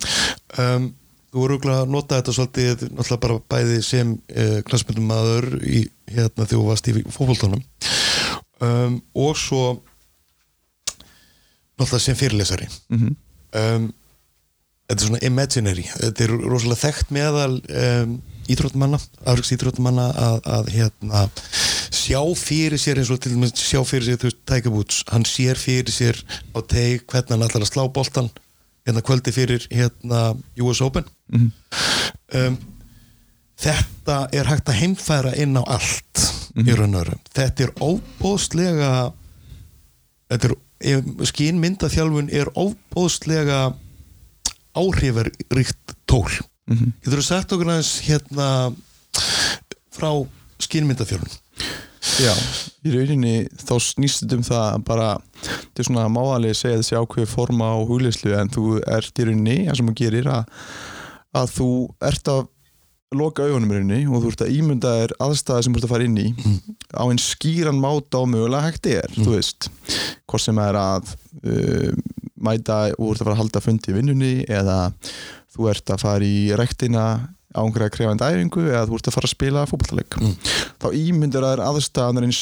um, 0.59 0.89
þú 1.29 1.43
voru 1.43 1.55
örugglega 1.55 1.85
að 1.85 1.91
nota 1.93 2.19
þetta 2.19 2.33
svolítið 2.33 2.85
náttúrulega 2.89 3.23
bara 3.25 3.35
bæði 3.53 3.83
sem 3.85 4.15
uh, 4.17 4.59
klassmyndum 4.65 5.11
maður 5.11 5.49
í, 5.61 5.83
hérna 6.09 6.47
þegar 6.47 6.55
þú 6.55 6.65
varst 6.71 6.89
í 6.89 6.95
fótboltanum. 7.05 7.65
Um, 8.65 8.97
og 9.13 9.37
svo 9.37 9.65
náttúrulega 11.77 12.05
sem 12.07 12.17
fyrirlesari. 12.17 12.69
-hmm. 12.89 13.13
um, 13.61 13.93
þetta 14.89 15.03
er 15.03 15.07
svona 15.07 15.25
imaginary 15.29 15.85
þetta 15.85 16.25
er 16.25 16.35
rosalega 16.49 16.81
þekkt 16.81 17.11
meðal 17.13 17.61
um, 17.61 18.17
íþróttamanna, 18.49 18.99
afriks 19.29 19.53
íþróttamanna 19.53 20.09
að, 20.17 20.39
að 20.49 20.71
hérna 20.73 21.27
sjá 21.95 22.21
fyrir 22.39 22.81
sér 22.81 23.01
eins 23.01 23.11
og 23.13 23.21
til 23.23 23.35
dæmis 23.35 23.55
sjá 23.57 23.81
fyrir 23.87 24.07
sér 24.09 24.21
þú 24.21 24.31
veist, 24.31 24.41
Tiger 24.49 24.75
Woods, 24.75 25.03
hann 25.13 25.27
sér 25.29 25.59
fyrir 25.59 25.93
sér 25.93 26.21
á 26.55 26.59
teig 26.63 27.07
hvernig 27.09 27.35
hann 27.35 27.47
ætlar 27.47 27.65
að 27.65 27.73
slá 27.73 27.85
boltan 27.93 28.31
hérna 28.89 29.05
kvöldi 29.05 29.33
fyrir 29.35 29.67
hérna 29.71 30.37
US 30.65 30.81
Open. 30.81 31.05
Mhm. 31.33 31.53
um, 32.35 32.59
þetta 33.59 34.29
er 34.33 34.47
hægt 34.47 34.69
að 34.71 34.81
heimfæra 34.81 35.35
inn 35.37 35.57
á 35.59 35.63
allt 35.67 36.25
í 36.59 36.75
raun 36.75 36.95
og 36.95 37.05
veru. 37.05 37.19
Þetta 37.35 37.65
er 37.65 37.73
óbóðslega 37.83 38.91
þetta 40.31 40.49
er 40.49 41.27
skínmyndaþjálfun 41.27 42.31
er 42.31 42.51
óbóðslega 42.55 43.75
áhrifaríkt 44.79 45.97
tól. 46.07 46.31
Mhm. 46.69 46.93
getur 47.03 47.19
þú 47.19 47.25
sagt 47.25 47.53
okkur 47.53 47.73
aðeins 47.73 47.93
hérna 48.07 48.49
frá 49.91 50.11
skínmyndaþjálfun 50.63 51.39
Já, 52.19 52.33
í 52.87 52.93
rauninni 52.95 53.35
þá 53.61 53.75
snýst 53.83 54.25
þetta 54.25 54.39
um 54.39 54.45
það 54.47 54.67
að 54.67 54.85
bara 54.89 55.09
þetta 55.39 55.83
er 55.83 55.89
svona 55.89 56.07
máalið 56.13 56.55
segja 56.59 56.81
þessi 56.81 56.99
ákveði 56.99 57.31
forma 57.31 57.73
á 57.75 57.77
hugleyslu 57.89 58.35
en 58.39 58.53
þú 58.55 58.69
ert 58.83 59.21
í 59.21 59.27
rauninni 59.29 59.59
það 59.69 59.81
sem 59.81 59.91
þú 59.91 59.97
gerir 60.03 60.31
að, 60.33 60.55
að 61.39 61.53
þú 61.55 61.69
ert 62.11 62.33
að 62.35 62.47
loka 63.19 63.47
augunum 63.47 63.71
í 63.73 63.79
rauninni 63.79 64.01
og 64.11 64.25
þú 64.25 64.33
ert 64.33 64.45
að 64.45 64.55
ímynda 64.59 64.95
þér 64.99 65.17
aðstæði 65.29 65.65
sem 65.65 65.75
þú 65.75 65.81
ert 65.81 65.89
að 65.89 65.95
fara 65.95 66.09
inn 66.09 66.21
í 66.21 66.29
á 66.93 67.03
einn 67.07 67.23
skýran 67.23 67.81
máta 67.81 68.21
og 68.21 68.31
mögulega 68.35 68.67
hægt 68.67 68.91
er 68.91 69.15
þú 69.15 69.31
veist, 69.37 69.71
hvort 70.29 70.45
sem 70.45 70.61
er 70.61 70.79
að 70.81 71.15
uh, 71.45 71.91
mæta 72.39 72.83
og 72.99 73.13
ert 73.13 73.23
að 73.23 73.29
fara 73.29 73.37
að 73.37 73.43
halda 73.45 73.65
fundi 73.65 73.93
í 73.93 73.97
vinnunni 73.97 74.35
eða 74.45 74.79
þú 75.55 75.71
ert 75.73 75.95
að 75.95 76.05
fara 76.05 76.29
í 76.29 76.49
rektina 76.59 77.07
á 77.55 77.61
einhverja 77.65 77.91
krefandi 77.95 78.25
æfingu 78.29 78.65
eða 78.69 78.87
þú 78.89 78.99
ert 78.99 79.09
að 79.11 79.15
fara 79.19 79.29
að 79.29 79.35
spila 79.37 79.67
fótballtaleik 79.71 80.17
Mm. 80.21 80.35
þá 80.83 80.87
ímyndir 80.93 81.43
að 81.43 81.49
það 81.49 81.55
er 81.59 81.63
aðstæðanar 81.69 82.27
eins 82.29 82.41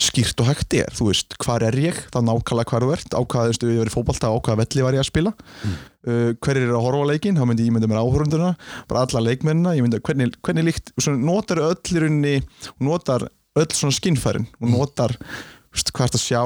skýrt 0.00 0.40
og 0.40 0.46
hægt 0.48 0.72
er, 0.80 0.88
þú 0.96 1.10
veist, 1.10 1.34
hvar 1.44 1.60
er 1.62 1.76
ég? 1.76 1.96
Þá 2.08 2.18
nákvæmlega 2.24 2.70
hvar 2.72 2.84
þú 2.86 2.92
ert, 2.94 3.12
á 3.12 3.20
hvaða 3.20 3.52
stu, 3.52 3.68
ég 3.68 3.82
var 3.82 3.90
í 3.90 3.92
fótballta 3.92 4.30
á 4.32 4.36
hvaða 4.40 4.56
velli 4.62 4.82
var 4.86 4.96
ég 4.96 5.02
að 5.04 5.10
spila? 5.10 5.32
Mm. 5.64 5.74
uh, 6.08 6.30
hver 6.40 6.56
er 6.56 6.70
að 6.72 6.80
horfa 6.86 7.02
á 7.04 7.10
leikin 7.12 7.36
þá 7.36 7.44
myndi 7.44 7.66
ég 7.68 7.74
mynda 7.74 7.90
mér 7.90 8.00
áhörunduna, 8.00 8.54
bara 8.88 9.02
alla 9.04 9.20
leikmennina. 9.28 9.74
Ég 9.76 9.84
myndi 9.84 10.00
hvernig, 10.00 10.32
hvernig 10.40 10.64
líkt, 10.70 10.94
notar 11.20 11.60
öll 11.60 11.76
í 11.76 12.00
rauninni, 12.00 12.42
notar 12.80 13.28
öll 13.60 13.68
svona 13.76 13.92
skinnfærin, 13.92 14.48
og 14.56 14.68
Mm. 14.68 14.72
notar 14.78 15.12
veist, 15.74 15.92
hvað 15.92 16.08
ert 16.08 16.16
að 16.16 16.24
sjá, 16.24 16.42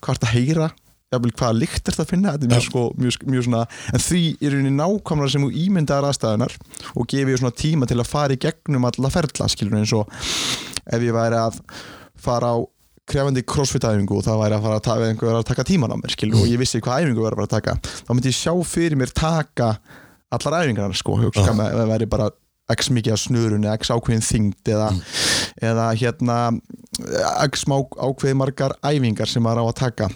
hvað 0.00 0.14
ert 0.16 0.24
að 0.24 0.34
heyra 0.38 0.70
jafnvel 1.10 1.32
hvaða 1.34 1.58
lykt 1.58 1.88
ert 1.90 2.02
að 2.04 2.10
finna? 2.12 2.32
Þetta 2.36 2.46
er 2.46 2.52
mjög, 2.54 2.66
sko, 2.68 2.82
mjög, 3.00 3.16
mjög 3.34 3.46
svona 3.48 3.62
en 3.90 4.02
því 4.04 4.20
er 4.38 4.52
rauninni 4.54 4.74
nákvæmlega 4.76 5.32
sem 5.34 5.46
þú 5.46 5.62
ímyndaðar 5.64 6.06
aðstæðunar 6.10 6.54
og 6.94 7.08
gefið 7.10 7.40
svona 7.40 7.56
tíma 7.58 7.88
til 7.90 7.98
að 7.98 8.10
fara 8.10 8.36
í 8.36 8.42
gegnum 8.44 8.86
alla 8.86 9.10
ferla 9.10 9.48
skilur 9.50 9.80
eins 9.80 9.94
og 9.96 10.12
ef 10.86 11.02
ég 11.02 11.16
væri 11.16 11.40
að 11.40 11.58
fara 12.20 12.52
á 12.54 12.56
krefandi 13.10 13.42
crossfit 13.42 13.88
æfingu 13.88 14.20
og 14.20 14.26
það 14.26 14.42
væri 14.44 14.54
að 14.58 14.66
fara 14.68 14.78
að 14.78 14.84
taka, 14.86 15.32
að 15.34 15.48
taka 15.50 15.66
tíman 15.66 15.94
á 15.94 15.98
mér 15.98 16.14
skilur 16.14 16.44
og 16.44 16.52
ég 16.52 16.62
vissi 16.62 16.82
hvað 16.84 17.08
æfingu 17.08 17.26
verið 17.26 17.42
að 17.42 17.48
að 17.48 17.54
taka 17.56 17.74
þá 17.90 18.12
myndi 18.14 18.30
ég 18.30 18.38
sjá 18.38 18.52
fyrir 18.70 19.00
mér 19.00 19.14
taka 19.16 19.72
allar 20.30 20.60
æfingarnar 20.60 21.00
sko 21.00 21.18
hugsa 21.18 21.56
með 21.58 21.90
væri 21.90 22.06
bara 22.10 22.30
x 22.70 22.92
mikið 22.94 23.16
af 23.16 23.18
snurunni, 23.24 23.66
x 23.82 23.90
ákveðin 23.90 24.22
þyngd 24.22 24.70
eða, 24.76 24.92
eða 25.58 25.88
hérna 25.98 26.36
x 27.50 27.66
má 27.66 27.80
ákveði 27.80 28.36
margar 28.38 28.76
æfingar 28.78 29.26
sem 29.26 29.42
maður 29.42 29.66
á 29.66 29.70
að 29.72 29.80
taka 29.80 30.10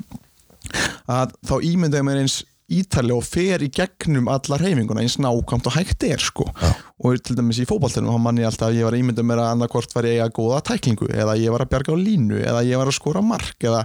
að 1.10 1.36
þá 1.46 1.54
ímynda 1.70 2.00
ég 2.00 2.08
mér 2.08 2.24
eins 2.24 2.42
ítalega 2.72 3.18
og 3.18 3.26
fer 3.26 3.62
í 3.64 3.68
gegnum 3.72 4.28
allar 4.32 4.62
reyfinguna 4.64 5.02
eins 5.02 5.18
nákvæmt 5.20 5.66
og 5.68 5.74
hægt 5.76 6.04
er 6.06 6.22
sko. 6.22 6.46
Já. 6.48 6.70
og 7.04 7.18
til 7.20 7.36
dæmis 7.36 7.58
í 7.60 7.66
fótballtunum 7.68 8.14
þá 8.14 8.22
mann 8.24 8.38
ég 8.40 8.48
alltaf 8.48 8.70
að 8.70 8.78
ég 8.78 8.86
var 8.86 8.94
að 8.96 9.02
ímynda 9.02 9.24
mér 9.26 9.42
að 9.42 9.50
annarkvort 9.52 9.92
var 9.92 10.08
ég 10.08 10.22
að 10.24 10.32
góða 10.38 10.60
tæklingu 10.70 11.08
eða 11.12 11.34
ég 11.36 11.52
var 11.52 11.64
að 11.64 11.72
bjarga 11.74 11.92
á 11.92 11.96
línu 12.00 12.38
eða 12.40 12.62
ég 12.64 12.80
var 12.80 12.88
að 12.88 12.96
skora 12.96 13.20
mark 13.24 13.66
eða 13.68 13.82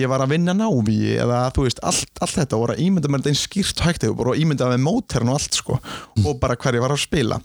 ég 0.00 0.10
var 0.10 0.24
að 0.24 0.32
vinna 0.34 0.56
návíi 0.58 1.14
eða 1.22 1.44
þú 1.54 1.68
veist 1.68 1.82
allt, 1.86 2.10
allt 2.18 2.40
þetta. 2.40 2.58
Og 2.58 2.82
ímynda 2.82 3.12
mér 3.12 3.22
þetta 3.22 3.32
eins 3.34 3.44
skýrt 3.46 3.78
og 3.78 3.86
hægt 3.86 4.08
og 4.10 4.34
ímynda 4.34 4.72
með 4.72 4.84
móthern 4.88 5.30
og 5.30 5.38
allt 5.38 5.60
sko 5.60 5.78
og 6.24 6.42
bara 6.42 6.58
hver 6.58 6.80
ég 6.80 6.82
var 6.82 6.96
að 6.96 7.04
spila. 7.04 7.38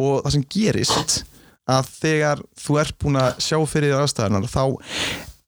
Og 0.00 0.24
það 0.24 0.36
sem 0.38 0.48
gerist 0.56 1.20
að 1.68 1.92
þegar 2.00 2.42
þú 2.64 2.80
ert 2.80 2.98
búin 3.00 3.20
að 3.20 3.38
sjá 3.44 3.58
fyrir 3.68 3.92
þér 3.92 4.06
aðstæðanar 4.06 4.48
þá 4.48 4.64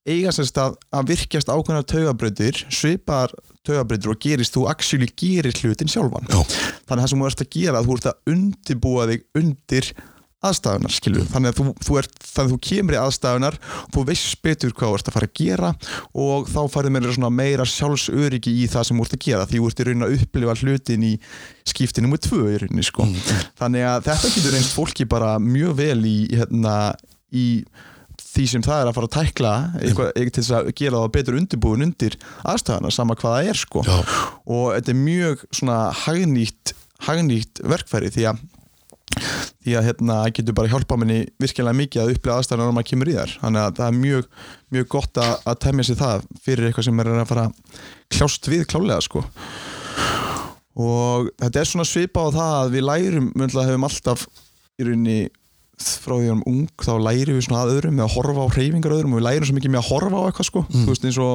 eiga 0.06 0.32
semst 0.34 0.58
að, 0.62 0.76
að 0.94 1.12
virkjast 1.12 1.52
ákveðna 1.52 1.86
taugabrautir, 1.90 2.64
svipar 2.72 3.34
taugabrautir 3.66 4.12
og 4.12 4.20
gerist, 4.22 4.54
þú 4.54 4.66
actually 4.70 5.08
gerir 5.18 5.56
hlutin 5.62 5.90
sjálfan. 5.90 6.28
Já. 6.30 6.42
Þannig 6.86 6.98
að 6.98 7.02
það 7.02 7.12
sem 7.12 7.24
þú 7.24 7.30
ert 7.30 7.46
að 7.46 7.54
gera, 7.56 7.86
þú 7.86 7.96
ert 7.96 8.10
að 8.12 8.34
undibúa 8.34 9.08
þig 9.10 9.26
undir 9.40 9.90
aðstæðunar, 10.44 10.92
skilur 10.92 11.28
þannig 11.30 11.52
að 11.52 11.58
þú, 11.58 11.64
þú, 11.86 11.96
ert, 12.00 12.16
þannig 12.20 12.50
að 12.50 12.52
þú 12.52 12.58
kemur 12.66 12.94
í 12.94 12.98
aðstæðunar 13.00 13.56
og 13.56 13.94
þú 13.96 14.04
veist 14.10 14.42
betur 14.44 14.74
hvað 14.76 14.90
þú 14.90 14.98
ert 14.98 15.08
að 15.08 15.16
fara 15.16 15.28
að 15.30 15.40
gera 15.40 15.70
og 16.26 16.50
þá 16.52 16.58
farið 16.74 16.94
meira, 16.96 17.30
meira 17.32 17.66
sjálfsöryggi 17.72 18.52
í 18.52 18.68
það 18.70 18.88
sem 18.88 19.00
þú 19.00 19.06
ert 19.06 19.16
að 19.16 19.24
gera 19.26 19.48
því 19.48 19.62
þú 19.62 19.70
ert 19.70 19.80
í 19.80 19.88
raunin 19.88 20.06
að 20.06 20.14
upplifa 20.18 20.56
hlutin 20.60 21.08
í 21.08 21.12
skipti 21.72 22.04
nummer 22.04 22.22
tvö 22.22 22.42
í 22.52 22.60
rauninni 22.62 22.86
sko. 22.86 23.08
þannig 23.58 23.88
að 23.88 24.08
þetta 24.10 24.32
getur 24.36 24.56
reynst 24.58 24.76
fólki 24.76 25.08
bara 25.08 25.36
mjög 25.42 25.76
vel 25.80 26.00
í, 26.04 26.16
hérna, 26.36 26.76
í 27.32 27.46
því 28.22 28.46
sem 28.52 28.64
það 28.64 28.82
er 28.82 28.90
að 28.90 28.96
fara 28.96 29.08
að 29.10 29.14
tækla 29.16 29.52
eitthvað, 29.80 30.10
eitthvað 30.12 30.34
til 30.36 30.56
að 30.58 30.72
gera 30.80 31.02
það 31.02 31.14
betur 31.16 31.38
undirbúin 31.40 31.86
undir 31.86 32.18
aðstæðana, 32.46 32.92
sama 32.94 33.16
hvað 33.18 33.36
það 33.36 33.50
er 33.52 33.60
sko. 33.60 33.84
Og 34.46 34.66
þetta 34.74 34.92
er 34.92 35.00
mjög 35.00 35.46
svona 35.50 35.78
hagnýtt, 36.04 36.74
hagnýtt 37.08 37.64
verkfæri 37.64 38.12
því 38.14 38.28
að 38.32 38.44
því 39.16 39.76
að 39.78 39.86
hérna 39.88 40.16
getur 40.34 40.56
bara 40.56 40.70
hjálpa 40.70 40.96
manni 40.98 41.22
virkilega 41.40 41.76
mikið 41.76 42.02
að 42.02 42.10
upplega 42.14 42.40
aðstæðan 42.40 42.66
når 42.66 42.74
maður 42.76 42.88
kemur 42.90 43.10
í 43.10 43.14
þar 43.16 43.32
þannig 43.40 43.62
að 43.62 43.78
það 43.78 43.86
er 43.86 43.96
mjög, 44.02 44.26
mjög 44.76 44.88
gott 44.92 45.20
að, 45.22 45.32
að 45.46 45.58
temja 45.64 45.86
sér 45.88 45.98
það 46.00 46.26
fyrir 46.44 46.68
eitthvað 46.68 46.88
sem 46.88 47.00
er 47.02 47.10
að 47.12 47.30
fara 47.30 47.46
kljást 48.12 48.50
við 48.50 48.66
klálega 48.70 49.06
sko. 49.06 49.22
Og 50.76 51.30
þetta 51.40 51.62
er 51.62 51.70
svona 51.70 51.88
svipa 51.88 52.26
á 52.28 52.28
það 52.36 52.54
að 52.58 52.74
við 52.76 52.86
lærum, 52.90 53.30
mjöndlega 53.32 53.70
hefum 53.70 53.88
alltaf 53.88 54.26
í 54.76 54.86
rauninni 54.86 55.18
frá 55.76 56.14
því 56.14 56.18
að 56.18 56.22
við 56.22 56.30
erum 56.30 56.44
ung 56.48 56.68
þá 56.80 56.92
lærum 57.04 57.36
við 57.36 57.46
svona 57.46 57.62
að 57.64 57.72
öðrum 57.74 57.96
með 57.96 58.06
að 58.06 58.14
horfa 58.16 58.44
á 58.46 58.54
hreyfingar 58.56 58.94
öðrum 58.96 59.16
og 59.16 59.20
við 59.20 59.26
lærum 59.26 59.48
svo 59.48 59.56
mikið 59.56 59.74
með 59.74 59.82
að 59.82 59.90
horfa 59.90 60.16
á 60.16 60.26
eitthvað 60.26 60.48
sko. 60.48 60.62
Þú 60.72 60.86
veist 60.92 61.04
eins 61.06 61.18
og 61.20 61.34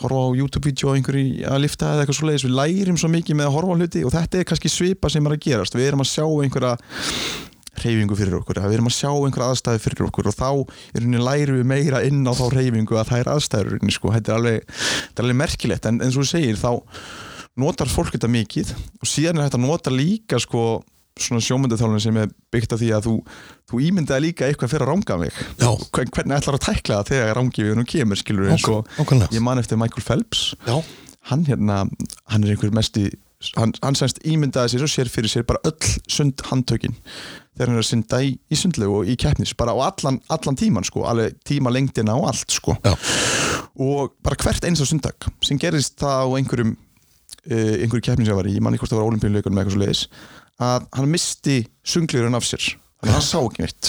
horfa 0.00 0.22
á 0.24 0.28
YouTube-vídeó 0.40 0.94
einhverju 0.96 1.44
að 1.46 1.62
lifta 1.64 1.92
eða 1.92 2.02
eitthvað 2.04 2.18
svo 2.18 2.30
leiðis 2.30 2.46
við 2.48 2.56
lærum 2.56 2.98
svo 2.98 3.12
mikið 3.12 3.38
með 3.38 3.50
að 3.50 3.54
horfa 3.56 3.70
á 3.70 3.78
hluti 3.78 4.02
og 4.08 4.14
þetta 4.16 4.40
er 4.40 4.50
kannski 4.50 4.72
svipa 4.72 5.12
sem 5.12 5.26
er 5.28 5.36
að 5.36 5.42
gerast. 5.46 5.78
Við 5.78 5.88
erum 5.90 6.02
að 6.02 6.10
sjá 6.10 6.26
einhverja 6.26 6.74
hreyfingu 7.80 8.16
fyrir 8.18 8.36
okkur, 8.40 8.60
við 8.66 8.76
erum 8.76 8.90
að 8.90 8.96
sjá 8.96 9.10
einhverja 9.12 9.54
aðstæði 9.54 9.82
fyrir 9.84 10.06
okkur 10.08 10.28
og 10.28 10.36
þá 10.36 10.50
lærum 11.20 11.60
við 11.60 11.68
meira 11.70 12.02
inn 12.04 12.26
á 12.26 12.32
þá 12.34 12.44
hreyfingu 12.50 12.98
að 12.98 13.12
það 13.12 13.22
er 13.22 13.30
aðstæður 13.36 13.92
sko. 13.94 14.12
þetta, 14.16 14.32
er 14.32 14.40
alveg, 14.40 14.64
þetta 14.66 15.22
er 15.22 15.26
alveg 15.26 15.40
merkilegt. 15.40 15.86
En 15.86 16.00
eins 16.02 16.16
og 16.18 16.26
þú 16.26 16.30
segir 16.32 16.58
þá 16.60 16.72
notar 17.60 17.90
fólk 17.90 18.14
þetta 18.14 18.30
mikið 18.30 18.72
og 18.74 19.08
síðan 19.08 19.40
er 19.40 19.48
þetta 19.48 19.60
að 19.60 19.66
nota 19.66 19.92
líka 19.94 20.40
sko 20.42 20.64
svona 21.18 21.40
sjómyndaþjálfun 21.44 22.00
sem 22.04 22.16
er 22.22 22.28
byggt 22.52 22.72
af 22.76 22.80
því 22.80 22.90
að 22.96 23.06
þú, 23.08 23.14
þú 23.70 23.80
ímyndaði 23.88 24.24
líka 24.28 24.46
eitthvað 24.48 24.70
fyrir 24.74 24.86
að 24.86 24.92
ranga 24.94 25.16
mig. 25.20 25.32
Hvern- 25.90 26.12
hvernig 26.16 26.36
ætlar 26.38 26.58
að 26.58 26.64
tækla 26.68 27.00
það 27.00 27.10
þegar 27.10 27.34
rangi 27.40 27.64
við 27.66 27.74
nú 27.80 27.84
kemur 27.88 28.16
skilur 28.20 28.50
eins 28.52 28.64
og 28.68 28.86
ég 29.34 29.42
man 29.42 29.58
eftir 29.58 29.76
Michael 29.80 30.02
Phelps. 30.06 30.54
Já, 30.66 30.78
hann 31.32 31.44
hérna, 31.44 31.82
hann 32.30 32.44
er 32.44 32.54
einhver 32.54 32.72
mesti 32.72 33.10
hann, 33.56 33.72
hann 33.82 33.94
semst 33.96 34.18
ímyndaði 34.24 34.74
sér 34.76 34.82
og 34.86 34.92
sér 34.92 35.08
fyrir 35.12 35.28
sér 35.32 35.44
bara 35.48 35.60
öll 35.64 35.92
sund 36.08 36.40
handtökin 36.50 36.94
þegar 37.56 37.68
hann 37.70 37.76
er 37.76 37.84
að 37.84 37.88
synda 37.90 38.18
í, 38.24 38.34
í 38.52 38.56
sundlegu 38.56 38.98
og 39.02 39.08
í 39.08 39.16
keppnis 39.20 39.52
bara 39.56 39.72
á 39.76 39.80
allan, 39.90 40.20
allan 40.32 40.56
tíman 40.56 40.84
sko 40.84 41.04
alveg 41.08 41.36
tíma 41.44 41.72
lengdina 41.72 42.16
og 42.16 42.28
allt 42.32 42.52
sko. 42.52 42.76
Já, 42.84 42.94
og 43.80 44.12
bara 44.24 44.36
hvert 44.40 44.64
eins 44.68 44.80
á 44.80 44.86
sundag 44.88 45.28
sem 45.44 45.58
gerist 45.60 45.96
það 46.00 46.20
á 46.20 46.28
einhverjum 46.36 46.74
uh, 46.76 47.74
einhverju 47.80 48.04
keppni 48.08 48.26
sem 48.28 48.36
var 48.36 48.48
í, 48.48 48.56
ég 48.56 48.64
manni 48.64 48.80
hvort 48.80 48.92
það 48.92 49.00
var 49.02 49.08
olimpíuleikunum 49.12 49.60
eitthvað 49.60 49.76
svo 49.76 49.82
leiðis 49.84 50.02
að 50.60 50.86
hann 50.96 51.10
misti 51.10 51.62
sunglurinn 51.86 52.36
af 52.36 52.46
sér. 52.46 52.76
Þannig 53.00 53.14
að 53.14 53.16
hann 53.16 53.24
sá 53.24 53.38
ekki 53.40 53.62
neitt. 53.64 53.88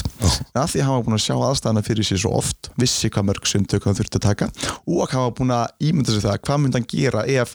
En 0.53 0.59
að 0.61 0.69
því 0.71 0.79
að 0.79 0.85
hann 0.87 0.95
var 0.95 1.03
búin 1.03 1.17
að 1.17 1.25
sjá 1.25 1.35
aðstæðana 1.35 1.81
fyrir 1.83 2.05
sér 2.07 2.19
svo 2.21 2.29
oft 2.37 2.69
vissi 2.79 3.09
hvað 3.11 3.25
mörg 3.27 3.43
sundtök 3.49 3.83
hann 3.83 3.97
þurfti 3.97 4.17
að 4.21 4.23
taka 4.23 4.47
og 4.87 5.11
hann 5.11 5.25
var 5.25 5.33
búin 5.35 5.51
að 5.51 5.73
ímynda 5.83 6.15
sig 6.15 6.23
það 6.23 6.39
hvað 6.47 6.61
myndi 6.63 6.77
hann 6.79 6.87
gera 6.93 7.21
ef 7.27 7.49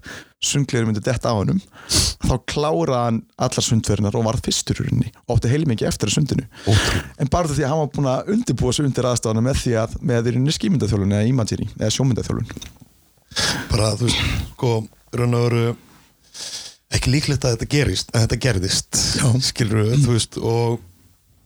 sunglurinn 0.44 0.88
myndi 0.90 1.00
detta 1.06 1.32
á 1.32 1.34
hannum 1.38 1.60
þá 2.26 2.34
kláraði 2.52 3.00
hann 3.06 3.24
allar 3.46 3.64
sundverðinar 3.64 4.18
og 4.20 4.26
varð 4.28 4.44
fyrstur 4.50 4.76
í 4.76 4.84
rauninni 4.84 5.08
og 5.24 5.32
átti 5.38 5.52
heilmikið 5.54 5.88
eftir 5.88 6.12
að 6.12 6.16
sundinu. 6.18 6.44
Ótrúlega 6.68 7.24
en 7.24 7.32
bara 7.32 7.48
því 7.48 7.64
að 7.64 7.72
hann 7.72 7.82
var 7.86 7.90
búin 7.96 8.12
að 8.12 8.28
undirbúa 8.36 8.72
sig 8.76 8.84
undir 8.90 9.08
aðstæðana 9.08 9.46
með 9.48 9.56
því 9.62 9.72
að 9.80 9.90
með 10.04 10.20
því 10.20 10.30
rauninni 10.36 10.56
skýmyndaþjólun 10.60 11.16
eða 11.16 11.24
ekki 16.98 17.12
líklegt 17.14 17.46
að 17.46 17.56
þetta 17.56 17.70
gerist 17.72 18.12
en 18.12 18.24
þetta 18.24 18.38
gerðist, 18.46 19.00
skilur 19.46 19.82
við 19.84 20.04
þú 20.04 20.14
veist, 20.16 20.38
og 20.40 20.78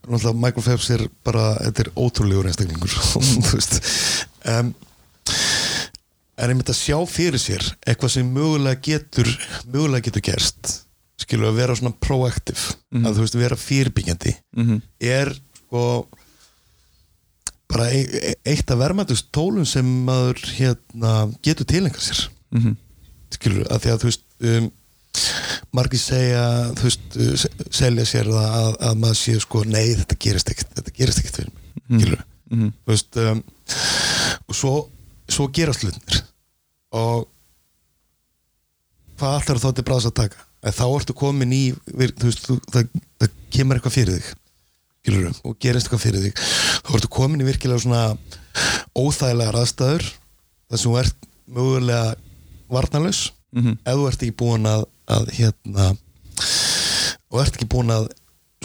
náttúrulega 0.07 0.41
Michael 0.41 0.65
Phelps 0.65 0.89
er 0.95 1.03
bara, 1.25 1.45
þetta 1.67 1.85
er 1.85 1.91
ótrúlegur 1.95 2.49
einstaklingur 2.49 2.95
þú 3.47 3.57
veist. 3.57 3.77
Um, 4.49 4.71
en 6.41 6.53
einmitt 6.53 6.71
að 6.73 6.79
sjá 6.79 6.97
fyrir 7.09 7.41
sér 7.41 7.65
eitthvað 7.85 8.15
sem 8.15 8.31
mögulega 8.33 8.81
getur 8.81 9.29
mögulega 9.69 10.07
getur 10.07 10.25
gerst 10.31 10.79
skilur 11.21 11.45
við 11.45 11.51
að 11.51 11.59
vera 11.61 11.77
svona 11.77 11.99
proactive 12.01 12.77
að 12.97 13.13
þú 13.13 13.25
veist, 13.25 13.37
vera 13.43 13.59
fyrirbyggjandi 13.59 14.35
mm 14.57 14.81
er 15.11 15.33
sko 15.61 15.83
bara 17.71 17.87
e 17.95 18.01
e 18.03 18.33
eitt 18.51 18.71
af 18.71 18.81
vermaðust 18.81 19.29
tólum 19.31 19.65
sem 19.65 19.87
maður 20.05 20.41
hérna 20.57 21.31
getur 21.45 21.65
tilengar 21.65 22.03
sér. 22.03 22.29
-hmm. 22.51 22.75
skilur, 23.31 23.65
að 23.71 23.79
því 23.83 23.91
að 23.91 23.99
þú 24.01 24.09
veist 24.09 24.23
um, 24.39 24.71
margir 25.75 25.99
segja 26.01 26.43
þú 26.77 26.83
veist, 26.87 27.17
se- 27.43 27.67
selja 27.71 28.05
sér 28.07 28.29
það 28.31 28.55
að, 28.61 28.71
að 28.89 28.97
maður 29.03 29.19
sé 29.21 29.35
sko, 29.43 29.63
nei 29.67 29.93
þetta 29.95 30.17
gerist 30.25 30.49
ekkert 30.53 30.73
þetta 30.79 30.93
gerist 30.97 31.21
ekkert 31.23 31.39
fyrir 31.41 31.53
mig, 31.53 32.01
skilur 32.01 32.23
Mhm. 32.51 32.71
þú 32.83 32.91
veist 32.91 33.17
um, 33.23 33.43
og 34.51 34.55
svo, 34.55 34.71
svo 35.31 35.45
gerast 35.55 35.85
hlutinir 35.85 36.23
og 36.91 37.27
hvað 39.19 39.37
allar 39.39 39.61
þá 39.61 39.69
til 39.77 39.85
bráðs 39.87 40.07
að 40.09 40.15
taka? 40.19 40.41
En 40.61 40.75
þá 40.75 40.83
ertu 40.99 41.15
komin 41.17 41.53
í 41.55 41.61
veist, 41.97 42.19
þú, 42.21 42.57
það, 42.73 42.89
það 43.21 43.35
kemur 43.55 43.79
eitthvað 43.79 43.95
fyrir 43.95 44.17
þig 44.19 44.31
skilur, 45.01 45.31
og 45.47 45.55
gerist 45.63 45.87
eitthvað 45.87 46.03
fyrir 46.03 46.25
þig. 46.27 46.41
Þá 46.85 46.91
ertu 46.99 47.09
komin 47.15 47.41
í 47.41 47.47
virkilega 47.47 47.81
svona 47.81 48.01
óþægilegar 48.99 49.57
aðstæður 49.61 50.05
þar 50.11 50.81
sem 50.83 50.91
þú 50.91 50.97
ert 51.01 51.29
mögulega 51.51 52.15
varnalaus 52.71 53.21
Mhm. 53.51 53.77
ef 53.83 53.95
þú 53.97 54.05
ert 54.07 54.21
ekki 54.23 54.35
búin 54.39 54.63
að, 54.69 54.85
að 55.11 55.31
hérna 55.37 55.89
og 57.31 57.41
ert 57.43 57.55
ekki 57.57 57.67
búin 57.71 57.91
að 57.93 58.09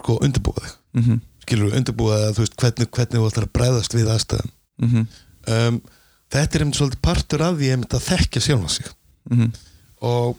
sko 0.00 0.18
undirbúa 0.22 0.62
þig 0.62 0.74
Mhm. 0.96 1.20
skilur 1.46 1.68
við 1.70 1.76
undirbúa 1.80 2.16
það 2.22 2.34
þú 2.36 2.42
veist 2.44 2.56
hvernig, 2.62 2.90
hvernig 2.90 3.20
þú 3.20 3.26
ætlar 3.30 3.46
að 3.46 3.52
bregðast 3.58 3.94
við 3.98 4.12
aðstæðum 4.14 4.50
Mhm. 4.78 5.06
um, 5.46 5.80
þetta 6.30 6.54
er 6.54 6.60
einmitt 6.64 6.78
svolítið 6.80 7.02
partur 7.02 7.42
af 7.42 7.56
því 7.58 7.70
einmitt 7.74 7.94
að 7.98 8.06
þekkja 8.10 8.40
sjálfa 8.46 8.68
sig 8.70 8.86
Mhm. 9.30 9.52
og 10.02 10.36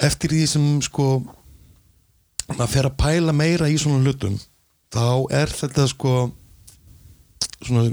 eftir 0.00 0.30
því 0.30 0.46
sem 0.48 0.80
sko 0.82 1.08
maður 2.48 2.68
fer 2.72 2.86
að 2.88 2.96
pæla 2.96 3.32
meira 3.34 3.66
í 3.68 3.76
svona 3.78 4.02
hlutum 4.04 4.38
þá 4.90 5.26
er 5.32 5.46
þetta 5.52 5.88
sko 5.88 6.32
svona 7.66 7.90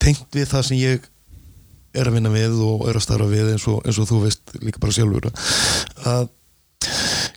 tengt 0.00 0.30
við 0.32 0.46
það 0.52 0.64
sem 0.68 0.76
ég 0.80 1.08
er 1.94 2.06
að 2.10 2.14
vinna 2.18 2.30
við 2.34 2.58
og 2.62 2.84
er 2.90 2.98
að 3.00 3.02
starfa 3.06 3.26
við 3.30 3.52
eins 3.54 3.64
og, 3.70 3.80
eins 3.86 3.98
og 3.98 4.08
þú 4.10 4.20
veist 4.26 4.52
líka 4.62 4.78
bara 4.82 4.94
sjálfur 4.94 5.30
að 6.06 6.28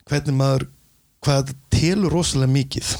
hvernig 0.09 0.35
maður 0.37 0.67
hvað 1.23 1.53
telur 1.73 2.11
rosalega 2.13 2.51
mikið 2.53 2.91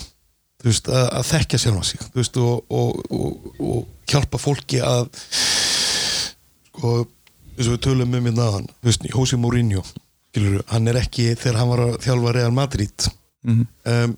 veist, 0.63 0.87
að, 0.87 1.07
að 1.19 1.25
þekkja 1.29 1.59
sjálfa 1.65 1.83
sig 1.89 1.99
þú 2.07 2.21
veist, 2.21 2.37
og, 2.39 2.63
og, 2.71 3.01
og, 3.11 3.49
og 3.59 4.09
hjálpa 4.09 4.39
fólki 4.41 4.79
að 4.83 5.09
sko, 6.71 6.93
eins 7.53 7.67
og 7.67 7.75
við 7.75 7.81
tölum 7.85 8.15
um 8.17 8.29
hérna 8.29 8.47
þú 8.63 8.87
veist, 8.89 9.07
Jose 9.13 9.37
Mourinho 9.39 9.83
skilur, 10.33 10.63
hann 10.71 10.87
er 10.89 10.97
ekki, 11.03 11.27
þegar 11.37 11.59
hann 11.61 11.69
var 11.73 11.83
að 11.87 11.99
þjálfa 12.07 12.35
Real 12.39 12.55
Madrid 12.55 13.09
Mhm. 13.43 13.65
um, 13.91 14.11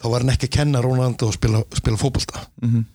þá 0.00 0.06
var 0.08 0.22
hann 0.24 0.30
ekki 0.32 0.46
að 0.48 0.54
kenna 0.56 0.80
Ronaldo 0.80 1.26
að 1.28 1.34
spila, 1.36 1.58
spila 1.76 1.98
fótbolta 2.00 2.46
Mhm. 2.64 2.86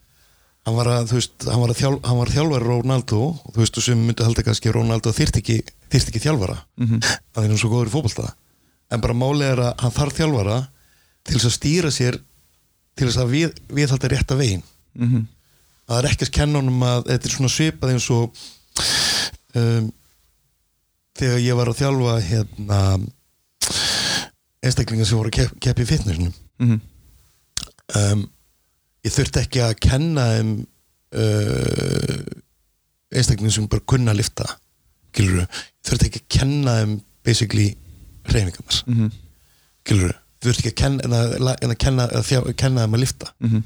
Hann 0.67 0.75
var 0.75 0.87
að, 0.91 1.05
þú 1.09 1.15
veist, 1.17 1.45
hann 1.47 1.61
var 1.63 1.71
að 1.71 1.79
þjálf, 1.79 1.99
hann 2.09 2.17
var 2.19 2.31
þjálfari 2.33 2.65
Ronaldo 2.67 3.19
og 3.31 3.53
þú 3.55 3.61
veist, 3.63 3.77
og 3.79 3.85
sem 3.87 4.01
myndi 4.03 4.25
halda 4.27 4.43
kannski 4.43 4.67
að 4.69 4.75
Ronaldo 4.81 5.13
þyrst 5.15 5.37
ekki, 5.39 5.55
þyrst 5.93 6.09
ekki 6.11 6.23
þjálfara 6.27 6.57
Mhm. 6.77 6.99
að 7.35 7.41
hann 7.45 7.51
er 7.55 7.61
svo 7.61 7.69
góður 7.71 7.87
í 7.91 7.93
fótbolta 7.95 8.33
en 8.91 9.01
bara 9.03 9.15
málið 9.15 9.47
er 9.53 9.61
að 9.63 9.73
hann 9.85 9.95
þarf 9.95 10.17
þjálfara 10.19 10.57
til 11.27 11.37
þess 11.39 11.47
að 11.49 11.55
stýra 11.57 11.91
sér 11.95 12.19
til 12.97 13.07
þess 13.07 13.19
að 13.23 13.31
við, 13.31 13.57
við 13.79 13.91
þetta 13.95 14.11
rétta 14.13 14.35
veginn 14.39 14.63
Mhm. 14.97 15.25
það 15.87 15.97
er 16.03 16.09
ekki 16.11 16.25
að 16.27 16.35
kenna 16.41 16.59
honum 16.59 16.83
að 16.83 17.03
þetta 17.13 17.25
er 17.29 17.35
svona 17.37 17.53
svipað 17.55 17.93
eins 17.93 18.09
og 18.11 18.41
um, 19.55 19.91
þegar 21.17 21.39
ég 21.47 21.55
var 21.57 21.71
að 21.71 21.79
þjálfa 21.79 22.15
hérna 22.27 22.79
einstaklingar 24.67 25.07
sem 25.07 25.17
voru 25.19 25.31
að 25.31 25.37
kepp, 25.39 25.59
keppa 25.63 25.83
í 25.83 25.87
fitnessinu 25.91 26.31
Mhm. 26.59 26.81
um, 27.95 28.25
ég 29.07 29.15
þurfti 29.15 29.41
ekki 29.45 29.63
að 29.65 29.75
kenna 29.87 30.27
um 30.41 30.53
uh, 31.15 32.21
einstaklingar 33.15 33.55
sem 33.55 33.67
bara 33.71 33.85
kunna 33.87 34.13
að 34.13 34.19
lifta 34.21 34.47
gilur 35.15 35.41
ég 35.43 35.59
þurfti 35.87 36.09
ekki 36.11 36.23
að 36.23 36.31
kenna 36.39 36.77
um 36.85 36.95
basically 37.27 37.69
hreyfingarnar 38.27 38.81
Mhm. 38.87 39.11
gilur 39.87 40.15
þú 40.37 40.51
þurfti 40.51 40.61
ekki 40.67 40.71
að 40.73 40.77
kenna, 40.83 41.03
en 41.07 41.13
að, 41.17 41.31
en 41.65 41.71
að 41.73 41.77
kenna, 41.81 42.03
þeim 42.83 42.93
að 42.97 43.01
lifta 43.01 43.31
Mhm. 43.41 43.63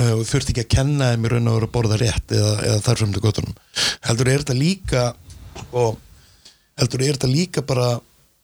uh, 0.00 0.12
og 0.18 0.20
þú 0.24 0.28
þurfti 0.34 0.52
ekki 0.54 0.64
að 0.66 0.72
kenna 0.76 1.10
þeim 1.14 1.24
í 1.24 1.30
raun 1.32 1.48
og 1.48 1.54
vera 1.60 1.68
að 1.70 1.74
borða 1.78 1.98
rétt 2.02 2.34
eða, 2.36 2.52
eða 2.68 2.82
þar 2.86 3.00
fram 3.00 3.12
til 3.14 3.22
gottunum 3.24 3.54
heldur 4.08 4.28
er 4.34 4.44
þetta 4.44 4.58
líka 4.58 5.04
og 5.72 5.98
heldur 6.80 7.02
er 7.06 7.14
þetta 7.16 7.32
líka 7.34 7.62
bara 7.66 7.88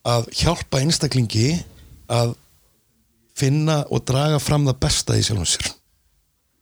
að 0.07 0.28
hjálpa 0.38 0.80
einstaklingi 0.80 1.49
að 2.09 2.34
finna 3.36 3.82
og 3.92 4.05
draga 4.09 4.38
fram 4.40 4.64
það 4.70 4.78
besta 4.80 5.16
í 5.18 5.22
sjálfum 5.26 5.44
sér 5.51 5.72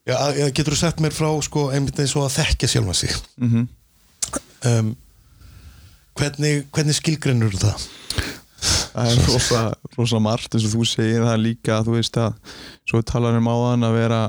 Já, 0.07 0.15
að- 0.21 0.53
getur 0.53 0.75
þú 0.75 0.77
sett 0.83 1.01
mér 1.01 1.15
frá 1.17 1.31
sko, 1.43 1.71
einmitt 1.73 1.99
eins 1.99 2.13
og 2.17 2.27
að 2.29 2.35
þekkja 2.45 2.69
sjálfum 2.75 2.95
sig 2.95 3.15
Mhm. 3.41 3.69
um, 4.69 4.97
hvernig, 6.17 6.65
hvernig 6.73 6.95
skilgreinur 7.01 7.57
það? 7.57 7.87
Það 8.95 9.11
er 9.11 9.27
rosa, 9.27 9.63
rosa 9.99 10.19
margt 10.23 10.55
eins 10.55 10.65
og 10.69 10.73
þú 10.77 10.85
segir 10.87 11.25
það 11.27 11.43
líka 11.43 11.81
þú 11.85 11.97
veist 11.99 12.17
að 12.21 12.35
svo 12.89 13.03
talar 13.03 13.37
um 13.37 13.49
áðan 13.51 13.85
að 13.89 13.97
vera 13.99 14.23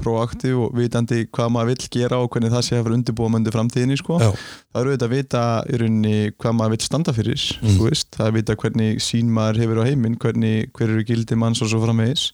proaktiv 0.00 0.56
og 0.64 0.70
vitandi 0.78 1.26
hvað 1.28 1.50
maður 1.52 1.66
vill 1.74 1.88
gera 1.92 2.16
og 2.22 2.30
hvernig 2.32 2.52
það 2.54 2.62
sé 2.64 2.76
að 2.78 2.84
vera 2.86 2.96
undirbúa 2.96 3.28
möndi 3.34 3.52
framtíðinni 3.52 3.98
sko. 4.00 4.16
Það 4.18 4.80
eru 4.80 4.92
auðvitað 4.94 5.08
að 5.10 5.16
vita 5.16 5.42
í 5.68 5.80
rauninni 5.82 6.14
hvað 6.40 6.54
maður 6.56 6.70
vill 6.76 6.86
standa 6.86 7.12
fyrir 7.12 7.42
Mm. 7.60 7.74
þú 7.76 7.88
veist, 7.90 8.08
það 8.16 8.24
er 8.26 8.30
að 8.30 8.38
vita 8.38 8.56
hvernig 8.56 8.96
sín 9.04 9.28
maður 9.28 9.60
hefur 9.60 9.80
á 9.82 9.84
heiminn, 9.90 10.16
hvernig, 10.16 10.70
hver 10.72 10.88
eru 10.88 11.04
gildi 11.04 11.36
manns 11.36 11.60
og 11.60 11.68
svo 11.68 11.82
framvegis. 11.84 12.30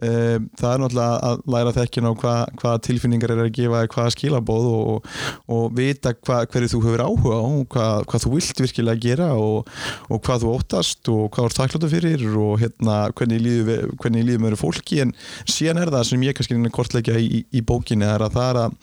Um, 0.00 0.46
það 0.56 0.70
er 0.72 0.80
náttúrulega 0.80 1.16
að 1.28 1.40
læra 1.52 1.72
þekkin 1.76 2.08
á 2.08 2.12
hvað, 2.22 2.38
hvað 2.62 2.76
tilfinningar 2.86 3.34
er 3.34 3.42
að 3.44 3.50
gefa 3.58 3.82
hvaða 3.92 4.12
skilabóð 4.14 4.68
og, 4.70 5.08
og, 5.52 5.64
vita 5.76 6.14
hva, 6.24 6.38
hverju 6.48 6.70
þú 6.72 6.80
hefur 6.86 7.02
áhuga 7.04 7.36
á 7.36 7.48
hvað, 7.74 8.06
hvað 8.08 8.24
þú 8.24 8.32
vilt 8.34 8.62
virkilega 8.64 9.02
gera 9.04 9.28
og, 9.36 9.68
og 10.08 10.22
hvað 10.24 10.46
þú 10.46 10.54
óttast 10.54 11.10
og 11.12 11.26
hvað 11.28 11.44
þú 11.44 11.50
ert 11.50 11.60
þakkláttu 11.60 11.90
fyrir 11.92 12.24
og 12.40 12.54
hérna, 12.62 12.96
hvernig 13.18 13.44
líður 13.44 13.90
líður 14.00 14.44
með 14.46 14.58
fólki. 14.60 15.02
En 15.04 15.12
síðan 15.44 15.82
er 15.82 15.92
það 15.92 16.06
sem 16.10 16.24
ég 16.24 16.38
kannski 16.38 16.56
reyna 16.56 16.70
að 16.72 16.76
kortleggja 16.78 17.18
í, 17.20 17.44
í 17.52 17.64
bókinni 17.66 18.08
er 18.08 18.24
að 18.24 18.38
það 18.38 18.48
er 18.50 18.60
að 18.64 18.78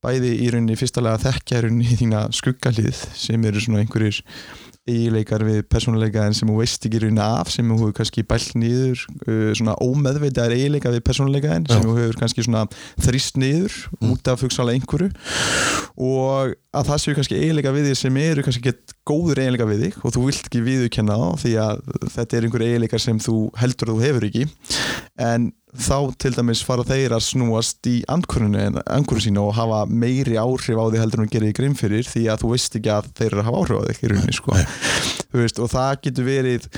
bæði 0.00 0.32
í 0.34 0.50
rauninni 0.50 0.80
fyrstalega 0.80 1.20
að 1.20 1.28
þekkja 1.28 1.60
í 1.60 1.64
rauninni 1.66 2.00
þína 2.00 2.24
skuggalið 2.34 3.04
sem 3.20 3.46
eru 3.46 3.62
svona 3.62 3.84
einhverjir 3.84 4.22
eiginleikar 4.88 5.44
við 5.44 5.60
persónuleika 5.68 6.24
en 6.24 6.36
sem 6.36 6.48
þú 6.48 6.56
veist 6.60 6.86
ekki 6.86 6.98
í 6.98 7.02
rauninni 7.04 7.22
af 7.24 7.50
sem 7.52 7.68
þú 7.68 7.76
hefur 7.82 7.96
kannski 7.98 8.24
bælt 8.28 8.54
niður 8.58 9.02
uh, 9.26 9.50
svona 9.58 9.76
ómeðvitaðar 9.84 10.56
eiginleika 10.56 10.92
við 10.94 11.04
persónuleika 11.06 11.52
en 11.56 11.68
sem 11.68 11.84
þú 11.84 11.96
hefur 11.98 12.20
kannski 12.22 12.46
svona 12.46 12.64
þrýst 13.04 13.40
niður 13.40 13.76
út 14.08 14.32
af 14.32 14.44
hugsalega 14.46 14.80
einhverju. 14.80 15.10
Og 16.00 16.56
að 16.72 16.90
það 16.90 17.02
séu 17.02 17.18
kannski 17.18 17.38
eiginleika 17.42 17.74
við 17.76 17.90
þig 17.90 18.00
sem 18.00 18.20
eru 18.22 18.46
kannski 18.46 18.72
ekki 18.72 18.98
góður 19.10 19.42
eiginleika 19.44 19.68
við 19.68 19.86
þig 19.86 20.00
og 20.00 20.16
þú 20.16 20.26
vilt 20.28 20.48
ekki 20.48 20.64
viðurkenna 20.64 21.20
þá 21.20 21.44
því 21.44 21.54
að 21.66 21.84
þetta 22.16 22.38
er 22.38 22.48
einhver 22.48 22.66
eiginleikar 22.66 23.04
sem 23.04 23.20
þú 23.20 23.38
heldur 23.60 23.92
að 23.92 23.98
þú 24.00 24.06
hefur 24.08 24.28
ekki. 24.30 24.46
En 25.20 25.50
þá 25.78 25.96
til 26.18 26.32
dæmis 26.34 26.62
fara 26.66 26.84
þeir 26.86 27.14
að 27.14 27.26
snúast 27.28 27.86
í 27.90 28.00
andkurinu 28.10 29.22
sína 29.22 29.44
og 29.44 29.54
hafa 29.58 29.84
meiri 29.86 30.38
áhrif 30.40 30.80
á 30.80 30.84
því 30.90 31.02
heldur 31.02 31.22
en 31.22 31.28
þú 31.28 31.34
gerir 31.36 31.52
í 31.52 31.56
grimm 31.60 31.76
fyrir 31.78 32.08
því 32.08 32.24
að 32.32 32.42
þú 32.42 32.52
veist 32.54 32.78
ekki 32.80 32.92
að 32.94 33.12
þeir 33.20 33.28
eru 33.30 33.42
að 33.44 33.48
hafa 33.50 33.62
áhrif 33.62 33.78
á 33.78 33.82
þig 33.86 34.02
í 34.02 34.10
rauninni 34.12 34.36
sko. 34.36 34.58
Veist, 35.36 35.62
og 35.62 35.70
það 35.70 35.96
getur 36.08 36.26
verið 36.26 36.68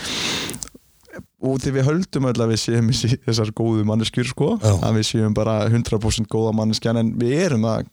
og 1.42 1.58
því 1.58 1.74
við 1.74 1.88
höldum 1.88 2.28
öll 2.30 2.38
að 2.44 2.52
við 2.52 2.62
séum 2.62 2.92
þessar 3.26 3.50
góðu 3.58 3.84
manneskjur 3.88 4.28
sko, 4.30 4.54
Já. 4.62 4.72
að 4.78 5.00
við 5.00 5.08
séum 5.08 5.34
bara 5.36 5.58
100% 5.66 6.30
góða 6.30 6.54
manneskjan 6.60 7.00
en 7.00 7.12
við 7.18 7.46
erum 7.48 7.66
það 7.66 7.88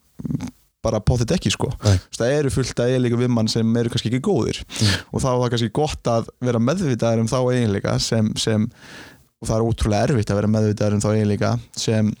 bara 0.80 1.00
potið 1.04 1.34
ekki 1.36 1.50
sko. 1.52 1.68
Veist, 1.82 2.16
það 2.16 2.34
eru 2.38 2.52
fullt 2.54 2.78
af 2.80 2.88
eiginleika 2.88 3.18
við 3.20 3.32
mann 3.34 3.50
sem 3.52 3.76
eru 3.76 3.92
kannski 3.92 4.08
ekki 4.08 4.22
góðir. 4.24 4.62
Og 5.12 5.20
þá 5.20 5.28
er 5.28 5.40
það 5.42 5.50
kannski 5.54 5.72
gott 5.76 6.10
að 6.12 6.30
vera 6.46 6.62
meðvitaður 6.62 7.24
um 7.24 7.28
þá 7.28 7.38
eiginleika 7.42 7.96
sem, 8.00 8.30
sem 8.40 8.64
og 9.40 9.48
það 9.48 9.56
er 9.56 9.68
ótrúlega 9.68 10.08
erfitt 10.08 10.32
að 10.32 10.40
vera 10.40 10.52
meðvitaður 10.56 10.96
um 10.96 11.04
þá 11.04 11.10
eiginleika 11.14 11.54
sem 11.78 12.12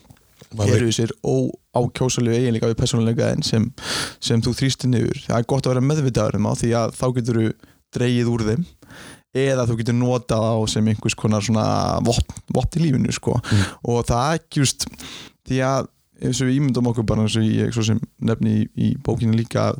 Maður 0.56 0.80
eru 0.80 0.86
þessir 0.88 1.12
óákjósalegu 1.22 2.34
eiginleika 2.34 2.70
við 2.70 2.78
persónuleika 2.80 3.28
en 3.30 3.44
sem, 3.46 3.68
sem 4.24 4.40
þú 4.42 4.54
þrýstir 4.58 4.90
niður. 4.90 5.20
Það 5.28 5.36
er 5.36 5.46
gott 5.52 5.66
að 5.68 5.74
vera 5.74 5.84
meðvitaður 5.86 6.38
um 6.40 6.48
þá 6.48 6.62
því 6.62 6.70
að 6.80 6.94
þá 6.98 7.04
getur 7.18 7.38
þú 7.38 7.44
dreigið 7.94 8.30
úr 8.32 8.44
þeim 8.48 8.64
eða 9.44 9.66
þú 9.68 9.76
getur 9.78 9.96
notað 10.00 10.48
á 10.50 10.56
sem 10.72 10.90
einhvers 10.90 11.16
konar 11.18 11.44
svona 11.46 11.66
vopn, 12.06 12.42
vopn 12.50 12.80
í 12.80 12.88
lífinu 12.88 13.14
sko. 13.14 13.36
og 13.86 14.02
það 14.08 14.40
ekki 14.40 14.64
just 14.64 14.88
því 15.46 15.62
að 15.68 15.90
eins 16.20 16.40
og 16.40 16.48
við 16.48 16.60
ímyndum 16.60 16.90
okkur 16.90 17.06
bara 17.08 17.24
eins 17.24 17.36
og 17.38 17.44
ég 17.46 17.74
svo 17.74 17.84
sem 17.86 18.00
nefni 18.24 18.54
í, 18.60 18.64
í 18.76 18.88
bókinu 19.04 19.36
líka 19.38 19.70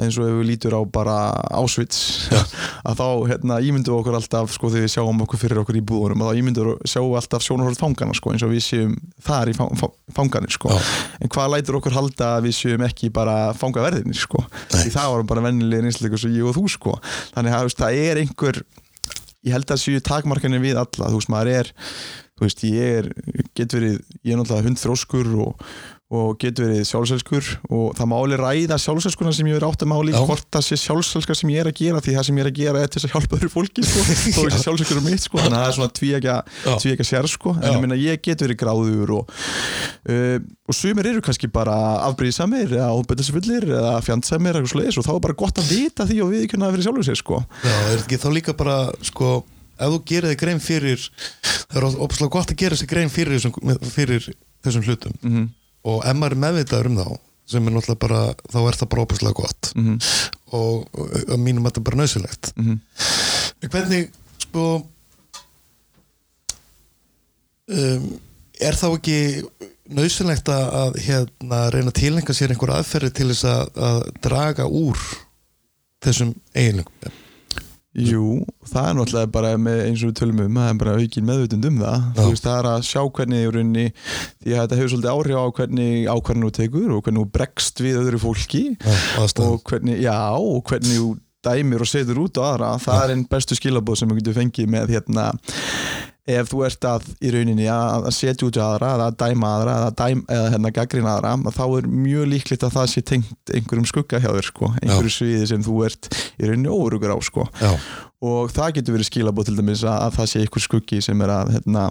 eins 0.00 0.16
og 0.16 0.24
ef 0.24 0.38
við 0.38 0.48
lítur 0.48 0.76
á 0.76 0.80
bara 0.88 1.16
Auschwitz 1.58 2.30
að 2.88 3.00
þá 3.00 3.06
hérna, 3.28 3.58
ímyndum 3.60 3.98
okkur 3.98 4.16
alltaf 4.16 4.54
sko 4.54 4.70
þegar 4.72 4.86
við 4.86 4.94
sjáum 4.94 5.24
okkur 5.26 5.42
fyrir 5.42 5.60
okkur 5.62 5.78
í 5.78 5.84
búðunum 5.88 6.24
og 6.24 6.30
þá 6.30 6.40
ímyndum 6.40 6.70
við 6.70 6.92
sjáum 6.94 7.16
alltaf 7.20 7.44
sjónarhótt 7.44 7.82
fangana 7.82 8.16
sko 8.16 8.32
eins 8.32 8.46
og 8.46 8.54
við 8.54 8.64
séum 8.64 8.94
þar 9.22 9.52
í 9.52 9.56
fang, 9.58 9.74
fang, 9.78 9.96
fanganir 10.16 10.56
sko. 10.56 10.72
Já. 10.72 10.92
en 11.20 11.32
hvað 11.32 11.52
lætur 11.56 11.80
okkur 11.80 11.98
halda 11.98 12.30
að 12.38 12.48
við 12.48 12.56
séum 12.62 12.86
ekki 12.88 13.12
bara 13.12 13.36
fangaverðinir 13.58 14.22
sko? 14.22 14.46
Því 14.72 14.94
það 14.96 15.12
varum 15.16 15.32
bara 15.34 15.44
vennilegir 15.48 15.90
einsleikur 15.90 16.24
svo 16.24 16.32
ég 16.32 16.48
og 16.48 16.56
þú 16.56 16.64
sko. 16.72 16.96
Þannig 17.36 17.58
að 17.58 17.74
það 17.76 18.00
er 18.00 18.22
einhver 18.22 18.62
ég 19.42 19.54
held 19.56 19.74
að 19.74 19.82
séu 19.82 20.02
takmarkanir 20.04 20.62
við 20.62 20.80
alla. 20.80 21.10
Þú 21.10 21.20
veist 21.20 21.32
maður 21.32 21.52
er 21.58 21.72
veist 22.44 22.62
ég 22.66 23.00
er, 23.02 23.08
get 23.56 23.74
verið, 23.74 23.98
ég 24.22 24.34
er 24.34 24.40
náttúrulega 24.40 24.66
hundþróskur 24.68 25.28
og, 25.44 25.66
og 26.12 26.34
get 26.40 26.58
verið 26.60 26.82
sjálfselskur 26.84 27.46
og 27.72 27.94
það 27.96 28.08
máli 28.10 28.36
ræða 28.40 28.76
sjálfselskuna 28.82 29.32
sem 29.32 29.48
ég 29.48 29.56
er 29.56 29.64
átt 29.64 29.84
að 29.84 29.90
máli 29.92 30.12
Já. 30.12 30.20
hvort 30.28 30.48
það 30.52 30.66
sé 30.66 30.78
sjálfselska 30.82 31.36
sem 31.38 31.52
ég 31.54 31.62
er 31.62 31.70
að 31.70 31.78
gera 31.78 32.02
því 32.04 32.16
það 32.18 32.26
sem 32.28 32.40
ég 32.40 32.44
er 32.44 32.50
að 32.50 32.58
gera 32.58 32.82
er 32.82 32.92
til 32.92 33.00
að 33.00 33.14
hjálpa 33.14 33.38
öðru 33.38 33.50
fólki 33.52 33.84
sko, 33.86 34.04
þó 34.36 34.40
þessi 34.42 34.60
sjálfselskur 34.66 35.00
er 35.00 35.06
mitt 35.06 35.24
sko, 35.24 35.40
þannig 35.40 35.56
að 35.56 35.62
það 35.62 35.70
er 35.70 35.78
svona 35.78 35.96
tvíekja 36.00 36.36
Já. 36.42 36.74
tvíekja 36.84 37.08
sér 37.08 37.30
sko, 37.32 37.54
en 37.56 37.68
ég 37.70 37.80
minna 37.86 37.98
ég 38.00 38.22
get 38.26 38.44
verið 38.44 38.60
gráður 38.60 39.14
og, 39.20 39.32
uh, 40.12 40.36
og 40.68 40.76
sumir 40.76 41.08
eru 41.12 41.24
kannski 41.24 41.48
bara 41.52 41.78
afbríðsamir 42.10 42.76
eða 42.76 42.92
óbætisfullir 42.98 43.70
eða 43.70 43.96
fjandsamir 44.04 44.60
svoleiðis 44.66 45.00
og 45.00 45.08
þá 45.08 45.14
er 45.16 45.24
bara 45.30 45.40
gott 45.44 45.62
að 45.62 45.72
vita 45.72 46.08
því 46.08 46.20
og 46.26 46.32
við 46.34 46.46
ekki 46.46 46.60
ef 49.78 49.92
þú 49.92 49.98
gerir 50.08 50.32
þig 50.32 50.40
grein 50.42 50.62
fyrir 50.62 51.08
það 51.72 51.80
er 51.80 51.88
opslega 52.06 52.34
gott 52.36 52.52
að 52.52 52.62
gera 52.62 52.78
sig 52.78 52.88
grein 52.90 53.12
fyrir 53.12 53.38
þessum, 53.38 53.90
fyrir 53.92 54.30
þessum 54.64 54.86
hlutum. 54.86 55.14
Mm 55.22 55.34
-hmm. 55.34 55.50
og 55.90 56.04
ef 56.06 56.16
maður 56.16 56.36
er 56.36 56.42
meðvitaður 56.46 56.90
um 56.90 56.98
þá 56.98 57.08
sem 57.52 57.66
er 57.66 57.74
náttúrulega 57.74 58.06
bara, 58.06 58.22
þá 58.52 58.60
er 58.68 58.76
það 58.80 58.88
bara 58.88 59.02
opslega 59.02 59.34
gott. 59.34 59.72
Mm 59.74 59.98
og, 60.52 60.88
og 60.92 61.12
að 61.32 61.38
mínum 61.40 61.64
þetta 61.64 61.80
er 61.80 61.84
bara 61.86 62.00
nöðsilegt 62.02 62.52
-hmm. 62.56 62.78
En 63.62 63.70
hvernig 63.70 64.10
sko 64.42 64.64
um, 67.66 68.20
er 68.60 68.74
þá 68.76 68.88
ekki 68.90 69.18
nöðsynlegt 69.92 70.48
að, 70.52 70.66
að 70.82 70.98
hérna, 71.06 71.60
reyna 71.70 71.92
að 71.92 71.98
tilenga 72.00 72.34
sér 72.34 72.52
einhver 72.52 72.74
aðferði 72.76 73.10
til 73.16 73.28
þess 73.32 73.44
að, 73.44 73.72
að 73.88 74.00
draga 74.24 74.66
úr 74.66 74.98
þessum 76.02 76.34
eiginlengum 76.54 77.20
Jú, 77.92 78.38
það 78.64 78.86
er 78.88 78.94
náttúrulega 78.96 79.28
bara 79.34 79.48
með 79.60 79.80
eins 79.84 80.00
og 80.00 80.08
við 80.08 80.14
tölum 80.22 80.38
um, 80.46 80.54
það 80.56 80.68
er 80.70 80.78
bara 80.80 80.94
aukin 80.96 81.26
meðvutund 81.28 81.66
um 81.68 81.80
það. 81.82 81.98
Já. 82.06 82.20
þú 82.22 82.28
veist, 82.30 82.46
það 82.46 82.54
er 82.60 82.68
að 82.70 82.86
sjá 82.88 83.02
hvernig 83.18 83.42
í 83.42 83.50
rauninni 83.52 83.84
því 83.92 84.54
að 84.54 84.62
þetta 84.62 84.78
hefur 84.78 84.92
svolítið 84.94 85.10
áhrif 85.12 85.36
á 85.36 85.46
hvernig 85.58 86.06
ákvarðinu 86.08 86.48
þú 86.48 86.54
tekur 86.56 86.94
og 86.96 87.02
hvernig 87.04 87.26
þú 87.26 87.26
bregst 87.36 87.84
við 87.84 87.98
öðru 88.00 88.22
fólki 88.22 88.62
aðstæðum 89.20 89.58
og 89.58 89.66
hvernig, 89.68 90.00
já, 90.00 90.16
og 90.40 90.64
hvernig 90.70 90.96
þú 91.02 91.10
dæmir 91.42 91.84
og 91.84 91.90
setur 91.90 92.22
út 92.22 92.40
á 92.40 92.42
aðra. 92.48 92.72
Það 92.80 93.04
er 93.04 93.14
einn 93.16 93.26
bestu 93.28 93.58
skilabóð 93.58 94.00
sem 94.00 94.12
við 94.14 94.22
getum 94.22 94.38
fengið 94.40 94.72
með 94.72 94.96
hérna 94.96 95.28
ef 96.30 96.50
þú 96.52 96.60
ert 96.68 96.86
að 96.86 97.06
í 97.18 97.32
rauninni 97.34 97.66
að 97.70 98.06
að 98.06 98.14
setja 98.14 98.46
út 98.46 98.58
á 98.58 98.62
aðra 98.62 98.90
að 99.08 99.16
dæma 99.18 99.48
aðra 99.56 99.74
eða, 99.80 99.94
dæm, 99.98 100.20
eða 100.30 100.52
hérna 100.54 100.72
gaggrina 100.76 101.14
aðra 101.16 101.32
að 101.34 101.56
þá 101.56 101.64
er 101.66 101.88
mjög 101.90 102.28
líklegt 102.30 102.66
að 102.66 102.76
það 102.76 102.86
sé 102.92 103.02
tengt 103.10 103.54
einhverjum 103.56 103.88
skugga 103.90 104.20
hjá 104.22 104.28
þér 104.28 104.48
sko, 104.48 104.70
einhverju 104.78 105.14
sviði 105.16 105.48
sem 105.50 105.64
þú 105.66 105.80
ert 105.88 106.10
í 106.38 106.46
rauninni 106.46 106.70
órugur 106.70 107.16
á 107.16 107.18
sko. 107.26 107.48
Já, 107.58 107.72
og 108.22 108.54
það 108.54 108.78
getur 108.78 108.96
verið 108.98 109.10
skilabóð 109.10 109.50
til 109.50 109.56
dæmis 109.58 109.82
að, 109.82 109.98
að 110.06 110.16
það 110.20 110.30
sé 110.30 110.44
einhver 110.44 110.66
skuggi 110.68 111.02
sem 111.02 111.26
er 111.26 111.34
að 111.34 111.52
hérna, 111.56 111.84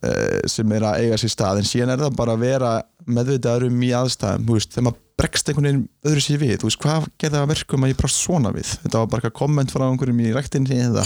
uh, 0.00 0.40
sem 0.48 0.76
er 0.78 0.88
að 0.88 1.04
eiga 1.04 1.20
sér 1.20 1.34
stað. 1.36 1.60
En 1.60 1.68
síðan 1.68 1.92
er 1.92 2.04
það 2.06 2.18
bara 2.22 2.36
að 2.38 2.46
vera 2.46 2.74
meðvitaður 3.04 3.68
um 3.68 3.82
í 3.84 3.92
aðstæðum 3.98 4.48
þú 4.48 4.56
veist, 4.56 4.72
þegar 4.72 4.88
maður 4.88 5.01
bregst 5.18 5.48
einhvern 5.48 5.68
veginn 5.68 5.82
öðru 6.08 6.22
sér 6.24 6.40
við. 6.40 6.54
Þú 6.60 6.68
veist, 6.68 6.80
hvað 6.82 7.08
gerði 7.20 7.36
það 7.36 7.44
að 7.44 7.52
verkum 7.52 7.84
að 7.84 7.92
ég 7.92 7.98
brást 8.00 8.20
svona 8.22 8.52
við? 8.54 8.70
Þetta 8.84 9.02
var 9.02 9.10
bara 9.12 9.32
komment 9.42 9.74
frá 9.74 9.84
einhverjum 9.88 10.22
í 10.22 10.30
ræktinni 10.36 10.78
eða, 10.86 11.04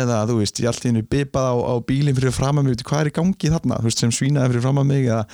eða 0.00 0.22
þú 0.30 0.38
veist, 0.40 0.62
ég 0.62 0.70
allt 0.70 0.86
í 0.86 0.90
hennu 0.92 1.04
bipað 1.10 1.50
á, 1.52 1.54
á 1.56 1.74
bílinn 1.86 2.16
fyrir 2.16 2.32
að 2.32 2.56
mig, 2.60 2.72
veitu, 2.72 2.88
hvað 2.88 3.04
er 3.04 3.12
í 3.12 3.16
gangi 3.20 3.52
þarna? 3.56 3.82
Þú 3.82 3.90
veist, 3.90 4.02
sem 4.04 4.14
svínaði 4.14 4.54
fyrir 4.54 4.70
að 4.72 4.88
mig 4.88 5.04
eða 5.10 5.26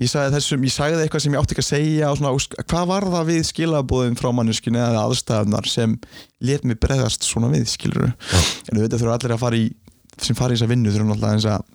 ég 0.00 0.08
sagði 0.08 0.36
þessum, 0.38 0.62
ég 0.64 0.72
sagði 0.72 1.02
eitthvað 1.04 1.24
sem 1.24 1.34
ég 1.34 1.42
átti 1.42 1.54
ekki 1.54 1.64
að 1.64 1.68
segja 1.68 2.10
og 2.10 2.20
svona, 2.20 2.62
hvað 2.72 2.86
var 2.88 3.06
það 3.12 3.26
við 3.28 3.42
skilabóðin 3.50 4.16
frá 4.16 4.30
manneskinu 4.32 4.80
eða 4.80 5.02
aðstæðunar 5.04 5.68
sem 5.68 5.96
let 6.48 6.64
mig 6.64 6.80
bregðast 6.80 7.26
svona 7.28 7.50
við, 7.52 7.66
skilur 7.68 8.06
en 8.08 8.78
auðvitað 8.78 9.02
þurfa 9.02 9.18
allir 9.18 9.36
að 9.36 9.42
fara 9.44 9.60
í 9.60 9.66
sem 10.20 10.36
fara 10.36 10.54
í 10.54 10.56
þessa 10.56 10.70
vinnu 10.70 10.94
þurfa 10.94 11.10
náttúrulega 11.10 11.36
eins 11.36 11.48
að 11.52 11.68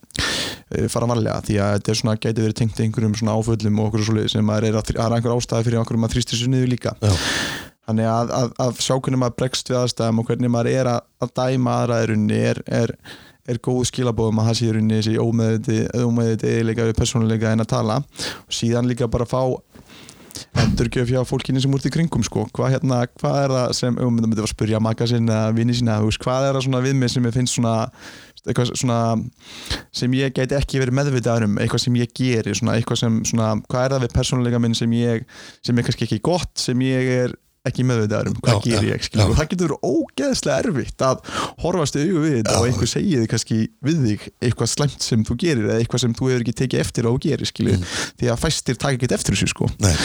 fara 0.92 1.10
varlega 1.10 1.42
því 1.46 1.60
að 1.62 1.76
þetta 1.76 1.92
er 1.92 2.00
svona 2.00 2.16
gæti 2.18 2.42
verið 2.42 2.58
tengt 2.62 2.82
einhverjum 2.82 3.16
svona 3.20 3.36
áföllum 3.38 3.80
og 3.82 3.92
okkur 3.92 4.08
svoleiði 4.08 4.34
sem 4.34 4.50
er 4.56 4.68
að, 4.72 4.82
það 4.90 5.04
er 5.06 5.16
einhver 5.18 5.36
ástæði 5.36 5.68
fyrir 5.68 5.82
okkur 5.84 6.02
maður 6.02 6.18
þrýstir 6.18 6.42
sér 6.42 6.52
niður 6.54 6.72
líka. 6.74 6.96
Já, 7.02 7.14
þannig 7.86 8.10
að, 8.10 8.34
að, 8.40 8.58
að 8.66 8.82
sjá 8.88 8.96
hvernig 8.96 9.22
maður 9.22 9.38
bregst 9.42 9.72
við 9.72 9.80
aðstæðum 9.84 10.22
og 10.22 10.28
hvernig 10.32 10.54
maður 10.56 10.72
er 10.74 10.92
að, 10.96 11.08
að 11.22 11.34
dæma 11.42 11.78
aðra 11.82 12.02
í 12.02 12.10
rauninni 12.12 12.42
er, 12.50 12.62
er, 12.82 12.96
er 13.46 13.62
góð 13.68 13.84
skilabóðum 13.92 14.42
að 14.42 14.50
það 14.50 14.60
sé 14.60 14.68
í 14.68 14.74
rauninni 14.74 15.00
þessi 15.02 15.16
ómeðviti 15.22 16.52
eðilega 16.56 16.90
við 16.90 17.00
persónuleika 17.00 17.54
en 17.54 17.66
að 17.66 17.72
tala. 17.76 18.02
Og 18.46 18.60
síðan 18.60 18.90
líka 18.90 19.12
bara 19.12 19.30
fá 19.30 19.44
endurgjöf 20.60 21.12
hjá 21.12 21.22
fólkinu 21.28 21.62
sem 21.64 21.74
úr 21.74 21.84
í 21.88 21.92
kringum 21.94 22.24
sko. 22.26 22.46
hvað, 22.56 22.76
hérna, 22.76 23.02
hvað 23.20 23.38
er 23.44 23.54
það 23.56 23.74
sem 23.78 24.00
um, 24.02 24.18
þetta 24.20 24.42
var 24.42 24.48
að 24.48 24.52
spyrja 24.52 24.82
maka 24.84 25.08
sína 25.08 25.40
þú 25.54 26.10
veist, 26.10 26.22
hvað 26.24 26.48
er 26.48 26.58
það 26.58 26.66
svona 26.68 26.84
við 26.84 26.98
mig 27.00 27.14
sem 27.14 27.28
ég 27.28 27.36
finnst 27.36 27.56
svona 27.56 27.76
eitthvað 28.46 28.74
svona 28.78 29.00
sem 29.96 30.14
ég 30.20 30.36
gæti 30.36 30.58
ekki 30.60 30.82
verið 30.84 30.98
meðvitaður 31.00 31.48
um 31.50 31.58
eitthvað 31.64 31.86
sem 31.88 31.96
ég 32.02 32.12
geri, 32.18 32.54
svona 32.58 32.76
eitthvað 32.80 33.02
sem 33.06 33.18
svona, 33.26 33.54
hvað 33.72 33.88
er 33.88 33.96
það 33.98 34.06
við 34.08 34.14
persónuleika 34.20 34.62
minn 34.62 34.78
sem 34.78 34.94
ég 35.00 35.26
sem 35.66 35.78
er 35.82 35.88
kannski 35.88 36.08
ekki 36.10 36.22
gott, 36.26 36.54
sem 36.62 36.86
ég 36.86 37.12
er 37.26 37.36
ekki 37.66 37.82
meðvitaður 37.82 38.28
um, 38.30 38.36
hvað 38.46 38.60
Já, 38.60 38.62
ger 38.62 38.84
ég 38.92 39.08
já. 39.10 39.24
og 39.26 39.32
það 39.40 39.48
getur 39.56 39.72
ógeðslega 39.82 40.58
erfitt 40.68 41.02
að 41.02 41.24
horfast 41.64 41.96
í 41.98 42.04
augu 42.04 42.20
við 42.22 42.36
þetta 42.38 42.60
og 42.60 42.68
einhver 42.70 42.90
segir 42.92 43.24
þig 43.24 43.32
kannski 43.32 43.58
við 43.88 44.04
þig 44.06 44.28
eitthvað 44.46 44.70
slæmt 44.76 45.02
sem 45.08 45.24
þú 45.26 45.38
gerir 45.42 45.66
eða 45.72 45.80
eitthvað 45.82 46.04
sem 46.04 46.14
þú 46.20 46.30
hefur 46.30 46.44
ekki 46.46 46.54
tekið 46.62 46.84
eftir 46.86 47.10
þú 47.10 47.16
gerir 47.26 47.50
skilur, 47.50 47.80
Mm. 47.82 47.88
því 48.22 48.30
að 48.36 48.44
fæstir 48.44 48.78
taka 48.78 48.94
ekki 49.00 49.10
eftir 49.18 49.34
þessu 49.34 49.50
sko. 49.50 49.72
Nei, 49.82 49.96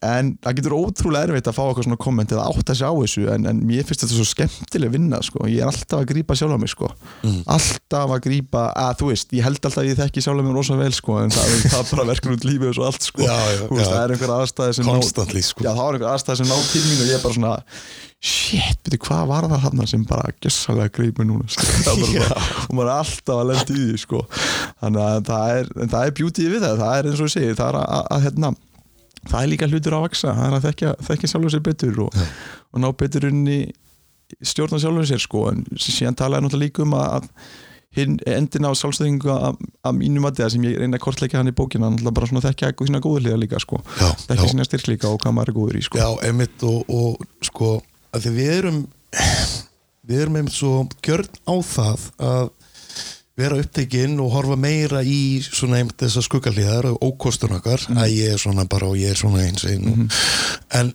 en 0.00 0.30
það 0.40 0.54
getur 0.56 0.74
ótrúlega 0.78 1.28
erfitt 1.28 1.48
að 1.50 1.56
fá 1.58 1.62
eitthvað 1.66 1.86
svona 1.86 1.98
komment 2.00 2.30
eða 2.32 2.46
átta 2.48 2.72
sig 2.76 2.88
á 2.88 2.92
þessu 2.96 3.24
en, 3.34 3.44
en 3.50 3.58
mér 3.68 3.84
finnst 3.84 4.04
þetta 4.06 4.16
svo 4.16 4.24
skemmtileg 4.30 4.92
vinna 4.94 5.18
sko. 5.24 5.44
ég 5.50 5.60
er 5.60 5.68
alltaf 5.68 6.00
að 6.00 6.06
grípa 6.14 6.36
sjálf 6.38 6.56
á 6.56 6.58
mig 6.62 6.72
sko. 6.72 6.88
Mm. 7.20 7.42
alltaf 7.56 8.14
að 8.16 8.22
grípa 8.24 8.62
að 8.80 8.94
þú 9.02 9.10
veist, 9.12 9.32
ég 9.36 9.44
held 9.44 9.60
alltaf 9.60 9.82
að 9.82 9.90
ég 9.90 9.98
þekki 10.00 10.24
sjálf 10.24 10.40
á 10.40 10.44
mig 10.46 10.56
rosa 10.56 10.78
vel 10.80 10.92
sko, 10.96 11.18
en 11.20 11.34
það, 11.36 11.52
það 11.74 11.92
bara 11.92 12.08
verkur 12.14 12.36
út 12.38 12.46
lífið 12.48 12.68
og 12.70 12.76
svo 12.78 12.86
allt 12.88 13.08
sko. 13.10 13.26
Já, 13.26 13.36
já, 13.36 13.60
veist, 13.68 13.80
já. 13.84 13.90
það 13.90 14.00
er 14.04 14.14
einhver 14.16 14.32
aðstæði 14.38 14.72
sem 14.78 14.88
ná- 14.88 14.94
Constantly, 14.96 15.42
sko. 15.44 15.60
já, 15.66 15.70
það 15.74 15.84
var 15.84 15.98
einhver 15.98 16.12
aðstæði 16.14 16.40
sem 16.40 16.48
ná 16.48 16.56
til 16.70 16.84
mín 16.86 17.00
og 17.04 17.10
ég 17.10 17.16
er 17.18 17.24
bara 17.26 17.36
svona 17.36 17.54
shit, 18.20 18.80
betur 18.84 19.00
hvað 19.04 19.28
var 19.30 19.44
það 19.48 19.62
hann 19.66 19.84
sem 19.88 20.02
bara 20.08 20.32
gjössalega 20.40 20.92
greip 20.96 21.20
mig 21.20 21.28
núna 21.28 21.46
sko. 21.48 21.64
Og 22.68 22.74
maður 22.76 22.88
er 22.88 22.96
alltaf 22.96 23.36
að 23.36 23.46
lenda 23.52 23.76
í 23.76 23.84
því 23.90 24.00
sko. 24.02 24.24
þannig 24.80 25.04
að 25.06 25.20
það 25.30 25.54
er, 25.60 25.70
það 25.94 26.02
er 26.04 26.16
beauty 26.20 26.48
við 26.52 26.66
það, 29.28 29.38
er 29.42 29.50
líka 29.52 29.68
hlutur 29.70 29.96
að 29.98 30.04
vaksa, 30.08 30.34
það 30.36 30.46
er 30.48 30.56
að 30.58 30.66
þekkja, 30.68 30.92
þekkja 31.08 31.30
sjálfur 31.34 31.54
sér 31.56 31.64
betur 31.66 32.02
og, 32.06 32.20
og 32.72 32.82
ná 32.84 32.88
betur 33.02 33.26
inn 33.30 33.42
í 33.50 33.60
stjórna 34.46 34.78
sjálfur 34.80 35.08
sér 35.10 35.20
sko, 35.24 35.48
en 35.50 35.64
síðan 35.76 36.16
talaði 36.18 36.46
náttúrulega 36.46 36.68
líka 36.68 36.84
um 36.86 36.94
að, 36.98 37.16
að 37.98 38.30
endin 38.30 38.68
á 38.68 38.72
sjálfstöðingu 38.78 39.32
að, 39.34 39.56
mínum 39.98 40.28
að 40.28 40.40
það 40.44 40.52
sem 40.54 40.66
ég 40.68 40.76
reyna 40.78 41.00
að 41.00 41.04
kortleika 41.08 41.40
hann 41.40 41.50
í 41.50 41.54
bókina 41.58 41.88
náttúrulega 41.90 42.16
bara 42.20 42.30
svona 42.30 42.44
þekkja 42.46 42.72
sína 42.86 43.00
góður 43.02 43.24
liða 43.26 43.40
líka 43.42 43.58
sko, 43.62 43.80
Já, 43.98 44.08
þekkja 44.28 44.46
já. 44.46 44.52
sína 44.54 44.66
styrklíka 44.68 45.10
og 45.10 45.18
hvað 45.24 45.34
maður 45.40 45.50
er 45.52 45.58
góður 45.58 45.80
í 45.80 45.82
sko. 45.88 45.98
já, 45.98 46.08
einmitt 46.28 46.62
og, 46.70 46.84
og 46.94 47.26
sko, 47.50 47.72
að 48.14 48.28
því 48.28 48.34
við 48.38 48.52
erum 48.60 48.78
við 50.10 50.22
erum 50.24 50.38
einmitt 50.40 50.54
svo 50.56 50.72
gjörn 51.04 51.28
á 51.50 51.54
það 51.66 52.06
að 52.30 52.48
vera 53.40 53.58
upptekinn 53.60 54.18
og 54.22 54.32
horfa 54.34 54.56
meira 54.60 55.02
í 55.02 55.40
svona 55.44 55.80
einmitt 55.80 56.00
þessar 56.00 56.26
skuggalíðar 56.26 56.90
og 56.92 57.04
ókostun 57.10 57.56
okkar 57.58 57.84
að 57.96 58.14
ég 58.14 58.34
er 58.34 58.42
svona 58.42 58.66
bara 58.70 58.90
og 58.90 58.98
ég 59.00 59.14
er 59.14 59.20
svona 59.20 59.44
eins 59.46 59.66
einn 59.68 60.08
en 60.76 60.94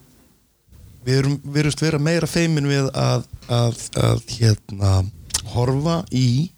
við 1.06 1.20
erum 1.20 1.38
virðust 1.58 1.84
vera 1.84 2.02
meira 2.02 2.30
feimin 2.30 2.70
við 2.70 2.90
að, 2.98 3.28
að, 3.52 3.84
að 4.02 4.24
hérna 4.40 4.96
horfa 5.54 6.00
í 6.16 6.52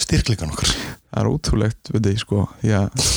styrkleikan 0.00 0.52
okkar. 0.54 0.70
Það 1.10 1.22
er 1.22 1.30
ótrúlegt 1.30 1.90
við 1.92 2.06
því 2.06 2.14
sko. 2.22 2.44
Að 2.62 3.08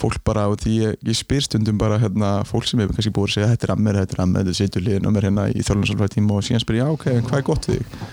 fólk 0.00 0.20
bara 0.26 0.46
og 0.50 0.60
því 0.60 0.74
ég, 0.82 0.98
ég 1.08 1.16
spyr 1.16 1.44
stundum 1.44 1.78
bara 1.80 1.98
hérna 2.00 2.42
fólk 2.48 2.68
sem 2.68 2.80
hefur 2.82 2.98
kannski 2.98 3.12
búið 3.16 3.30
að 3.30 3.34
segja 3.36 3.50
þetta 3.54 3.66
er 3.66 3.72
að 3.74 3.82
mér, 3.86 3.98
þetta 4.02 4.16
er 4.16 4.22
að 4.22 4.30
mér, 4.32 4.44
þetta 4.44 4.58
setur 4.60 4.84
liðin 4.84 5.08
á 5.08 5.10
mér 5.14 5.26
hérna 5.28 5.46
í 5.48 5.64
þjálfnarsálfæð 5.64 6.12
tíma 6.12 6.36
og 6.36 6.46
síðan 6.46 6.64
spyr 6.64 6.78
ég 6.78 6.84
já 6.84 6.92
ok, 6.92 7.06
en 7.14 7.26
hvað 7.30 7.38
er 7.38 7.46
gott 7.46 7.68
við 7.70 7.78
þig? 7.80 8.10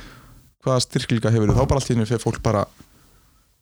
Hvaða 0.64 0.84
styrklíka 0.86 1.34
hefur 1.36 1.52
þið, 1.52 1.60
þá 1.60 1.68
bara 1.74 1.82
allt 1.82 1.90
í 1.90 1.94
henni 1.94 2.08
fyrir 2.08 2.24
fólk 2.24 2.40
bara 2.46 2.64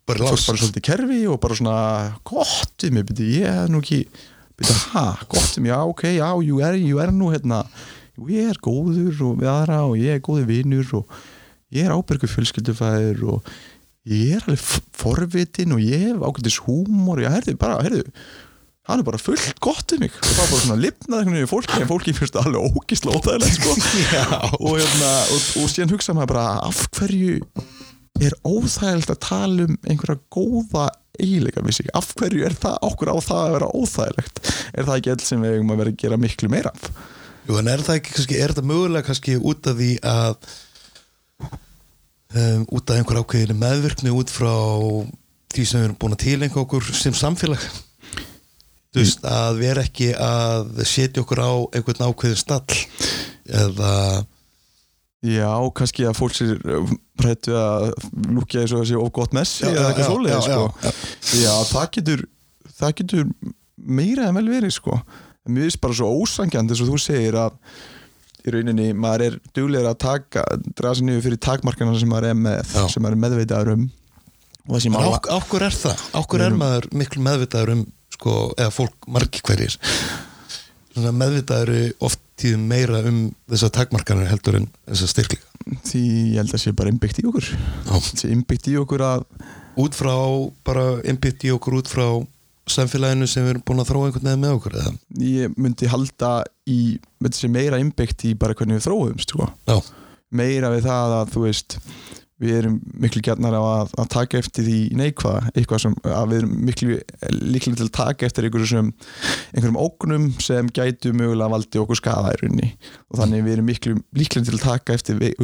bara 0.09 0.27
lás 0.27 0.45
bara 0.47 0.59
svolítið 0.59 0.85
kerfi 0.85 1.21
og 1.29 1.39
bara 1.43 1.57
svona 1.57 1.79
gott 2.27 2.85
við 2.85 2.95
mig, 2.97 3.07
byrju, 3.09 3.31
ég 3.41 3.57
hef 3.57 3.71
nú 3.71 3.81
ekki 3.83 3.99
byrju, 4.59 4.77
ha, 4.93 5.05
gott 5.31 5.57
við 5.57 5.65
mig, 5.65 5.73
já 5.73 5.79
ok, 5.81 6.05
já 6.17 6.29
ég 6.47 6.63
er, 6.67 6.79
ég 6.81 7.01
er 7.05 7.13
nú 7.15 7.31
hérna. 7.33 7.63
Ég 8.29 8.51
er 8.51 8.59
góður 8.61 9.21
og 9.25 9.41
við 9.41 9.49
aðra 9.49 9.81
og 9.87 9.97
ég 9.97 10.17
er 10.17 10.23
góður 10.25 10.49
vinur 10.51 10.95
og 10.99 11.19
ég 11.73 11.87
er 11.87 11.95
ábyrgur 11.95 12.29
fjölskyldufæður 12.29 13.23
og 13.33 13.51
ég 14.05 14.35
er 14.35 14.45
alveg 14.45 14.61
forvitin 14.97 15.73
og 15.73 15.81
ég 15.81 16.09
hef 16.09 16.21
ágættis 16.21 16.59
húmor. 16.67 17.17
Og 17.17 17.25
ég 17.25 17.33
herði 17.33 17.55
bara, 17.57 17.79
herðu 17.81 18.03
hann 18.89 19.01
er 19.01 19.07
bara 19.07 19.19
fullt 19.21 19.59
gott 19.63 19.93
við 19.93 20.05
mig. 20.05 20.15
Og 20.17 20.25
það 20.25 20.41
var 20.41 20.51
bara 20.51 20.63
svona 20.65 20.81
lifnað 20.81 21.19
einhvern 21.19 21.37
veginn 21.37 21.47
í 21.47 21.51
fólki 21.51 21.77
en 21.77 21.89
fólki 21.89 22.15
finnst 22.17 22.35
það 22.35 22.49
alveg 22.49 22.79
ógisla 22.81 23.15
óþægilegt 23.15 23.59
sko. 23.59 23.75
og, 24.65 24.73
hérna, 24.75 25.11
og, 25.35 25.47
og 25.61 25.71
síðan 25.71 25.93
hugsa 25.95 26.17
maður 26.17 26.33
bara 26.33 26.45
af 26.67 26.83
hverju 26.97 27.37
er 28.21 28.35
óþægilegt 28.45 29.13
að 29.13 29.21
tala 29.25 29.67
um 29.67 29.77
einhverja 29.89 30.19
góða 30.33 30.89
eiginleika 31.21 31.63
við 31.65 31.77
sig, 31.79 31.89
af 31.97 32.11
hverju 32.17 32.45
er 32.47 32.55
það 32.57 32.77
okkur 32.87 33.11
á 33.11 33.17
það 33.21 33.41
að 33.41 33.55
vera 33.57 33.71
óþægilegt? 33.77 34.41
Er 34.71 34.87
það 34.87 34.97
ekki 34.97 35.13
alls 35.15 35.31
sem 35.31 35.43
við 35.43 35.57
eigum 35.57 35.73
að 35.73 35.81
vera 35.81 35.93
að 35.93 36.01
gera 36.03 36.19
miklu 36.21 36.51
meira 36.51 36.73
af? 36.73 36.89
Jú, 37.47 37.57
en 37.57 37.71
er 37.71 37.85
það 37.85 37.97
ekki 37.99 38.15
kannski, 38.15 38.37
er 38.37 38.53
þetta 38.53 38.67
mögulega 38.69 39.07
kannski 39.07 39.37
út 39.37 39.69
af 39.71 39.79
því 39.79 39.91
að 40.07 40.33
um, 41.41 42.65
út 42.69 42.91
af 42.91 42.99
einhver 42.99 43.21
ákveðinu 43.21 43.57
meðvirkni 43.59 44.13
út 44.15 44.33
frá 44.33 44.53
því 45.51 45.65
sem 45.67 45.81
við 45.81 45.87
erum 45.87 45.97
búin 46.01 46.15
að 46.15 46.23
tilenga 46.25 46.61
okkur 46.61 46.91
sem 46.95 47.15
samfélag? 47.17 47.63
Þú 48.91 48.99
veist, 48.99 49.23
að 49.23 49.61
vera 49.61 49.85
ekki 49.87 50.11
að 50.19 50.83
setja 50.87 51.23
okkur 51.23 51.39
á 51.39 51.51
einhvern 51.71 52.09
ákveðin 52.11 52.39
stall 52.39 52.81
eða 53.47 53.93
Já, 55.21 55.51
kannski 55.77 56.07
að 56.09 56.17
fólk 56.17 56.33
sér 56.33 56.55
rættu 57.21 57.53
að 57.53 57.91
lúkja 58.33 58.63
eins 58.63 58.71
og 58.73 58.81
þessi 58.81 58.97
of 58.97 59.11
gott 59.13 59.35
messi 59.37 59.67
Já, 59.67 59.69
eða 59.75 59.89
eitthvað 59.91 60.29
já, 60.31 60.39
sko. 60.47 60.93
já, 61.37 61.51
það 61.69 61.89
getur 61.97 62.23
það 62.79 62.95
getur 63.01 63.27
meira 63.77 64.29
en 64.29 64.39
vel 64.39 64.47
verið 64.49 64.73
sko. 64.73 64.97
Mér 65.49 65.67
finnst 65.67 65.81
bara 65.83 65.97
svo 65.97 66.09
ósangjandi 66.21 66.73
eins 66.73 66.81
og 66.81 66.89
þú 66.89 67.01
segir 67.01 67.37
að 67.37 67.57
í 68.41 68.53
rauninni 68.55 68.87
maður 68.97 69.27
er 69.27 69.37
duglegur 69.53 69.91
að 69.91 69.99
taka 70.01 70.43
draga 70.73 70.97
sér 70.97 71.07
niður 71.07 71.25
fyrir 71.27 71.41
takmarkana 71.45 71.93
sem 72.01 72.09
maður 72.09 72.31
er 72.31 72.39
með 72.41 72.73
Já. 72.73 72.83
sem 72.89 73.03
maður 73.05 73.17
er 73.17 73.21
meðveitaður 73.25 73.73
um 73.75 73.85
og 74.65 74.73
þessi 74.75 74.89
en 74.89 74.95
mála 74.95 75.19
á, 75.21 75.37
ákveð 75.37 75.67
er 75.67 75.77
það 75.77 76.03
Við 76.31 76.45
er 76.47 76.57
maður 76.57 76.89
miklu 76.97 77.23
meðvitaður 77.27 77.73
um 77.75 77.85
sko, 78.15 78.35
eða 78.57 78.73
fólk 78.73 79.09
margi 79.13 79.41
hverjir 79.45 79.77
svona 80.91 81.13
meðvitaður 81.21 81.73
oft 82.09 82.21
tíðum 82.41 82.67
meira 82.71 83.01
um 83.07 83.23
þessar 83.51 83.73
takmarkanir 83.77 84.29
heldur 84.31 84.59
en 84.61 84.67
þessar 84.89 85.13
styrkleika 85.13 85.47
því 85.87 86.03
ég 86.33 86.37
held 86.41 86.53
að 86.55 86.63
sé 86.63 86.73
bara 86.77 86.91
innbyggt 86.91 87.21
í 87.21 87.25
okkur 87.29 87.47
Já. 87.51 87.95
sé 88.01 88.31
innbyggt 88.33 88.69
í 88.71 88.77
okkur 88.81 89.03
að 89.05 89.25
út 89.81 89.95
frá 89.97 90.15
bara 90.67 90.85
innbytt 91.07 91.45
í 91.47 91.53
okkur 91.55 91.79
út 91.81 91.91
frá 91.91 92.05
samfélaginu 92.71 93.27
sem 93.29 93.43
við 93.45 93.55
erum 93.55 93.63
búin 93.67 93.81
að 93.83 93.89
þróa 93.91 94.07
einhvern 94.09 94.27
veginn 94.29 94.43
með 94.43 94.55
okkur 94.57 94.75
eða? 94.79 94.91
ég 95.25 95.55
myndi 95.57 95.89
halda 95.91 96.31
í 96.69 96.79
með 97.21 97.35
þessi 97.35 97.49
meira 97.51 97.79
innbyggt 97.81 98.25
í 98.29 98.35
bara 98.39 98.55
hvernig 98.57 98.79
við 98.79 98.85
þróumst 98.87 99.33
sko. 99.33 99.47
Já, 99.67 99.77
meira 100.37 100.69
við 100.73 100.85
það 100.87 101.15
að 101.19 101.33
þú 101.33 101.45
veist 101.47 101.77
við 102.41 102.57
erum 102.61 102.77
miklu 103.03 103.23
gjarnar 103.25 103.57
á 103.57 103.61
að, 103.61 103.93
að 104.01 104.09
taka 104.15 104.41
eftir 104.41 104.67
því 104.67 104.79
neikvæða, 104.99 105.53
eitthvað 105.55 105.83
sem 105.85 105.97
að 106.09 106.31
við 106.31 106.41
erum 106.41 106.55
miklu 106.69 106.97
líklega 107.41 107.79
til 107.81 107.87
að 107.87 107.93
taka 107.99 108.27
eftir 108.27 108.47
einhverjum, 108.47 108.71
sem, 108.71 108.91
einhverjum 109.55 109.81
ógnum 109.81 110.27
sem 110.41 110.71
gætu 110.73 111.13
mögulega 111.15 111.51
valdi 111.53 111.81
okkur 111.81 112.01
skada 112.01 112.33
í 112.33 112.41
rauninni. 112.41 112.71
Og 113.11 113.19
þannig 113.21 113.45
við 113.45 113.57
erum 113.57 113.69
miklu 113.69 113.95
líklega 114.17 114.49
til 114.49 114.57
að 114.57 114.65
taka 114.65 114.97
eftir 114.97 115.21
við, 115.21 115.37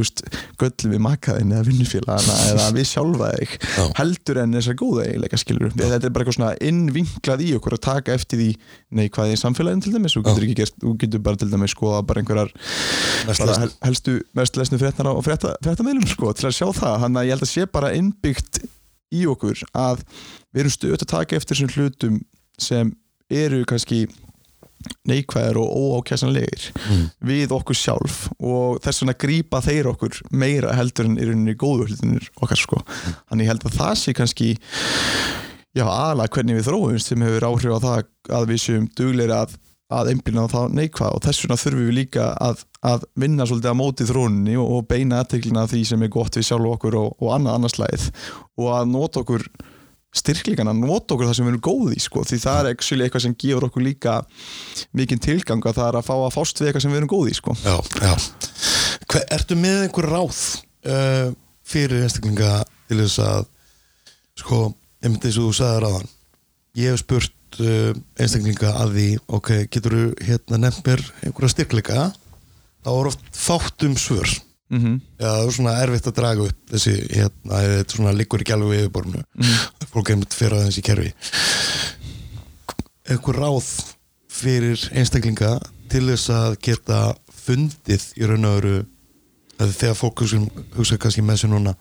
göllum 0.58 0.94
við 0.96 1.04
makaðin 1.04 1.54
eða 1.54 1.68
vinnufélagana 1.68 2.38
eða 2.52 2.68
við 2.76 2.88
sjálfa 2.90 3.30
þig 3.38 3.56
heldur 3.98 4.40
en 4.42 4.56
þessar 4.58 4.78
góða 4.80 5.06
eiginleika 5.08 5.40
skilur 5.42 5.74
þetta 5.76 6.00
er 6.00 6.14
bara 6.14 6.24
eitthvað 6.26 6.38
svona 6.38 6.52
innvinklað 6.70 7.44
í 7.46 7.50
okkur 7.58 7.78
að 7.78 7.84
taka 7.88 8.16
eftir 8.18 8.42
því 8.42 8.50
neikvæði 9.00 9.36
í 9.36 9.42
samfélagin 9.42 9.84
til 9.84 9.94
dæmis, 9.96 10.16
þú 10.16 10.24
getur, 10.26 10.46
ekki 10.48 10.58
gert, 10.62 10.78
þú 10.84 10.94
getur 11.04 11.24
bara 11.28 11.42
til 11.42 11.50
dæmis 11.52 11.76
skoða 11.76 12.02
bara 12.08 12.24
einhverjar 12.24 12.54
bara 13.28 13.58
hel, 13.64 13.72
helstu 13.86 14.18
mest 14.38 14.60
lesnu 14.60 14.80
fréttar 14.82 15.10
á 15.10 15.14
frétta, 15.26 15.56
fréttamiðlum 15.66 16.08
það, 16.88 17.00
hann 17.06 17.20
að 17.22 17.28
ég 17.30 17.36
held 17.38 17.46
að 17.48 17.54
sé 17.54 17.66
bara 17.78 17.94
innbyggt 17.98 18.62
í 19.16 19.26
okkur 19.32 19.62
að 19.78 20.02
við 20.54 20.64
erum 20.64 20.74
stöðut 20.78 21.04
að 21.06 21.12
taka 21.14 21.38
eftir 21.40 21.56
þessum 21.60 21.76
hlutum 21.76 22.18
sem 22.60 22.90
eru 23.32 23.62
kannski 23.68 24.06
neikvæðir 25.10 25.58
og 25.60 25.72
óákjæsanlegir 25.74 26.68
Mm. 26.88 27.08
við 27.28 27.52
okkur 27.56 27.76
sjálf 27.76 28.18
og 28.40 28.78
þess 28.86 29.02
vegna 29.02 29.16
grípa 29.20 29.60
þeir 29.66 29.90
okkur 29.92 30.20
meira 30.32 30.76
heldur 30.78 31.10
en 31.10 31.18
í 31.18 31.26
rauninni 31.28 31.56
góðu 31.60 31.88
hlutinir 31.90 32.28
okkar 32.40 32.60
sko 32.62 32.80
þannig 33.28 33.48
ég 33.48 33.52
held 33.52 33.66
að 33.68 33.78
það 33.80 33.96
sé 34.04 34.14
kannski 34.16 34.50
já 35.76 35.84
aðalega 35.84 36.34
hvernig 36.38 36.60
við 36.60 36.68
þróumst 36.70 37.12
sem 37.12 37.26
hefur 37.26 37.48
áhrif 37.50 37.74
á 37.76 37.80
það 37.84 38.06
að 38.38 38.48
við 38.54 38.62
séum 38.64 38.86
dugleiri 38.98 39.36
að, 39.36 39.58
að 39.88 40.12
einblina 40.12 40.44
á 40.44 40.52
það 40.52 40.74
neikvæð 40.76 41.16
og 41.16 41.24
þess 41.24 41.44
vegna 41.44 41.58
þurfum 41.62 41.86
við 41.88 41.96
líka 41.96 42.28
að, 42.44 42.64
að 42.84 43.06
vinna 43.24 43.48
svolítið 43.48 43.72
að 43.72 43.80
móti 43.80 44.08
þróunni 44.10 44.58
og, 44.60 44.74
og 44.76 44.88
beina 44.90 45.22
aðteklina 45.22 45.64
að 45.64 45.74
því 45.74 45.82
sem 45.88 46.04
er 46.04 46.12
gott 46.12 46.38
við 46.38 46.48
sjálf 46.50 46.74
okkur 46.74 46.98
og, 47.00 47.16
og 47.24 47.34
annað 47.38 47.60
annarslæð 47.60 48.08
og 48.60 48.72
að 48.76 48.90
nota 48.92 49.24
okkur 49.24 49.48
styrkleikana, 50.18 50.74
nota 50.76 51.16
okkur 51.16 51.30
það 51.30 51.38
sem 51.38 51.48
við 51.48 51.54
erum 51.54 51.64
góð 51.68 51.96
í 51.96 52.02
sko, 52.04 52.24
því 52.28 52.40
það 52.44 52.60
er 52.60 52.70
actually 52.72 53.06
eitthvað 53.06 53.26
sem 53.28 53.36
gefur 53.44 53.68
okkur 53.68 53.86
líka 53.86 54.18
mikinn 54.98 55.24
tilgang 55.24 55.64
að 55.64 55.80
það 55.80 55.90
er 55.92 56.00
að 56.00 56.08
fá 56.08 56.14
að 56.18 56.36
fást 56.36 56.62
við 56.62 56.70
eitthvað 56.70 56.86
sem 56.86 56.94
við 56.94 57.02
erum 57.02 57.12
góð 57.12 57.32
í 57.32 57.36
sko. 57.38 57.56
Já, 57.62 57.76
já. 58.02 58.14
Hver, 59.08 59.26
ertu 59.38 59.60
með 59.60 59.84
einhver 59.86 60.10
ráð 60.12 60.42
uh, 60.90 61.30
fyrir 61.68 62.04
einstaklinga 62.08 62.54
til 62.90 63.00
þess 63.04 63.24
að 63.24 63.48
sko, 64.42 64.62
einmitt 65.04 65.28
eins 65.28 65.40
og 65.40 65.52
þú 65.52 65.58
sagði 65.60 65.84
ráðan 65.86 66.14
ég 66.78 66.94
hef 66.94 67.04
spurt 67.04 67.37
uh, 67.64 67.92
einstaklinga 68.20 68.74
að 68.84 68.98
því, 68.98 69.08
ok, 69.38 69.52
getur 69.74 69.96
þú 69.96 70.04
hérna 70.28 70.62
nefnt 70.66 70.88
mér 70.88 71.04
einhverja 71.24 71.54
styrkleika 71.56 72.10
þá 72.86 72.92
er 72.94 73.10
oft 73.12 73.24
fátt 73.36 73.84
um 73.88 73.96
svör 73.98 74.30
mm 74.70 74.80
-hmm. 74.80 75.00
Já, 75.20 75.28
það 75.28 75.48
er 75.48 75.52
svona 75.52 75.80
erfitt 75.84 76.08
að 76.08 76.18
draga 76.20 76.42
upp 76.42 76.72
þessi, 76.72 76.96
hérna, 77.16 77.62
þetta 77.78 77.96
svona 77.96 78.12
liggur 78.12 78.42
ekki 78.42 78.54
alveg 78.54 78.80
yfirborðinu 78.80 79.24
fólk 79.92 80.10
einmitt 80.10 80.34
fyrir 80.34 80.58
að 80.58 80.66
þessi 80.68 80.82
kerfi 80.82 81.14
einhver 83.10 83.36
ráð 83.36 83.68
fyrir 84.28 84.90
einstaklinga 84.92 85.60
til 85.90 86.06
þess 86.10 86.30
að 86.30 86.58
geta 86.62 87.16
fundið 87.32 88.04
í 88.18 88.26
raun 88.28 88.46
og 88.46 88.66
að 89.58 89.74
þegar 89.74 89.96
fólk 89.96 90.22
hugsa, 90.22 90.40
hugsa 90.76 90.98
kannski 90.98 91.22
með 91.22 91.42
sér 91.42 91.50
núna 91.50 91.74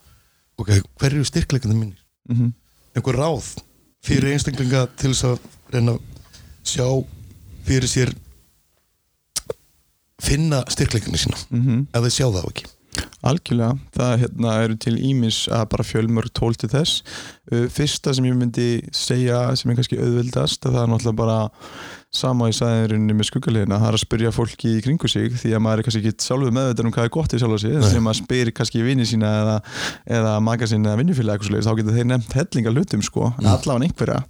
ok, 0.56 0.70
hver 0.98 1.12
eru 1.12 1.24
styrkleikandi 1.24 1.76
mínir? 1.76 1.98
Mm 2.28 2.36
-hmm. 2.36 2.52
einhver 2.94 3.16
ráð 3.16 3.56
fyrir 4.06 4.32
einstaklinga 4.34 4.86
til 4.98 5.12
þess 5.12 5.26
að 5.32 5.50
reyna 5.74 5.96
að 5.96 6.30
sjá 6.66 6.86
fyrir 7.66 7.90
sér 7.90 8.14
finna 10.22 10.62
styrkleikandi 10.72 11.20
sína. 11.20 11.38
Ef 11.92 12.06
þeir 12.06 12.14
sjá 12.14 12.26
það 12.30 12.50
ekki. 12.50 12.72
Algjörlega, 13.26 13.74
það 13.96 14.12
hérna, 14.22 14.52
eru 14.64 14.76
til 14.80 14.94
ímis 14.96 15.42
að 15.52 15.66
bara 15.74 15.84
fjölmörg 15.84 16.32
tól 16.36 16.54
til 16.56 16.70
þess. 16.72 17.02
Uh, 17.50 17.66
Fyrsta 17.72 18.14
sem 18.16 18.24
ég 18.28 18.38
myndi 18.38 18.68
segja 18.94 19.50
sem 19.58 19.70
er 19.70 19.78
kannski 19.78 19.98
auðvildast 20.00 20.64
það 20.64 20.82
er 20.82 20.90
náttúrulega 20.92 21.20
bara 21.20 21.38
sama 22.16 22.48
í 22.50 22.54
sæðinrinni 22.56 23.16
með 23.16 23.28
skuggalegina, 23.30 23.78
það 23.82 23.90
er 23.90 23.98
að 23.98 24.02
spyrja 24.02 24.32
fólki 24.34 24.72
í 24.76 24.82
kringu 24.84 25.10
sig 25.10 25.36
því 25.36 25.52
að 25.56 25.62
maður 25.66 25.82
er 25.82 25.88
kannski 25.88 26.02
ekki 26.02 26.26
sjálfur 26.26 26.56
meðvitað 26.56 26.88
um 26.88 26.94
hvað 26.96 27.08
er 27.08 27.14
gott 27.16 27.36
í 27.36 27.40
sjálfa 27.42 27.60
sig, 27.62 27.76
Nei. 27.76 27.88
sem 27.92 28.06
maður 28.06 28.20
spyr 28.22 28.52
kannski 28.56 28.84
vini 28.86 29.06
sína 29.08 29.32
eða, 29.42 29.56
eða 30.18 30.34
maga 30.44 30.70
sína 30.70 30.92
eða 30.92 31.02
vinnufélag 31.02 31.46
þá 31.46 31.72
getur 31.80 31.96
þeir 31.96 32.08
nefnt 32.10 32.36
hellinga 32.40 32.74
hlutum 32.74 33.04
sko, 33.04 33.30
mm. 33.34 33.50
allavega 33.52 33.90
einhverja. 33.90 34.20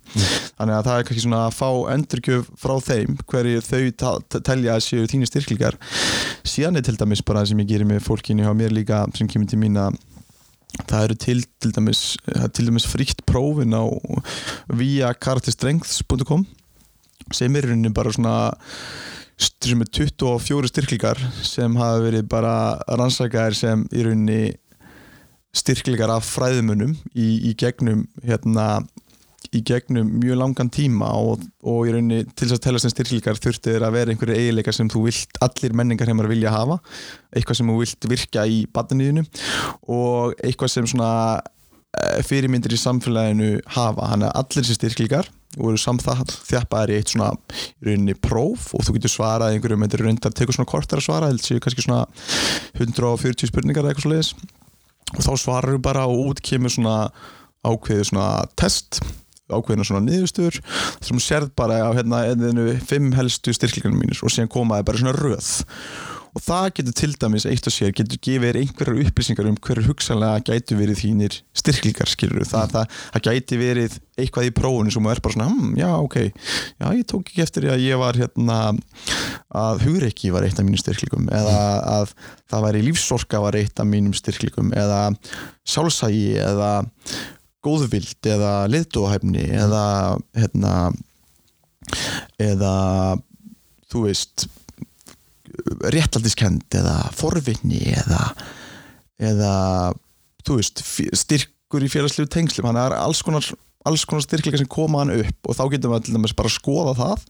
Þannig 0.57 0.76
að 0.76 0.89
það 0.89 0.99
er 0.99 1.09
kannski 1.09 1.24
svona 1.26 1.43
að 1.47 1.57
fá 1.57 1.70
endurgjöf 1.95 2.51
frá 2.61 2.74
þeim, 2.87 3.16
hverju 3.30 3.64
þau 3.66 4.41
telja 4.41 4.76
að 4.76 4.84
séu 4.87 5.09
þínir 5.11 5.30
styrklingar 5.30 5.80
síðan 6.47 6.80
er 6.80 6.87
til 6.87 6.97
dæmis 6.99 7.24
bara 7.26 7.45
sem 7.47 7.59
ég 7.61 7.68
gerir 7.70 7.89
með 7.89 8.05
fólkinu 8.07 8.47
hjá 8.47 8.53
mér 8.57 8.74
líka 8.74 9.05
sem 9.16 9.28
kemur 9.30 9.49
til 9.51 9.61
mín 9.61 9.78
að 9.80 9.99
það 10.84 11.07
eru 11.07 11.16
til, 11.20 11.39
til 11.62 11.72
dæmis, 11.76 12.03
það 12.26 12.53
til 12.57 12.68
dæmis 12.68 12.89
fríkt 12.89 13.24
prófin 13.28 13.76
á 13.76 13.84
via 14.72 15.12
karakterstrengths.com 15.14 16.47
sem 17.34 17.56
er 17.56 17.70
rauninni 17.70 17.92
bara 17.94 18.12
svona 18.14 18.36
sem 19.36 19.82
er 19.84 19.90
24 19.92 20.70
styrklingar 20.70 21.20
sem 21.44 21.74
hafa 21.76 22.04
verið 22.04 22.28
bara 22.30 22.52
rannsakaðir 22.88 23.56
sem 23.58 23.82
í 23.92 24.04
rauninni 24.06 24.54
styrklingar 25.56 26.12
af 26.12 26.28
fræðumunum 26.28 26.94
í, 27.14 27.50
í 27.50 27.56
gegnum 27.58 28.06
hérna 28.24 28.84
í 29.54 29.62
gegnum 29.66 30.08
mjög 30.20 30.38
langan 30.40 30.70
tíma 30.72 31.08
og, 31.20 31.44
og 31.64 31.86
í 31.86 31.94
rauninni 31.94 32.24
til 32.32 32.48
þess 32.48 32.56
að 32.58 32.62
tella 32.66 32.82
sem 32.82 32.92
styrklingar 32.92 33.40
þurfti 33.40 33.74
þeir 33.74 33.86
að 33.86 33.96
vera 33.96 34.12
einhverju 34.12 34.38
eiginleika 34.40 34.74
sem 34.74 34.90
þú 34.92 35.04
vilt 35.06 35.40
allir 35.44 35.76
menningar 35.76 36.10
heimar 36.10 36.28
vilja 36.30 36.52
hafa. 36.54 36.78
Eitthvað 37.34 37.60
sem 37.60 37.70
þú 37.70 37.78
vilt 37.82 38.08
virka 38.10 38.46
í 38.48 38.62
badniðinu 38.74 39.26
og 39.92 40.36
eitthvað 40.40 40.72
sem 40.74 40.88
svona 40.90 41.10
eh, 41.38 42.22
fyrirmyndir 42.26 42.74
í 42.74 42.80
samfélaginu 42.80 43.52
hafa, 43.76 44.10
hann 44.12 44.26
er 44.26 44.34
allir 44.34 44.62
þessi 44.62 44.78
styrklingar 44.80 45.30
voru 45.57 45.80
samþjappaðir 45.80 46.94
í 46.94 46.98
eitt 47.00 47.14
svona 47.14 47.32
rauninni 47.84 48.16
próf 48.20 48.70
og 48.76 48.84
þú 48.86 48.96
getur 48.98 49.12
svarað 49.12 49.57
einhverjum, 49.57 49.84
þetta 49.86 49.98
er 49.98 50.04
reyndar, 50.07 50.36
tekur 50.36 50.57
svona 50.57 50.70
kortar 50.70 51.00
að 51.00 51.09
svara 51.09 51.30
held 51.30 51.44
séu 51.44 51.62
kannski 51.62 51.86
svona 51.86 52.04
140 52.76 53.50
spurningar 53.50 53.88
eitthvað 53.88 54.07
svo 54.07 54.14
leiðis 54.14 54.32
og 55.14 55.22
þá 55.22 55.32
svarar 55.40 55.76
þú 55.76 55.84
bara 55.86 56.09
og 56.11 56.32
út 56.32 56.42
kemur 56.44 56.72
svona 56.72 56.96
ákveðið 57.66 58.11
svona 58.11 58.30
test 58.59 59.00
ákveðina 59.46 59.86
svona 59.86 60.02
niðurstöður 60.07 60.59
sem 61.04 61.20
sérð 61.22 61.52
bara 61.59 61.78
á 61.86 61.90
hérna 61.94 62.24
fimm 62.88 63.12
helstu 63.14 63.54
styrklingarnir 63.54 64.00
mínir 64.00 64.22
og 64.26 64.32
síðan 64.34 64.50
komaði 64.50 64.88
bara 64.88 65.02
svona 65.02 65.14
röð 65.16 65.50
og 66.37 66.43
það 66.45 66.66
getur 66.76 66.95
til 67.01 67.14
dæmis 67.16 67.47
eitt 67.49 67.66
og 67.68 67.72
sér 67.72 67.93
getur 67.97 68.18
gefið 68.20 68.45
þér 68.45 68.59
einhverjar 68.61 68.99
upplýsingar 69.07 69.47
um 69.49 69.57
hverju 69.64 69.84
hugsanlega 69.87 70.43
gætu 70.45 70.76
verið 70.76 70.99
þínir 71.01 71.37
styrklingar 71.57 72.11
skilur 72.12 72.45
það, 72.45 72.74
það, 72.74 72.99
það 73.14 73.24
gæti 73.28 73.59
verið 73.61 73.95
eitthvað 74.20 74.49
í 74.49 74.53
prófunu 74.57 74.93
sem 74.93 75.09
er 75.09 75.22
bara 75.24 75.37
svona 75.37 75.47
hm, 75.49 75.70
já 75.80 75.89
ok, 75.97 76.16
já 76.82 76.87
ég 76.93 77.07
tók 77.09 77.30
ekki 77.30 77.45
eftir 77.47 77.68
að 77.72 77.84
ég 77.87 78.03
var 78.03 78.20
hérna 78.20 78.59
að 79.62 79.87
hugreiki 79.87 80.32
var 80.34 80.45
eitt 80.45 80.61
af 80.61 80.68
mínum 80.68 80.82
styrklingum 80.82 81.30
eða 81.32 81.62
að 81.95 82.12
það 82.53 82.66
væri 82.66 82.84
lífsorka 82.91 83.41
var 83.47 83.57
eitt 83.57 83.80
af 83.80 83.89
mínum 83.89 84.16
styrklingum 84.16 84.74
eða 84.76 85.01
sjálfsægi 85.64 86.37
eða 86.45 86.74
góðvild 87.64 88.28
eða 88.28 88.53
liðdóhæfni 88.70 89.49
eða 89.57 89.87
hérna 90.37 90.74
eða 92.43 92.76
þú 93.89 94.05
veist 94.05 94.49
réttaldískend 95.94 96.78
eða 96.78 96.96
forvinni 97.16 97.82
eða 97.96 98.22
eða 99.16 99.52
veist 100.46 100.82
styrkur 101.16 101.84
í 101.84 101.90
félagslegu 101.90 102.30
tengslum. 102.30 102.68
Þannig 102.68 102.80
að 102.80 102.86
það 102.86 102.92
er 102.92 103.02
alls 103.02 103.22
konar, 103.26 103.48
alls 103.88 104.04
konar 104.09 104.24
styrkleika 104.26 104.61
sem 104.61 104.70
koma 104.70 105.02
hann 105.02 105.14
upp 105.16 105.50
og 105.50 105.59
þá 105.59 105.64
getum 105.72 105.94
við 105.96 106.11
dæmis 106.12 106.36
bara 106.36 106.52
að 106.52 106.59
skoða 106.59 106.94
það 107.00 107.24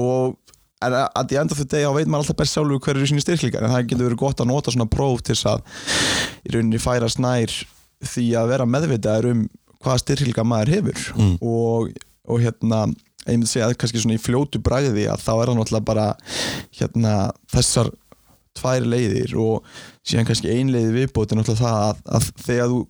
og 0.00 0.36
en 0.80 0.96
að 0.96 1.34
í 1.34 1.38
enda 1.40 1.56
fyrir 1.56 1.70
degi 1.74 1.88
á 1.88 1.92
veit 1.92 2.08
maður 2.08 2.24
alltaf 2.24 2.38
best 2.40 2.56
sjálfur 2.56 2.80
hverju 2.80 3.02
eru 3.02 3.08
síni 3.10 3.24
styrkleikar. 3.24 3.64
En 3.64 3.74
það 3.74 3.88
getur 3.90 4.06
verið 4.08 4.22
gott 4.22 4.40
að 4.40 4.50
nota 4.50 4.72
svona 4.72 4.88
próf 4.90 5.24
til 5.28 5.36
að 5.50 5.64
í 6.44 6.54
rauninni 6.54 6.80
færast 6.80 7.20
nær 7.20 7.56
því 8.00 8.26
að 8.40 8.52
vera 8.54 8.68
meðvitaður 8.68 9.30
um 9.34 9.42
hvaða 9.80 10.02
styrkleika 10.04 10.44
maður 10.44 10.72
hefur. 10.76 11.04
Mm. 11.16 11.34
og, 11.40 11.90
og 12.28 12.44
hérna 12.44 12.86
ég 13.26 13.36
myndi 13.36 13.50
segja 13.50 13.68
að 13.68 13.76
kannski 13.80 14.02
svona 14.02 14.16
í 14.16 14.22
fljótu 14.22 14.60
bræði 14.64 15.06
að 15.10 15.24
þá 15.24 15.32
er 15.34 15.50
það 15.50 15.58
náttúrulega 15.58 15.88
bara 15.90 16.06
hérna 16.78 17.14
þessar 17.52 17.90
tvær 18.58 18.86
leiðir 18.88 19.36
og 19.40 19.66
síðan 20.06 20.28
kannski 20.28 20.52
ein 20.52 20.72
leiði 20.72 20.94
viðbóti 20.96 21.38
náttúrulega 21.38 21.62
það 21.62 21.86
að, 21.86 22.02
að 22.16 22.28
þegar, 22.46 22.72
þú, 22.72 22.80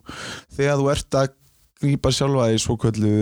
þegar 0.56 0.80
þú 0.80 0.90
ert 0.94 1.18
að 1.20 1.32
grípa 1.80 2.12
sjálfa 2.14 2.50
í 2.52 2.60
svo 2.60 2.76
kvöldu 2.80 3.14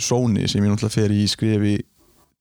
sóni 0.00 0.48
sem 0.48 0.62
ég 0.64 0.72
náttúrulega 0.72 0.96
fer 0.96 1.14
í 1.16 1.24
skrifi 1.30 1.76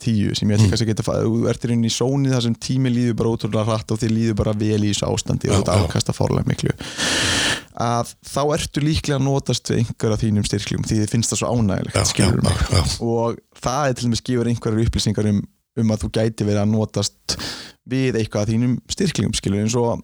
tíu 0.01 0.35
sem 0.37 0.49
ég 0.51 0.57
ætla 0.57 0.71
kannski 0.71 0.85
að 0.87 0.91
geta 0.91 1.05
fæð 1.07 1.25
þú 1.27 1.41
ert 1.51 1.65
í 1.65 1.69
rauninni 1.71 1.91
í 1.91 1.95
sóni 1.95 2.31
þar 2.33 2.45
sem 2.47 2.55
tími 2.67 2.91
líður 2.93 3.17
bara 3.21 3.31
ótrúlega 3.35 3.65
hratt 3.69 3.93
og 3.93 4.01
þið 4.01 4.13
líður 4.17 4.37
bara 4.41 4.53
vel 4.57 4.79
í 4.81 4.91
þessu 4.91 5.07
ástandi 5.09 5.49
og 5.49 5.53
Já, 5.53 5.57
þetta 5.61 5.77
já. 5.77 5.85
afkasta 5.85 6.15
fórlega 6.17 6.49
miklu. 6.49 6.75
Að 7.81 8.11
þá 8.27 8.41
ertu 8.57 8.83
líklega 8.83 9.17
að 9.19 9.25
notast 9.29 9.71
við 9.71 9.81
einhver 9.81 10.15
af 10.15 10.21
þínum 10.21 10.45
styrklegum 10.49 10.85
því 10.89 10.99
þið 11.01 11.13
finnst 11.15 11.33
það 11.33 11.41
svo 11.41 11.51
ánægilegt 11.55 11.97
og 13.07 13.39
það 13.63 13.87
er 13.87 13.97
til 13.97 14.07
dæmis 14.09 14.23
gefur 14.27 14.51
einhverjar 14.51 14.85
upplýsingar 14.89 15.29
um, 15.31 15.41
um 15.81 15.93
að 15.95 16.03
þú 16.03 16.11
gæti 16.19 16.47
verið 16.49 16.63
að 16.65 16.73
notast 16.73 17.37
við 17.91 18.19
eitthvað 18.19 18.51
þínum 18.51 18.75
styrklingum 18.91 19.37
skilur 19.37 19.63
eins 19.63 19.77
og 19.79 20.03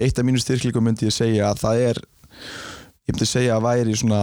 eitt 0.00 0.18
af 0.20 0.26
mínu 0.28 0.40
styrklingum 0.40 0.86
myndi 0.86 1.08
ég 1.10 1.16
segja 1.16 1.50
að 1.50 1.64
það 1.64 1.82
er 1.90 2.02
ég 3.10 3.16
myndi 3.16 3.28
segja 3.28 3.56
að 3.58 3.64
væri 3.66 3.96
svona 3.98 4.20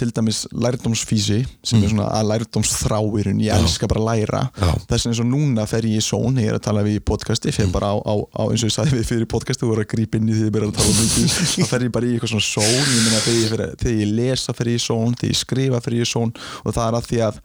til 0.00 0.10
dæmis 0.16 0.42
lærdómsfísi 0.52 1.40
sem 1.66 1.82
er 1.84 1.92
svona 1.92 2.08
að 2.16 2.28
lærdómsþráirun 2.32 3.40
ég 3.44 3.50
Mm. 3.50 3.64
Elska 3.64 3.88
bara 3.90 4.00
að 4.00 4.08
læra. 4.10 4.40
Þess 4.88 5.04
vegna 5.04 5.10
eins 5.12 5.20
og 5.20 5.26
núna 5.30 5.66
fer 5.68 5.86
ég 5.88 5.98
í 5.98 6.04
són 6.04 6.38
ég 6.40 6.48
er 6.52 6.58
að 6.58 6.62
tala 6.68 6.82
við 6.86 7.00
í 7.00 7.02
podcasti, 7.04 7.52
fer 7.52 7.66
bara 7.72 7.90
á, 7.92 7.96
á, 8.00 8.14
á 8.16 8.42
eins 8.50 8.62
og 8.64 8.70
ég 8.70 8.74
sagði 8.76 9.00
við 9.00 9.08
fyrir 9.10 9.26
podcasti, 9.30 9.64
þú 9.64 9.72
voru 9.72 9.84
að 9.84 9.90
grípa 9.94 10.16
inn 10.20 10.28
í 10.30 10.36
því 10.36 10.46
ég 10.48 10.54
byrja 10.54 10.70
að 10.70 10.78
tala 10.78 10.94
um 10.94 11.00
mikið, 11.00 11.34
þá 11.60 11.66
fer 11.72 11.84
ég 11.86 11.92
bara 11.96 12.06
í 12.06 12.14
eitthvað 12.14 12.32
svona 12.34 12.46
són, 12.46 12.78
ég 12.94 13.02
meina 13.04 13.20
þegar 13.26 13.40
ég, 13.40 13.50
fer, 13.54 13.64
þegar 13.82 14.00
ég 14.00 14.14
lesa 14.20 14.56
fer 14.56 14.70
ég 14.72 14.80
í 14.80 14.84
són, 14.86 15.14
þegar 15.20 15.34
ég 15.34 15.40
skrifa 15.42 15.82
fer 15.84 15.98
ég 15.98 16.06
í 16.06 16.10
són 16.14 16.32
og 16.64 16.74
það 16.74 16.86
er 16.86 16.98
að 17.00 17.10
því 17.10 17.22
að 17.28 17.42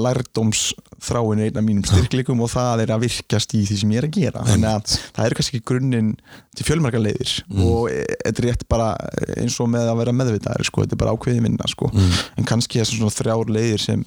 lærdómsþráin 0.00 1.42
er 1.42 1.50
einn 1.50 1.60
af 1.60 1.66
mínum 1.66 1.86
styrkleikum 1.86 2.42
og 2.44 2.50
það 2.52 2.84
er 2.84 2.92
að 2.94 3.04
virkast 3.06 3.54
í 3.56 3.62
því 3.68 3.78
sem 3.80 3.94
ég 3.94 4.02
er 4.02 4.08
að 4.08 4.16
gera 4.16 4.44
þannig 4.46 4.70
að 4.70 4.94
það 4.94 5.22
er 5.24 5.36
kannski 5.38 5.56
ekki 5.56 5.68
grunninn 5.72 6.12
til 6.56 6.66
fjölmarka 6.68 7.02
leiðir 7.02 7.34
og 7.66 7.90
e- 7.92 8.06
þetta 8.24 8.42
er 8.42 8.48
rétt 8.48 8.64
bara 8.72 8.88
eins 9.36 9.58
og 9.62 9.70
með 9.72 9.92
að 9.92 10.00
vera 10.02 10.16
meðvitaðir 10.20 10.70
sko, 10.70 10.84
þetta 10.84 10.96
er 10.96 11.02
bara 11.04 11.14
ákveðin 11.16 11.46
vinna 11.48 11.70
sko. 11.70 11.90
en 11.92 12.48
kannski 12.48 12.80
þessar 12.80 13.00
svona 13.00 13.16
þrjár 13.18 13.52
leiðir 13.58 13.84
sem, 13.84 14.06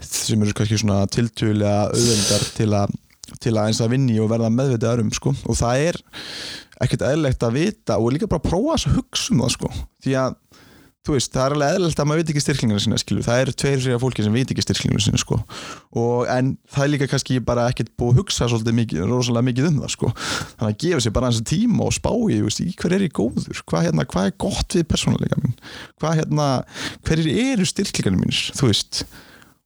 sem 0.00 0.42
eru 0.42 0.56
kannski 0.56 0.80
svona 0.80 1.04
tiltölulega 1.12 1.86
auðveldar 1.90 2.50
til 2.56 2.72
að 2.78 2.98
til 3.38 3.54
að 3.54 3.68
eins 3.68 3.78
að 3.78 3.92
vinni 3.94 4.16
og 4.18 4.30
verða 4.32 4.50
meðvitaðar 4.50 5.04
um 5.04 5.12
sko. 5.14 5.32
og 5.46 5.58
það 5.58 5.84
er 5.90 6.00
ekkert 6.80 7.04
eðlilegt 7.06 7.44
að 7.44 7.58
vita 7.58 7.98
og 8.00 8.14
líka 8.14 8.28
bara 8.30 8.42
prófa 8.42 8.78
að 8.78 8.96
hugsa 8.96 9.34
um 9.34 9.44
það 9.44 9.52
sko. 9.56 9.72
því 10.04 10.16
að 10.24 10.38
þú 11.06 11.14
veist, 11.16 11.30
það 11.32 11.44
er 11.46 11.54
alveg 11.56 11.74
eðlilegt 11.74 12.00
að 12.02 12.08
maður 12.10 12.20
veit 12.20 12.30
ekki 12.32 12.42
styrklingarna 12.44 12.82
sína 12.84 12.98
skilur, 13.00 13.24
það 13.24 13.42
eru 13.42 13.54
tveir 13.62 13.82
sér 13.84 14.00
fólki 14.02 14.24
sem 14.26 14.34
veit 14.36 14.50
ekki 14.52 14.64
styrklingarna 14.66 15.04
sína 15.06 15.20
sko. 15.22 15.38
og 15.96 16.28
en 16.34 16.50
það 16.68 16.84
er 16.84 16.92
líka 16.92 17.08
kannski 17.08 17.38
bara 17.44 17.64
ekkert 17.72 17.94
búið 17.96 18.12
að 18.12 18.20
hugsa 18.20 18.50
svolítið 18.52 18.76
mikið, 18.80 19.06
rosalega 19.08 19.48
mikið 19.48 19.70
um 19.70 19.80
það 19.80 19.94
sko. 19.94 20.12
þannig 20.58 20.68
að 20.68 20.76
gefa 20.84 21.00
sér 21.06 21.16
bara 21.16 21.30
hans 21.30 21.40
tíma 21.48 21.86
og 21.86 21.96
spá 21.96 22.12
í, 22.12 22.42
veist, 22.44 22.60
í 22.60 22.76
hver 22.76 22.96
er 22.98 23.06
ég 23.06 23.16
góður 23.16 23.64
hvað, 23.64 23.88
hérna, 23.88 24.06
hvað 24.12 24.28
er 24.28 24.36
gott 24.44 24.76
við 24.76 24.86
persónuleika 24.92 25.40
minn 25.40 25.56
hvað 26.02 26.20
hérna, 26.20 26.50
hverjir 27.08 27.42
eru 27.46 27.68
styrklingarna 27.72 28.20
mínir, 28.20 28.44
þú 28.60 28.68
veist 28.68 29.04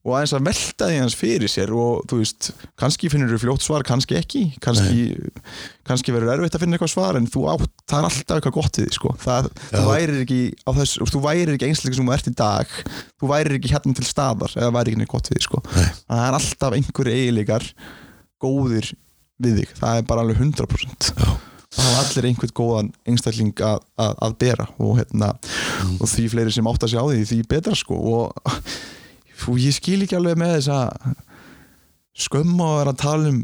og 0.04 0.12
aðeins 0.18 0.34
að 0.36 0.42
velta 0.50 0.86
því 0.90 0.96
hans 1.00 1.14
fyrir 1.16 1.48
sér 1.48 1.70
og 1.72 2.02
þú 2.10 2.18
veist, 2.20 2.48
kannski 2.80 3.08
finnur 3.08 3.30
þú 3.32 3.38
fljótt 3.46 3.64
svar 3.64 3.84
kannski 3.88 4.18
ekki, 4.18 4.42
kannski 4.60 5.04
kannski 5.88 6.12
verður 6.12 6.34
erfitt 6.36 6.58
að 6.58 6.64
finna 6.64 6.76
eitthvað 6.76 6.92
svar 6.92 7.16
en 7.16 7.28
þú 7.32 7.44
átt, 7.54 7.70
það 7.88 7.98
er 8.02 8.08
alltaf 8.10 8.36
eitthvað 8.36 8.56
gott 8.58 8.78
við 8.80 8.88
því 8.90 8.96
sko. 8.98 9.14
það, 9.24 9.48
þú 9.72 9.84
værir 9.88 10.20
ekki 10.26 10.40
þess, 10.80 10.98
þú 11.14 11.22
værir 11.24 11.54
ekki 11.56 11.68
einsleika 11.70 11.96
sem 11.98 12.10
þú 12.10 12.16
ert 12.18 12.28
í 12.28 12.34
dag 12.42 12.76
þú 13.22 13.30
værir 13.32 13.56
ekki 13.58 13.72
hérna 13.72 13.96
til 13.96 14.06
staðar 14.08 14.56
eða 14.60 14.74
væri 14.76 14.92
ekki 14.94 15.00
neitt 15.02 15.12
gott 15.14 15.30
við 15.32 15.40
því 15.40 15.46
sko. 15.48 15.62
Nei. 15.72 15.88
það 16.04 16.22
er 16.28 16.38
alltaf 16.40 16.76
einhverju 16.78 17.16
eiginleikar 17.18 17.66
góðir 18.44 18.92
við 19.44 19.60
þig 19.62 19.74
það 19.80 19.98
er 20.02 20.08
bara 20.12 20.24
alveg 20.24 20.40
100% 20.44 21.08
Já. 21.16 21.30
það 21.74 21.88
hafa 21.88 22.02
allir 22.04 22.28
einhvern 22.28 22.52
góðan 22.60 22.90
einstakling 23.08 23.54
að, 23.66 23.80
að, 23.98 24.12
að 24.28 24.36
bera 24.44 24.68
og, 24.78 24.92
hérna, 25.00 25.32
Mm. 25.84 25.96
og 26.00 26.08
því 26.08 26.22
fleiri 26.32 26.52
sem 26.54 26.68
átt 26.70 26.84
að 26.86 26.92
sjá 26.94 27.00
því 27.02 27.24
því 27.28 27.36
betra 27.50 27.74
sko 27.76 27.96
og, 27.98 28.52
og 29.48 29.58
ég 29.60 29.74
skil 29.76 30.00
ekki 30.06 30.16
alveg 30.18 30.38
með 30.40 30.54
þess 30.56 30.70
að 30.74 30.88
skömm 32.24 32.60
á 32.62 32.66
að 32.70 32.76
vera 32.78 32.92
að 32.94 33.00
tala 33.02 33.30
um 33.32 33.38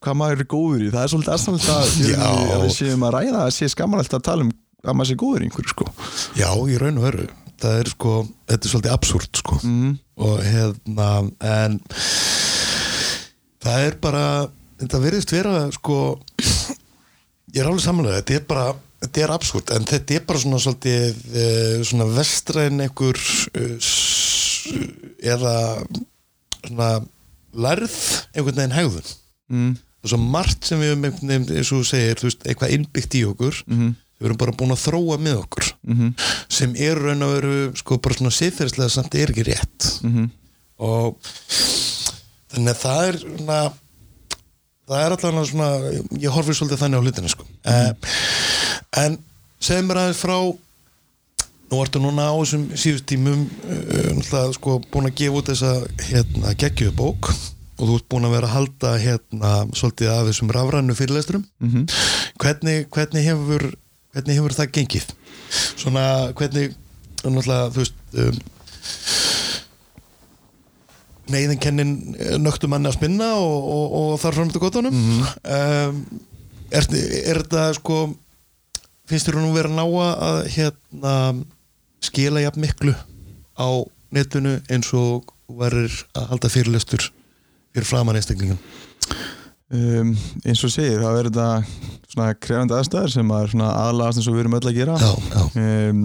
hvað 0.00 0.16
maður 0.20 0.40
er 0.44 0.48
góður 0.54 0.84
í, 0.86 0.90
það 0.94 1.02
er 1.04 1.10
svolítið 1.12 1.34
aðstæðanlegt 1.34 1.72
að, 1.74 1.88
að 2.54 2.62
við 2.64 2.72
séum 2.78 3.04
að 3.08 3.14
ræða 3.18 3.40
að 3.44 3.50
sé 3.58 3.68
skammalegt 3.74 4.16
að 4.16 4.24
tala 4.30 4.46
um 4.46 4.52
að 4.84 4.96
maður 4.98 5.10
sé 5.10 5.16
góður 5.20 5.42
í 5.44 5.48
einhverju 5.48 5.72
sko. 5.74 5.86
Já, 6.36 6.48
í 6.68 6.78
raun 6.80 6.98
og 7.00 7.04
veru. 7.06 7.26
Það 7.64 7.76
er 7.80 7.88
sko, 7.94 8.14
þetta 8.50 8.66
er 8.68 8.72
svolítið 8.74 8.94
absúrt 8.96 9.38
sko. 9.40 9.58
Mm. 9.64 9.92
og 10.24 10.40
hérna 10.46 11.06
en 11.50 11.78
það 13.64 13.84
er 13.88 13.96
bara 14.02 14.24
þetta 14.82 15.00
verðist 15.02 15.32
vera 15.34 15.54
sko 15.74 15.96
ég 17.54 17.60
er 17.62 17.68
alveg 17.70 17.84
samanlega, 17.84 18.20
þetta 18.22 18.36
er 18.40 18.44
bara 18.50 18.66
þetta 19.04 19.22
er 19.24 19.32
absúrt, 19.34 19.72
en 19.76 19.84
þetta 19.88 20.16
er 20.18 20.24
bara 20.28 20.40
svona 20.42 20.60
svolítið 20.64 21.18
eh, 21.36 21.82
svona 21.86 22.06
vestræn 22.16 22.80
einhver 22.84 23.18
s- 23.20 23.48
eða 25.24 25.54
svona 26.64 26.88
lærð 27.54 27.98
einhvern 28.34 28.56
veginn 28.62 28.78
hegðun 28.78 29.12
Mm. 29.52 29.74
og 30.02 30.08
svo 30.08 30.16
margt 30.18 30.64
sem 30.64 30.80
við 30.80 30.94
veginn, 31.04 31.44
eins 31.52 31.68
og 31.76 31.82
segir, 31.84 32.16
þú 32.16 32.30
veist, 32.30 32.46
eitthvað 32.48 32.72
innbyggt 32.78 33.14
í 33.18 33.24
okkur 33.28 33.58
Mhm. 33.68 33.90
við 34.20 34.24
erum 34.30 34.38
bara 34.40 34.52
búin 34.56 34.72
að 34.72 34.84
þróa 34.86 35.18
með 35.20 35.42
okkur 35.44 35.72
Mm 35.86 36.14
sem 36.48 36.74
er 36.76 36.94
raun 36.96 37.22
og 37.26 37.32
veru 37.34 37.76
sko 37.76 37.98
bara 37.98 38.14
svona 38.14 38.30
siðferðislega 38.32 38.90
samt 38.90 39.14
er 39.14 39.30
ekki 39.32 39.44
rétt 39.44 40.00
-hmm. 40.02 40.30
og 40.78 41.18
þannig 42.52 42.70
að 42.72 42.82
það 42.84 43.08
er 43.08 43.18
svona 43.18 43.72
það 44.88 45.00
er 45.04 45.14
allavega 45.16 45.46
svona 45.50 45.68
ég 46.20 46.30
horfi 46.34 46.54
svolítið 46.54 46.82
þannig 46.82 46.98
á 47.00 47.04
hlutinu 47.04 47.28
sko 47.32 47.44
mm. 47.64 47.96
en 49.02 49.18
segð 49.60 49.86
mér 49.88 50.00
aðeins 50.02 50.20
frá 50.24 50.36
nú 51.74 51.80
ertu 51.82 51.98
núna 52.02 52.28
á 52.30 52.34
þessum 52.38 52.68
síðust 52.78 53.06
tímum 53.10 53.44
uh, 53.66 54.52
sko 54.54 54.78
búin 54.94 55.10
að 55.10 55.16
gefa 55.18 55.40
út 55.42 55.50
þessa 55.50 55.72
hérna 56.06 56.54
geggjöðu 56.62 56.94
bók 57.02 57.32
og 57.74 57.88
þú 57.88 57.94
ert 57.98 58.06
búin 58.14 58.26
að 58.28 58.34
vera 58.36 58.46
að 58.48 58.54
halda 58.54 58.90
hérna 59.02 59.52
svolítið 59.74 60.12
af 60.14 60.28
þessum 60.30 60.52
rafrænu 60.54 60.94
fyrirlesturum 60.94 61.44
Mhm. 61.60 61.86
hvernig, 62.38 62.86
hvernig 62.94 63.26
hefur 63.26 63.64
hvernig 64.14 64.36
hefur 64.38 64.54
það 64.54 64.70
gengið? 64.78 65.08
Svona 65.74 66.04
hvernig 66.38 66.76
náttúrulega 67.24 67.72
þú 67.74 67.82
veist 67.82 68.18
um, 68.22 68.38
neyðinkennin 71.34 71.92
nögtu 72.44 72.68
manni 72.68 72.90
að 72.90 72.98
spinna 72.98 73.30
og, 73.40 73.68
og, 73.74 73.94
og 74.00 74.14
þar 74.22 74.36
fram 74.38 74.50
til 74.52 74.60
gotunum 74.62 74.94
um, 74.94 76.02
er, 76.70 76.84
er 76.92 77.40
þetta 77.42 77.64
sko 77.78 77.98
finnst 79.08 79.28
þér 79.30 79.40
nú 79.40 79.54
vera 79.56 79.70
að 79.72 79.78
ná 79.78 79.84
að 80.28 80.38
hérna 80.54 81.14
skila 82.04 82.42
jafn 82.44 82.64
miklu 82.64 82.94
á 83.56 83.68
netinu 84.14 84.58
eins 84.72 84.90
og 84.94 85.30
þú 85.48 85.58
værir 85.60 85.94
að 86.16 86.28
halda 86.32 86.50
fyrirlestur 86.52 87.08
fyrir 87.74 87.88
framan 87.88 88.18
einstaklingan 88.18 88.60
um, 89.74 90.12
eins 90.44 90.62
og 90.64 90.72
segir, 90.72 91.02
þá 91.02 91.10
er 91.10 91.28
þetta 91.30 91.48
svona 92.12 92.28
krefandi 92.38 92.76
aðstæður 92.76 93.14
sem 93.14 93.28
maður 93.28 93.56
aðlagast 93.66 94.20
eins 94.20 94.30
og 94.30 94.36
við 94.36 94.44
erum 94.44 94.56
öll 94.58 94.70
að 94.70 94.78
gera. 94.78 94.96
Já, 95.00 95.12
já, 95.34 95.42
um, 95.90 96.02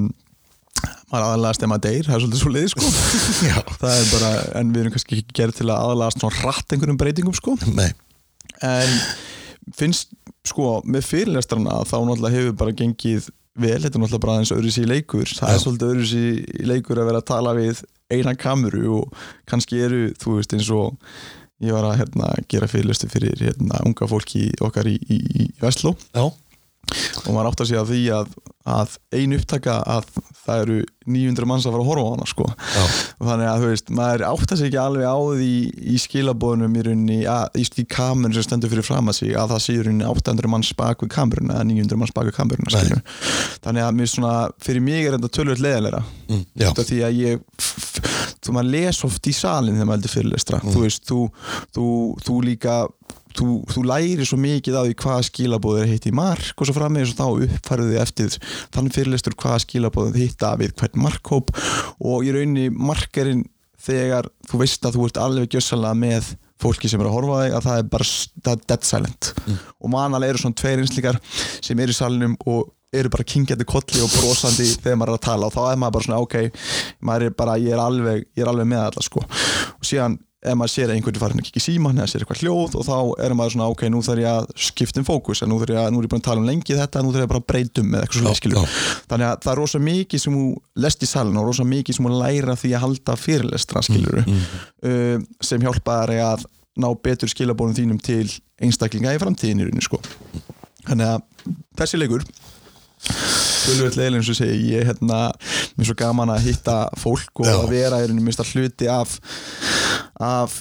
maður 1.09 1.25
aðlagast 1.27 1.65
ef 1.65 1.71
maður 1.71 1.85
deyr, 1.87 2.07
það 2.07 2.15
er 2.15 2.23
svolítið 2.23 2.43
svo 2.43 2.53
leið 2.53 2.69
sko 2.73 2.91
það 3.81 3.95
er 3.95 4.11
bara, 4.13 4.29
en 4.59 4.71
við 4.73 4.83
erum 4.83 4.95
kannski 4.95 5.19
ekki 5.19 5.37
gerð 5.41 5.59
til 5.59 5.67
að 5.69 5.89
aðlagast 5.89 6.23
svona 6.23 6.45
rætt 6.45 6.75
einhverjum 6.75 7.01
breytingum 7.01 7.37
sko. 7.37 7.57
Nei. 7.73 7.89
En 8.65 8.95
finnst 9.77 10.13
sko 10.47 10.79
með 10.87 11.05
fyrirlestrana 11.09 11.81
þá 11.87 11.97
náttúrulega 11.99 12.37
hefur 12.37 12.57
bara 12.63 12.75
gengið 12.77 13.29
vel, 13.59 13.79
þetta 13.81 13.95
er 13.95 14.03
náttúrulega 14.03 14.25
bara 14.25 14.37
eins 14.41 14.53
öðru 14.53 14.71
í 14.71 14.85
leikur. 14.89 15.27
Það 15.29 15.49
Já. 15.49 15.55
er 15.55 15.63
svolítið 15.63 15.93
öðru 15.93 16.21
í 16.61 16.69
leikur 16.69 17.01
að 17.01 17.09
vera 17.09 17.21
að 17.23 17.29
tala 17.31 17.55
við 17.57 17.83
eina 18.09 18.35
kameru 18.39 18.85
og 18.99 19.23
kannski 19.49 19.81
eru, 19.85 20.03
þú 20.21 20.37
veist, 20.37 20.55
eins 20.57 20.69
og 20.73 20.97
ég 21.63 21.75
var 21.75 21.89
að 21.89 21.97
hérna, 22.03 22.29
gera 22.51 22.69
fyrirlestu 22.71 23.09
fyrir 23.11 23.41
hérna, 23.43 23.81
unga 23.85 24.07
fólki 24.09 24.47
okkar 24.63 24.87
í, 24.89 24.95
í, 25.11 25.19
í 25.43 25.49
Vestló. 25.61 25.95
Já, 26.15 26.29
og 26.29 27.29
maður 27.35 27.51
átt 27.51 27.65
að 27.65 27.71
segja 27.71 27.85
því 27.89 28.03
að, 28.15 28.31
að 28.69 28.95
ein 29.17 29.35
upptaka 29.37 29.75
að 29.89 30.07
það 30.45 30.63
eru 30.63 30.77
900 31.09 31.49
manns 31.49 31.65
að 31.65 31.73
fara 31.73 31.83
að 31.83 31.89
horfa 31.89 32.05
á 32.05 32.11
hana 32.13 32.27
sko. 32.29 32.47
þannig 33.17 33.49
að 33.49 33.63
þú 33.63 33.69
veist, 33.71 33.91
maður 33.97 34.25
átt 34.29 34.53
að 34.53 34.61
segja 34.61 34.69
ekki 34.69 34.81
alveg 34.83 35.09
á 35.09 35.17
því 35.39 35.51
í 35.93 35.97
skilabóðunum 36.03 36.77
í 36.79 37.19
í, 37.19 37.65
í 37.65 37.85
kamerun 37.89 38.35
sem 38.37 38.45
stendur 38.45 38.73
fyrir 38.73 38.85
fram 38.85 39.09
að 39.11 39.19
sig 39.21 39.33
að 39.33 39.55
það 39.55 39.63
sé 39.65 39.75
í 39.75 39.81
rauninni 39.83 40.09
800 40.09 40.53
manns 40.53 40.71
bak 40.77 41.03
við 41.03 41.13
kamerun 41.15 41.53
eða 41.55 41.67
900 41.71 42.01
manns 42.01 42.15
bak 42.15 42.29
við 42.29 42.37
kamerun 42.37 42.69
þannig 43.65 43.85
að 43.85 43.97
mér 43.99 44.13
svona, 44.13 44.35
fyrir 44.63 44.85
mig 44.85 45.05
er 45.05 45.17
þetta 45.17 45.33
tölvöld 45.39 45.65
leðilegra 45.65 46.03
mm, 46.29 46.45
því 46.79 47.01
að 47.07 47.21
ég 47.23 47.43
þú 48.49 48.55
maður 48.55 48.71
les 48.75 49.03
oft 49.07 49.29
í 49.29 49.33
salin 49.35 49.75
þegar 49.75 49.89
maður 49.89 49.99
heldur 49.99 50.15
fyrirlestra. 50.15 50.61
Mm. 50.63 50.73
þú 50.73 50.85
veist, 50.85 51.05
þú, 51.09 51.19
þú, 51.75 51.87
þú 52.25 52.39
líka 52.45 52.77
þú, 53.37 53.47
þú 53.69 53.83
læri 53.87 54.25
svo 54.27 54.39
mikið 54.41 54.79
á 54.79 54.81
því 54.85 54.97
hvaða 55.03 55.27
skilabóð 55.29 55.79
er 55.83 55.91
hitt 55.91 56.09
í 56.09 56.15
mark 56.15 56.57
og 56.57 56.67
svo 56.67 56.75
framvegis 56.77 57.13
og 57.13 57.19
þá 57.19 57.45
uppfærðu 57.45 57.87
þið 57.91 58.01
eftir 58.03 58.35
þannig 58.75 58.97
fyrirlestur 58.97 59.37
hvaða 59.39 59.63
skilabóð 59.65 60.11
þið 60.15 60.25
hitta 60.25 60.51
við 60.59 60.75
hvern 60.79 61.03
markhóp. 61.05 61.53
Og 61.99 62.27
í 62.27 62.33
rauninni 62.35 62.69
markerinn 62.73 63.45
þegar 63.79 64.29
þú 64.49 64.61
veist 64.63 64.85
að 64.85 64.97
þú 64.97 65.07
ert 65.07 65.21
alveg 65.23 65.53
gjössalega 65.55 65.99
með 65.99 66.33
fólki 66.59 66.89
sem 66.91 66.99
er 66.99 67.07
að 67.07 67.15
horfa 67.15 67.37
á 67.39 67.41
þig 67.43 67.55
að 67.55 67.67
það 67.67 67.77
er 67.79 67.87
bara 67.93 68.09
það 68.09 68.51
er 68.51 68.65
dead 68.71 68.89
silent. 68.89 69.31
Og 69.79 69.93
manalega 69.93 70.33
eru 70.33 70.43
svona 70.43 70.59
tveir 70.59 70.83
einslíkar 70.83 71.21
sem 71.63 71.79
eru 71.79 71.95
í 71.95 71.99
salinum 71.99 72.35
og 72.49 72.73
eru 72.89 73.11
bara 73.13 73.27
kingjandi 73.31 73.67
kolli 73.69 74.01
og 74.01 74.09
brosandi 74.11 74.65
þegar 74.83 74.97
maður 74.99 75.13
er 75.13 75.19
að 75.19 75.27
tala. 75.27 75.47
Og 75.47 75.55
þá 75.55 75.61
er 75.69 75.79
maður 75.79 75.95
bara 75.97 76.07
svona 76.07 76.23
ok 76.25 76.65
maður 77.05 77.27
er 77.29 77.37
bara, 77.37 77.59
ég 77.61 77.75
er 77.75 77.83
alveg, 77.83 78.25
ég 78.35 78.43
er 78.43 78.51
alveg 78.51 78.67
með 78.73 78.85
alla 78.87 79.05
sko. 79.05 79.23
Og 79.77 79.87
síðan 79.87 80.17
ef 80.39 80.55
maður 80.55 80.71
sér 80.71 80.87
að 80.91 80.95
einhvern 80.95 81.19
farin 81.19 81.41
ekki 81.41 81.51
í 81.59 81.61
síman 81.63 81.97
eða 81.99 82.07
sér 82.13 82.23
eitthvað 82.23 82.41
hljóð 82.45 82.75
og 82.79 82.85
þá 82.87 82.95
er 83.25 83.33
maður 83.35 83.53
svona 83.55 83.65
ok, 83.73 83.81
nú 83.91 83.99
þarf 84.05 84.21
ég 84.23 84.29
að 84.31 84.45
skipta 84.69 85.01
um 85.01 85.07
fókus 85.09 85.41
nú 85.43 85.57
þarf 85.59 85.73
ég 85.75 85.79
að, 85.81 85.89
nú 85.91 85.99
er 85.99 86.07
ég 86.07 86.11
búin 86.13 86.21
að 86.23 86.27
tala 86.29 86.39
um 86.43 86.47
lengi 86.47 86.77
þetta 86.79 87.01
nú 87.03 87.11
þarf 87.11 87.25
ég 87.25 87.31
bara 87.33 87.41
að 87.43 87.47
breytum 87.51 87.89
með 87.91 88.05
eitthvað 88.05 88.23
Já, 88.23 88.27
svo 88.29 88.35
skilur 88.39 88.59
já. 88.61 88.77
þannig 89.11 89.27
að 89.27 89.41
það 89.43 89.51
er 89.51 89.59
rosa 89.59 89.81
mikið 89.89 90.23
sem 90.23 90.37
þú 90.39 90.45
lest 90.85 91.03
í 91.03 91.09
salin 91.11 91.41
og 91.41 91.49
rosa 91.49 91.65
mikið 91.67 91.97
sem 91.99 92.07
þú 92.07 92.13
læra 92.23 92.55
því 92.61 92.71
að 92.77 92.83
halda 92.85 93.17
fyrirlestra 93.25 93.83
skilur 93.89 94.21
Mm, 94.29 94.45
uh, 94.87 95.27
sem 95.43 95.63
hjálpa 95.67 95.97
þær 96.05 96.15
að 96.29 96.47
ná 96.79 96.87
betur 97.03 97.31
skilabónum 97.31 97.75
þínum 97.75 97.99
til 97.99 98.29
einstaklinga 98.63 99.11
í 99.15 99.19
framtíðin 99.19 99.59
í 99.59 99.67
rauninni 99.67 99.83
sko 99.83 99.99
þannig 100.87 101.17
að 101.17 101.51
þessi 101.83 101.99
leikur 101.99 102.23
Tölvöld 102.99 103.95
leiðileg 103.95 104.19
eins 104.21 104.29
og 104.31 104.37
segi 104.39 104.71
ég 104.73 104.87
hérna, 104.89 105.17
mér 105.77 105.83
er 105.85 105.87
svo 105.87 105.95
gaman 105.99 106.31
að 106.33 106.45
hitta 106.49 106.75
fólk 106.99 107.41
og 107.43 107.47
Já. 107.47 107.53
að 107.61 107.69
vera 107.71 107.99
í 108.01 108.07
rauninni 108.07 108.25
mista 108.25 108.43
hluti 108.47 108.89
af, 108.91 109.13
af 110.19 110.59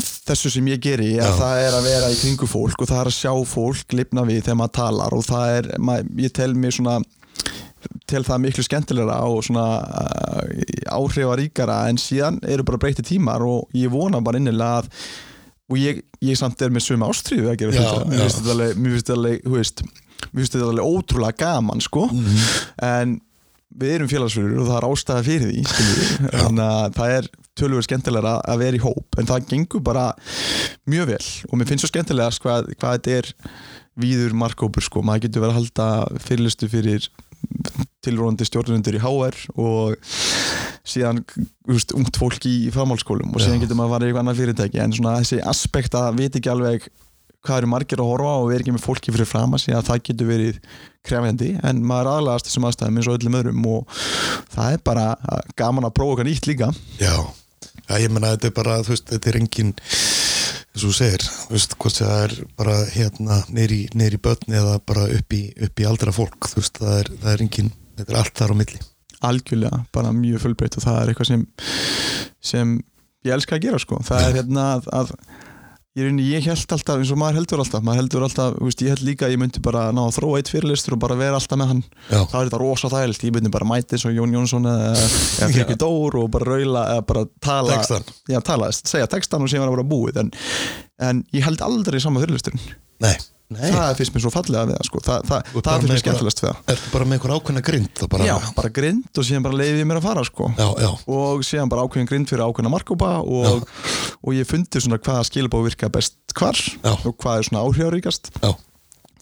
þessu 0.00 0.50
sem 0.54 0.68
ég 0.70 0.80
geri 0.82 1.12
að 1.20 1.28
Já. 1.28 1.38
það 1.38 1.62
er 1.64 1.76
að 1.76 1.86
vera 1.90 2.10
í 2.10 2.18
kringu 2.20 2.48
fólk 2.48 2.82
og 2.82 2.88
það 2.90 3.00
er 3.02 3.10
að 3.10 3.16
sjá 3.18 3.32
fólk 3.50 3.96
lifna 3.96 4.24
við 4.28 4.44
þegar 4.46 4.60
maður 4.60 4.76
talar 4.78 5.16
og 5.16 5.24
það 5.26 5.56
er, 5.58 5.70
mað, 5.78 6.12
ég 6.24 6.34
tel 6.36 6.52
mér 6.56 6.76
svona 6.76 6.98
tel 8.10 8.22
það 8.26 8.42
miklu 8.44 8.64
skemmtilegra 8.66 9.18
og 9.30 9.42
svona 9.46 9.64
uh, 9.80 10.44
áhrifaríkara 10.92 11.82
en 11.90 12.00
síðan 12.00 12.40
eru 12.48 12.64
bara 12.68 12.80
breyti 12.82 13.04
tímar 13.06 13.44
og 13.46 13.72
ég 13.76 13.92
vona 13.92 14.20
bara 14.24 14.40
innilega 14.40 14.82
að 14.82 14.90
og 15.70 15.78
ég, 15.78 16.00
ég 16.26 16.38
samt 16.38 16.60
er 16.66 16.72
með 16.74 16.88
sömu 16.88 17.06
ástriðu 17.06 17.52
að 17.52 17.60
gera 17.62 17.76
þetta 17.76 18.06
mér 18.10 18.22
finnst 18.24 18.40
þetta 18.40 18.54
alveg, 18.56 18.76
mér 18.76 18.94
finnst 18.96 19.06
þetta 19.06 19.18
alveg, 19.20 19.42
þú 19.44 19.52
veist 19.54 19.82
mér 19.86 20.40
finnst 20.40 20.56
þetta 20.56 20.70
alveg 20.72 20.88
ótrúlega 20.90 21.38
gaman 21.44 21.84
sko. 21.84 22.06
Mhm. 22.10 22.40
en 22.90 23.18
við 23.80 23.92
erum 23.94 24.10
félagsfyrir 24.10 24.58
og 24.58 24.66
það 24.66 24.78
er 24.80 24.88
ástæða 24.90 25.26
fyrir 25.28 25.52
því 25.52 25.60
þannig 26.42 26.64
að 26.66 26.96
það 26.98 27.14
er 27.20 27.28
tölvöld 27.60 27.86
skemmtilegra 27.86 28.38
að 28.48 28.62
vera 28.64 28.78
í 28.78 28.82
hóp 28.84 29.20
en 29.20 29.28
það 29.28 29.48
gengur 29.52 29.84
bara 29.84 30.06
mjög 30.90 31.12
vel. 31.14 31.26
Og 31.50 31.58
mér 31.60 31.70
finnst 31.70 31.86
svo 31.86 31.92
skemmtilegast 31.92 32.42
hvað, 32.44 32.72
hvað 32.80 32.98
þetta 32.98 33.18
er 33.18 33.32
víður 34.00 34.36
markhópur 34.38 34.84
sko, 34.84 35.02
maður 35.04 35.26
getur 35.26 35.44
verið 35.44 35.52
að 35.54 35.60
halda 35.60 36.22
fyrirlistu 36.24 36.70
fyrir 36.70 37.10
tilróðandi 38.04 38.46
stjórnundur 38.48 38.96
í 38.96 39.02
HR 39.02 39.36
og 39.60 40.10
síðan 40.90 41.22
veist, 41.68 41.92
ungt 41.96 42.16
fólk 42.18 42.46
í 42.48 42.70
framhaldsskólum 42.74 43.34
og 43.34 43.42
síðan 43.44 43.62
getur 43.62 43.78
maður 43.78 43.90
að 43.90 43.94
fara 43.94 44.04
í 44.04 44.10
eitthvað 44.10 44.24
annað 44.24 44.40
fyrirtæki. 44.40 44.82
En 44.82 44.96
svona 44.96 45.18
þessi 45.20 45.40
aspekt 45.52 45.96
að 45.98 46.20
vita 46.20 46.40
ekki 46.40 46.52
alveg 46.52 46.88
hvað 47.40 47.62
eru 47.62 47.70
margir 47.72 48.00
að 48.02 48.10
horfa 48.10 48.32
og 48.36 48.48
vera 48.50 48.60
ekki 48.64 48.74
með 48.74 48.84
fólki 48.84 49.12
fyrir 49.14 49.28
fram 49.28 49.56
að 49.56 49.62
síðan 49.64 49.86
það 49.86 50.02
getur 50.08 50.28
verið 50.28 50.58
krefjandi. 51.08 51.50
En 51.64 51.84
maður 51.88 52.12
aðlagast 52.14 52.48
þessum 52.48 52.66
aðstæðum 52.68 53.00
eins 53.00 53.08
og 53.08 53.18
öllum 53.18 53.38
öðrum 53.40 53.68
og 53.70 54.00
það 54.52 54.74
er 54.76 54.82
bara 54.90 55.06
gaman 55.60 55.88
að 55.88 55.94
prófa 55.96 56.16
okkar 56.16 56.28
nýtt 56.28 56.50
líka. 56.50 56.68
Já, 57.00 57.14
já 57.88 57.94
ég 58.00 58.12
menna 58.12 58.34
þetta 58.34 58.50
er 58.50 58.56
bara, 58.56 58.78
þú 58.86 58.94
veist, 58.94 59.08
þetta 59.10 59.30
er 59.32 59.40
engin 59.40 59.72
eins 60.70 60.84
og 60.84 60.86
þú 60.86 60.92
segir, 61.00 61.26
þú 61.26 61.56
veist, 61.56 61.76
hvort 61.82 61.98
það 61.98 62.24
er 62.24 62.36
bara 62.60 62.76
hérna 62.94 63.40
neyri, 63.50 63.80
neyri 63.98 64.20
börn 64.22 64.56
eða 64.60 64.78
bara 64.86 65.08
upp 65.16 65.34
í, 65.36 65.42
upp 65.66 65.82
í 65.82 65.88
aldra 65.88 66.14
fólk 66.14 66.50
þú 66.52 66.62
veist, 66.62 66.78
það 66.78 66.96
er, 67.00 67.12
það 67.24 67.32
er 67.34 67.44
engin, 67.46 67.72
þetta 67.98 68.14
er 68.14 68.20
allt 68.22 68.36
þar 68.38 68.54
á 68.54 68.60
milli. 68.60 68.80
Algjörlega, 69.30 69.82
bara 69.92 70.14
mjög 70.16 70.44
fullbreytt 70.46 70.78
og 70.78 70.86
það 70.86 71.00
er 71.00 71.10
eitthvað 71.12 71.30
sem 71.32 71.42
sem 72.40 72.78
ég 73.26 73.34
elska 73.34 73.58
að 73.58 73.66
gera 73.66 73.80
sko. 73.82 74.00
Það 74.06 74.26
er 74.26 74.36
hérna 74.40 74.66
að, 74.78 74.88
að 74.96 75.14
ég, 75.98 76.04
reyni, 76.06 76.24
ég 76.30 76.44
held 76.46 76.74
alltaf, 76.76 77.00
eins 77.00 77.12
og 77.14 77.18
maður 77.20 77.40
heldur 77.40 77.62
alltaf. 77.64 77.84
Maður 77.86 78.02
heldur 78.02 78.26
alltaf, 78.26 78.58
veist, 78.62 78.84
ég 78.84 78.94
held 78.94 79.04
líka 79.06 79.26
að 79.26 79.34
ég 79.34 79.40
myndi 79.42 79.62
bara 79.64 79.86
ná 79.94 80.02
að 80.06 80.18
þróa 80.18 80.40
eitt 80.40 80.52
fyrirlistur 80.52 80.96
og 80.96 81.02
bara 81.04 81.16
vera 81.20 81.40
alltaf 81.40 81.60
með 81.60 81.72
hann. 81.72 81.82
Já, 82.10 82.18
það 82.20 82.36
er 82.40 82.50
þetta 82.50 82.60
rosa 82.62 82.92
þægilt, 82.94 83.24
ég 83.26 83.34
myndi 83.36 83.54
bara 83.56 83.70
mæti 83.70 83.96
eins 83.96 84.06
og 84.08 84.14
Jón 84.16 84.36
Jónsson 84.36 84.70
eða, 84.70 84.92
Friki 85.54 85.78
Dór 85.80 86.20
og 86.22 86.30
bara 86.36 86.50
raula 86.52 86.84
eða 86.96 87.06
bara 87.10 87.24
tala, 87.42 87.80
já, 88.30 88.38
tala 88.46 88.70
segja 88.76 89.10
textan 89.10 89.46
og 89.46 89.50
síðan 89.52 89.72
bara 89.74 89.86
búið. 89.94 90.22
En, 90.24 90.32
en 91.10 91.24
ég 91.34 91.46
held 91.48 91.64
aldrei 91.66 92.00
sama 92.02 92.22
fyrirlisturinn 92.22 92.62
nei, 93.00 93.14
nei. 93.50 93.66
Það 93.74 93.92
finnst 93.98 94.14
mér 94.14 94.24
svo 94.24 94.32
fallega 94.34 94.68
við 94.70 94.80
sko. 94.86 95.02
það, 95.06 95.26
það, 95.28 95.50
það 95.56 95.68
finnst 95.70 95.90
mér 95.90 96.02
skemmtilegast 96.04 96.42
við 96.44 96.48
það. 96.50 96.84
bara 96.94 97.08
með 97.08 97.18
einhver 97.18 97.34
ákveðna 97.36 97.62
grind 97.66 98.02
bara, 98.14 98.28
já, 98.28 98.34
bara 98.56 98.72
grind 98.80 99.20
og 99.20 99.26
síðan 99.26 99.46
bara 99.46 99.60
leiði 99.60 99.82
ég 99.82 99.90
mér 99.90 100.00
að 100.00 100.06
fara 100.08 100.24
sko. 100.28 100.48
já, 100.54 100.68
já, 100.84 100.90
og 101.16 101.44
síðan 101.48 101.72
bara 101.72 101.84
ákveðin 101.86 102.10
grind 102.10 102.30
fyrir 102.30 102.46
ákveðina 102.46 102.72
markópa 102.72 103.12
og, 103.24 103.68
og 104.22 104.36
ég 104.38 104.48
fundi 104.48 104.82
svona 104.82 105.00
hvaða 105.02 105.26
skilabóð 105.28 105.70
virka 105.70 105.92
best 105.92 106.18
hvar 106.38 106.58
og 106.94 107.14
hvað 107.18 107.40
er 107.40 107.48
svona 107.50 107.64
áhrifaríkast. 107.66 108.30
Já, 108.38 108.52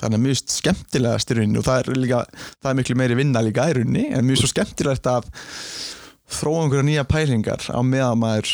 þannig 0.02 0.20
að 0.20 0.24
mjög 0.26 0.42
skemmtilegast 0.54 1.32
í 1.32 1.38
rauninni 1.38 1.60
og 1.62 1.66
það 1.66 1.80
er 1.80 2.02
líka, 2.04 2.22
það 2.60 2.70
er 2.70 2.78
miklu 2.82 2.98
meiri 3.00 3.18
vinna 3.18 3.42
líka 3.44 3.68
í 3.70 3.78
rauninni 3.78 4.04
en 4.12 4.28
mjög 4.28 4.42
svo 4.42 4.52
skemmtilegt 4.52 5.08
að 5.10 5.30
þróa 6.38 6.64
einhverja 6.66 6.86
nýja 6.86 7.06
pælingar 7.08 7.64
á 7.72 7.80
meðan 7.80 8.20
maður 8.20 8.52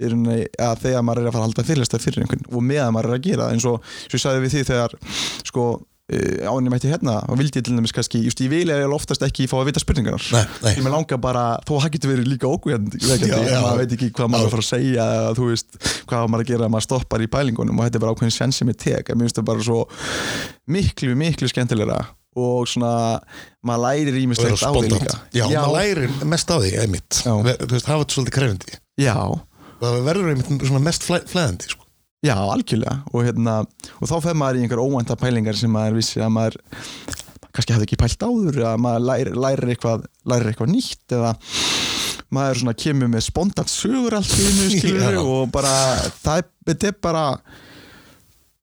rauninni, 0.00 0.40
að 0.62 0.82
þegar 0.86 1.06
maður 1.06 1.22
er 1.24 1.28
að 1.28 1.36
fara 1.36 1.44
að 1.44 1.48
halda 1.48 1.68
fyrirlesta 1.68 2.02
fyrir 2.02 2.24
einhvern 2.24 2.48
og 2.54 2.66
meðan 2.70 2.94
maður 2.94 3.10
er 3.10 3.18
að 3.18 3.28
gera 3.28 3.52
eins 3.52 3.68
og, 3.68 3.94
ég 4.12 4.22
sagði 4.22 4.44
við 4.46 4.56
því 4.56 4.66
þegar 4.72 4.98
sko 5.48 5.68
ánum 6.08 6.70
mætti 6.72 6.88
hérna 6.88 7.18
og 7.28 7.36
vildi 7.36 7.60
ég 7.60 7.64
til 7.66 7.74
dæmis 7.76 7.92
kannski, 7.92 8.22
just 8.24 8.38
ég 8.40 8.48
vil 8.48 8.70
eða 8.72 8.86
oftast 8.96 9.20
ekki 9.26 9.44
fá 9.50 9.58
að 9.58 9.66
vita 9.68 9.80
spurningarnar 9.82 10.24
nei, 10.32 10.44
nei 10.64 10.70
ég 10.78 10.84
með 10.86 10.94
langa 10.94 11.18
bara, 11.20 11.42
þó 11.68 11.74
það 11.82 11.90
getur 11.98 12.12
verið 12.14 12.30
líka 12.32 12.48
ógveðandi 12.48 13.00
Já, 13.04 13.18
já. 13.28 13.58
maður 13.60 13.82
veit 13.82 13.92
ekki 13.98 14.08
hvað 14.16 14.30
maður 14.32 14.46
er 14.46 14.46
Já. 14.46 14.48
að 14.48 14.54
fara 14.54 14.64
að 14.64 14.70
segja 14.70 15.08
þú 15.36 15.48
veist, 15.50 15.76
hvað 16.08 16.30
maður 16.32 16.46
að 16.46 16.52
gera 16.54 16.64
að 16.64 16.72
maður 16.72 16.86
stoppar 16.86 17.24
í 17.26 17.28
pælingunum 17.34 17.76
og 17.82 17.84
þetta 17.84 18.00
er 18.00 18.04
bara 18.06 18.14
ákveðin 18.16 18.36
sens 18.38 18.62
sem 18.62 18.72
ég 18.72 18.78
tek 18.80 19.12
mér 19.12 19.28
finnst 19.28 19.40
það 19.42 19.48
bara 19.50 19.66
svo 19.68 19.82
miklu, 20.78 21.12
miklu 21.20 21.52
skemmtilegra 21.52 22.00
og 22.40 22.64
svona 22.72 22.94
maður 23.68 23.84
lærir 23.84 24.18
ímislegt 24.22 24.48
vera 24.48 24.64
á 24.64 24.72
því 24.72 24.84
líka 24.86 24.98
spontant. 25.04 25.36
Já, 25.36 25.44
maður 25.52 25.76
lærir 25.76 26.18
mest 26.32 26.48
á 26.48 26.56
því, 26.56 26.72
einmitt 26.86 27.20
Já. 27.20 27.32
Þú 27.36 27.72
veist, 27.74 27.88
hafa 27.92 28.00
þetta 28.06 28.16
svolítið 28.16 28.36
krefindi 28.38 28.78
já, 28.98 29.14
Það 29.78 30.00
verður 30.08 30.32
einmitt 30.32 30.82
mest 30.82 31.06
flæ, 31.06 31.20
flæðandi 31.30 31.70
sko. 31.70 31.84
já, 32.26 32.34
algjörlega 32.34 32.96
og, 33.12 33.22
hérna, 33.26 33.60
og 34.00 34.10
þá 34.10 34.16
fer 34.24 34.38
maður 34.38 34.58
í 34.58 34.64
einhver 34.64 34.82
óvænta 34.82 35.16
pælingar 35.18 35.58
sem 35.58 35.70
maður 35.70 36.00
vissi 36.00 36.22
að 36.22 36.34
maður 36.34 36.58
kannski 37.54 37.74
hefði 37.74 37.86
ekki 37.88 38.00
pælt 38.00 38.26
áður 38.26 38.60
eða 38.64 38.74
maður 38.82 39.06
lærir, 39.06 39.38
lærir, 39.38 39.72
eitthvað, 39.74 40.04
lærir 40.28 40.50
eitthvað 40.50 40.72
nýtt 40.74 41.14
eða 41.18 41.32
maður 42.34 42.60
svona 42.62 42.76
kemur 42.76 43.10
með 43.12 43.24
spontant 43.28 43.72
sögur 43.72 44.18
allt 44.18 44.34
í 44.36 44.82
Já. 44.82 45.14
og 45.22 45.48
bara 45.54 45.72
það 46.20 46.42
er, 46.42 46.76
er 46.90 46.98
bara 47.02 47.24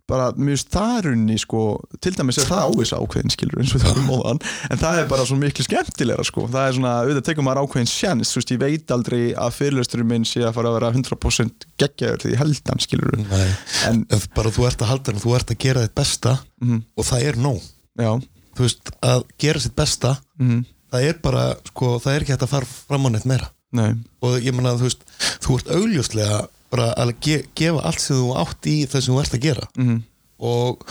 bara 0.07 0.27
mjög 0.37 0.59
starunni 0.61 1.35
sko 1.41 1.61
til 2.03 2.13
dæmis 2.13 2.37
er 2.37 2.45
það 2.49 2.67
ávisa 2.69 2.99
ákveðin 3.01 3.33
skilur 3.33 3.61
eins 3.63 3.71
og 3.73 3.81
það 3.81 3.95
er 3.95 4.03
móðan 4.05 4.41
en 4.69 4.81
það 4.81 4.99
er 5.01 5.07
bara 5.09 5.25
svo 5.25 5.37
miklu 5.41 5.65
skemmtilegra 5.65 6.25
sko. 6.27 6.43
Það 6.53 6.67
er 6.69 6.75
svona, 6.77 6.91
auðvitað 7.01 7.25
tekur 7.29 7.47
maður 7.47 7.61
ákveðin 7.65 7.89
sjans 7.89 8.33
þú 8.33 8.39
veist, 8.41 8.53
ég 8.53 8.61
veit 8.61 8.93
aldrei 8.95 9.21
að 9.33 9.55
fyrirlösturum 9.57 10.11
minn 10.13 10.27
sé 10.29 10.43
að 10.45 10.53
fara 10.59 10.69
að 10.69 10.77
vera 10.77 10.91
100% 10.93 11.65
geggjaður 11.81 12.21
því 12.25 12.31
ég 12.35 12.41
held 12.43 12.71
hann 12.71 12.83
skilur 12.85 13.17
Nei. 13.23 13.49
en, 13.89 14.05
En 14.13 14.23
bara 14.37 14.53
þú 14.53 14.67
ert 14.69 14.85
að 14.85 14.91
halda 14.93 15.17
þú 15.25 15.35
ert 15.39 15.55
að 15.55 15.61
gera 15.65 15.85
þitt 15.87 15.97
besta 15.97 16.37
Mhm. 16.61 16.83
og 16.97 17.03
það 17.05 17.23
er 17.27 17.35
nóg. 17.41 17.61
Já, 17.99 18.11
Þú 18.55 18.63
veist, 18.63 18.89
að 19.03 19.23
gera 19.41 19.59
sitt 19.59 19.75
besta 19.75 20.13
mhm, 20.39 20.61
það 20.93 21.03
er 21.09 21.17
bara, 21.21 21.55
sko, 21.67 21.97
það 21.99 22.13
er 22.15 22.21
ekki 22.23 22.31
hægt 22.37 22.45
að 22.45 22.53
fara 22.53 22.65
fram 22.65 23.05
á 23.05 23.09
neitt 23.11 23.25
meira. 23.27 23.49
Nei. 23.75 23.89
Og 24.23 24.37
ég 24.39 24.53
meina, 24.55 24.71
þú 24.79 24.85
veist, 24.87 25.01
þú 25.43 25.57
ert 25.59 25.71
augljóslega 25.75 26.37
bara 26.73 26.89
að 26.99 27.13
ge 27.23 27.37
gefa 27.55 27.83
allt 27.87 28.01
sem 28.03 28.17
þú 28.19 28.35
átt 28.41 28.69
í 28.71 28.75
það 28.89 29.03
sem 29.05 29.13
þú 29.15 29.21
ert 29.21 29.35
að 29.37 29.45
gera. 29.45 29.67
Mhm, 29.77 29.97
og 30.45 30.85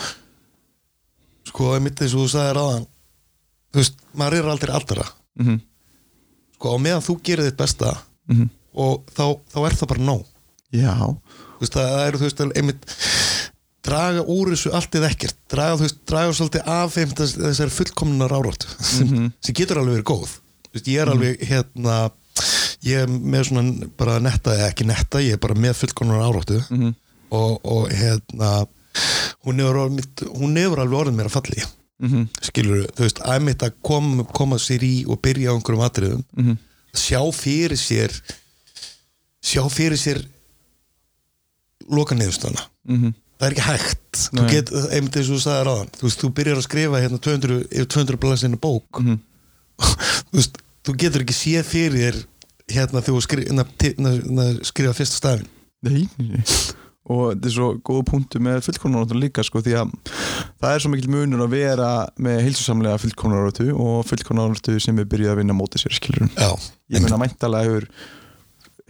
sko, 1.49 1.71
einmitt 1.75 2.01
eins 2.01 2.15
og 2.15 2.25
þú 2.25 2.29
sagðir 2.33 2.59
aðan 2.61 2.85
þú 3.75 3.81
veist, 3.81 3.97
maður 4.17 4.37
er 4.39 4.51
aldrei 4.53 4.73
allra. 4.75 5.07
Mhm, 5.41 5.59
sko, 6.55 6.75
á 6.75 6.77
meðan 6.79 7.05
þú 7.05 7.17
gerir 7.27 7.49
þitt 7.49 7.59
besta 7.59 7.91
mhm. 8.31 8.49
og 8.73 9.03
þá, 9.11 9.25
þá 9.53 9.59
er 9.67 9.77
það 9.81 9.91
bara 9.93 10.07
nóg. 10.09 10.25
Já, 10.75 10.95
þú 10.95 11.61
veist, 11.63 11.75
það 11.77 11.99
er, 12.07 12.17
þú 12.19 12.25
veist, 12.29 12.45
einmitt 12.55 12.89
draga 13.85 14.23
úr 14.33 14.49
þessu 14.55 14.71
allt 14.73 14.95
eða 14.97 15.11
ekkert. 15.13 15.37
Draga, 15.51 15.75
þú 15.77 15.85
veist, 15.85 15.99
draga 16.09 16.33
svolítið 16.33 16.69
af 16.73 16.95
þeim 16.95 17.11
þess, 17.19 17.35
þessari 17.43 17.75
fullkomnunar 17.75 18.33
áráttu 18.33 18.71
Mhm. 19.05 19.27
sem 19.45 19.55
getur 19.55 19.77
alveg 19.83 19.99
verið 19.99 20.09
góð. 20.09 20.33
Þú 20.71 20.79
veist, 20.79 20.87
ég 20.89 21.01
er 21.03 21.11
alveg, 21.13 21.43
hérna 21.51 21.97
ég 22.85 23.05
er 23.05 23.09
með 23.11 23.49
svona 23.49 23.89
bara 23.97 24.19
netta 24.23 24.53
eða 24.55 24.69
ekki 24.71 24.87
netta, 24.89 25.23
ég 25.23 25.37
er 25.37 25.41
bara 25.41 25.57
með 25.57 25.79
fullkomnunar 25.81 26.27
áráttu. 26.27 26.61
Mhm, 26.69 26.93
og, 27.35 27.57
og 27.65 27.89
hérna 27.91 28.51
hún 29.45 29.59
hefur, 29.59 29.91
hún 30.37 30.55
hefur 30.61 30.83
alveg 30.83 31.01
orðið 31.01 31.17
mér 31.19 31.31
að 31.31 31.35
falli. 31.39 31.65
Mhm, 32.05 32.25
skilur, 32.43 32.87
þú 32.95 33.05
veist, 33.05 33.21
að 33.23 33.43
mitt 33.47 33.63
að 33.63 33.75
koma, 33.81 34.25
koma 34.35 34.57
sér 34.59 34.83
í 34.83 34.95
og 35.07 35.21
byrja 35.23 35.51
á 35.51 35.55
einhverjum 35.55 35.85
atriðum. 35.85 36.25
Mhm. 36.35 36.57
Sjá 36.95 37.19
fyrir 37.35 37.75
sér 37.79 38.11
sjá 39.45 39.61
fyrir 39.69 39.99
sér 39.99 40.21
loka 41.91 42.15
niðurstana 42.17 42.63
mhm, 42.89 43.13
það 43.37 43.47
er 43.47 43.55
ekki 43.55 43.65
hægt. 43.67 44.21
Nei. 44.31 44.39
þú 44.39 44.45
get, 44.49 44.71
einmitt 44.95 45.17
eins 45.19 45.29
og 45.29 45.37
þú 45.37 45.41
sagði 45.43 45.65
ráðan 45.67 45.91
þú 45.99 46.07
veist, 46.07 46.21
þú 46.21 46.29
byrjar 46.39 46.61
að 46.61 46.65
skrifa 46.65 47.01
hérna 47.03 47.19
200, 47.27 47.57
yfir 47.69 47.89
200 47.95 48.21
blaðsina 48.23 48.61
bók. 48.61 49.01
Mhm. 49.03 49.19
Þú 50.31 50.39
veist, 50.39 50.57
þú 50.87 50.93
getur 51.01 51.23
ekki 51.25 51.35
séð 51.35 51.67
fyrir 51.67 51.97
þér 51.99 52.17
hérna 52.71 53.03
þú 53.05 53.19
skri, 53.23 53.45
na, 53.53 53.65
na, 54.01 54.15
na, 54.25 54.47
skrifa 54.65 54.95
fyrsta 54.97 55.19
stafin 55.21 55.47
Nei, 55.85 56.07
nei, 56.17 56.31
nei. 56.31 56.43
og 57.13 57.35
þetta 57.35 57.49
er 57.49 57.53
svo 57.53 57.69
góða 57.85 58.05
punktu 58.09 58.41
með 58.41 58.63
fullkomnaráttu 58.65 59.19
líka 59.21 59.45
sko 59.45 59.61
því 59.61 59.75
að 59.83 59.93
það 60.09 60.69
er 60.71 60.81
svo 60.81 60.93
mikil 60.95 61.11
munur 61.13 61.45
að 61.45 61.55
vera 61.59 61.89
með 62.17 62.41
heilsusamlega 62.47 63.01
fullkomnaráttu 63.03 63.69
og 63.75 64.05
fullkomnaráttu 64.09 64.79
sem 64.81 64.97
er 65.03 65.09
byrjuð 65.11 65.35
að 65.35 65.41
vinna 65.43 65.53
á 65.53 65.59
móti 65.61 65.81
sér 65.83 65.93
skilur 65.99 66.25
ég 66.33 67.03
meina 67.05 67.21
mæntalega 67.21 67.69
hefur 67.69 67.89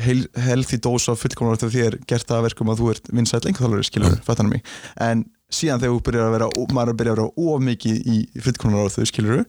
heil, 0.02 0.26
healthy 0.36 0.80
dose 0.84 1.12
af 1.12 1.22
fullkomnar 1.24 1.60
þegar 1.60 1.76
þér 1.76 1.98
gert 2.08 2.28
það 2.28 2.40
að 2.40 2.46
verkum 2.50 2.72
að 2.72 2.82
þú 2.82 2.92
ert 2.94 3.12
vinsæll 3.16 3.42
einhverþálari 3.48 3.88
skilur, 3.88 4.18
fattar 4.28 4.50
mig. 4.50 4.64
En 5.02 5.24
síðan 5.54 5.82
þegar 5.82 5.94
þú 5.94 6.02
byrjar 6.08 6.26
að 6.26 6.34
vera 6.36 6.48
maður 6.74 6.90
er 6.90 6.96
að 6.96 7.12
vera 7.12 7.26
of 7.46 7.62
mikið 7.64 8.08
í 8.10 8.16
fullkomnar 8.42 8.90
þau 8.90 9.06
skilur 9.10 9.44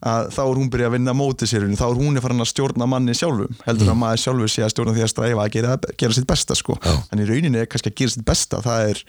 að 0.00 0.30
þá 0.32 0.40
er 0.44 0.60
hún 0.60 0.70
byrja 0.72 0.88
að 0.88 0.96
vinna 0.96 1.14
mótið 1.16 1.52
sér, 1.52 1.66
þá 1.76 1.84
er 1.90 2.00
hún 2.00 2.16
að 2.16 2.24
fara 2.24 2.38
að 2.38 2.50
stjórna 2.52 2.88
manni 2.88 3.16
sjálfum, 3.16 3.60
heldur 3.66 3.92
að 3.92 4.00
maður 4.00 4.22
sjálfur 4.24 4.52
sé 4.52 4.64
að 4.64 4.72
stjórna 4.72 4.96
því 4.96 5.04
að 5.04 5.12
stræfa 5.12 5.44
að 5.44 5.52
gera, 5.58 5.76
gera 6.00 6.16
sitt 6.16 6.28
besta 6.32 6.56
sko. 6.58 6.78
En 7.12 7.22
í 7.22 7.28
rauninni 7.28 7.62
er 7.62 7.70
kannski 7.70 7.92
að 7.92 7.98
gera 8.00 8.14
sitt 8.16 8.26
besta 8.26 8.62
það 8.64 8.92
er 8.94 9.04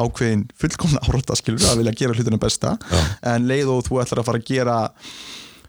ákveðin 0.00 0.46
fullkomna 0.58 1.02
árátta 1.06 1.36
skilur 1.38 1.68
að 1.68 1.82
vilja 1.82 1.94
gera 2.00 2.16
hlutina 2.16 2.40
besta. 2.42 2.74
Já. 2.90 3.02
en 3.34 3.48
leið 3.50 3.74
og 3.76 3.84
þú 3.86 4.00
ætlar 4.02 4.24
að 4.24 4.30
fara 4.30 4.40
að 4.40 4.48
gera 4.48 4.78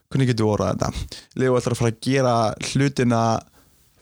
hvernig 0.10 0.32
getur 0.32 0.46
þú 0.46 0.54
orðað 0.56 0.72
þetta? 0.80 1.20
Leið 1.36 1.52
og 1.52 1.60
ætlar 1.60 1.76
að 1.76 1.82
fara 1.82 1.94
að 1.94 2.00
gera 2.08 2.36
hlutina 2.72 3.22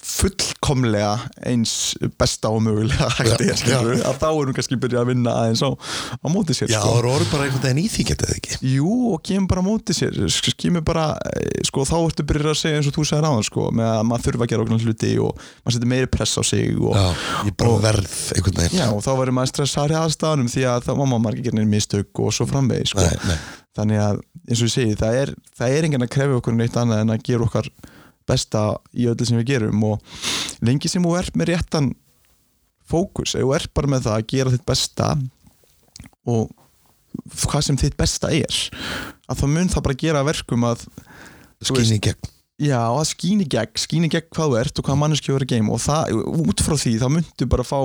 fullkomlega 0.03 1.11
eins 1.47 1.93
besta 2.19 2.49
og 2.53 2.61
mögulega 2.65 3.07
Já, 3.23 3.35
er 3.39 3.57
skilur 3.59 3.95
já. 3.97 4.03
að 4.09 4.17
þá 4.21 4.25
erum 4.29 4.55
kannski 4.57 4.77
byrjað 4.83 5.01
að 5.03 5.09
vinna 5.13 5.33
aðeins 5.41 5.63
á, 5.63 5.69
á 5.73 6.27
móti 6.33 6.55
sér 6.57 6.71
Já, 6.73 6.77
sko. 6.79 6.89
það 6.91 6.99
eru 6.99 7.11
orðið 7.13 7.31
bara 7.33 7.47
einhvern 7.47 7.63
veginn 7.63 7.81
íþýkjandi 7.87 8.27
eða 8.27 8.37
ekki 8.39 8.51
Jú, 8.73 8.91
og 9.13 9.23
kemur 9.29 9.49
bara 9.53 9.63
á 9.63 9.67
móti 9.67 9.95
sér 9.97 10.19
kemur 10.63 10.83
bara, 10.87 11.05
eh, 11.31 11.63
sko, 11.69 11.85
þá 11.87 11.95
ertu 12.03 12.27
byrjað 12.29 12.51
að 12.53 12.59
segja 12.61 12.81
eins 12.81 12.89
og 12.91 12.97
þú 12.97 13.07
sagði 13.09 13.23
ráðan, 13.27 13.47
sko, 13.47 13.67
með 13.79 13.89
að 13.93 14.03
maður 14.11 14.25
þurfa 14.27 14.43
að 14.47 14.51
gera 14.53 14.65
okkur 14.67 14.85
hluti 14.87 15.13
og 15.23 15.31
maður 15.63 15.77
setur 15.77 15.91
meiri 15.95 16.11
press 16.17 16.35
á 16.37 16.43
sig 16.43 16.75
og, 16.77 16.93
Já, 16.99 17.07
ég 17.47 17.57
bara 17.63 17.71
og- 17.73 17.81
verð 17.87 18.13
einhvern 18.37 18.59
veginn 18.63 18.79
Já, 18.83 18.87
og 18.91 19.01
þá 19.07 19.11
verður 19.23 19.37
maður 19.39 19.51
stressaður 19.53 19.95
í 19.95 19.99
aðstæðanum 20.03 20.51
því 20.53 20.63
að 20.73 20.87
þá 20.87 20.93
má 20.99 21.05
maður 21.15 21.33
ekki 21.39 21.47
gera 21.49 21.57
neinn 21.61 21.73
mistök 21.73 22.23
og 22.23 22.33
svo 22.35 22.45
framvegi 22.49 22.91
sko. 22.93 22.99
Nei, 23.07 23.17
nei. 23.31 23.37
þannig 23.73 23.99
að 24.03 24.21
eins 24.49 24.59
og 24.61 24.67
ég 24.67 24.73
segi, 24.75 24.95
það 24.99 25.13
er, 25.23 25.29
það 25.57 25.67
er 25.79 25.87
besta 28.29 28.63
í 28.93 29.07
öllu 29.11 29.27
sem 29.27 29.39
við 29.41 29.53
gerum 29.53 29.85
og 29.87 30.19
lengi 30.63 30.91
sem 30.91 31.03
þú 31.03 31.15
ert 31.19 31.37
með 31.39 31.53
réttan 31.53 31.93
fókus, 32.87 33.35
þú 33.35 33.53
ert 33.55 33.71
bara 33.75 33.93
með 33.93 34.07
það 34.07 34.17
að 34.17 34.27
gera 34.33 34.53
þitt 34.53 34.67
besta 34.67 35.09
og 36.29 36.51
hvað 37.45 37.65
sem 37.67 37.79
þitt 37.79 37.97
besta 37.99 38.31
er 38.33 38.61
að 39.29 39.41
þá 39.41 39.45
mun 39.49 39.71
það 39.71 39.85
bara 39.87 40.01
gera 40.03 40.25
verkum 40.27 40.65
að 40.67 40.87
í 41.63 41.99
gegn 42.03 42.32
Já, 42.61 42.77
að 42.85 43.07
skýni 43.09 43.45
gegn, 43.49 43.79
skýni 43.81 44.07
gegn 44.13 44.27
hvað 44.29 44.51
þú 44.51 44.57
ert 44.59 44.79
og 44.79 44.85
hvað 44.85 44.97
manneskju 45.01 45.33
verður 45.33 45.47
að 45.47 45.53
geima 45.55 45.71
og 45.73 45.79
það, 45.81 46.11
út 46.43 46.61
frá 46.61 46.75
því 46.77 46.91
þá 47.01 47.05
myndu 47.09 47.47
bara 47.49 47.63
fá 47.65 47.79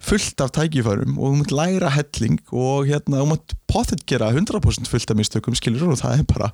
fullt 0.00 0.40
af 0.40 0.52
tækifærum 0.56 1.18
og 1.18 1.26
þú 1.26 1.32
mynd 1.36 1.52
læra 1.52 1.90
helling 1.92 2.38
og 2.56 2.88
hérna, 2.88 3.20
þú 3.20 3.26
mynd 3.34 3.52
potið 3.68 4.04
gera 4.08 4.30
100% 4.32 4.88
fullt 4.88 5.12
af 5.12 5.18
mistökum, 5.20 5.56
skilur 5.60 5.92
og 5.92 6.00
það 6.00 6.22
er 6.22 6.24
bara 6.30 6.48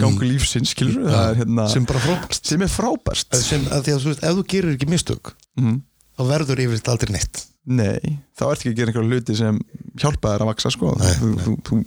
gangu 0.00 0.30
lífsins, 0.30 0.72
skilur 0.72 1.04
það 1.10 1.26
er 1.26 1.38
hérna, 1.42 1.66
Sem 1.74 1.88
bara 1.90 2.02
frábært. 2.06 2.40
sem 2.54 2.64
er 2.64 2.72
frábært. 2.72 3.36
Sem, 3.42 3.68
að 3.68 3.84
Því 3.84 3.94
að 3.94 4.00
þú 4.06 4.12
veist, 4.14 4.24
ef 4.24 4.40
þú 4.40 4.46
gerir 4.54 4.78
ekki 4.78 4.88
mistök 4.88 5.34
mm. 5.60 5.76
þá 6.16 6.24
verður 6.32 6.64
yfirleitt 6.64 6.90
aldrei 6.94 7.14
neitt. 7.18 7.44
Nei, 7.68 8.16
þá 8.32 8.46
ert 8.48 8.64
ekki 8.64 8.72
að 8.72 8.80
gera 8.80 8.94
einhverja 8.94 9.12
hluti 9.12 9.36
sem 9.36 9.60
hjálpa 10.00 10.32
þér 10.32 10.46
að 10.46 10.52
vaksa, 10.54 10.72
sko. 10.72 10.96
Nei, 10.96 11.12
þú, 11.20 11.30
nei. 11.34 11.44
þú, 11.44 11.56
þú, 11.68 11.80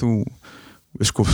þú, 0.00 0.12
þú, 0.96 1.10
sko 1.12 1.28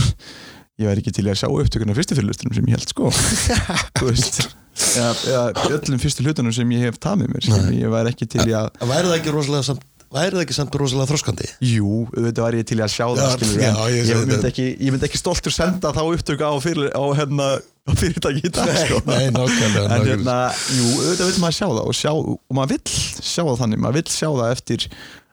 ég 0.77 0.89
væri 0.91 1.01
ekki 1.03 1.13
til 1.17 1.25
að 1.31 1.39
sjá 1.41 1.47
upptökuna 1.49 1.95
fyrstu 1.97 2.17
fyrirlustunum 2.17 2.55
sem 2.57 2.69
ég 2.69 2.77
held, 2.77 2.89
sko. 2.93 3.11
Þú 3.97 4.09
veist. 4.11 4.41
Eða, 4.77 5.11
eða 5.25 5.69
öllum 5.79 6.01
fyrstu 6.01 6.21
hlutunum 6.25 6.53
sem 6.53 6.73
ég 6.75 6.83
hef 6.85 6.99
tamið 7.01 7.31
mér 7.33 7.45
skilur, 7.47 7.69
ég 7.73 7.89
væri 7.89 8.11
ekki 8.13 8.27
til 8.29 8.43
í 8.45 8.53
að 8.53 8.67
að 8.77 8.91
væri 8.91 9.07
það 9.09 9.15
ekki 9.17 9.31
rosalega 9.33 9.65
samt 9.71 9.85
væri 10.13 10.37
það 10.37 10.43
ekki 10.43 10.55
samt 10.55 10.75
rosalega 10.79 11.09
þroskandi? 11.09 11.47
Jú, 11.65 11.95
auðvitað 12.13 12.45
væri 12.45 12.59
ég 12.61 12.67
til 12.69 12.77
í 12.77 12.83
að 12.85 12.91
sjá 12.93 13.05
það 13.07 13.23
Já, 13.23 13.31
skilur, 13.33 13.63
já, 13.65 13.71
ég 13.89 13.97
ég, 14.11 14.19
myndi 14.21 14.35
þetta. 14.37 14.51
ekki, 14.53 14.67
ég 14.85 14.93
myndi 14.93 15.07
ekki 15.09 15.19
stoltur 15.23 15.55
senda 15.57 15.91
þá 15.97 16.01
upptöku 16.05 16.45
á, 16.45 16.53
fyrir, 16.63 16.91
á, 16.93 17.03
hérna, 17.17 17.47
á 17.57 17.91
fyrirtæki 17.97 18.45
í 18.45 18.53
dag 18.53 18.71
sko. 18.85 19.01
nei, 19.09 19.25
nákvæmlega, 19.33 19.97
en 19.97 20.07
hérna, 20.11 20.37
jú, 20.77 20.87
auðvitað 20.93 21.31
vil 21.33 21.41
maður 21.43 21.57
sjá 21.57 21.67
það 21.73 21.81
og, 21.83 21.97
sjá, 21.97 22.11
og 22.13 22.55
maður 22.61 22.75
vill 22.77 22.95
sjá 23.33 23.41
það 23.49 23.59
þannig 23.65 23.83
maður 23.83 23.99
vill 23.99 24.13
sjá 24.13 24.29
það 24.29 24.53
eftir 24.53 24.87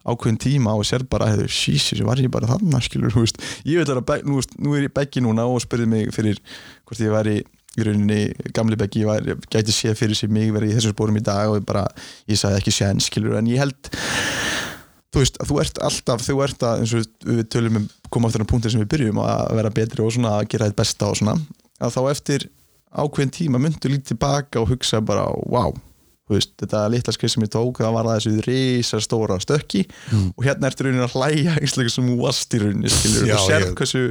ákveðin 0.05 0.41
tíma 0.41 0.77
og 0.77 0.85
sér 0.87 1.07
bara, 1.09 1.31
hefur, 1.33 1.51
sísis, 1.51 2.03
var 2.05 2.21
ég 2.21 2.33
bara 2.33 2.49
þarna? 2.51 2.81
Skilur, 2.85 3.15
veist, 3.17 3.41
ég 3.65 3.81
veit 3.81 3.91
að 3.91 4.25
nú, 4.29 4.43
nú 4.61 4.77
er 4.77 4.89
ég 4.89 4.95
beggi 4.95 5.25
núna 5.25 5.47
og 5.49 5.63
spurði 5.65 5.89
mig 5.91 6.13
fyrir 6.15 6.41
hvort 6.85 7.01
ég 7.01 7.15
væri 7.15 7.39
í 7.75 7.87
rauninni 7.87 8.51
gamli 8.55 8.79
beggi, 8.79 9.03
ég, 9.03 9.31
ég 9.33 9.49
gæti 9.51 9.75
séð 9.75 9.97
fyrir 9.99 10.19
sig 10.19 10.31
mig 10.31 10.53
verið 10.55 10.75
í 10.75 10.77
þessum 10.77 10.95
spórum 10.95 11.19
í 11.19 11.25
dag 11.25 11.51
og 11.51 11.59
ég 11.59 11.67
bara, 11.67 11.87
ég 12.31 12.39
sagði 12.39 12.61
ekki 12.61 12.75
séðan, 12.77 13.03
skilur, 13.03 13.39
en 13.41 13.49
ég 13.51 13.65
held 13.65 13.91
þú 15.15 15.23
veist, 15.23 15.41
þú 15.49 15.61
ert 15.63 15.81
alltaf, 15.89 16.27
þú 16.27 16.37
ert 16.45 16.67
að 16.67 16.83
eins 16.83 16.95
og 16.95 17.09
við 17.31 17.49
tölum 17.55 17.81
um, 17.81 17.89
koma 18.13 18.29
aftur 18.29 18.45
á 18.45 18.51
punktin 18.51 18.75
sem 18.75 18.83
við 18.83 18.93
byrjum 18.95 19.21
að 19.23 19.57
vera 19.61 19.73
betri 19.75 20.05
og 20.05 20.15
svona 20.15 20.37
að 20.39 20.49
gera 20.53 20.69
þetta 20.69 20.81
besta 20.83 21.11
og 21.11 21.19
svona, 21.21 21.35
að 21.81 21.97
þá 21.97 22.01
eftir 22.11 22.47
ákveðin 22.95 23.35
tíma 23.35 23.61
myndu 23.63 23.91
lítið 23.91 24.13
tilbaka 24.13 24.63
og 24.63 24.71
hugsa 24.75 25.03
bara, 25.03 25.27
wow 25.51 25.75
veist, 26.31 26.55
þetta 26.63 26.85
litla 26.89 27.13
skrið 27.13 27.33
sem 27.35 27.43
ég 27.45 27.51
tók 27.53 27.81
það 27.83 27.93
var 27.99 28.07
það 28.09 28.21
þessu 28.21 28.45
risa 28.47 29.01
stóra 29.05 29.37
stökki 29.43 29.83
og 30.37 30.45
hérna 30.47 30.71
ertu 30.71 30.87
raunin 30.87 31.05
að 31.05 31.17
hlæja 31.19 31.57
einslega 31.61 31.93
sem 31.93 32.07
þú 32.09 32.17
varst 32.23 32.55
í 32.57 32.63
rauninni, 32.63 32.89
skilur 32.93 33.35
og 33.35 33.45
sér 33.49 33.67
hversu 33.77 34.05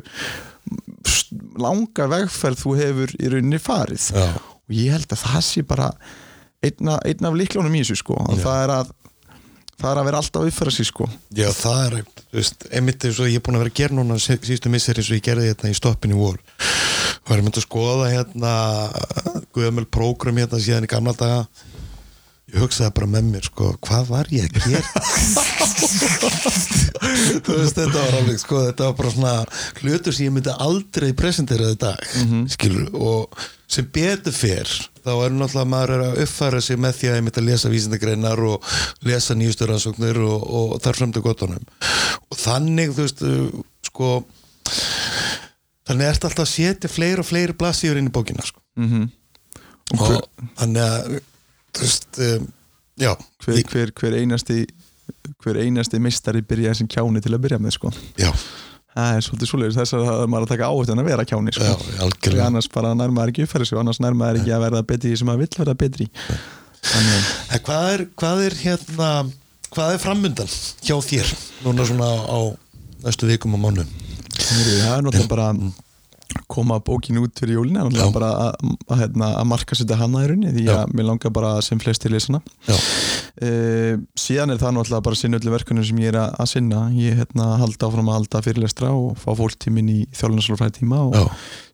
langa 1.60 2.06
vegferð 2.12 2.60
þú 2.64 2.76
hefur 2.80 3.14
í 3.20 3.32
rauninni 3.34 3.60
farið. 3.62 4.10
Já. 4.16 4.28
og 4.64 4.76
ég 4.78 4.94
held 4.96 5.10
að 5.12 5.24
það 5.26 5.42
sé 5.44 5.64
bara 5.68 5.90
einn, 6.64 6.88
af- 6.94 7.02
einn 7.10 7.26
af 7.28 7.34
líklónum 7.36 7.74
í 7.76 7.82
þessu 7.84 7.98
sko. 8.00 8.16
Og 8.30 8.38
það 8.40 8.62
er 8.64 8.72
að 8.78 8.92
það 9.84 9.90
er 9.92 10.00
að 10.00 10.06
vera 10.08 10.20
alltaf 10.22 10.46
uppfæra 10.48 10.72
sig 10.72 10.88
sko. 10.88 11.10
Já, 11.36 11.50
það 11.52 11.82
er, 11.90 11.98
veist, 12.32 12.68
einmitt 12.72 13.04
eins 13.04 13.20
og 13.20 13.28
ég 13.28 13.42
er 13.42 13.44
búin 13.44 13.58
að 13.58 13.66
vera 13.66 13.74
að 13.74 13.80
gera 13.82 13.98
núna 13.98 14.16
sí- 14.22 14.38
síðustu 14.40 14.72
missir 14.72 14.96
eins 15.02 15.10
og 15.12 15.18
ég 15.18 15.26
gerði 15.26 15.50
hérna 15.50 15.74
í 15.74 15.76
stoppinu 15.76 16.16
vor. 16.22 16.38
Var 17.28 17.38
ég 17.40 17.44
myndi 17.44 17.60
að 17.60 17.68
skoða 17.68 18.08
hérna 18.14 18.54
guðamöl 19.56 19.86
prógram 19.92 20.40
hérna 20.40 20.60
síðan 20.64 20.88
í 20.88 20.92
gamla 20.94 21.14
daga 21.20 21.42
ég 22.54 22.60
hugsaði 22.62 22.94
bara 23.00 23.10
með 23.16 23.24
mér 23.34 23.44
sko, 23.50 23.66
hvað 23.88 24.04
var 24.14 24.26
ég 24.34 24.44
að 24.46 24.54
gera 24.70 24.90
þú 27.44 27.56
veist, 27.58 27.76
þetta 27.78 27.98
var 27.98 28.16
alveg 28.20 28.40
sko, 28.42 28.60
þetta 28.68 28.84
var 28.88 28.96
bara 29.00 29.12
svona 29.14 29.34
hlutur 29.82 30.14
sem 30.16 30.28
ég 30.28 30.34
myndi 30.36 30.54
aldrei 30.66 31.10
presentera 31.18 31.70
þetta 31.72 31.92
dag 31.94 32.00
Mhm. 32.24 32.40
skilur, 32.54 32.88
og 32.94 33.22
sem 33.68 33.86
betur 33.94 34.32
fyrr 34.36 34.70
þá 35.04 35.12
er 35.26 35.32
náttúrulega 35.34 35.68
maður 35.74 35.92
er 35.96 36.02
að 36.06 36.20
uppfæra 36.24 36.60
sig 36.62 36.78
með 36.80 36.94
því 37.00 37.08
að 37.10 37.16
ég 37.18 37.24
myndi 37.26 37.42
að 37.42 37.48
lesa 37.50 37.70
vísindagreinar 37.74 38.40
og 38.48 38.58
lesa 39.04 39.34
nýjustu 39.36 39.64
rannsóknir 39.70 40.18
og, 40.22 40.40
og 40.54 40.68
þar 40.84 40.96
fram 41.02 41.12
til 41.16 41.22
gottunum 41.26 41.66
og 42.30 42.38
þannig, 42.40 42.90
þú 42.96 43.02
veist, 43.08 43.20
sko 43.90 44.08
þannig 45.88 46.08
ertu 46.14 46.26
alltaf 46.30 46.46
að 46.46 46.54
setja 46.54 46.90
fleiri 46.92 47.20
og 47.20 47.28
fleiri 47.28 47.54
blassíður 47.60 47.98
inn 48.00 48.08
í 48.12 48.16
bókina 48.16 48.44
sko. 48.46 48.60
mm 48.80 49.10
og 49.94 50.24
þannig 50.58 50.82
að 50.82 51.20
þú 51.74 51.86
veist, 51.86 52.10
um, 52.28 52.50
já. 53.02 53.12
Hver, 53.46 53.64
hver, 53.72 53.94
hver 54.00 54.18
einasti 54.20 54.60
hver 55.44 55.60
einasti 55.60 56.00
mistari 56.00 56.44
byrjaði 56.48 56.82
sem 56.82 56.92
kjáni 56.92 57.22
til 57.24 57.34
að 57.36 57.44
byrja 57.46 57.60
með 57.62 57.76
sko. 57.76 57.92
Já, 58.20 58.30
það 58.94 59.18
er 59.18 59.26
svolítið 59.28 59.52
svoleiðis 59.52 59.80
þess 59.82 59.98
að 60.00 60.26
maður 60.32 60.48
að 60.48 60.52
taka 60.54 60.70
áhættan 60.72 61.04
að 61.04 61.10
vera 61.12 61.28
kjáni 61.28 61.56
sko. 61.56 61.70
Já, 61.70 62.02
algjörlega. 62.06 62.50
Annars 62.50 62.70
bara 62.72 62.94
nær 62.98 63.14
maður 63.16 63.34
ekki 63.34 63.48
uppfæra 63.48 63.68
sig 63.68 63.78
og 63.78 63.84
annars 63.84 64.02
nær 64.04 64.18
maður 64.18 64.42
ekki 64.42 64.56
að 64.56 64.66
verða 64.68 64.84
betri 64.94 65.16
sem 65.20 65.30
maður 65.30 65.44
vill 65.44 65.60
verða 65.60 65.78
betri 65.84 66.10
þannig 66.84 67.64
hvað 67.64 67.88
er, 67.94 68.04
hvað 68.20 68.44
er 68.48 68.58
hérna 68.60 69.10
hvað 69.74 69.96
er 69.96 70.02
framundan 70.04 70.52
hjá 70.84 70.96
þér 71.04 71.32
núna 71.64 71.88
svona 71.88 72.10
á 72.28 72.40
næstu 73.06 73.30
vikum 73.30 73.56
og 73.58 73.84
Heyrðu, 74.44 74.78
það 74.82 74.94
er 74.96 75.04
náttúrulega 75.06 75.30
bara 75.30 75.48
að 75.52 75.60
koma 76.54 76.80
bókin 76.86 77.20
út 77.22 77.40
fyrir 77.40 77.60
náttúrulega 77.74 78.08
Já. 78.08 78.14
bara 78.16 78.32
að, 78.46 78.74
að, 78.88 79.02
hérna, 79.02 79.30
að 79.42 79.50
marka 79.52 79.78
setja 79.78 80.00
hana 80.00 80.24
í 80.24 80.30
rauninni 80.32 80.56
því 80.56 80.70
að 80.74 80.94
mér 80.94 81.10
langar 81.10 81.34
bara 81.36 81.56
sem 81.66 81.82
flest 81.82 82.06
til 82.06 82.14
lesana. 82.14 82.44
Já, 82.70 82.78
Uh, 83.34 83.98
síðan 84.14 84.54
er 84.54 84.60
það 84.62 84.76
náttúrulega 84.76 85.04
bara 85.08 85.18
að 85.18 85.20
sinna 85.24 85.38
öllu 85.40 85.52
verkunum 85.56 85.86
sem 85.88 85.98
ég 86.04 86.12
er 86.12 86.20
að, 86.22 86.44
sinna. 86.52 86.84
Ég 86.94 87.18
hérna 87.18 87.48
halda 87.58 87.88
áfram 87.90 88.12
að 88.12 88.18
halda 88.20 88.42
fyrirlestra 88.46 88.92
og 88.94 89.18
fá 89.18 89.32
fólk 89.40 89.58
tíminn 89.58 89.90
í 89.90 89.96
þjálfunarsálfræði 90.14 90.76
tíma 90.78 91.00
og 91.08 91.18
já, 91.18 91.24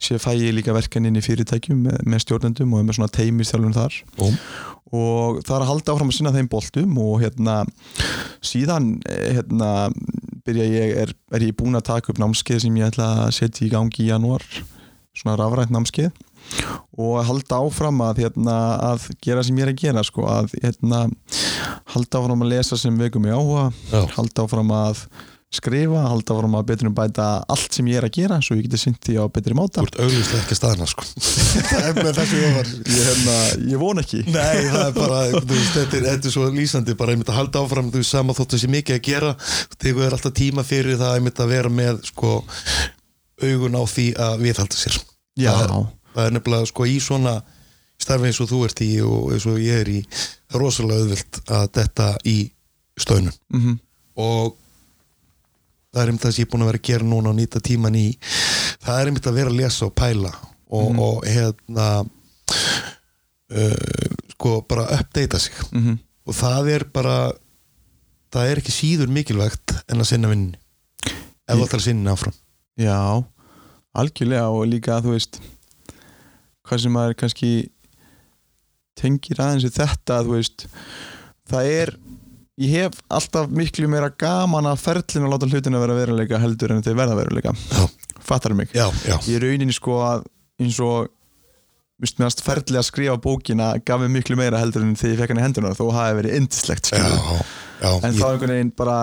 síðan 0.07 0.23
fæ 0.23 0.29
ég 0.39 0.55
líka 0.55 0.75
verkan 0.77 1.09
inn 1.09 1.19
í 1.19 1.23
fyrirtækjum 1.25 1.81
með, 1.83 1.99
með 2.07 2.23
stjórnendum 2.23 2.77
og 2.77 2.87
með 2.87 2.97
svona 2.97 3.11
teimisþjálfun 3.19 3.75
þar. 3.75 3.99
Búm. 4.15 4.39
og 4.95 5.43
það 5.43 5.55
er 5.57 5.65
að 5.65 5.69
halda 5.73 5.93
áfram 5.93 6.09
að 6.09 6.17
sinna 6.17 6.33
þeim 6.33 6.49
boltum 6.49 6.95
og 7.03 7.19
hérna 7.21 7.57
síðan 8.41 8.93
eh, 9.11 9.35
hérna 9.37 9.73
byrja 10.45 10.65
ég, 10.69 10.95
er, 11.05 11.13
er 11.35 11.45
ég 11.49 11.55
búin 11.57 11.77
að 11.77 11.87
taka 11.91 12.13
upp 12.13 12.21
námskeið 12.21 12.65
sem 12.65 12.79
ég 12.79 12.91
ætla 12.91 13.09
að 13.25 13.35
setja 13.39 13.65
í 13.67 13.71
gangi 13.73 14.05
í 14.05 14.09
janúar 14.11 14.45
svona 15.17 15.37
rafrænt 15.39 15.73
námskeið 15.73 16.11
og 16.99 17.17
halda 17.27 17.59
áfram 17.59 17.99
að, 18.05 18.23
hérna, 18.23 18.55
að 18.91 19.09
gera 19.23 19.43
sem 19.45 19.57
ég 19.59 19.67
er 19.67 19.73
að 19.73 19.81
gera 19.81 20.03
sko, 20.07 20.25
að 20.29 20.53
hérna, 20.63 21.03
halda 21.93 22.21
áfram 22.21 22.45
að 22.45 22.53
lesa 22.55 22.79
sem 22.79 22.95
veikum 22.97 23.27
í 23.27 23.33
áhuga 23.33 23.67
Já. 23.91 24.01
halda 24.15 24.45
áfram 24.45 24.73
að 24.75 25.03
skrifa, 25.49 26.03
halda 26.05 26.35
áfram 26.35 26.55
að 26.59 26.65
betur 26.69 26.89
um 26.91 26.93
bæta 26.93 27.27
allt 27.49 27.73
sem 27.73 27.87
ég 27.89 27.97
er 27.97 28.05
að 28.05 28.17
gera 28.19 28.37
svo 28.45 28.57
ég 28.57 28.67
geti 28.67 28.77
sint 28.77 28.99
því 29.01 29.15
á 29.17 29.25
betri 29.33 29.55
máta. 29.57 29.81
Þú 29.81 29.87
ert 29.89 29.97
auglustlega 30.03 30.43
ekki 30.43 30.55
að 30.55 30.59
staðna 30.59 30.87
sko. 30.91 31.05
Það 31.69 31.87
er 31.87 31.97
með 31.97 32.19
þessu 32.19 32.41
ofar 32.49 32.69
ég, 32.69 33.01
hérna, 33.07 33.37
ég 33.71 33.81
von 33.81 34.03
ekki. 34.03 34.21
Nei, 34.29 34.59
það 34.69 34.83
er 34.83 34.95
bara, 34.99 35.19
þú 35.49 35.59
þetta 35.73 35.99
er, 35.99 36.05
þetta 36.05 36.29
er 36.29 36.35
svo 36.35 36.45
lýsandi 36.53 36.97
bara 36.99 37.15
einmitt 37.15 37.33
að 37.33 37.39
halda 37.41 37.63
áfram, 37.65 37.89
þú 37.95 38.05
sama 38.05 38.37
þótt 38.37 38.55
þessi 38.55 38.71
mikið 38.75 38.99
að 38.99 39.03
gera, 39.09 39.33
þegar 39.79 40.05
er 40.05 40.17
alltaf 40.19 40.35
tíma 40.37 40.65
fyrir 40.67 41.01
það 41.01 41.17
einmitt 41.17 41.41
að 41.41 41.53
vera 41.55 41.73
með, 41.81 42.03
sko 42.11 42.35
augun 43.39 43.79
á 43.79 43.83
því 43.89 44.07
að 44.29 44.45
viðhalda 44.45 44.77
sér. 44.83 45.01
Já. 45.39 45.53
það 45.55 45.65
er, 45.65 45.75
það 46.13 46.27
er 46.27 46.37
nefnilega, 46.37 46.69
sko, 46.69 46.85
í 46.85 46.99
svona 47.01 47.39
starfi 47.99 48.29
eins 48.29 48.39
og 48.43 48.49
þú 48.53 48.63
ert 48.67 48.81
í 48.85 48.89
og 49.03 49.33
eins 49.33 49.45
og 49.49 49.59
ég 49.59 49.81
er 49.83 49.91
í 49.91 49.99
það 50.05 50.55
er 50.55 50.63
rosalega 50.63 51.03
auðvilt 51.03 51.39
að 51.57 51.69
detta 51.79 52.09
í 52.29 52.39
stöðnun 52.99 53.35
mm 53.49 53.77
og 54.19 54.57
það 55.93 56.01
er 56.03 56.07
einmitt 56.11 56.23
það 56.25 56.31
sem 56.35 56.43
ég 56.43 56.47
er 56.47 56.51
búin 56.53 56.63
að 56.65 56.69
vera 56.71 56.81
að 56.81 56.87
gera 56.89 57.05
núna 57.09 57.29
og 57.29 57.35
nýta 57.39 57.59
tíman 57.65 57.95
í 57.95 58.05
það 58.85 58.99
er 59.01 59.07
einmitt 59.11 59.27
að 59.29 59.37
vera 59.39 59.49
að 59.53 59.59
lesa 59.61 59.85
og 59.85 59.95
pæla 59.95 60.31
og, 60.69 60.91
Mhm. 60.91 60.99
og 60.99 61.23
hérna 61.25 61.87
uh, 63.51 64.15
sko 64.35 64.61
bara 64.69 64.85
uppdeita 64.99 65.39
sig 65.39 65.53
-hmm. 65.71 65.97
og 66.25 66.33
það 66.35 66.69
er 66.75 66.83
bara 66.93 67.31
það 68.31 68.45
er 68.51 68.57
ekki 68.61 68.71
síður 68.71 69.07
mikilvægt 69.09 69.73
en 69.89 69.99
að 70.01 70.05
sinna 70.11 70.27
vinninni 70.29 70.57
ef 71.47 71.57
þú 71.57 71.63
ætlar 71.65 71.79
að 71.79 71.83
sinna 71.87 72.11
áfram 72.13 72.33
Já, 72.79 73.23
algjörlega 73.95 74.47
og 74.49 74.67
líka 74.67 75.01
þú 75.01 75.11
veist 75.17 75.39
hvað 76.67 76.81
sem 76.81 76.91
maður 76.93 77.13
kannski 77.15 77.69
tengir 78.95 79.39
aðeins 79.41 79.63
við 79.65 79.73
þetta 79.79 80.23
þú 80.23 80.31
veist 80.37 80.67
það 81.49 81.65
er 81.81 81.95
ég 82.59 82.73
hef 82.75 82.97
alltaf 83.07 83.47
miklu 83.55 83.87
meira 83.91 84.09
gaman 84.19 84.67
að 84.69 84.81
ferlinu 84.83 85.27
að 85.29 85.35
láta 85.35 85.49
hlutina 85.51 85.79
vera 85.81 85.95
veruleika 85.97 86.41
heldur 86.41 86.75
en 86.75 86.83
þeir 86.83 86.97
verða 86.99 87.15
veruleika. 87.21 87.53
Fattar 88.19 88.55
mig? 88.57 88.73
Já, 88.75 88.89
já, 89.07 89.15
ég 89.31 89.41
rauninni 89.43 89.75
sko 89.75 90.01
að 90.05 90.27
eins 90.59 90.79
og 90.83 91.09
meðast 91.99 92.43
ferli 92.43 92.79
að 92.79 92.87
skrifa 92.87 93.17
bókina 93.19 93.73
gaf 93.83 93.99
mér 94.03 94.11
miklu 94.13 94.37
meira 94.39 94.59
heldur 94.61 94.85
en 94.85 94.95
þegar 94.99 95.13
ég 95.15 95.21
fekk 95.23 95.33
hann 95.33 95.41
í 95.41 95.45
henduna 95.47 95.73
þó 95.75 95.85
hafi 95.95 96.19
verið 96.21 96.37
indislegt 96.39 96.91
já. 96.93 97.03
Já 97.79 97.91
en 97.91 98.17
þá 98.17 98.25
einhvern 98.29 98.55
veginn 98.55 98.73
bara 98.77 98.97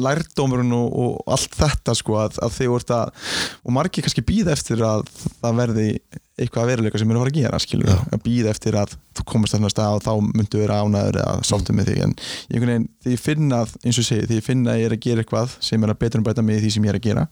lærdómurinn 0.00 0.74
og, 0.76 0.88
og 1.04 1.36
allt 1.36 1.54
þetta 1.60 1.94
sko 1.98 2.18
að, 2.22 2.40
að 2.44 2.56
þið 2.58 2.72
voru 2.74 2.96
að 2.96 3.28
og 3.62 3.76
margir 3.76 4.06
kannski 4.06 4.26
býða 4.26 4.56
eftir 4.56 4.82
að 4.86 5.06
það 5.40 5.62
verði 5.62 5.86
eitthvað 6.40 6.62
að 6.62 6.70
veruleika 6.72 7.00
sem 7.00 7.10
er 7.10 7.18
að 7.18 7.22
fara 7.24 7.32
að 7.32 7.38
gera 7.38 7.60
að 8.14 8.22
býða 8.24 8.52
eftir 8.54 8.76
að 8.80 8.94
þú 9.16 9.24
komast 9.28 9.56
þarna 9.56 9.70
stað 9.72 9.96
og 9.98 10.04
þá 10.06 10.12
myndu 10.38 10.60
vera 10.62 10.78
ánæður 10.80 11.18
eða 11.20 11.48
sáttu 11.50 11.74
með 11.76 11.90
þig. 11.90 12.04
En 12.06 12.14
einhvern 12.48 12.72
veginn 12.72 12.86
því 13.04 13.16
ég 13.16 13.24
finna 13.24 13.64
að, 13.64 13.74
eins 13.84 14.00
og 14.00 14.06
segi, 14.06 14.28
því 14.28 14.38
ég 14.38 14.46
finna 14.46 14.74
að 14.74 14.80
ég 14.80 14.88
er 14.88 14.96
að 14.96 15.02
gera 15.06 15.24
eitthvað 15.24 15.56
sem 15.68 15.84
er 15.84 15.92
að 15.92 16.00
betur 16.00 16.22
en 16.22 16.28
bæta 16.30 16.46
í 16.46 16.62
því 16.62 16.72
sem 16.76 16.86
ég 16.88 16.94
er 16.94 17.00
að 17.00 17.08
gera 17.10 17.26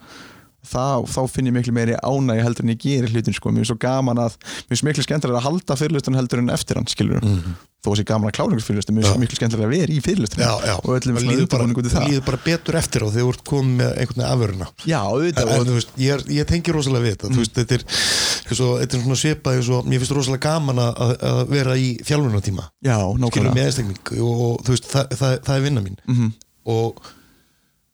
þá, 0.66 1.06
þá 1.06 1.20
finn 1.30 1.47
ég 1.47 1.55
miklu 1.55 1.72
meiri 1.76 1.94
ánægi 2.02 2.43
heldur 2.44 2.64
en 2.66 2.72
ég 2.74 2.80
gerir 2.82 3.12
hlutin 3.14 3.35
sko, 3.36 3.52
mér 3.55 3.62
er 3.64 3.70
svo 3.70 3.78
gaman 3.78 4.18
að 4.18 4.35
mér 4.43 4.74
er 4.74 4.80
svo 4.82 4.89
miklu 4.89 5.05
skemmtilega 5.06 5.39
að 5.40 5.47
halda 5.48 5.76
fyrirlustan 5.78 6.18
heldur 6.18 6.43
en 6.43 6.51
eftir 6.55 6.76
hann 6.80 6.89
skilur, 6.90 7.22
Mhm. 7.22 7.55
þó 7.78 7.93
að 7.93 7.97
sé 8.01 8.05
gaman 8.05 8.28
að 8.30 8.35
klára 8.36 8.59
fyrirlustan, 8.66 8.94
mér 8.98 9.05
er 9.06 9.10
svo 9.12 9.20
miklu 9.22 9.39
skemmtilega 9.39 9.68
að 9.68 9.74
vera 9.78 9.93
í 9.94 10.01
fyrirlustan 10.02 10.43
og 10.82 10.90
öllum 10.98 11.14
Það 11.14 11.22
svona 11.22 11.36
líður 11.36 11.48
bara, 11.48 11.62
undirbúningu 11.64 11.82
til 11.86 11.93
það. 11.94 12.09
líður 12.10 12.24
bara 12.26 12.40
betur 12.44 12.74
eftir 12.80 13.01
á 13.01 13.09
þegar 13.09 13.22
þú 13.22 13.32
ert 13.32 13.44
komið 13.44 13.76
með 13.78 13.90
einhvern 14.02 14.18
veginn 14.18 14.32
afurina 14.35 14.66
Já, 14.85 14.98
en, 14.98 15.12
auðvitað. 15.14 15.52
En 15.59 15.64
þú 15.68 15.76
veist, 15.78 15.93
ég, 15.97 16.10
er, 16.12 16.20
ég 16.40 16.47
tengi 16.51 16.72
rosalega 16.74 17.05
við 17.06 17.12
þetta. 17.16 17.28
Þú 17.28 17.39
veist, 17.39 17.55
þetta 17.55 17.74
er, 17.78 17.85
svo, 18.59 18.68
þetta 18.82 18.98
er 18.98 19.02
svona 19.06 19.20
svipað 19.22 19.59
og, 19.62 19.78
mér 19.86 19.98
finnst 20.02 20.16
rosalega 20.18 20.43
gaman 20.51 20.82
að, 20.82 20.93
að- 21.06 21.22
að 21.30 21.48
vera 21.55 21.76
í 21.78 21.89
þjálfunartíma. 22.02 22.64
Já, 22.82 22.98
skilur 23.30 23.55
með 23.55 23.64
einstakning 23.68 24.12
og, 24.18 24.43
og 24.51 24.64
þú 24.66 24.74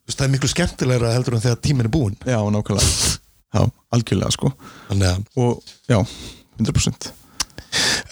veist, 0.04 0.18
það, 0.18 0.24
er 0.26 0.32
miklu 0.36 0.52
skemmtilegra 0.52 1.12
heldur 1.16 1.36
en 1.38 1.44
þegar 1.44 1.60
tíminn 1.64 1.88
er 1.88 1.92
búinn. 1.92 2.16
Já, 2.24 2.38
nákvæmlega. 2.54 3.18
Já, 3.54 3.62
algjörlega 3.94 4.34
sko. 4.34 4.50
Þannig 4.88 5.10
að, 5.10 5.28
og 5.38 5.74
já, 5.90 6.00
100% 6.58 7.12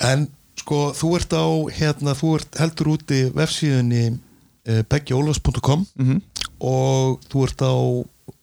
en 0.03 0.27
sko 0.59 0.91
þú 0.97 1.15
ert 1.19 1.35
á, 1.35 1.47
hérna, 1.79 2.15
þú 2.19 2.37
ert 2.39 2.61
heldur 2.61 2.93
úti 2.97 3.25
vefsíðunni 3.35 4.05
uh, 4.13 4.83
beggjólas.com 4.91 5.87
mm 5.99 6.29
og 6.63 7.19
þú 7.27 7.41
ert 7.43 7.63
á 7.67 7.75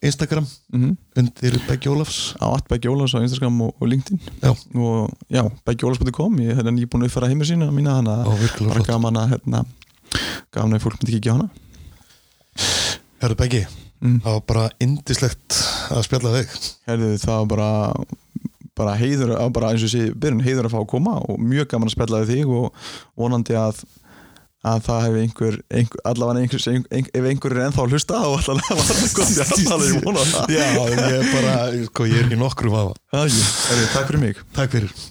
Instagram 0.03 0.43
-hmm. 0.73 0.95
undir 1.15 1.53
Beggi 1.67 1.87
Ólafs 1.87 2.35
á 2.35 2.51
Beggi 2.67 2.89
Ólafs 2.89 3.15
á 3.15 3.23
Instagram 3.23 3.61
og, 3.61 3.75
og 3.79 3.87
LinkedIn. 3.87 4.19
Já. 4.41 4.51
og 4.75 5.09
já, 5.31 5.49
beggjólas.com 5.65 6.39
ég 6.39 6.47
hef 6.47 6.57
hérna 6.57 6.71
nýbúin 6.71 7.03
að 7.03 7.07
uppfæra 7.07 7.27
heimur 7.27 7.45
sína 7.45 7.71
mína 7.71 7.95
þannig 7.95 8.11
að 8.11 8.67
bara 8.67 8.83
gaman 8.83 9.15
að 9.15 9.29
hérna, 9.29 9.65
gaman 10.51 10.73
að 10.73 10.81
fólk 10.81 10.99
myndi 10.99 11.15
kíkja 11.15 11.33
hana 11.33 11.49
Herðu 13.19 13.37
Beggi, 13.39 13.61
mm. 13.99 14.17
það 14.23 14.35
var 14.37 14.43
bara 14.53 14.65
indislegt 14.83 15.59
að 15.91 16.03
spjalla 16.07 16.33
þig. 16.37 16.57
Herðu, 16.87 17.13
það 17.19 17.39
var 17.41 17.53
bara 17.53 17.71
bara 18.79 18.95
heiður, 18.95 19.33
að 19.35 19.53
bara 19.57 19.73
eins 19.73 19.83
og 19.83 19.91
sé 19.91 20.05
byrjun 20.15 20.43
heiður 20.45 20.69
að 20.69 20.75
fá 20.75 20.79
að 20.79 20.91
koma 20.93 21.17
og 21.27 21.39
mjög 21.43 21.67
gaman 21.73 21.89
að 21.89 21.97
spjalla 21.97 22.21
þig 22.29 22.53
og 22.61 22.85
vonandi 23.19 23.57
að 23.59 23.81
að 24.69 24.81
það 24.83 25.03
hefur 25.05 25.21
einhver, 25.23 25.57
einhver 25.71 26.01
allavega 26.09 26.41
einhver, 26.43 26.63
einhver, 26.67 27.11
ef 27.15 27.27
einhver 27.29 27.55
er 27.55 27.61
ennþá 27.67 27.85
að 27.85 27.93
hlusta 27.95 28.23
og 28.27 28.33
allavega 28.41 28.79
var 28.79 28.89
það 28.89 29.13
gott 29.19 29.31
í 29.31 29.45
aðtala 29.45 29.87
ég 29.87 30.03
vona 30.07 30.25
það 30.33 30.51
Já, 30.57 30.65
ég 30.95 31.05
er 31.13 31.31
bara, 31.35 31.53
sko, 31.85 32.09
ég 32.09 32.19
er 32.19 32.27
ekki 32.27 32.41
nokkrum 32.41 32.75
af 32.81 32.91
Það 33.15 33.87
takk 33.93 34.11
fyrir 34.11 34.21
mig. 34.25 34.43
Takk 34.57 34.75
fyrir 34.75 35.07